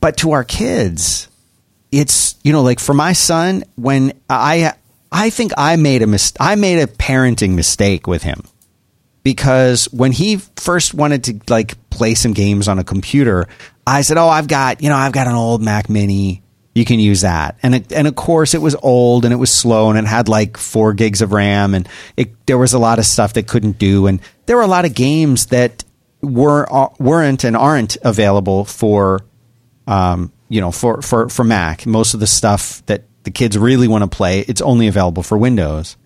but 0.00 0.16
to 0.18 0.32
our 0.32 0.42
kids, 0.42 1.28
it's 1.92 2.34
you 2.42 2.52
know, 2.52 2.62
like 2.62 2.80
for 2.80 2.94
my 2.94 3.12
son, 3.12 3.62
when 3.76 4.20
I 4.28 4.74
I 5.12 5.30
think 5.30 5.52
I 5.56 5.76
made 5.76 6.02
a 6.02 6.06
mis- 6.08 6.32
I 6.40 6.56
made 6.56 6.80
a 6.80 6.88
parenting 6.88 7.54
mistake 7.54 8.08
with 8.08 8.24
him. 8.24 8.42
Because 9.22 9.84
when 9.92 10.10
he 10.10 10.38
first 10.56 10.94
wanted 10.94 11.22
to 11.24 11.40
like 11.48 11.74
play 11.90 12.14
some 12.14 12.32
games 12.32 12.66
on 12.66 12.80
a 12.80 12.84
computer, 12.84 13.46
I 13.86 14.00
said, 14.02 14.16
"Oh, 14.16 14.28
I've 14.28 14.48
got, 14.48 14.82
you 14.82 14.88
know, 14.88 14.96
I've 14.96 15.12
got 15.12 15.28
an 15.28 15.34
old 15.34 15.62
Mac 15.62 15.88
mini. 15.88 16.42
You 16.74 16.84
can 16.84 16.98
use 16.98 17.20
that." 17.20 17.58
And 17.62 17.74
it, 17.74 17.92
and 17.92 18.06
of 18.06 18.14
course, 18.14 18.54
it 18.54 18.62
was 18.62 18.74
old 18.82 19.24
and 19.24 19.32
it 19.32 19.38
was 19.38 19.52
slow 19.52 19.90
and 19.90 19.98
it 19.98 20.06
had 20.06 20.28
like 20.28 20.56
4 20.56 20.92
gigs 20.94 21.22
of 21.22 21.32
RAM 21.32 21.74
and 21.74 21.88
it 22.16 22.46
there 22.46 22.58
was 22.58 22.72
a 22.72 22.78
lot 22.78 22.98
of 22.98 23.04
stuff 23.04 23.34
that 23.34 23.46
couldn't 23.46 23.78
do 23.78 24.06
and 24.06 24.20
there 24.46 24.56
were 24.56 24.62
a 24.62 24.68
lot 24.68 24.84
of 24.84 24.94
games 24.94 25.46
that 25.46 25.84
were 26.22 26.66
uh, 26.72 26.88
weren't 26.98 27.44
and 27.44 27.56
aren't 27.56 27.96
available 28.02 28.64
for 28.64 29.20
um, 29.86 30.32
you 30.48 30.60
know, 30.60 30.70
for, 30.70 31.00
for, 31.00 31.28
for 31.28 31.44
Mac. 31.44 31.86
Most 31.86 32.14
of 32.14 32.20
the 32.20 32.26
stuff 32.26 32.84
that 32.86 33.04
the 33.22 33.30
kids 33.30 33.56
really 33.56 33.88
want 33.88 34.02
to 34.04 34.16
play, 34.16 34.40
it's 34.40 34.60
only 34.60 34.86
available 34.86 35.22
for 35.22 35.38
Windows. 35.38 35.96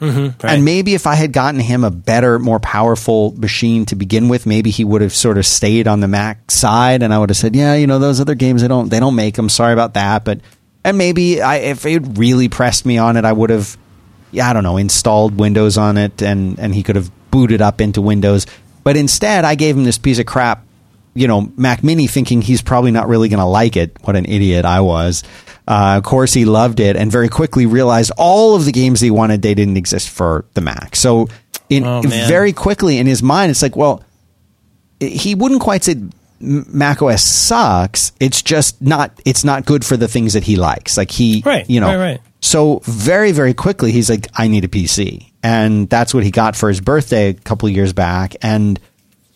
Mm-hmm. 0.00 0.46
And 0.46 0.64
maybe 0.64 0.94
if 0.94 1.06
I 1.06 1.14
had 1.14 1.32
gotten 1.32 1.58
him 1.58 1.82
a 1.82 1.90
better, 1.90 2.38
more 2.38 2.60
powerful 2.60 3.32
machine 3.38 3.86
to 3.86 3.96
begin 3.96 4.28
with, 4.28 4.44
maybe 4.44 4.70
he 4.70 4.84
would 4.84 5.00
have 5.00 5.14
sort 5.14 5.38
of 5.38 5.46
stayed 5.46 5.88
on 5.88 6.00
the 6.00 6.08
Mac 6.08 6.50
side, 6.50 7.02
and 7.02 7.14
I 7.14 7.18
would 7.18 7.30
have 7.30 7.36
said, 7.36 7.56
"Yeah, 7.56 7.74
you 7.74 7.86
know, 7.86 7.98
those 7.98 8.20
other 8.20 8.34
games 8.34 8.62
they 8.62 8.68
don't 8.68 8.90
they 8.90 9.00
don't 9.00 9.14
make 9.14 9.36
them. 9.36 9.48
Sorry 9.48 9.72
about 9.72 9.94
that." 9.94 10.24
But 10.24 10.40
and 10.84 10.98
maybe 10.98 11.40
I, 11.40 11.56
if 11.56 11.86
it 11.86 12.02
really 12.14 12.48
pressed 12.48 12.84
me 12.84 12.98
on 12.98 13.16
it, 13.16 13.24
I 13.24 13.32
would 13.32 13.50
have, 13.50 13.76
yeah, 14.32 14.50
I 14.50 14.52
don't 14.52 14.62
know, 14.62 14.76
installed 14.76 15.38
Windows 15.38 15.78
on 15.78 15.96
it, 15.96 16.20
and 16.22 16.58
and 16.58 16.74
he 16.74 16.82
could 16.82 16.96
have 16.96 17.10
booted 17.30 17.62
up 17.62 17.80
into 17.80 18.02
Windows. 18.02 18.46
But 18.84 18.96
instead, 18.96 19.44
I 19.44 19.54
gave 19.54 19.76
him 19.76 19.84
this 19.84 19.98
piece 19.98 20.18
of 20.18 20.26
crap, 20.26 20.64
you 21.14 21.26
know, 21.26 21.50
Mac 21.56 21.82
Mini, 21.82 22.06
thinking 22.06 22.42
he's 22.42 22.62
probably 22.62 22.90
not 22.90 23.08
really 23.08 23.28
going 23.28 23.40
to 23.40 23.46
like 23.46 23.76
it. 23.76 23.96
What 24.04 24.14
an 24.14 24.26
idiot 24.26 24.64
I 24.64 24.80
was. 24.80 25.24
Uh, 25.68 25.94
of 25.98 26.04
course, 26.04 26.32
he 26.32 26.44
loved 26.44 26.78
it 26.80 26.96
and 26.96 27.10
very 27.10 27.28
quickly 27.28 27.66
realized 27.66 28.12
all 28.16 28.54
of 28.54 28.64
the 28.64 28.72
games 28.72 29.00
he 29.00 29.10
wanted 29.10 29.42
they 29.42 29.54
didn't 29.54 29.76
exist 29.76 30.08
for 30.08 30.44
the 30.54 30.60
Mac. 30.60 30.94
So, 30.94 31.28
in 31.68 31.84
Oh, 31.84 32.02
very 32.02 32.52
quickly 32.52 32.98
in 32.98 33.06
his 33.06 33.22
mind, 33.22 33.50
it's 33.50 33.62
like, 33.62 33.74
well, 33.74 34.04
he 35.00 35.34
wouldn't 35.34 35.60
quite 35.60 35.82
say 35.82 35.96
Mac 36.38 37.02
OS 37.02 37.24
sucks. 37.24 38.12
It's 38.20 38.42
just 38.42 38.80
not. 38.80 39.20
It's 39.24 39.42
not 39.42 39.64
good 39.66 39.84
for 39.84 39.96
the 39.96 40.06
things 40.06 40.34
that 40.34 40.44
he 40.44 40.56
likes. 40.56 40.96
Like 40.96 41.10
he, 41.10 41.42
Right, 41.44 41.68
you 41.68 41.80
know. 41.80 41.88
right, 41.88 41.96
right. 41.96 42.20
So 42.40 42.80
very, 42.84 43.32
very 43.32 43.54
quickly, 43.54 43.90
he's 43.90 44.08
like, 44.08 44.28
I 44.34 44.46
need 44.46 44.64
a 44.64 44.68
PC, 44.68 45.32
and 45.42 45.88
that's 45.88 46.14
what 46.14 46.22
he 46.22 46.30
got 46.30 46.54
for 46.54 46.68
his 46.68 46.80
birthday 46.80 47.30
a 47.30 47.34
couple 47.34 47.68
of 47.68 47.74
years 47.74 47.92
back. 47.92 48.36
And 48.42 48.78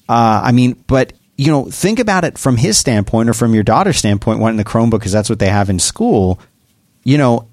uh, 0.08 0.42
I 0.44 0.52
mean, 0.52 0.82
but 0.86 1.12
you 1.40 1.50
know, 1.50 1.64
think 1.70 1.98
about 1.98 2.24
it 2.24 2.36
from 2.36 2.58
his 2.58 2.76
standpoint 2.76 3.30
or 3.30 3.32
from 3.32 3.54
your 3.54 3.62
daughter's 3.62 3.96
standpoint, 3.96 4.40
wanting 4.40 4.58
the 4.58 4.64
Chromebook 4.64 4.98
because 5.00 5.12
that's 5.12 5.30
what 5.30 5.38
they 5.38 5.48
have 5.48 5.70
in 5.70 5.78
school. 5.78 6.38
You 7.02 7.16
know, 7.16 7.48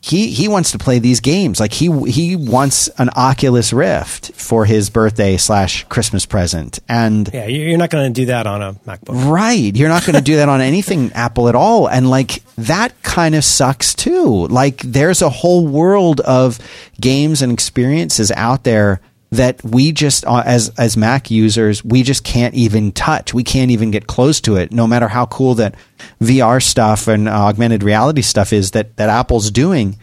he 0.00 0.28
he 0.30 0.46
wants 0.48 0.70
to 0.72 0.78
play 0.78 0.98
these 1.00 1.18
games. 1.20 1.58
Like 1.60 1.72
he 1.72 1.90
he 2.10 2.36
wants 2.36 2.88
an 2.98 3.10
Oculus 3.16 3.72
Rift 3.72 4.32
for 4.34 4.64
his 4.66 4.88
birthday 4.90 5.36
slash 5.36 5.84
Christmas 5.88 6.26
present, 6.26 6.78
and 6.88 7.28
yeah, 7.32 7.46
you- 7.46 7.62
you're 7.68 7.78
not 7.78 7.90
going 7.90 8.12
to 8.12 8.20
do 8.20 8.26
that 8.26 8.46
on 8.46 8.62
a 8.62 8.72
MacBook. 8.86 9.30
Right. 9.30 9.74
You're 9.74 9.88
not 9.88 10.04
going 10.04 10.14
to 10.16 10.22
do 10.22 10.36
that 10.36 10.48
on 10.48 10.60
anything 10.72 11.12
Apple 11.12 11.48
at 11.48 11.54
all. 11.56 11.88
And 11.88 12.08
like 12.10 12.42
that 12.56 13.00
kind 13.02 13.34
of 13.34 13.44
sucks 13.44 13.94
too. 13.94 14.46
Like 14.48 14.78
there's 14.82 15.22
a 15.22 15.28
whole 15.28 15.66
world 15.66 16.20
of 16.20 16.58
games 17.00 17.42
and 17.42 17.52
experiences 17.52 18.30
out 18.36 18.62
there 18.64 19.00
that 19.32 19.64
we 19.64 19.92
just 19.92 20.26
uh, 20.26 20.42
as 20.44 20.68
as 20.78 20.96
Mac 20.96 21.30
users, 21.30 21.82
we 21.82 22.02
just 22.02 22.22
can't 22.22 22.54
even 22.54 22.92
touch. 22.92 23.32
We 23.32 23.42
can't 23.42 23.70
even 23.70 23.90
get 23.90 24.06
close 24.06 24.40
to 24.42 24.56
it 24.56 24.72
no 24.72 24.86
matter 24.86 25.08
how 25.08 25.26
cool 25.26 25.54
that 25.54 25.74
VR 26.20 26.62
stuff 26.62 27.08
and 27.08 27.28
uh, 27.28 27.32
augmented 27.32 27.82
reality 27.82 28.22
stuff 28.22 28.52
is 28.52 28.72
that 28.72 28.96
that 28.96 29.08
Apple's 29.08 29.50
doing. 29.50 29.98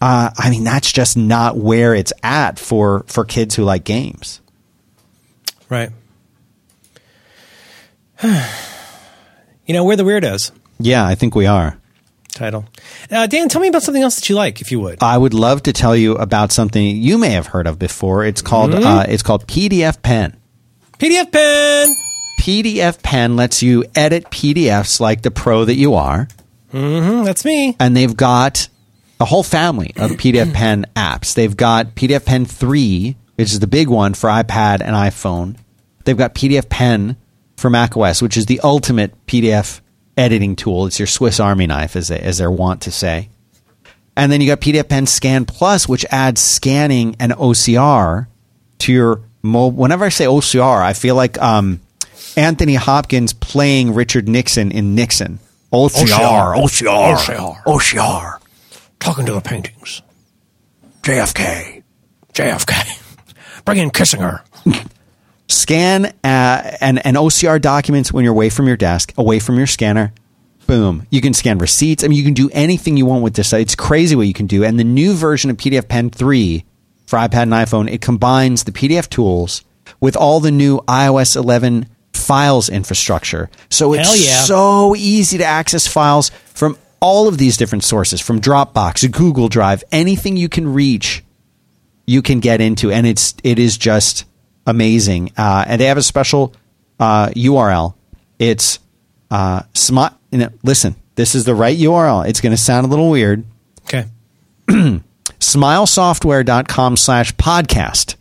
Uh, 0.00 0.30
I 0.36 0.50
mean, 0.50 0.64
that's 0.64 0.90
just 0.90 1.16
not 1.16 1.56
where 1.56 1.94
it's 1.94 2.12
at 2.24 2.58
for 2.58 3.04
for 3.06 3.24
kids 3.24 3.54
who 3.54 3.62
like 3.62 3.84
games. 3.84 4.40
Right. 5.68 5.90
you 8.22 9.74
know, 9.74 9.84
we're 9.84 9.96
the 9.96 10.02
weirdos. 10.02 10.50
Yeah, 10.80 11.06
I 11.06 11.14
think 11.14 11.36
we 11.36 11.46
are. 11.46 11.78
Title. 12.32 12.64
Uh, 13.10 13.26
Dan, 13.26 13.48
tell 13.48 13.60
me 13.60 13.68
about 13.68 13.82
something 13.82 14.02
else 14.02 14.16
that 14.16 14.28
you 14.28 14.34
like, 14.34 14.60
if 14.60 14.72
you 14.72 14.80
would. 14.80 15.02
I 15.02 15.16
would 15.18 15.34
love 15.34 15.62
to 15.64 15.72
tell 15.72 15.94
you 15.94 16.14
about 16.16 16.50
something 16.50 16.96
you 16.96 17.18
may 17.18 17.30
have 17.30 17.48
heard 17.48 17.66
of 17.66 17.78
before. 17.78 18.24
It's 18.24 18.42
called 18.42 18.72
Mm-hmm. 18.72 18.86
uh, 18.86 19.04
it's 19.08 19.22
called 19.22 19.46
PDF 19.46 20.00
Pen. 20.02 20.36
PDF 20.98 21.30
pen. 21.32 21.94
PDF 22.40 23.02
Pen 23.02 23.36
lets 23.36 23.62
you 23.62 23.84
edit 23.94 24.24
PDFs 24.30 24.98
like 25.00 25.22
the 25.22 25.30
pro 25.30 25.64
that 25.64 25.74
you 25.76 25.94
are, 25.94 26.28
Mm, 26.72 27.24
that's 27.26 27.44
me. 27.44 27.76
and 27.78 27.94
they've 27.96 28.16
got 28.16 28.68
a 29.20 29.24
whole 29.26 29.42
family 29.42 29.92
of 29.96 30.12
PDF 30.12 30.52
Pen 30.54 30.86
apps. 30.96 31.34
They've 31.34 31.56
got 31.56 31.94
PDF 31.94 32.24
Pen 32.24 32.44
3, 32.46 33.14
which 33.36 33.52
is 33.52 33.60
the 33.60 33.66
big 33.66 33.88
one 33.88 34.14
for 34.14 34.30
iPad 34.30 34.80
and 34.80 34.96
iPhone. 34.96 35.56
They've 36.04 36.16
got 36.16 36.34
PDF 36.34 36.68
Pen 36.70 37.16
for 37.56 37.68
macOS, 37.68 38.22
which 38.22 38.36
is 38.38 38.46
the 38.46 38.58
ultimate 38.60 39.14
PDF 39.26 39.80
editing 40.16 40.56
tool. 40.56 40.86
It's 40.86 40.98
your 40.98 41.06
Swiss 41.06 41.40
Army 41.40 41.66
knife, 41.66 41.96
as, 41.96 42.08
they, 42.08 42.18
as 42.18 42.38
they're 42.38 42.50
wont 42.50 42.82
to 42.82 42.90
say. 42.90 43.28
And 44.16 44.30
then 44.30 44.40
you 44.40 44.46
got 44.46 44.60
PDF 44.60 44.88
Pen 44.88 45.06
Scan 45.06 45.46
Plus, 45.46 45.88
which 45.88 46.04
adds 46.10 46.40
scanning 46.40 47.16
and 47.18 47.32
OCR 47.32 48.26
to 48.78 48.92
your 48.92 49.22
mobile. 49.42 49.80
Whenever 49.80 50.04
I 50.04 50.10
say 50.10 50.26
OCR, 50.26 50.82
I 50.82 50.92
feel 50.92 51.14
like 51.14 51.40
um, 51.40 51.80
Anthony 52.36 52.74
Hopkins 52.74 53.32
playing 53.32 53.94
Richard 53.94 54.28
Nixon 54.28 54.70
in 54.70 54.94
Nixon. 54.94 55.38
OCR, 55.72 56.54
OCR, 56.56 57.16
OCR. 57.16 57.62
OCR. 57.64 58.38
Talking 59.00 59.26
to 59.26 59.32
the 59.32 59.40
paintings. 59.40 60.02
JFK. 61.02 61.82
JFK. 62.34 63.64
Bring 63.64 63.78
in 63.78 63.90
Kissinger. 63.90 64.42
Scan 65.52 66.06
uh, 66.06 66.76
and, 66.80 67.04
and 67.04 67.16
OCR 67.16 67.60
documents 67.60 68.12
when 68.12 68.24
you're 68.24 68.32
away 68.32 68.50
from 68.50 68.66
your 68.66 68.76
desk, 68.76 69.12
away 69.16 69.38
from 69.38 69.56
your 69.58 69.66
scanner. 69.66 70.12
Boom. 70.66 71.06
You 71.10 71.20
can 71.20 71.34
scan 71.34 71.58
receipts. 71.58 72.04
I 72.04 72.08
mean, 72.08 72.18
you 72.18 72.24
can 72.24 72.34
do 72.34 72.48
anything 72.52 72.96
you 72.96 73.06
want 73.06 73.22
with 73.22 73.34
this. 73.34 73.52
It's 73.52 73.74
crazy 73.74 74.16
what 74.16 74.26
you 74.26 74.32
can 74.32 74.46
do. 74.46 74.64
And 74.64 74.78
the 74.78 74.84
new 74.84 75.14
version 75.14 75.50
of 75.50 75.56
PDF 75.56 75.88
Pen 75.88 76.10
3 76.10 76.64
for 77.06 77.18
iPad 77.18 77.42
and 77.42 77.52
iPhone, 77.52 77.90
it 77.90 78.00
combines 78.00 78.64
the 78.64 78.72
PDF 78.72 79.08
tools 79.08 79.64
with 80.00 80.16
all 80.16 80.40
the 80.40 80.50
new 80.50 80.78
iOS 80.88 81.36
11 81.36 81.86
files 82.12 82.68
infrastructure. 82.68 83.50
So 83.68 83.94
it's 83.94 84.24
yeah. 84.24 84.42
so 84.42 84.94
easy 84.96 85.38
to 85.38 85.44
access 85.44 85.86
files 85.86 86.30
from 86.54 86.78
all 87.00 87.26
of 87.28 87.36
these 87.36 87.56
different 87.56 87.84
sources, 87.84 88.20
from 88.20 88.40
Dropbox, 88.40 89.10
Google 89.10 89.48
Drive, 89.48 89.82
anything 89.90 90.36
you 90.36 90.48
can 90.48 90.72
reach 90.72 91.24
you 92.06 92.22
can 92.22 92.40
get 92.40 92.60
into, 92.60 92.90
and 92.90 93.06
it's 93.06 93.34
it 93.42 93.58
is 93.58 93.78
just 93.78 94.24
amazing. 94.66 95.32
Uh, 95.36 95.64
and 95.66 95.80
they 95.80 95.86
have 95.86 95.98
a 95.98 96.02
special 96.02 96.54
uh, 97.00 97.28
URL. 97.28 97.94
It's 98.38 98.78
uh, 99.30 99.62
smart. 99.74 100.14
Listen, 100.62 100.96
this 101.14 101.34
is 101.34 101.44
the 101.44 101.54
right 101.54 101.76
URL. 101.76 102.26
It's 102.26 102.40
going 102.40 102.52
to 102.52 102.56
sound 102.56 102.86
a 102.86 102.88
little 102.88 103.10
weird. 103.10 103.44
Okay. 103.84 104.06
Smilesoftware.com 105.38 106.96
slash 106.96 107.34
podcast. 107.36 108.16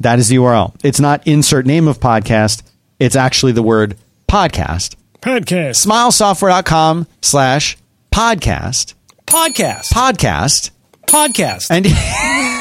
That 0.00 0.18
is 0.18 0.28
the 0.28 0.36
URL. 0.36 0.74
It's 0.84 1.00
not 1.00 1.26
insert 1.26 1.66
name 1.66 1.88
of 1.88 1.98
podcast. 1.98 2.62
It's 2.98 3.16
actually 3.16 3.52
the 3.52 3.62
word 3.62 3.96
podcast. 4.28 4.96
Podcast. 5.20 5.86
Smilesoftware.com 5.86 7.06
slash 7.20 7.76
podcast. 8.12 8.94
Podcast. 9.26 9.92
Podcast. 9.92 10.70
Podcast. 11.06 11.70
And 11.70 11.86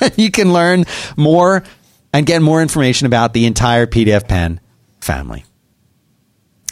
you 0.16 0.30
can 0.30 0.52
learn 0.52 0.84
more 1.16 1.64
and 2.12 2.26
get 2.26 2.42
more 2.42 2.62
information 2.62 3.06
about 3.06 3.32
the 3.34 3.46
entire 3.46 3.86
PDF 3.86 4.26
Pen 4.26 4.60
family. 5.00 5.44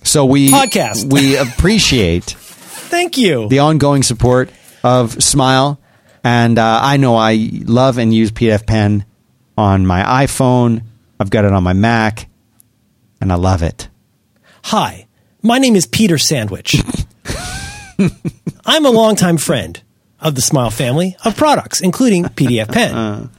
So 0.03 0.25
we 0.25 0.51
Podcast. 0.51 1.13
we 1.13 1.37
appreciate 1.39 2.25
Thank 2.25 3.19
you. 3.19 3.49
the 3.49 3.61
ongoing 3.61 4.03
support 4.03 4.51
of 4.83 5.23
Smile, 5.23 5.81
and 6.23 6.59
uh, 6.59 6.81
I 6.83 6.99
know 6.99 7.17
I 7.17 7.51
love 7.65 7.99
and 7.99 8.13
use 8.13 8.31
PDF 8.31 8.67
Pen 8.67 9.05
on 9.57 9.87
my 9.87 10.03
iPhone. 10.27 10.83
I've 11.19 11.31
got 11.31 11.45
it 11.45 11.53
on 11.53 11.63
my 11.63 11.73
Mac, 11.73 12.29
and 13.21 13.33
I 13.33 13.37
love 13.37 13.63
it. 13.63 13.89
Hi, 14.65 15.07
my 15.43 15.59
name 15.59 15.77
is 15.77 15.87
Peter 15.87 16.19
Sandwich. 16.19 16.77
I'm 18.67 18.87
a 18.87 18.91
longtime 18.91 19.39
friend 19.39 19.81
of 20.25 20.35
the 20.35 20.43
Smile 20.43 20.71
family 20.71 21.17
of 21.25 21.37
products, 21.37 21.81
including 21.81 22.25
PDF 22.37 22.73
Pen. 22.73 23.31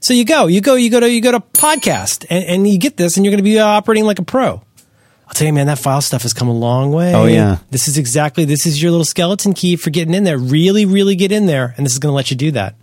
So 0.00 0.12
you 0.12 0.24
go, 0.24 0.46
you 0.48 0.60
go, 0.60 0.74
you 0.74 0.90
go 0.90 1.00
to 1.00 1.10
you 1.10 1.20
go 1.20 1.30
to 1.32 1.40
podcast, 1.40 2.26
and, 2.28 2.44
and 2.44 2.68
you 2.68 2.78
get 2.78 2.96
this, 2.96 3.16
and 3.16 3.24
you're 3.24 3.30
going 3.30 3.38
to 3.38 3.44
be 3.44 3.58
uh, 3.60 3.66
operating 3.66 4.04
like 4.04 4.18
a 4.18 4.24
pro. 4.24 4.62
I'll 5.26 5.32
tell 5.34 5.46
you, 5.46 5.52
man, 5.54 5.68
that 5.68 5.78
file 5.78 6.02
stuff 6.02 6.22
has 6.22 6.34
come 6.34 6.48
a 6.48 6.52
long 6.52 6.92
way. 6.92 7.14
Oh, 7.14 7.24
yeah. 7.24 7.58
this 7.70 7.88
is 7.88 7.96
exactly 7.96 8.44
this 8.44 8.66
is 8.66 8.82
your 8.82 8.90
little 8.90 9.06
skeleton 9.06 9.54
key 9.54 9.76
for 9.76 9.88
getting 9.90 10.12
in 10.12 10.24
there. 10.24 10.36
Really, 10.36 10.84
really 10.84 11.16
get 11.16 11.32
in 11.32 11.46
there, 11.46 11.72
and 11.76 11.86
this 11.86 11.92
is 11.94 11.98
going 11.98 12.10
to 12.10 12.16
let 12.16 12.30
you 12.30 12.36
do 12.36 12.50
that. 12.50 12.74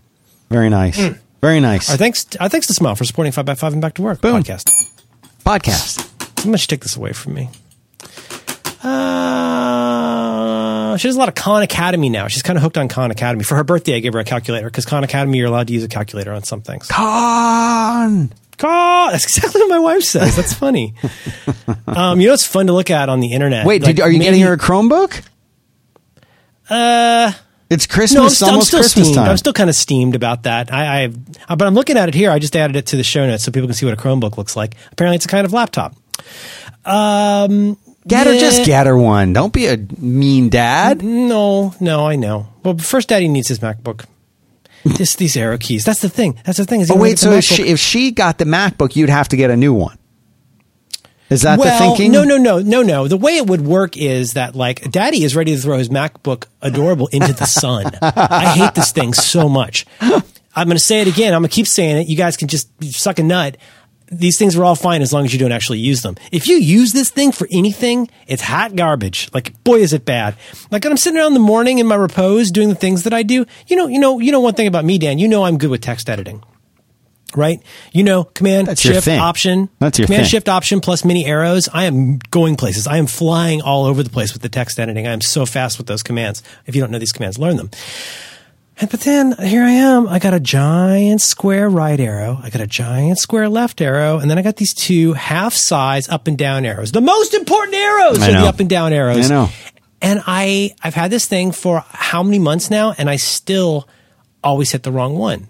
Very 0.50 0.70
nice. 0.70 0.98
Very 1.42 1.60
nice. 1.60 1.89
Our 1.89 1.98
thanks, 1.98 2.26
our 2.39 2.50
thanks 2.50 2.68
to 2.68 2.74
Smile 2.74 2.96
for 2.96 3.04
supporting 3.04 3.32
Five 3.32 3.46
by 3.46 3.56
Five 3.56 3.74
and 3.74 3.82
Back 3.82 3.96
to 3.96 4.02
Work 4.02 4.22
Boom. 4.22 4.42
podcast. 4.42 4.70
Podcast. 5.46 6.39
Someone 6.39 6.58
should 6.58 6.70
take 6.70 6.82
this 6.82 6.96
away 6.96 7.14
from 7.14 7.34
me. 7.36 7.50
Uh, 8.84 8.88
she 10.98 11.08
does 11.08 11.16
a 11.16 11.20
lot 11.20 11.30
of 11.30 11.36
Khan 11.36 11.62
Academy 11.64 12.10
now. 12.10 12.28
She's 12.28 12.42
kind 12.44 12.58
of 12.58 12.64
hooked 12.64 12.78
on 12.78 12.88
Khan 12.88 13.12
Academy. 13.12 13.44
For 13.44 13.56
her 13.56 13.64
birthday, 13.64 13.96
I 13.96 14.00
gave 14.00 14.14
her 14.14 14.20
a 14.20 14.24
calculator 14.24 14.68
because 14.68 14.86
Khan 14.86 15.04
Academy, 15.04 15.38
you're 15.38 15.48
allowed 15.48 15.68
to 15.68 15.74
use 15.74 15.84
a 15.84 15.88
calculator 15.88 16.32
on 16.34 16.44
some 16.44 16.62
things. 16.62 16.88
Khan! 16.88 18.32
Khan! 18.58 19.12
That's 19.12 19.24
exactly 19.26 19.62
what 19.62 19.70
my 19.70 19.80
wife 19.80 20.04
says. 20.04 20.36
That's 20.36 20.54
funny. 20.54 20.94
um, 21.88 22.20
you 22.20 22.28
know 22.28 22.34
what's 22.34 22.46
fun 22.46 22.68
to 22.68 22.74
look 22.74 22.89
at 22.92 23.10
on 23.10 23.20
the 23.20 23.34
internet? 23.34 23.66
Wait, 23.66 23.82
Like, 23.82 23.96
did, 23.96 24.02
are 24.04 24.12
you 24.12 24.20
getting 24.20 24.42
her 24.42 24.54
a 24.54 24.58
Chromebook? 24.58 25.24
Uh, 26.70 27.32
It's 27.70 27.88
no, 27.88 27.94
I'm, 27.94 27.98
Christmas, 27.98 28.38
st- 28.39 28.52
I'm 28.54 28.62
still 28.62 28.80
Christmas 28.80 28.92
steamed. 29.08 29.16
time. 29.16 29.30
I'm 29.30 29.38
still 29.38 29.54
kind 29.54 29.70
of 29.70 29.76
steamed 29.76 30.16
about 30.16 30.44
that. 30.44 30.72
I, 30.74 31.04
I, 31.04 31.06
uh, 31.50 31.56
but 31.56 31.68
I'm 31.68 31.74
looking 31.74 31.98
at 31.98 32.08
it 32.10 32.16
here. 32.16 32.32
I 32.32 32.39
just 32.39 32.56
added 32.56 32.76
it 32.76 32.86
to 32.88 32.96
the 32.98 33.04
show 33.04 33.26
notes 33.28 33.44
so 33.44 33.52
people 33.52 33.68
can 33.68 33.74
see 33.76 33.86
what 33.86 33.94
a 33.98 34.02
Chromebook 34.02 34.38
looks 34.38 34.56
like. 34.56 34.76
Apparently, 34.92 35.16
it's 35.16 35.26
a 35.26 35.30
kind 35.30 35.46
of 35.46 35.54
laptop. 35.54 35.96
Um, 36.86 37.78
get 38.08 38.28
her, 38.28 38.34
yeah. 38.34 38.39
just 38.39 38.66
get 38.66 38.88
her 38.88 38.97
one. 38.97 39.34
Don't 39.34 39.54
be 39.54 39.68
a 39.68 39.78
mean 39.97 40.49
dad. 40.49 41.04
No, 41.04 41.74
no, 41.80 42.08
I 42.08 42.16
know. 42.16 42.47
Well, 42.64 42.78
first, 42.78 43.10
Daddy 43.10 43.28
needs 43.28 43.47
his 43.47 43.60
MacBook. 43.60 44.06
This, 44.84 45.14
these 45.14 45.38
arrow 45.38 45.60
keys. 45.60 45.86
That's 45.86 46.02
the 46.02 46.10
thing. 46.10 46.39
That's 46.43 46.58
the 46.58 46.66
thing. 46.66 46.82
Is 46.82 46.89
Oh 46.89 46.97
wait, 46.97 47.20
so 47.20 47.34
if 47.34 47.43
she, 47.43 47.68
if 47.68 47.80
she 47.80 48.10
got 48.10 48.39
the 48.39 48.45
MacBook, 48.45 48.95
you'd 48.95 49.12
have 49.12 49.28
to 49.28 49.38
get 49.38 49.52
a 49.52 49.56
new 49.56 49.76
one. 49.76 49.99
Is 51.32 51.43
that 51.43 51.60
well, 51.60 51.80
the 51.80 51.86
thinking? 51.86 52.12
no, 52.12 52.24
no, 52.24 52.38
no, 52.38 52.60
no, 52.60 52.82
no. 52.82 53.08
The 53.08 53.16
way 53.16 53.38
it 53.38 53.45
would 53.47 53.62
work 53.62 53.95
is 53.95 54.34
that 54.34 54.56
like 54.56 54.91
Daddy 54.91 55.24
is 55.24 55.36
ready 55.36 55.56
to 55.56 55.62
throw 55.62 55.78
his 55.78 55.89
MacBook 55.89 56.47
adorable 56.64 57.08
into 57.08 57.32
the 57.32 57.45
sun. 57.45 57.91
I 58.02 58.54
hate 58.58 58.74
this 58.74 58.91
thing 58.91 59.14
so 59.14 59.47
much. 59.47 59.86
I'm 60.02 60.68
going 60.68 60.78
to 60.78 60.84
say 60.84 60.99
it 60.99 61.08
again. 61.08 61.34
I'm 61.34 61.41
going 61.41 61.49
to 61.49 61.56
keep 61.56 61.68
saying 61.68 61.97
it. 61.97 62.08
You 62.10 62.18
guys 62.18 62.36
can 62.36 62.49
just 62.49 62.70
suck 62.93 63.20
a 63.20 63.24
nut. 63.24 63.56
These 64.12 64.38
things 64.38 64.57
are 64.57 64.64
all 64.66 64.76
fine 64.76 65.01
as 65.01 65.14
long 65.14 65.24
as 65.24 65.32
you 65.32 65.39
don't 65.39 65.53
actually 65.53 65.80
use 65.80 66.01
them. 66.01 66.18
If 66.34 66.45
you 66.47 66.57
use 66.57 66.91
this 66.91 67.09
thing 67.09 67.32
for 67.32 67.47
anything, 67.49 68.09
it's 68.28 68.41
hot 68.41 68.76
garbage. 68.76 69.30
Like, 69.34 69.64
boy, 69.64 69.80
is 69.80 69.93
it 69.93 70.03
bad. 70.03 70.36
Like 70.70 70.86
I'm 70.86 70.97
sitting 70.97 71.18
around 71.18 71.28
in 71.28 71.34
the 71.36 71.39
morning 71.39 71.80
in 71.80 71.88
my 71.88 71.95
repose 71.95 72.51
doing 72.51 72.68
the 72.68 72.76
things 72.76 73.03
that 73.03 73.14
I 73.14 73.24
do, 73.24 73.45
you 73.68 73.76
know, 73.78 73.88
you 73.88 73.99
know, 73.99 74.20
you 74.20 74.34
know 74.34 74.41
one 74.41 74.53
thing 74.53 74.68
about 74.68 74.84
me, 74.84 74.97
Dan. 74.97 75.18
You 75.18 75.30
know 75.30 75.43
I'm 75.45 75.57
good 75.57 75.70
with 75.70 75.82
text 75.82 76.09
editing. 76.09 76.43
Right? 77.34 77.62
You 77.93 78.03
know, 78.03 78.26
command, 78.26 78.68
That's 78.68 78.82
shift, 78.82 79.07
option. 79.07 79.70
That's 79.80 79.97
your 79.97 80.07
command, 80.07 80.24
thing. 80.24 80.30
shift, 80.32 80.49
option 80.49 80.82
plus 80.82 81.05
mini 81.05 81.26
arrows. 81.26 81.70
I 81.72 81.86
am 81.86 82.18
going 82.30 82.57
places. 82.57 82.88
I 82.88 82.97
am 82.97 83.07
flying 83.07 83.62
all 83.62 83.86
over 83.86 84.03
the 84.03 84.09
place 84.09 84.34
with 84.34 84.41
the 84.41 84.49
text 84.49 84.78
editing. 84.78 85.07
I 85.07 85.14
am 85.14 85.22
so 85.22 85.45
fast 85.45 85.78
with 85.78 85.88
those 85.88 86.03
commands. 86.03 86.43
If 86.66 86.76
you 86.76 86.82
don't 86.82 86.91
know 86.91 86.99
these 86.99 87.14
commands, 87.14 87.39
learn 87.39 87.55
them. 87.55 87.70
And 88.82 88.90
but 88.90 89.02
then 89.02 89.34
here 89.38 89.62
I 89.64 89.72
am. 89.72 90.08
I 90.08 90.18
got 90.18 90.34
a 90.34 90.40
giant 90.40 91.22
square 91.22 91.70
right 91.70 92.00
arrow. 92.00 92.40
I 92.42 92.50
got 92.50 92.62
a 92.62 92.68
giant 92.68 93.20
square 93.20 93.48
left 93.48 93.80
arrow, 93.80 94.18
and 94.18 94.30
then 94.30 94.40
I 94.40 94.42
got 94.42 94.56
these 94.56 94.74
two 94.74 95.14
half 95.14 95.54
size 95.54 96.10
up 96.10 96.28
and 96.28 96.36
down 96.36 96.66
arrows. 96.66 96.92
The 96.92 97.00
most 97.00 97.36
important 97.36 97.76
arrows 97.76 98.22
are 98.24 98.32
the 98.32 98.48
up 98.48 98.60
and 98.60 98.68
down 98.68 98.92
arrows. 98.92 99.30
I 99.30 99.34
know. 99.34 99.50
And 100.02 100.24
I 100.26 100.74
I've 100.84 100.96
had 100.96 101.12
this 101.12 101.28
thing 101.28 101.52
for 101.52 101.84
how 101.90 102.24
many 102.24 102.40
months 102.40 102.72
now, 102.72 102.94
and 102.98 103.08
I 103.08 103.18
still 103.18 103.88
always 104.44 104.72
hit 104.72 104.82
the 104.84 104.92
wrong 104.92 105.16
one. 105.16 105.48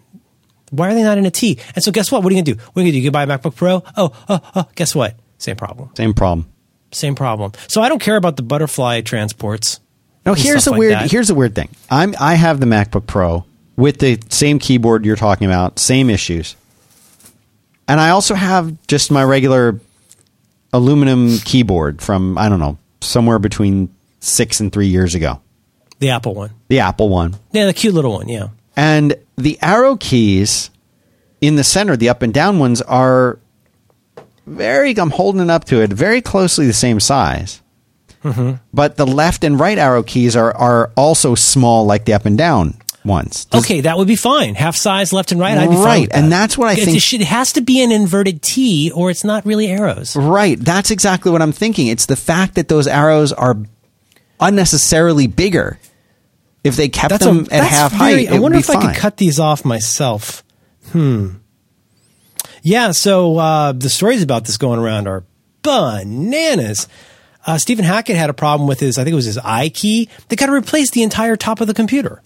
Why 0.71 0.91
are 0.91 0.93
they 0.93 1.03
not 1.03 1.17
in 1.17 1.25
a 1.25 1.31
T? 1.31 1.59
And 1.75 1.83
so 1.83 1.91
guess 1.91 2.11
what? 2.11 2.23
What 2.23 2.31
are 2.31 2.35
you 2.35 2.43
gonna 2.43 2.57
do? 2.57 2.63
What 2.73 2.81
are 2.81 2.85
you 2.85 2.91
gonna 2.91 2.99
do? 2.99 3.03
You 3.03 3.11
buy 3.11 3.23
a 3.23 3.27
MacBook 3.27 3.55
Pro? 3.55 3.83
Oh, 3.95 4.11
oh, 4.27 4.39
oh, 4.55 4.69
guess 4.75 4.93
what? 4.95 5.17
Same 5.37 5.55
problem. 5.55 5.89
Same 5.95 6.13
problem. 6.13 6.49
Same 6.91 7.15
problem. 7.15 7.51
So 7.67 7.81
I 7.81 7.87
don't 7.89 8.01
care 8.01 8.15
about 8.17 8.35
the 8.35 8.43
butterfly 8.43 9.01
transports. 9.01 9.80
No, 10.25 10.33
here's 10.33 10.67
a 10.67 10.71
like 10.71 10.79
weird. 10.79 10.93
that. 10.93 11.11
Here's 11.11 11.29
a 11.29 11.35
weird 11.35 11.55
thing. 11.55 11.69
I'm 11.89 12.13
I 12.19 12.35
have 12.35 12.59
the 12.59 12.65
MacBook 12.65 13.07
Pro 13.07 13.45
with 13.75 13.99
the 13.99 14.19
same 14.29 14.59
keyboard 14.59 15.05
you're 15.05 15.15
talking 15.15 15.45
about, 15.47 15.79
same 15.79 16.09
issues, 16.09 16.55
and 17.87 17.99
I 17.99 18.09
also 18.11 18.35
have 18.35 18.75
just 18.87 19.09
my 19.11 19.23
regular 19.23 19.79
aluminum 20.73 21.37
keyboard 21.39 22.01
from 22.01 22.37
I 22.37 22.49
don't 22.49 22.59
know 22.59 22.77
somewhere 23.01 23.39
between 23.39 23.93
six 24.19 24.59
and 24.59 24.71
three 24.71 24.87
years 24.87 25.15
ago, 25.15 25.41
the 25.99 26.09
Apple 26.11 26.35
one. 26.35 26.51
the 26.67 26.79
Apple 26.79 27.09
one, 27.09 27.35
Yeah, 27.51 27.65
the 27.65 27.73
cute 27.73 27.93
little 27.95 28.13
one, 28.13 28.29
yeah. 28.29 28.49
and 28.75 29.15
the 29.37 29.57
arrow 29.61 29.95
keys 29.97 30.69
in 31.41 31.55
the 31.55 31.63
center, 31.63 31.97
the 31.97 32.09
up 32.09 32.21
and 32.21 32.31
down 32.33 32.59
ones 32.59 32.81
are 32.83 33.39
very. 34.45 34.91
I'm 34.97 35.09
holding 35.09 35.41
it 35.41 35.49
up 35.49 35.65
to 35.65 35.81
it, 35.81 35.91
very 35.91 36.21
closely 36.21 36.67
the 36.67 36.73
same 36.73 36.99
size. 36.99 37.61
Mm-hmm. 38.23 38.53
But 38.73 38.97
the 38.97 39.07
left 39.07 39.43
and 39.43 39.59
right 39.59 39.77
arrow 39.77 40.03
keys 40.03 40.35
are 40.35 40.55
are 40.55 40.91
also 40.95 41.35
small, 41.35 41.85
like 41.85 42.05
the 42.05 42.13
up 42.13 42.25
and 42.25 42.37
down 42.37 42.75
ones. 43.03 43.45
Does- 43.45 43.63
Okay, 43.65 43.81
that 43.81 43.97
would 43.97 44.07
be 44.07 44.15
fine. 44.15 44.53
Half 44.53 44.75
size 44.75 45.11
left 45.11 45.31
and 45.31 45.41
right, 45.41 45.57
I'd 45.57 45.69
be 45.69 45.75
fine. 45.75 45.83
Right, 45.85 46.01
with 46.07 46.15
and 46.15 46.31
that's 46.31 46.55
what 46.57 46.67
I 46.67 46.75
think- 46.75 46.97
It, 46.97 46.99
should, 46.99 47.21
it 47.21 47.27
has 47.27 47.53
to 47.53 47.61
be 47.61 47.81
an 47.81 47.91
inverted 47.91 48.43
T, 48.43 48.91
or 48.93 49.09
it's 49.09 49.23
not 49.23 49.43
really 49.45 49.67
arrows. 49.67 50.15
Right. 50.15 50.59
That's 50.59 50.91
exactly 50.91 51.31
what 51.31 51.41
I'm 51.41 51.51
thinking. 51.51 51.87
It's 51.87 52.05
the 52.05 52.15
fact 52.15 52.53
that 52.55 52.67
those 52.67 52.85
arrows 52.85 53.33
are 53.33 53.57
unnecessarily 54.39 55.25
bigger. 55.27 55.79
If 56.63 56.75
they 56.75 56.89
kept 56.89 57.09
That's 57.09 57.25
them 57.25 57.47
a, 57.49 57.55
at 57.55 57.63
half 57.63 57.91
very- 57.91 58.25
height, 58.25 58.31
I 58.33 58.35
it 58.35 58.39
wonder 58.39 58.57
would 58.57 58.65
be 58.67 58.71
if 58.71 58.77
I 58.77 58.93
could 58.93 58.95
cut 59.01 59.17
these 59.17 59.39
off 59.39 59.65
myself. 59.65 60.43
Hmm. 60.91 61.29
Yeah. 62.61 62.91
So 62.91 63.37
uh, 63.39 63.71
the 63.71 63.89
stories 63.89 64.21
about 64.21 64.45
this 64.45 64.57
going 64.57 64.79
around 64.79 65.07
are 65.07 65.23
bananas. 65.63 66.87
Uh, 67.45 67.57
Stephen 67.57 67.85
Hackett 67.85 68.15
had 68.15 68.29
a 68.29 68.33
problem 68.33 68.67
with 68.67 68.79
his, 68.79 68.97
I 68.97 69.03
think 69.03 69.13
it 69.13 69.15
was 69.15 69.25
his 69.25 69.37
I 69.39 69.69
key. 69.69 70.09
They 70.29 70.35
got 70.35 70.45
to 70.47 70.53
replace 70.53 70.91
the 70.91 71.01
entire 71.03 71.35
top 71.35 71.59
of 71.61 71.67
the 71.67 71.73
computer. 71.73 72.21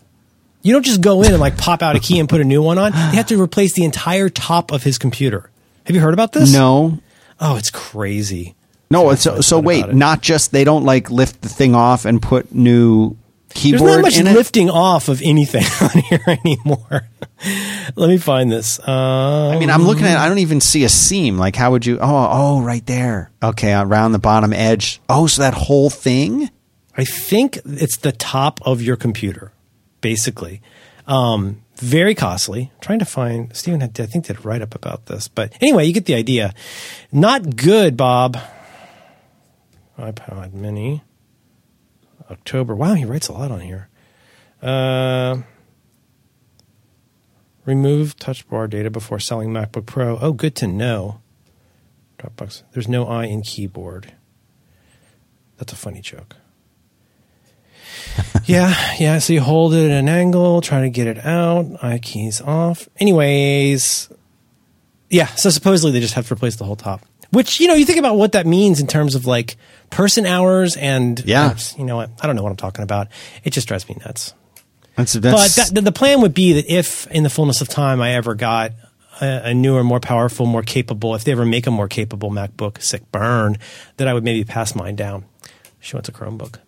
You 0.62 0.74
don't 0.74 0.84
just 0.86 1.00
go 1.02 1.22
in 1.24 1.32
and 1.32 1.40
like 1.40 1.58
pop 1.58 1.82
out 1.84 1.96
a 1.96 2.00
key 2.00 2.20
and 2.20 2.28
put 2.28 2.42
a 2.42 2.44
new 2.44 2.62
one 2.62 2.78
on. 2.78 2.92
They 2.92 2.98
have 3.18 3.28
to 3.28 3.42
replace 3.42 3.74
the 3.74 3.86
entire 3.86 4.30
top 4.30 4.72
of 4.72 4.84
his 4.84 4.98
computer. 4.98 5.50
Have 5.86 5.96
you 5.96 6.02
heard 6.02 6.14
about 6.16 6.32
this? 6.34 6.52
no, 6.52 7.00
Oh, 7.40 7.56
it's 7.58 7.70
crazy. 7.70 8.56
no. 8.90 9.14
So, 9.16 9.42
so 9.42 9.60
wait, 9.60 9.86
it. 9.86 9.94
not 9.96 10.22
just 10.22 10.52
they 10.52 10.64
don't 10.64 10.84
like 10.86 11.10
lift 11.12 11.42
the 11.42 11.50
thing 11.50 11.76
off 11.76 12.06
and 12.06 12.22
put 12.22 12.54
new 12.54 13.16
There's 13.56 13.82
not 13.82 14.02
much 14.02 14.20
lifting 14.20 14.70
off 14.70 15.10
of 15.10 15.22
anything 15.22 15.64
on 15.82 16.02
here 16.04 16.22
anymore. 16.28 17.08
Let 17.96 18.10
me 18.10 18.18
find 18.18 18.52
this. 18.52 18.80
Uh, 18.80 19.52
I 19.54 19.60
mean, 19.60 19.70
I'm 19.70 19.84
looking 19.84 20.06
at. 20.06 20.18
I 20.18 20.28
don't 20.28 20.40
even 20.40 20.62
see 20.62 20.84
a 20.84 20.90
seam. 20.90 21.38
Like, 21.38 21.56
how 21.56 21.72
would 21.72 21.86
you? 21.86 21.98
Oh, 22.00 22.30
oh, 22.32 22.62
right 22.62 22.86
there. 22.86 23.32
Okay, 23.42 23.74
around 23.74 24.12
the 24.12 24.20
bottom 24.20 24.54
edge. 24.54 25.02
Oh, 25.10 25.28
so 25.28 25.42
that 25.42 25.54
whole 25.54 25.90
thing. 25.90 26.50
I 26.98 27.04
think 27.04 27.60
it's 27.66 27.98
the 27.98 28.14
top 28.14 28.60
of 28.66 28.82
your 28.82 28.96
computer, 28.96 29.52
basically. 30.00 30.62
Um, 31.08 31.62
very 31.78 32.16
costly. 32.16 32.72
I'm 32.74 32.82
trying 32.82 33.00
to 33.00 33.06
find 33.06 33.56
Stephen 33.56 33.82
had, 33.82 34.00
I 34.00 34.06
think 34.06 34.26
did 34.26 34.46
write 34.46 34.62
up 34.62 34.76
about 34.76 35.08
this, 35.08 35.28
but 35.28 35.54
anyway, 35.62 35.86
you 35.86 35.94
get 35.94 36.06
the 36.06 36.16
idea. 36.16 36.54
Not 37.12 37.58
good, 37.58 37.98
Bob. 37.98 38.38
iPod 40.00 40.54
Mini, 40.54 41.04
October. 42.30 42.76
Wow, 42.76 42.94
he 42.94 43.06
writes 43.06 43.28
a 43.28 43.34
lot 43.34 43.52
on 43.52 43.62
here. 43.62 43.90
Uh, 44.62 45.42
remove 47.66 48.18
touch 48.18 48.48
bar 48.50 48.68
data 48.68 48.90
before 48.90 49.20
selling 49.20 49.50
MacBook 49.50 49.86
Pro. 49.86 50.18
Oh, 50.20 50.32
good 50.34 50.56
to 50.56 50.68
know. 50.68 51.22
Dropbox. 52.18 52.64
There's 52.72 52.88
no 52.88 53.06
I 53.06 53.26
in 53.26 53.42
keyboard. 53.42 54.14
That's 55.58 55.74
a 55.74 55.76
funny 55.76 56.02
joke. 56.02 56.36
yeah, 58.46 58.74
yeah. 59.00 59.20
So 59.20 59.34
you 59.34 59.42
hold 59.42 59.74
it 59.74 59.86
at 59.86 59.92
an 59.92 60.10
angle, 60.10 60.62
try 60.62 60.82
to 60.82 60.90
get 60.90 61.08
it 61.08 61.24
out. 61.26 61.66
I 61.84 61.98
keys 62.00 62.42
off. 62.42 62.88
Anyways, 63.00 64.10
Yeah, 65.10 65.28
so 65.28 65.50
supposedly 65.50 65.92
they 65.92 66.00
just 66.00 66.14
have 66.16 66.28
to 66.28 66.34
replace 66.34 66.56
the 66.56 66.66
whole 66.66 66.76
top. 66.76 67.06
Which 67.36 67.60
you 67.60 67.68
know, 67.68 67.74
you 67.76 67.86
think 67.86 68.00
about 68.00 68.16
what 68.16 68.32
that 68.32 68.46
means 68.46 68.80
in 68.80 68.88
terms 68.88 69.14
of 69.14 69.26
like 69.26 69.58
person 69.90 70.26
hours 70.26 70.78
and 70.78 71.22
Yeah. 71.26 71.56
you 71.78 71.84
know 71.84 71.98
what? 71.98 72.10
I 72.22 72.28
don't 72.28 72.36
know 72.36 72.44
what 72.44 72.50
I'm 72.52 72.56
talking 72.58 72.84
about. 72.84 73.10
It 73.44 73.52
just 73.52 73.68
drives 73.68 73.88
me 73.90 73.98
nuts. 74.06 74.34
That's, 74.96 75.16
But 75.18 75.50
that, 75.56 75.72
the, 75.74 75.82
the 75.82 75.92
plan 75.92 76.22
would 76.22 76.34
be 76.34 76.54
that 76.54 76.72
if, 76.74 77.06
in 77.08 77.24
the 77.24 77.30
fullness 77.30 77.60
of 77.60 77.68
time, 77.68 78.02
I 78.02 78.14
ever 78.14 78.34
got 78.34 78.72
a, 79.20 79.50
a 79.50 79.54
newer, 79.54 79.84
more 79.84 80.00
powerful, 80.00 80.46
more 80.46 80.64
capable, 80.64 81.14
if 81.16 81.26
they 81.26 81.34
ever 81.34 81.46
make 81.46 81.68
a 81.68 81.72
more 81.72 81.90
capable 81.90 82.32
MacBook, 82.32 82.82
sick 82.82 83.12
burn, 83.12 83.58
that 83.98 84.08
I 84.08 84.14
would 84.14 84.24
maybe 84.24 84.46
pass 84.46 84.74
mine 84.74 84.96
down. 84.96 85.26
She 85.82 85.98
wants 85.98 86.08
a 86.08 86.14
Chromebook. 86.14 86.60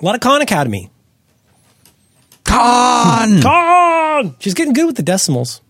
A 0.00 0.04
lot 0.04 0.14
of 0.14 0.22
Khan 0.22 0.40
Academy. 0.40 0.88
Khan! 2.44 3.42
Khan! 3.42 4.36
She's 4.38 4.54
getting 4.54 4.72
good 4.72 4.86
with 4.86 4.96
the 4.96 5.02
decimals. 5.02 5.60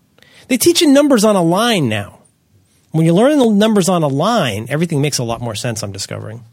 They 0.47 0.57
teach 0.57 0.81
you 0.81 0.91
numbers 0.91 1.25
on 1.25 1.35
a 1.35 1.43
line 1.43 1.89
now. 1.89 2.16
When 2.91 3.05
you 3.05 3.13
learn 3.13 3.37
the 3.37 3.49
numbers 3.49 3.89
on 3.89 4.03
a 4.03 4.07
line, 4.07 4.67
everything 4.69 5.01
makes 5.01 5.17
a 5.17 5.23
lot 5.23 5.41
more 5.41 5.55
sense, 5.55 5.83
I'm 5.83 5.91
discovering. 5.91 6.43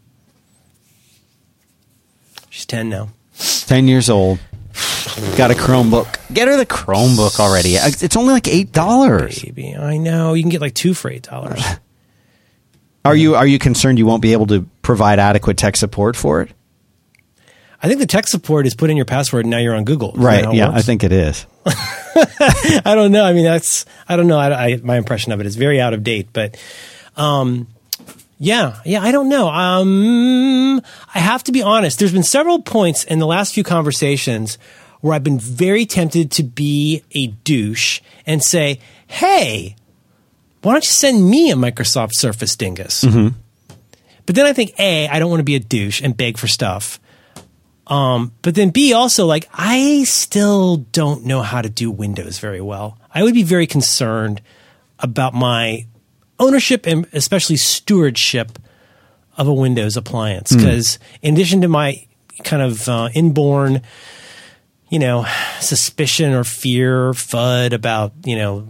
She's 2.51 2.67
10 2.67 2.89
now. 2.89 3.09
Ten 3.67 3.89
years 3.89 4.09
old. 4.11 4.39
Got 5.37 5.51
a 5.51 5.55
Chromebook. 5.55 6.19
Get 6.33 6.49
her 6.49 6.57
the 6.57 6.67
Chromebook 6.67 7.41
already. 7.41 7.75
It's 7.75 8.17
only 8.17 8.33
like 8.33 8.49
eight 8.49 8.73
dollars. 8.73 9.43
Baby, 9.43 9.75
I 9.77 9.97
know. 9.97 10.35
You 10.35 10.43
can 10.43 10.51
get 10.51 10.61
like 10.61 10.75
two 10.75 10.95
for 10.95 11.11
$8. 11.11 11.79
Are 13.07 13.15
you 13.15 13.35
are 13.35 13.47
you 13.47 13.59
concerned 13.59 13.99
you 13.99 14.07
won't 14.07 14.23
be 14.23 14.33
able 14.33 14.47
to 14.47 14.63
provide 14.81 15.19
adequate 15.19 15.59
tech 15.59 15.77
support 15.77 16.17
for 16.17 16.41
it? 16.41 16.51
I 17.85 17.87
think 17.87 18.01
the 18.01 18.07
tech 18.07 18.27
support 18.27 18.67
is 18.67 18.75
put 18.75 18.89
in 18.89 18.97
your 18.97 19.05
password 19.05 19.45
and 19.45 19.51
now 19.51 19.59
you're 19.59 19.75
on 19.75 19.85
Google. 19.85 20.13
Right. 20.17 20.51
Yeah. 20.55 20.71
I 20.71 20.81
think 20.81 21.05
it 21.05 21.13
is. 21.13 21.45
I 21.67 22.95
don't 22.95 23.13
know. 23.13 23.23
I 23.23 23.35
mean, 23.35 23.45
that's, 23.45 23.85
I 24.09 24.17
don't 24.17 24.27
know. 24.27 24.39
I, 24.39 24.69
I, 24.69 24.77
my 24.77 24.97
impression 24.97 25.33
of 25.33 25.41
it 25.41 25.45
is 25.45 25.57
very 25.57 25.83
out 25.83 25.93
of 25.93 26.03
date, 26.03 26.29
but, 26.33 26.57
um, 27.19 27.67
yeah, 28.39 28.81
yeah, 28.87 29.03
I 29.03 29.13
don't 29.13 29.29
know. 29.29 29.49
Um, 29.49 30.81
I 31.15 31.19
have 31.19 31.45
to 31.45 31.53
be 31.53 31.63
honest. 31.63 31.99
There's 31.99 32.15
been 32.15 32.23
several 32.23 32.63
points 32.63 33.05
in 33.05 33.19
the 33.19 33.27
last 33.27 33.53
few 33.53 33.63
conversations 33.63 34.57
where 35.03 35.13
I've 35.13 35.23
been 35.23 35.39
very 35.39 35.85
tempted 35.85 36.31
to 36.33 36.43
be 36.43 37.03
a 37.13 37.27
douche 37.27 38.01
and 38.25 38.43
say, 38.43 38.81
Hey, 39.07 39.77
why 40.63 40.73
don't 40.73 40.85
you 40.87 40.91
send 40.91 41.29
me 41.29 41.51
a 41.51 41.55
Microsoft 41.55 42.15
Surface 42.15 42.57
dingus? 42.57 43.05
But 44.25 44.37
then 44.37 44.47
I 44.47 44.55
think, 44.55 44.73
A, 44.79 45.07
I 45.07 45.19
don't 45.19 45.29
want 45.29 45.41
to 45.41 45.45
be 45.45 45.55
a 45.55 45.61
douche 45.61 46.01
and 46.01 46.17
beg 46.17 46.39
for 46.39 46.47
stuff. 46.47 46.99
Um, 47.87 48.33
but 48.43 48.55
then 48.55 48.71
B 48.71 48.93
also 48.93 49.27
like 49.27 49.49
I 49.53 50.05
still 50.05 50.79
don't 50.79 51.27
know 51.27 51.43
how 51.43 51.61
to 51.61 51.69
do 51.69 51.91
Windows 51.91 52.39
very 52.39 52.61
well. 52.61 52.99
I 53.13 53.23
would 53.23 53.35
be 53.35 53.43
very 53.43 53.67
concerned 53.67 54.41
about 54.99 55.35
my 55.35 55.87
ownership 56.39 56.87
and 56.87 57.07
especially 57.13 57.57
stewardship 57.57 58.59
of 59.37 59.49
a 59.49 59.53
Windows 59.53 59.97
appliance 59.97 60.55
because 60.55 60.99
in 61.21 61.35
addition 61.35 61.61
to 61.61 61.69
my 61.69 62.07
kind 62.43 62.63
of 62.63 62.89
uh, 62.89 63.09
inborn, 63.15 63.83
you 64.89 64.99
know, 64.99 65.27
suspicion 65.61 66.33
or 66.33 66.45
fear, 66.45 67.13
FUD 67.13 67.73
about 67.73 68.13
you 68.25 68.37
know 68.37 68.69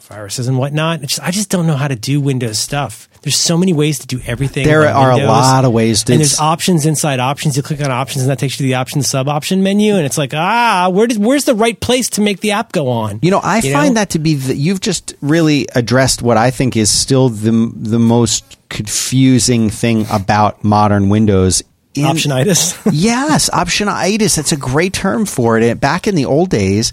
viruses 0.00 0.46
and 0.46 0.58
whatnot, 0.58 1.00
just, 1.00 1.22
I 1.22 1.30
just 1.30 1.48
don't 1.48 1.66
know 1.66 1.76
how 1.76 1.88
to 1.88 1.96
do 1.96 2.20
Windows 2.20 2.58
stuff. 2.58 3.08
There's 3.22 3.36
so 3.36 3.56
many 3.56 3.72
ways 3.72 4.00
to 4.00 4.06
do 4.08 4.20
everything. 4.26 4.66
There 4.66 4.86
are 4.88 5.12
a 5.12 5.16
lot 5.28 5.64
of 5.64 5.72
ways 5.72 6.02
to- 6.04 6.12
and 6.12 6.20
there's 6.20 6.40
options 6.40 6.86
inside 6.86 7.20
options. 7.20 7.56
You 7.56 7.62
click 7.62 7.80
on 7.80 7.90
options, 7.90 8.22
and 8.22 8.30
that 8.30 8.38
takes 8.40 8.54
you 8.54 8.64
to 8.64 8.68
the 8.68 8.74
options 8.74 9.06
sub 9.08 9.28
option 9.28 9.62
menu, 9.62 9.94
and 9.94 10.04
it's 10.04 10.18
like, 10.18 10.34
ah, 10.34 10.88
where 10.90 11.06
does 11.06 11.18
where's 11.18 11.44
the 11.44 11.54
right 11.54 11.78
place 11.78 12.10
to 12.10 12.20
make 12.20 12.40
the 12.40 12.50
app 12.50 12.72
go 12.72 12.88
on? 12.88 13.20
You 13.22 13.30
know, 13.30 13.40
I 13.42 13.60
find 13.60 13.96
that 13.96 14.10
to 14.10 14.18
be 14.18 14.34
the, 14.34 14.56
you've 14.56 14.80
just 14.80 15.14
really 15.20 15.68
addressed 15.74 16.20
what 16.20 16.36
I 16.36 16.50
think 16.50 16.76
is 16.76 16.90
still 16.90 17.28
the 17.28 17.72
the 17.76 18.00
most 18.00 18.56
confusing 18.68 19.70
thing 19.70 20.06
about 20.10 20.64
modern 20.64 21.08
Windows. 21.08 21.62
In, 21.94 22.04
optionitis. 22.06 22.80
yes, 22.92 23.50
optionitis. 23.50 24.36
That's 24.36 24.52
a 24.52 24.56
great 24.56 24.94
term 24.94 25.26
for 25.26 25.58
it. 25.58 25.78
Back 25.80 26.06
in 26.08 26.14
the 26.14 26.24
old 26.24 26.48
days, 26.50 26.92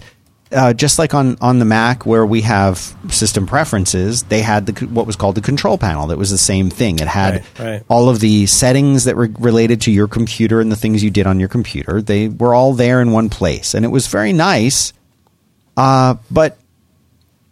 uh, 0.52 0.72
just 0.72 0.98
like 0.98 1.14
on, 1.14 1.36
on 1.40 1.58
the 1.58 1.64
Mac 1.64 2.04
where 2.04 2.26
we 2.26 2.40
have 2.42 2.78
system 3.08 3.46
preferences, 3.46 4.24
they 4.24 4.42
had 4.42 4.66
the 4.66 4.86
what 4.86 5.06
was 5.06 5.16
called 5.16 5.36
the 5.36 5.40
control 5.40 5.78
panel. 5.78 6.08
That 6.08 6.18
was 6.18 6.30
the 6.30 6.38
same 6.38 6.70
thing. 6.70 6.98
It 6.98 7.06
had 7.08 7.34
Right, 7.34 7.58
right. 7.58 7.82
all 7.88 8.08
of 8.08 8.20
the 8.20 8.46
settings 8.46 9.04
that 9.04 9.16
were 9.16 9.30
related 9.38 9.82
to 9.82 9.92
your 9.92 10.08
computer 10.08 10.60
and 10.60 10.70
the 10.70 10.76
things 10.76 11.04
you 11.04 11.10
did 11.10 11.26
on 11.26 11.38
your 11.38 11.48
computer. 11.48 12.02
They 12.02 12.28
were 12.28 12.54
all 12.54 12.72
there 12.74 13.00
in 13.00 13.12
one 13.12 13.28
place, 13.28 13.74
and 13.74 13.84
it 13.84 13.88
was 13.88 14.08
very 14.08 14.32
nice. 14.32 14.92
Uh, 15.76 16.16
but 16.30 16.58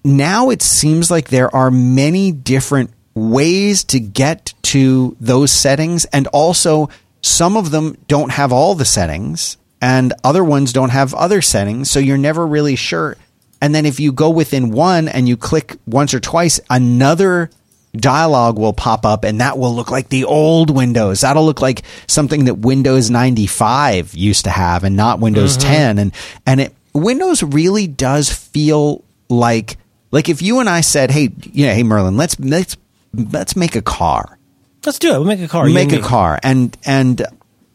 now 0.04 0.50
it 0.50 0.62
seems 0.62 1.10
like 1.10 1.28
there 1.28 1.54
are 1.54 1.70
many 1.70 2.32
different 2.32 2.90
ways 3.14 3.84
to 3.84 4.00
get 4.00 4.54
to 4.62 5.16
those 5.20 5.50
settings 5.50 6.04
and 6.06 6.26
also 6.28 6.88
some 7.20 7.56
of 7.56 7.70
them 7.70 7.96
don't 8.06 8.30
have 8.30 8.52
all 8.52 8.74
the 8.74 8.84
settings 8.84 9.56
and 9.80 10.12
other 10.24 10.44
ones 10.44 10.72
don't 10.72 10.90
have 10.90 11.14
other 11.14 11.42
settings 11.42 11.90
so 11.90 11.98
you're 11.98 12.18
never 12.18 12.46
really 12.46 12.76
sure 12.76 13.16
and 13.60 13.74
then 13.74 13.86
if 13.86 13.98
you 13.98 14.12
go 14.12 14.30
within 14.30 14.70
one 14.70 15.08
and 15.08 15.28
you 15.28 15.36
click 15.36 15.76
once 15.86 16.14
or 16.14 16.20
twice 16.20 16.60
another 16.70 17.50
dialog 17.96 18.58
will 18.58 18.72
pop 18.72 19.06
up 19.06 19.24
and 19.24 19.40
that 19.40 19.58
will 19.58 19.74
look 19.74 19.90
like 19.90 20.08
the 20.08 20.24
old 20.24 20.70
windows 20.70 21.22
that'll 21.22 21.44
look 21.44 21.62
like 21.62 21.82
something 22.06 22.44
that 22.44 22.54
windows 22.54 23.10
95 23.10 24.14
used 24.14 24.44
to 24.44 24.50
have 24.50 24.84
and 24.84 24.94
not 24.94 25.20
windows 25.20 25.56
mm-hmm. 25.56 25.68
10 25.68 25.98
and 25.98 26.12
and 26.46 26.60
it 26.60 26.74
windows 26.92 27.42
really 27.42 27.86
does 27.86 28.30
feel 28.30 29.02
like 29.28 29.76
like 30.10 30.28
if 30.28 30.42
you 30.42 30.60
and 30.60 30.68
I 30.68 30.80
said, 30.80 31.10
"Hey, 31.10 31.30
you 31.52 31.66
know, 31.66 31.74
hey 31.74 31.82
Merlin, 31.82 32.16
let's 32.16 32.38
let's 32.40 32.76
let's 33.12 33.56
make 33.56 33.76
a 33.76 33.82
car, 33.82 34.38
Let's 34.86 34.98
do 34.98 35.08
it. 35.08 35.18
We'll 35.18 35.24
make 35.24 35.40
a 35.40 35.48
car. 35.48 35.68
you 35.68 35.74
make 35.74 35.92
a 35.92 35.96
me. 35.96 36.02
car," 36.02 36.38
and 36.42 36.76
and 36.84 37.22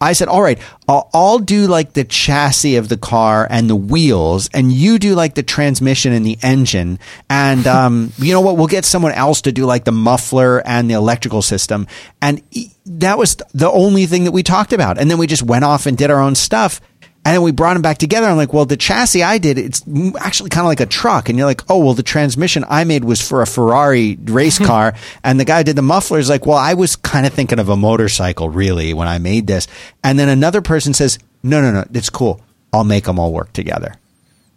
I 0.03 0.13
said, 0.13 0.27
"All 0.27 0.41
right, 0.41 0.59
I'll, 0.87 1.09
I'll 1.13 1.39
do 1.39 1.67
like 1.67 1.93
the 1.93 2.03
chassis 2.03 2.75
of 2.75 2.89
the 2.89 2.97
car 2.97 3.47
and 3.49 3.69
the 3.69 3.75
wheels, 3.75 4.49
and 4.53 4.71
you 4.71 4.99
do 4.99 5.15
like 5.15 5.35
the 5.35 5.43
transmission 5.43 6.13
and 6.13 6.25
the 6.25 6.37
engine, 6.41 6.99
and 7.29 7.65
um, 7.79 8.13
you 8.17 8.33
know 8.33 8.41
what? 8.41 8.57
We'll 8.57 8.67
get 8.67 8.85
someone 8.85 9.13
else 9.13 9.41
to 9.41 9.51
do 9.51 9.65
like 9.65 9.85
the 9.85 9.91
muffler 9.91 10.61
and 10.65 10.89
the 10.89 10.95
electrical 10.95 11.41
system." 11.41 11.87
And 12.21 12.41
that 12.85 13.17
was 13.17 13.35
the 13.53 13.71
only 13.71 14.05
thing 14.05 14.25
that 14.25 14.31
we 14.31 14.43
talked 14.43 14.73
about, 14.73 14.97
and 14.97 15.09
then 15.09 15.17
we 15.17 15.27
just 15.27 15.43
went 15.43 15.63
off 15.63 15.85
and 15.85 15.97
did 15.97 16.11
our 16.11 16.19
own 16.19 16.35
stuff. 16.35 16.81
And 17.25 17.35
then 17.35 17.41
we 17.41 17.51
brought 17.51 17.73
them 17.73 17.81
back 17.81 17.99
together. 17.99 18.27
I'm 18.27 18.35
like, 18.35 18.51
well, 18.51 18.65
the 18.65 18.75
chassis 18.75 19.23
I 19.23 19.37
did, 19.37 19.57
it's 19.57 19.81
actually 20.19 20.49
kind 20.49 20.65
of 20.65 20.67
like 20.67 20.81
a 20.81 20.85
truck. 20.85 21.29
And 21.29 21.37
you're 21.37 21.47
like, 21.47 21.61
oh, 21.69 21.79
well, 21.79 21.93
the 21.93 22.03
transmission 22.03 22.65
I 22.67 22.83
made 22.83 23.05
was 23.05 23.21
for 23.21 23.41
a 23.41 23.47
Ferrari 23.47 24.17
race 24.25 24.59
car. 24.65 24.93
and 25.23 25.39
the 25.39 25.45
guy 25.45 25.59
who 25.59 25.63
did 25.63 25.77
the 25.77 25.81
muffler 25.81 26.19
is 26.19 26.27
like, 26.29 26.45
well, 26.45 26.57
I 26.57 26.73
was 26.73 26.97
kind 26.97 27.25
of 27.25 27.33
thinking 27.33 27.59
of 27.59 27.69
a 27.69 27.77
motorcycle 27.77 28.49
really 28.49 28.93
when 28.93 29.07
I 29.07 29.19
made 29.19 29.47
this. 29.47 29.67
And 30.03 30.19
then 30.19 30.27
another 30.27 30.61
person 30.61 30.93
says, 30.93 31.17
no, 31.43 31.61
no, 31.61 31.71
no, 31.71 31.85
it's 31.93 32.09
cool. 32.09 32.41
I'll 32.73 32.83
make 32.83 33.05
them 33.05 33.19
all 33.19 33.31
work 33.31 33.53
together. 33.53 33.95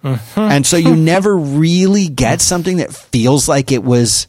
Uh-huh. 0.05 0.41
and 0.41 0.65
so 0.65 0.77
you 0.77 0.95
never 1.15 1.37
really 1.37 2.09
get 2.09 2.41
something 2.41 2.77
that 2.77 2.95
feels 2.95 3.49
like 3.49 3.73
it 3.73 3.83
was 3.83 4.29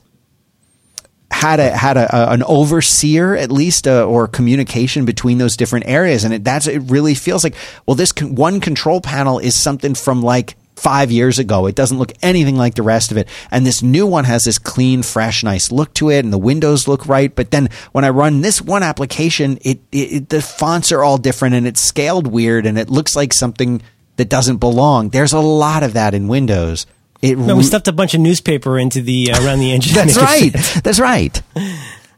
had 1.32 1.60
a 1.60 1.76
had 1.76 1.98
a, 1.98 2.16
a 2.16 2.34
an 2.34 2.44
overseer 2.44 3.36
at 3.36 3.52
least 3.52 3.88
uh, 3.88 4.06
or 4.06 4.28
communication 4.28 5.06
between 5.06 5.38
those 5.38 5.58
different 5.58 5.88
areas. 5.88 6.24
And 6.24 6.34
it 6.34 6.44
that's 6.44 6.68
it 6.68 6.80
really 6.80 7.16
feels 7.16 7.44
like 7.44 7.56
well 7.86 7.96
this 7.96 8.12
con- 8.12 8.36
one 8.36 8.60
control 8.60 9.02
panel 9.02 9.40
is 9.40 9.56
something 9.56 9.94
from 9.94 10.22
like 10.22 10.56
5 10.78 11.12
years 11.12 11.40
ago. 11.40 11.66
It 11.66 11.76
doesn't 11.76 11.98
look 11.98 12.14
anything 12.22 12.56
like 12.56 12.76
the 12.76 12.84
rest 12.84 13.12
of 13.12 13.18
it. 13.18 13.28
And 13.50 13.66
this 13.66 13.82
new 13.82 14.06
one 14.06 14.26
has 14.26 14.46
this 14.46 14.60
clean 14.60 15.02
fresh 15.04 15.44
nice 15.44 15.72
look 15.72 15.94
to 15.96 16.12
it 16.12 16.24
and 16.24 16.32
the 16.32 16.38
windows 16.38 16.88
look 16.88 17.08
right. 17.08 17.34
But 17.34 17.52
then 17.52 17.70
when 17.92 18.06
I 18.06 18.10
run 18.10 18.42
this 18.42 18.62
one 18.62 18.84
application 18.84 19.58
it, 19.62 19.80
it, 19.92 19.98
it 19.98 20.30
the 20.30 20.42
fonts 20.42 20.92
are 20.92 21.04
all 21.04 21.18
different 21.18 21.56
and 21.56 21.68
it's 21.68 21.82
scaled 21.82 22.28
weird 22.28 22.66
and 22.66 22.78
it 22.78 22.90
looks 22.90 23.16
like 23.16 23.34
something 23.34 23.82
that 24.16 24.30
doesn't 24.30 24.58
belong. 24.58 25.10
There's 25.10 25.34
a 25.34 25.40
lot 25.40 25.84
of 25.84 25.94
that 25.94 26.14
in 26.14 26.28
Windows 26.28 26.86
it 27.22 27.38
No, 27.38 27.56
we 27.56 27.64
stuffed 27.64 27.88
a 27.88 27.94
bunch 27.94 28.14
of 28.14 28.20
newspaper 28.22 28.78
into 28.78 29.02
the 29.02 29.32
uh, 29.32 29.44
around 29.46 29.60
the 29.60 29.72
engine. 29.74 29.94
that's 29.94 30.18
right. 30.18 30.52
That's 30.84 31.00
right. 31.00 31.42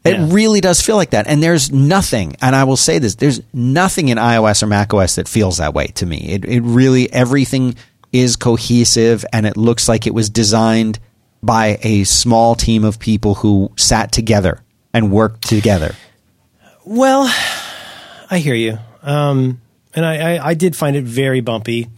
It 0.02 0.12
Yeah. 0.18 0.26
really 0.30 0.60
does 0.60 0.80
feel 0.80 0.96
like 0.96 1.10
that. 1.10 1.26
And 1.26 1.42
there's 1.42 1.70
nothing, 1.70 2.36
and 2.40 2.56
I 2.56 2.64
will 2.64 2.76
say 2.78 2.98
this, 2.98 3.16
there's 3.16 3.40
nothing 3.52 4.08
in 4.08 4.16
iOS 4.18 4.62
or 4.62 4.66
macOS 4.66 5.16
that 5.16 5.28
feels 5.28 5.58
that 5.58 5.74
way 5.74 5.88
to 5.88 6.06
me. 6.06 6.18
It, 6.30 6.44
it 6.46 6.60
really, 6.62 7.12
everything 7.12 7.74
is 8.12 8.36
cohesive 8.36 9.24
and 9.32 9.46
it 9.46 9.56
looks 9.58 9.88
like 9.88 10.06
it 10.06 10.14
was 10.14 10.30
designed 10.30 10.98
by 11.42 11.78
a 11.82 12.04
small 12.04 12.54
team 12.54 12.82
of 12.84 12.98
people 12.98 13.34
who 13.36 13.70
sat 13.76 14.10
together 14.12 14.62
and 14.94 15.10
worked 15.12 15.42
together. 15.48 15.94
Well, 16.84 17.24
I 18.30 18.38
hear 18.38 18.54
you. 18.54 18.78
Um, 19.02 19.60
and 19.94 20.04
I, 20.04 20.36
I, 20.36 20.48
I 20.50 20.54
did 20.54 20.74
find 20.76 20.96
it 20.96 21.04
very 21.04 21.40
bumpy 21.40 21.88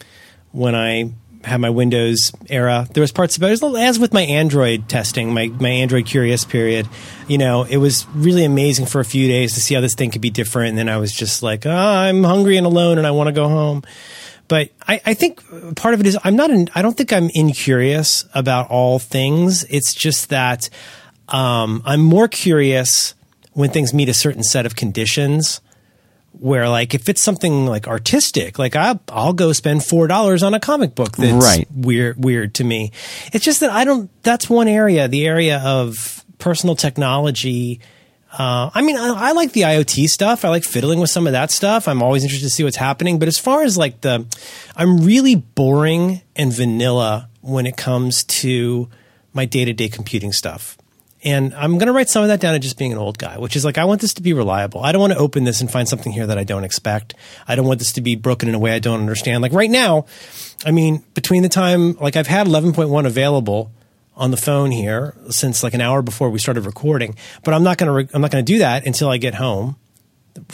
when 0.50 0.74
I 0.74 1.12
had 1.44 1.60
my 1.60 1.70
Windows 1.70 2.32
era. 2.48 2.86
There 2.93 3.01
was 3.01 3.12
parts 3.12 3.36
about 3.36 3.51
it, 3.51 3.62
as 3.62 3.98
with 3.98 4.12
my 4.12 4.23
Android 4.23 4.89
testing, 4.89 5.32
my, 5.32 5.48
my 5.48 5.69
Android 5.69 6.06
curious 6.06 6.44
period. 6.44 6.89
You 7.28 7.39
know, 7.39 7.64
it 7.64 7.78
was 7.78 8.06
really 8.14 8.44
amazing 8.44 8.86
for 8.86 9.01
a 9.01 9.05
few 9.05 9.28
days 9.28 9.55
to 9.55 9.60
see 9.60 9.74
how 9.74 9.81
this 9.81 9.94
thing 9.94 10.10
could 10.10 10.23
be 10.23 10.31
different. 10.31 10.70
And 10.70 10.78
then 10.78 10.89
I 10.89 10.98
was 10.98 11.12
just 11.12 11.43
like, 11.43 11.66
oh, 11.66 11.70
I'm 11.70 12.24
hungry 12.24 12.56
and 12.56 12.66
alone 12.66 12.98
and 12.98 13.06
I 13.06 13.10
want 13.10 13.28
to 13.28 13.32
go 13.32 13.48
home. 13.48 13.82
But 14.48 14.70
I, 14.86 15.01
I 15.06 15.14
think 15.14 15.43
part 15.77 15.94
of 15.94 16.01
it 16.01 16.06
is 16.06 16.19
I'm 16.24 16.36
not. 16.36 16.51
In, 16.51 16.69
I 16.74 16.82
don't 16.82 16.97
think 16.97 17.12
I'm 17.12 17.31
incurious 17.32 18.27
about 18.35 18.69
all 18.70 18.98
things. 18.98 19.64
It's 19.70 19.94
just 19.94 20.28
that 20.28 20.69
um, 21.28 21.82
I'm 21.86 22.02
more 22.02 22.28
curious 22.28 23.14
when 23.52 23.70
things 23.70 23.94
meet 23.94 24.09
a 24.09 24.14
certain 24.14 24.43
set 24.43 24.66
of 24.66 24.77
conditions. 24.77 25.60
Where 26.38 26.68
like 26.68 26.94
if 26.94 27.09
it's 27.09 27.22
something 27.22 27.66
like 27.66 27.86
artistic, 27.86 28.59
like 28.59 28.74
I, 28.74 28.98
I'll 29.09 29.32
go 29.34 29.52
spend 29.52 29.84
four 29.84 30.06
dollars 30.09 30.42
on 30.42 30.54
a 30.54 30.60
comic 30.60 30.94
book 30.94 31.16
that's 31.16 31.44
Right. 31.44 31.66
weird 31.72 32.22
weird 32.22 32.54
to 32.56 32.64
me. 32.64 32.90
It's 33.32 33.44
just 33.44 33.60
that 33.60 33.70
I 33.70 33.84
don't. 33.84 34.10
That's 34.22 34.50
one 34.50 34.66
area, 34.66 35.06
the 35.09 35.26
area 35.26 35.60
of 35.64 36.24
personal 36.38 36.74
technology. 36.74 37.80
Uh, 38.36 38.70
I 38.74 38.80
mean, 38.80 38.96
I, 38.96 39.28
I 39.28 39.32
like 39.32 39.52
the 39.52 39.60
IoT 39.62 40.06
stuff. 40.06 40.44
I 40.44 40.48
like 40.48 40.64
fiddling 40.64 41.00
with 41.00 41.10
some 41.10 41.26
of 41.26 41.34
that 41.34 41.50
stuff. 41.50 41.86
I'm 41.86 42.02
always 42.02 42.24
interested 42.24 42.46
to 42.46 42.50
see 42.50 42.64
what's 42.64 42.78
happening. 42.78 43.18
But 43.18 43.28
as 43.28 43.38
far 43.38 43.62
as 43.62 43.76
like 43.76 44.00
the, 44.00 44.24
I'm 44.74 45.04
really 45.04 45.34
boring 45.36 46.22
and 46.34 46.50
vanilla 46.50 47.28
when 47.42 47.66
it 47.66 47.76
comes 47.76 48.24
to 48.24 48.88
my 49.34 49.44
day 49.44 49.66
to 49.66 49.74
day 49.74 49.90
computing 49.90 50.32
stuff. 50.32 50.78
And 51.24 51.55
I'm 51.55 51.78
going 51.78 51.86
to 51.86 51.93
write 51.93 52.09
some 52.09 52.23
of 52.23 52.28
that 52.28 52.40
down 52.40 52.55
as 52.55 52.61
just 52.61 52.77
being 52.77 52.93
an 52.93 52.99
old 52.99 53.16
guy, 53.16 53.39
which 53.39 53.55
is 53.55 53.65
like, 53.65 53.78
I 53.78 53.85
want 53.85 54.01
this 54.01 54.15
to 54.15 54.23
be 54.23 54.32
reliable. 54.32 54.82
I 54.82 54.90
don't 54.90 55.01
want 55.01 55.12
to 55.12 55.19
open 55.19 55.44
this 55.44 55.61
and 55.61 55.70
find 55.70 55.89
something 55.89 56.12
here 56.12 56.27
that 56.27 56.36
I 56.36 56.43
don't 56.43 56.65
expect. 56.65 57.15
I 57.47 57.55
don't 57.55 57.66
want 57.66 57.78
this 57.78 57.93
to 57.93 58.01
be 58.01 58.16
broken 58.16 58.49
in 58.49 58.55
a 58.55 58.59
way 58.59 58.73
I 58.73 58.81
don't 58.81 59.01
understand. 59.01 59.40
Like 59.40 59.53
right 59.53 59.70
now, 59.70 60.07
I 60.65 60.73
mean, 60.73 61.05
between 61.15 61.43
the 61.43 61.49
time, 61.49 61.93
like 61.94 62.16
I've 62.16 62.27
had 62.27 62.49
11.1 62.49 63.07
available 63.07 63.70
on 64.16 64.31
the 64.31 64.36
phone 64.36 64.73
here 64.73 65.15
since 65.31 65.62
like 65.62 65.74
an 65.74 65.81
hour 65.81 66.03
before 66.03 66.28
we 66.28 66.39
started 66.39 66.66
recording, 66.66 67.15
but 67.44 67.55
I'm 67.55 67.62
not 67.62 67.78
going 67.78 67.86
to, 67.86 67.93
re- 67.93 68.09
I'm 68.12 68.20
not 68.20 68.31
going 68.31 68.44
to 68.44 68.53
do 68.53 68.59
that 68.59 68.85
until 68.85 69.09
I 69.09 69.19
get 69.19 69.35
home. 69.35 69.77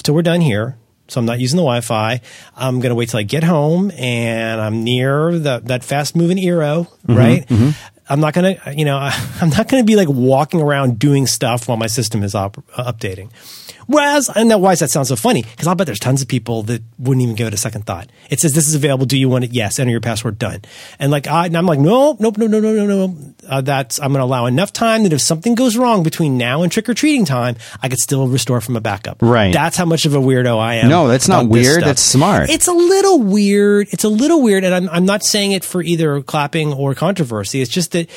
So 0.04 0.12
we're 0.12 0.22
done 0.22 0.42
here. 0.42 0.76
So 1.08 1.18
I'm 1.18 1.24
not 1.24 1.40
using 1.40 1.56
the 1.56 1.62
Wi-Fi. 1.62 2.20
I'm 2.54 2.80
going 2.80 2.90
to 2.90 2.94
wait 2.94 3.08
till 3.08 3.20
I 3.20 3.22
get 3.22 3.42
home 3.42 3.90
and 3.92 4.60
I'm 4.60 4.84
near 4.84 5.38
the, 5.38 5.62
that 5.64 5.82
fast 5.82 6.14
moving 6.14 6.36
Eero, 6.36 6.86
mm-hmm, 6.86 7.16
right? 7.16 7.46
Mm-hmm. 7.46 7.70
I'm 8.08 8.20
not 8.20 8.34
going 8.34 8.56
to, 8.56 8.74
you 8.74 8.84
know, 8.84 8.98
I'm 9.40 9.50
not 9.50 9.68
going 9.68 9.82
to 9.82 9.86
be 9.86 9.96
like 9.96 10.08
walking 10.08 10.60
around 10.60 10.98
doing 10.98 11.26
stuff 11.26 11.68
while 11.68 11.76
my 11.76 11.86
system 11.86 12.22
is 12.22 12.34
op- 12.34 12.58
uh, 12.76 12.92
updating. 12.92 13.30
Whereas, 13.88 14.30
and 14.34 14.50
that, 14.50 14.60
why 14.60 14.72
does 14.72 14.80
that 14.80 14.90
sound 14.90 15.06
so 15.06 15.16
funny? 15.16 15.42
Because 15.42 15.66
I'll 15.66 15.74
bet 15.74 15.86
there's 15.86 15.98
tons 15.98 16.22
of 16.22 16.28
people 16.28 16.62
that 16.64 16.82
wouldn't 16.98 17.22
even 17.22 17.34
give 17.34 17.48
it 17.48 17.54
a 17.54 17.58
second 17.58 17.86
thought. 17.86 18.08
It 18.30 18.38
says 18.38 18.52
this 18.52 18.68
is 18.68 18.74
available. 18.74 19.06
Do 19.06 19.18
you 19.18 19.28
want 19.28 19.44
it? 19.44 19.52
Yes. 19.52 19.78
Enter 19.78 19.90
your 19.90 20.00
password. 20.00 20.38
Done. 20.38 20.60
And 20.98 21.10
like, 21.10 21.26
I, 21.26 21.46
and 21.46 21.56
I'm 21.56 21.66
like, 21.66 21.78
no, 21.80 22.16
nope, 22.20 22.36
no, 22.36 22.46
no, 22.46 22.60
no, 22.60 22.72
no, 22.72 22.86
no, 22.86 23.06
no. 23.06 23.34
Uh, 23.48 23.62
that's 23.62 23.98
I'm 23.98 24.12
going 24.12 24.20
to 24.20 24.24
allow 24.24 24.44
enough 24.44 24.74
time 24.74 25.04
that 25.04 25.12
if 25.14 25.22
something 25.22 25.54
goes 25.54 25.76
wrong 25.76 26.02
between 26.02 26.36
now 26.36 26.62
and 26.62 26.70
trick 26.70 26.86
or 26.88 26.94
treating 26.94 27.24
time, 27.24 27.56
I 27.82 27.88
could 27.88 27.98
still 27.98 28.28
restore 28.28 28.60
from 28.60 28.76
a 28.76 28.80
backup. 28.80 29.22
Right. 29.22 29.54
Not 29.54 29.74
how 29.74 29.86
much 29.86 30.04
of 30.04 30.14
a 30.14 30.18
weirdo 30.18 30.58
I 30.58 30.74
am. 30.76 30.90
No, 30.90 31.08
that's 31.08 31.28
not 31.28 31.48
weird. 31.48 31.82
That's 31.82 32.02
smart. 32.02 32.50
It's 32.50 32.68
a 32.68 32.72
little 32.72 33.22
weird. 33.22 33.88
It's 33.90 34.04
a 34.04 34.08
little 34.10 34.42
weird, 34.42 34.64
and 34.64 34.74
I'm 34.74 34.88
I'm 34.90 35.06
not 35.06 35.24
saying 35.24 35.52
it 35.52 35.64
for 35.64 35.82
either 35.82 36.20
clapping 36.20 36.74
or 36.74 36.94
controversy. 36.94 37.62
It's 37.62 37.70
just 37.70 37.92
that 37.92 38.10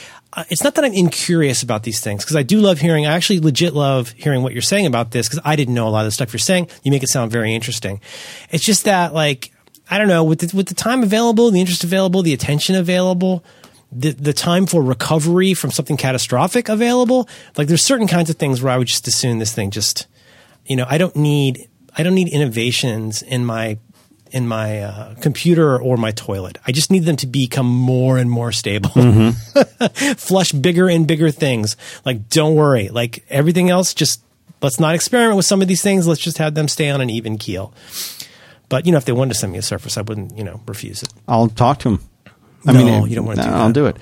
it's 0.50 0.64
not 0.64 0.76
that 0.76 0.86
I'm 0.86 0.94
incurious 0.94 1.62
about 1.64 1.84
these 1.84 2.00
things 2.00 2.24
because 2.24 2.36
I 2.36 2.44
do 2.44 2.60
love 2.60 2.80
hearing. 2.80 3.06
I 3.06 3.14
actually 3.14 3.40
legit 3.40 3.74
love 3.74 4.10
hearing 4.12 4.44
what 4.44 4.54
you're 4.54 4.62
saying 4.62 4.86
about 4.86 5.12
this 5.12 5.28
because 5.28 5.42
I 5.44 5.56
didn't 5.56 5.74
know 5.74 5.88
a 5.88 5.90
lot 5.90 6.02
of 6.02 6.06
the 6.08 6.12
stuff 6.12 6.32
you're 6.32 6.40
saying. 6.40 6.70
You 6.84 6.92
make 6.92 7.04
it 7.04 7.10
sound 7.10 7.32
very 7.32 7.54
interesting. 7.54 8.00
It's 8.50 8.64
just 8.64 8.86
that 8.86 9.14
like 9.14 9.52
I 9.90 9.98
don't 9.98 10.08
know 10.08 10.24
with 10.24 10.40
the, 10.40 10.56
with 10.56 10.68
the 10.68 10.76
time 10.76 11.04
available, 11.04 11.52
the 11.52 11.60
interest 11.60 11.84
available, 11.84 12.22
the 12.22 12.34
attention 12.34 12.76
available. 12.76 13.44
The, 13.94 14.12
the 14.12 14.32
time 14.32 14.68
for 14.68 14.82
recovery 14.82 15.54
from 15.54 15.70
something 15.70 15.98
catastrophic 15.98 16.70
available, 16.70 17.28
like 17.58 17.68
there's 17.68 17.82
certain 17.82 18.08
kinds 18.08 18.30
of 18.30 18.38
things 18.38 18.62
where 18.62 18.72
I 18.72 18.78
would 18.78 18.88
just 18.88 19.06
assume 19.06 19.40
this 19.40 19.54
thing 19.54 19.70
just 19.70 20.08
you 20.66 20.76
know, 20.76 20.86
I 20.88 20.98
don't 20.98 21.16
need 21.16 21.68
I 21.98 22.04
don't 22.04 22.16
need 22.16 22.30
innovations 22.30 23.22
in 23.22 23.46
my 23.46 23.78
in 24.32 24.48
my 24.48 24.80
uh, 24.82 25.16
computer 25.16 25.80
or 25.82 25.98
my 25.98 26.12
toilet. 26.12 26.58
I 26.66 26.72
just 26.72 26.90
need 26.92 27.04
them 27.04 27.16
to 27.18 27.28
become 27.28 27.66
more 27.68 28.18
and 28.18 28.30
more 28.32 28.52
stable. 28.52 28.90
Flush 30.18 30.52
bigger 30.52 30.90
and 30.90 31.08
bigger 31.08 31.32
things. 31.32 31.76
Like, 32.06 32.30
don't 32.30 32.56
worry. 32.56 32.90
Like 32.90 33.26
everything 33.30 33.70
else, 33.70 33.94
just 33.94 34.22
let's 34.62 34.80
not 34.80 34.96
experiment 34.96 35.38
with 35.38 35.46
some 35.46 35.62
of 35.62 35.68
these 35.68 35.82
things. 35.82 36.08
Let's 36.08 36.22
just 36.22 36.38
have 36.38 36.56
them 36.56 36.68
stay 36.68 36.90
on 36.90 37.02
an 37.02 37.10
even 37.10 37.38
keel. 37.38 37.74
But 38.70 38.86
you 38.86 38.92
know, 38.92 38.98
if 38.98 39.06
they 39.06 39.12
wanted 39.12 39.34
to 39.34 39.40
send 39.40 39.52
me 39.52 39.60
a 39.60 39.62
Surface, 39.62 39.98
I 39.98 40.02
wouldn't, 40.02 40.38
you 40.38 40.44
know, 40.44 40.62
refuse 40.66 41.04
it. 41.04 41.10
I'll 41.28 41.50
talk 41.50 41.80
to 41.80 41.90
him. 41.90 42.00
I 42.66 42.72
No, 42.74 42.86
mean, 42.86 43.10
you 43.10 43.16
don't 43.16 43.26
wanna 43.26 43.42
no, 43.42 43.48
do 43.50 43.54
I'll 43.54 43.72
do 43.72 43.86
it. 43.88 43.98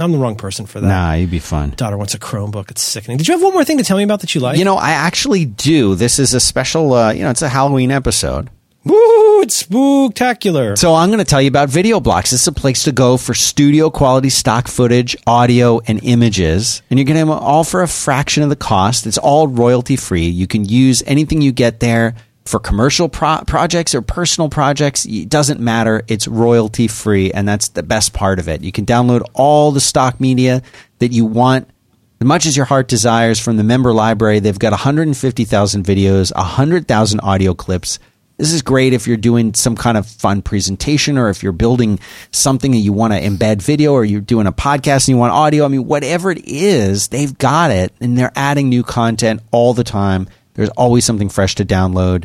I'm 0.00 0.10
the 0.10 0.18
wrong 0.18 0.36
person 0.36 0.64
for 0.66 0.80
that. 0.80 0.86
Nah, 0.88 1.12
you'd 1.14 1.30
be 1.30 1.38
fun. 1.38 1.74
Daughter 1.76 1.98
wants 1.98 2.14
a 2.14 2.18
Chromebook. 2.18 2.70
It's 2.70 2.80
sickening. 2.82 3.18
Did 3.18 3.28
you 3.28 3.34
have 3.34 3.42
one 3.42 3.52
more 3.52 3.64
thing 3.64 3.76
to 3.78 3.84
tell 3.84 3.98
me 3.98 4.02
about 4.02 4.20
that 4.20 4.34
you 4.34 4.40
like? 4.40 4.58
You 4.58 4.64
know, 4.64 4.76
I 4.76 4.90
actually 4.92 5.44
do. 5.44 5.94
This 5.94 6.18
is 6.18 6.32
a 6.34 6.40
special. 6.40 6.94
Uh, 6.94 7.12
you 7.12 7.22
know, 7.22 7.30
it's 7.30 7.42
a 7.42 7.48
Halloween 7.48 7.90
episode. 7.90 8.48
Woo! 8.84 9.40
It's 9.42 9.62
spooktacular. 9.62 10.76
So 10.76 10.94
I'm 10.94 11.08
going 11.08 11.20
to 11.20 11.24
tell 11.24 11.40
you 11.40 11.48
about 11.48 11.68
Video 11.68 12.00
Blocks. 12.00 12.32
Is 12.32 12.46
a 12.48 12.52
place 12.52 12.82
to 12.84 12.92
go 12.92 13.16
for 13.16 13.32
studio 13.32 13.90
quality 13.90 14.28
stock 14.28 14.66
footage, 14.66 15.16
audio, 15.24 15.80
and 15.86 16.02
images. 16.02 16.82
And 16.90 16.98
you're 16.98 17.04
getting 17.04 17.26
them 17.26 17.30
all 17.30 17.62
for 17.62 17.82
a 17.82 17.88
fraction 17.88 18.42
of 18.42 18.48
the 18.48 18.56
cost. 18.56 19.06
It's 19.06 19.18
all 19.18 19.46
royalty 19.46 19.94
free. 19.94 20.26
You 20.26 20.48
can 20.48 20.64
use 20.64 21.02
anything 21.06 21.42
you 21.42 21.52
get 21.52 21.78
there 21.78 22.16
for 22.44 22.58
commercial 22.58 23.08
pro- 23.08 23.44
projects 23.46 23.94
or 23.94 24.02
personal 24.02 24.48
projects. 24.48 25.06
It 25.06 25.28
doesn't 25.28 25.60
matter. 25.60 26.02
It's 26.08 26.26
royalty 26.26 26.88
free. 26.88 27.30
And 27.30 27.46
that's 27.46 27.68
the 27.68 27.84
best 27.84 28.12
part 28.12 28.40
of 28.40 28.48
it. 28.48 28.62
You 28.62 28.72
can 28.72 28.84
download 28.84 29.22
all 29.32 29.70
the 29.70 29.80
stock 29.80 30.20
media 30.20 30.62
that 30.98 31.12
you 31.12 31.24
want 31.24 31.68
as 32.20 32.26
much 32.26 32.46
as 32.46 32.56
your 32.56 32.66
heart 32.66 32.88
desires 32.88 33.38
from 33.38 33.58
the 33.58 33.64
member 33.64 33.92
library. 33.92 34.40
They've 34.40 34.58
got 34.58 34.72
150,000 34.72 35.84
videos, 35.84 36.34
100,000 36.34 37.20
audio 37.20 37.54
clips. 37.54 38.00
This 38.42 38.52
is 38.52 38.62
great 38.62 38.92
if 38.92 39.06
you're 39.06 39.16
doing 39.16 39.54
some 39.54 39.76
kind 39.76 39.96
of 39.96 40.04
fun 40.04 40.42
presentation 40.42 41.16
or 41.16 41.28
if 41.28 41.44
you're 41.44 41.52
building 41.52 42.00
something 42.32 42.72
that 42.72 42.78
you 42.78 42.92
want 42.92 43.12
to 43.12 43.20
embed 43.20 43.62
video 43.62 43.92
or 43.92 44.04
you're 44.04 44.20
doing 44.20 44.48
a 44.48 44.52
podcast 44.52 45.06
and 45.06 45.10
you 45.10 45.16
want 45.16 45.32
audio. 45.32 45.64
I 45.64 45.68
mean, 45.68 45.86
whatever 45.86 46.32
it 46.32 46.44
is, 46.44 47.06
they've 47.06 47.38
got 47.38 47.70
it 47.70 47.94
and 48.00 48.18
they're 48.18 48.32
adding 48.34 48.68
new 48.68 48.82
content 48.82 49.42
all 49.52 49.74
the 49.74 49.84
time. 49.84 50.26
There's 50.54 50.70
always 50.70 51.04
something 51.04 51.28
fresh 51.28 51.54
to 51.54 51.64
download 51.64 52.24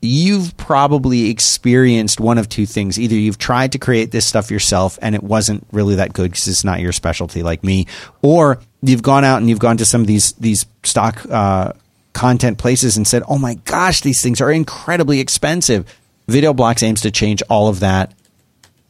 you've 0.00 0.56
probably 0.56 1.28
experienced 1.28 2.20
one 2.20 2.38
of 2.38 2.48
two 2.48 2.66
things. 2.66 2.98
Either 2.98 3.14
you've 3.14 3.38
tried 3.38 3.72
to 3.72 3.78
create 3.78 4.12
this 4.12 4.26
stuff 4.26 4.50
yourself 4.50 4.98
and 5.02 5.14
it 5.14 5.22
wasn't 5.22 5.66
really 5.72 5.96
that 5.96 6.12
good 6.12 6.30
because 6.30 6.46
it's 6.46 6.64
not 6.64 6.80
your 6.80 6.92
specialty 6.92 7.42
like 7.42 7.64
me, 7.64 7.86
or 8.22 8.60
you've 8.80 9.02
gone 9.02 9.24
out 9.24 9.38
and 9.38 9.48
you've 9.48 9.58
gone 9.58 9.76
to 9.76 9.84
some 9.84 10.00
of 10.00 10.06
these 10.06 10.32
these 10.34 10.66
stock 10.84 11.24
uh, 11.28 11.72
content 12.12 12.58
places 12.58 12.96
and 12.96 13.06
said, 13.06 13.22
"Oh 13.28 13.38
my 13.38 13.54
gosh, 13.54 14.00
these 14.00 14.22
things 14.22 14.40
are 14.40 14.50
incredibly 14.50 15.20
expensive." 15.20 15.84
VideoBlocks 16.28 16.82
aims 16.82 17.00
to 17.02 17.10
change 17.10 17.42
all 17.48 17.68
of 17.68 17.80
that, 17.80 18.12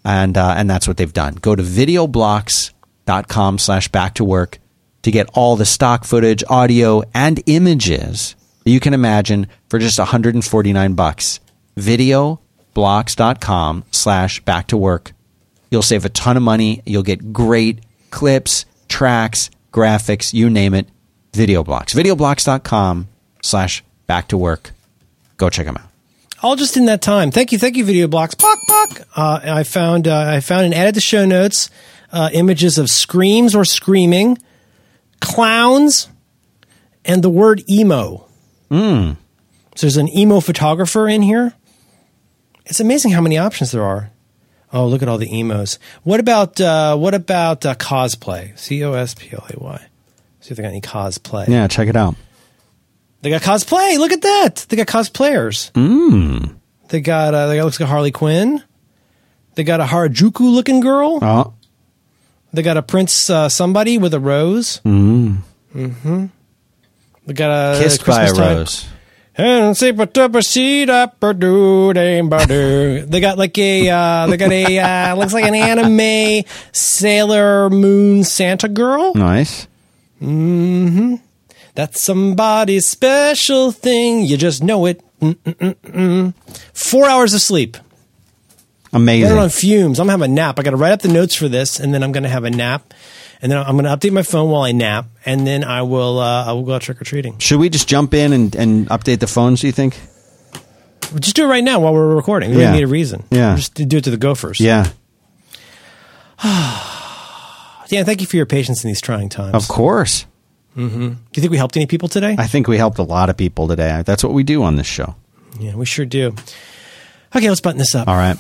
and 0.05 0.37
uh, 0.37 0.55
and 0.57 0.69
that's 0.69 0.89
what 0.89 0.97
they've 0.97 1.13
done. 1.13 1.35
Go 1.35 1.55
to 1.55 1.63
videoblocks.com 1.63 3.59
slash 3.59 3.89
back 3.89 4.15
to 4.15 4.25
work 4.25 4.59
to 5.03 5.11
get 5.11 5.29
all 5.35 5.57
the 5.57 5.65
stock 5.65 6.05
footage, 6.05 6.43
audio, 6.49 7.03
and 7.15 7.43
images 7.47 8.35
you 8.69 8.81
can 8.81 8.95
imagine 8.95 9.47
for 9.69 9.79
just 9.79 9.99
149 9.99 10.95
bucks. 10.95 11.41
Videoblocks.com 11.77 13.85
slash 13.91 14.41
back 14.41 14.67
to 14.69 14.77
work. 14.77 15.13
You'll 15.71 15.83
save 15.83 16.05
a 16.05 16.11
ton 16.11 16.37
of 16.37 16.43
money. 16.43 16.83
You'll 16.85 17.03
get 17.03 17.33
great 17.33 17.81
clips, 18.11 18.67
tracks, 18.89 19.49
graphics, 19.73 20.35
you 20.35 20.51
name 20.51 20.75
it. 20.75 20.89
Videoblocks. 21.39 21.95
Videoblocks.com 21.95 23.09
slash 23.43 23.85
back 24.07 24.29
to 24.29 24.37
work. 24.37 24.73
Go 25.37 25.49
check 25.49 25.67
them 25.67 25.77
out. 25.77 25.89
all 26.43 26.57
just 26.57 26.77
in 26.77 26.87
that 26.87 27.01
time. 27.01 27.31
Thank 27.31 27.53
you, 27.53 27.59
thank 27.59 27.77
you, 27.77 27.85
Video 27.85 28.09
Blocks. 28.09 28.35
Pock, 28.35 28.59
pock. 28.67 29.09
Uh, 29.17 29.41
I 29.45 29.63
found 29.63 30.09
uh, 30.09 30.35
I 30.37 30.41
found 30.41 30.65
and 30.67 30.75
added 30.75 30.95
to 30.95 31.01
show 31.01 31.25
notes 31.25 31.71
uh, 32.13 32.31
images 32.33 32.79
of 32.79 32.91
screams 32.91 33.55
or 33.55 33.65
screaming, 33.65 34.39
clowns, 35.21 36.09
and 37.05 37.23
the 37.23 37.31
word 37.31 37.63
emo. 37.71 38.27
Mm. 38.71 39.17
So 39.77 39.87
there's 39.87 39.97
an 39.97 40.09
emo 40.09 40.41
photographer 40.41 41.09
in 41.09 41.23
here. 41.23 41.55
It's 42.67 42.81
amazing 42.81 43.13
how 43.13 43.21
many 43.21 43.39
options 43.39 43.71
there 43.71 43.85
are. 43.85 44.11
Oh, 44.73 44.87
look 44.87 45.03
at 45.03 45.09
all 45.09 45.17
the 45.19 45.33
emos. 45.35 45.79
What 46.03 46.21
about 46.21 46.61
uh, 46.61 46.97
what 46.97 47.15
about 47.15 47.65
uh, 47.65 47.75
cosplay? 47.77 48.59
C 48.59 48.85
O 48.85 48.93
S 48.93 49.15
P 49.15 49.31
L 49.33 49.47
A 49.49 49.59
Y. 49.59 49.87
See 50.49 50.53
if 50.53 50.57
they 50.57 50.63
got 50.63 50.71
any 50.71 50.81
cosplay. 50.81 51.47
Yeah, 51.47 51.67
check 51.69 51.89
it 51.89 51.97
out. 51.97 52.15
They 53.21 53.29
got 53.29 53.43
cosplay. 53.43 53.99
Look 53.99 54.13
at 54.13 54.23
that. 54.23 54.65
They 54.71 54.77
got 54.79 54.87
cosplayers. 54.87 55.71
Mm. 55.73 56.55
They 56.89 57.03
got 57.03 57.35
uh, 57.35 57.49
they 57.49 57.57
got 57.57 57.65
looks 57.67 57.79
like 57.79 57.87
Harley 57.87 58.13
Quinn. 58.13 58.63
They 59.57 59.63
got 59.63 59.81
a 59.81 59.85
Harajuku 59.85 60.41
looking 60.51 60.81
girl. 60.81 61.19
Oh, 61.21 61.53
They 62.55 62.63
got 62.63 62.79
a 62.79 62.83
Prince 62.83 63.29
uh, 63.29 63.51
somebody 63.51 63.99
with 63.99 64.15
a 64.15 64.21
rose. 64.21 64.81
Mm. 64.87 65.41
Mm-hmm. 65.75 66.27
They 67.27 67.33
got 67.35 67.51
a 67.77 67.83
kissed 67.83 68.07
by 68.07 68.25
a 68.25 68.33
time- 68.33 68.57
rose. 68.57 68.89
And 69.35 69.77
say, 69.77 69.91
"But 69.91 70.17
up 70.17 70.35
a 70.35 70.43
seat, 70.43 70.89
up 70.89 71.23
a 71.23 71.35
doo, 71.35 71.93
dame, 71.93 72.31
ba. 72.31 72.47
They 73.07 73.21
got 73.21 73.37
like 73.37 73.59
a 73.59 73.91
uh, 73.91 74.27
they 74.29 74.39
got 74.39 74.51
a 74.51 74.79
uh, 74.79 75.15
looks 75.15 75.35
like 75.35 75.45
an 75.45 75.55
anime 75.55 76.45
Sailor 76.73 77.69
Moon 77.69 78.25
Santa 78.25 78.67
girl. 78.69 79.13
Nice. 79.15 79.69
That's 80.21 82.01
somebody's 82.01 82.87
special 82.87 83.71
thing. 83.73 84.25
You 84.25 84.37
just 84.37 84.63
know 84.63 84.87
it. 84.87 85.01
Mm-mm-mm-mm. 85.21 86.35
Four 86.75 87.09
hours 87.09 87.35
of 87.35 87.41
sleep. 87.41 87.77
Amazing. 88.93 89.29
Running 89.29 89.43
on 89.45 89.51
fumes. 89.51 90.01
I'm 90.01 90.07
gonna 90.07 90.13
have 90.13 90.23
a 90.23 90.29
nap. 90.29 90.59
I 90.59 90.63
got 90.63 90.71
to 90.71 90.77
write 90.77 90.93
up 90.93 91.03
the 91.03 91.09
notes 91.09 91.35
for 91.35 91.49
this, 91.49 91.79
and 91.79 91.93
then 91.93 92.03
I'm 92.03 92.11
gonna 92.13 92.29
have 92.29 92.45
a 92.45 92.51
nap, 92.51 92.95
and 93.43 93.53
then 93.53 93.59
I'm 93.59 93.77
gonna 93.77 93.95
update 93.95 94.13
my 94.13 94.23
phone 94.23 94.51
while 94.51 94.63
I 94.63 94.73
nap, 94.73 95.07
and 95.27 95.47
then 95.47 95.63
I 95.63 95.83
will 95.83 96.19
uh, 96.19 96.47
I 96.47 96.53
will 96.53 96.63
go 96.63 96.73
out 96.75 96.83
trick 96.83 97.01
or 97.01 97.05
treating. 97.05 97.37
Should 97.39 97.61
we 97.61 97.69
just 97.69 97.87
jump 97.89 98.15
in 98.15 98.33
and, 98.33 98.55
and 98.57 98.89
update 98.89 99.19
the 99.21 99.27
phones? 99.27 99.61
Do 99.61 99.67
you 99.67 99.73
think? 99.75 100.01
Just 101.21 101.37
do 101.37 101.45
it 101.45 101.49
right 101.49 101.63
now 101.65 101.81
while 101.81 101.93
we're 101.93 102.15
recording. 102.15 102.51
We 102.51 102.59
Yeah. 102.59 102.65
don't 102.69 102.77
need 102.77 102.83
a 102.85 102.87
reason. 102.89 103.25
Yeah. 103.31 103.57
Just 103.57 103.75
do 103.75 103.99
it 103.99 104.05
to 104.05 104.11
the 104.11 104.17
gophers. 104.17 104.59
Yeah, 104.59 104.87
Dan, 107.89 108.05
thank 108.05 108.21
you 108.21 108.27
for 108.27 108.37
your 108.37 108.47
patience 108.47 108.85
in 108.85 108.89
these 108.89 109.01
trying 109.01 109.29
times. 109.29 109.55
of 109.55 109.67
course. 109.69 110.27
Mm-hmm. 110.77 110.99
Do 111.09 111.17
you 111.35 111.41
think 111.41 111.51
we 111.51 111.57
helped 111.57 111.77
any 111.77 111.87
people 111.87 112.09
today? 112.09 112.37
I 112.39 112.47
think 112.47 112.69
we 112.69 112.77
helped 112.77 112.99
a 112.99 113.03
lot 113.03 113.31
of 113.31 113.37
people 113.37 113.67
today. 113.67 114.03
That's 114.07 114.23
what 114.23 114.33
we 114.33 114.45
do 114.45 114.63
on 114.63 114.77
this 114.77 114.87
show. 114.87 115.17
yeah, 115.59 115.75
we 115.75 115.85
sure 115.87 116.07
do. 116.07 116.35
Okay, 117.35 117.49
let's 117.49 117.61
button 117.61 117.79
this 117.79 117.95
up. 117.95 118.07
All 118.07 118.15
right. 118.17 118.37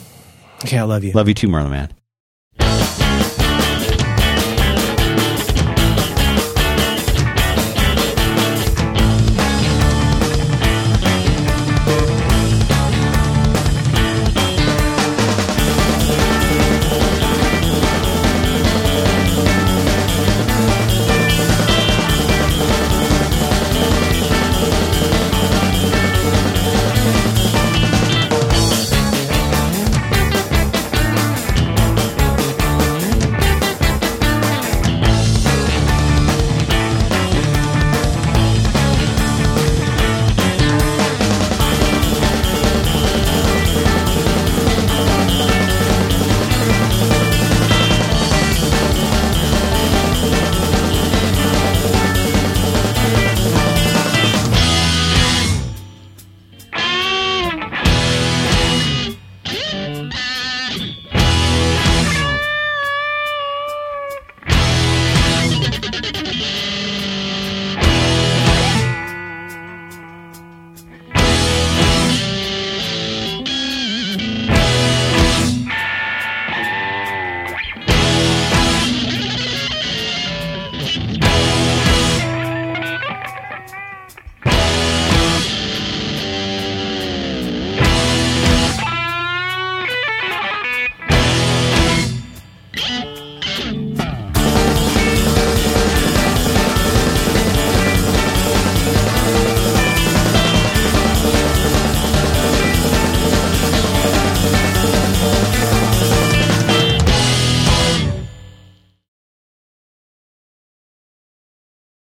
Okay, 0.65 0.79
I 0.79 0.83
love 0.83 1.03
you. 1.05 1.12
Love 1.12 1.29
you 1.29 1.35
too, 1.35 1.49
Merlin 1.49 1.70
Mann. 1.70 1.93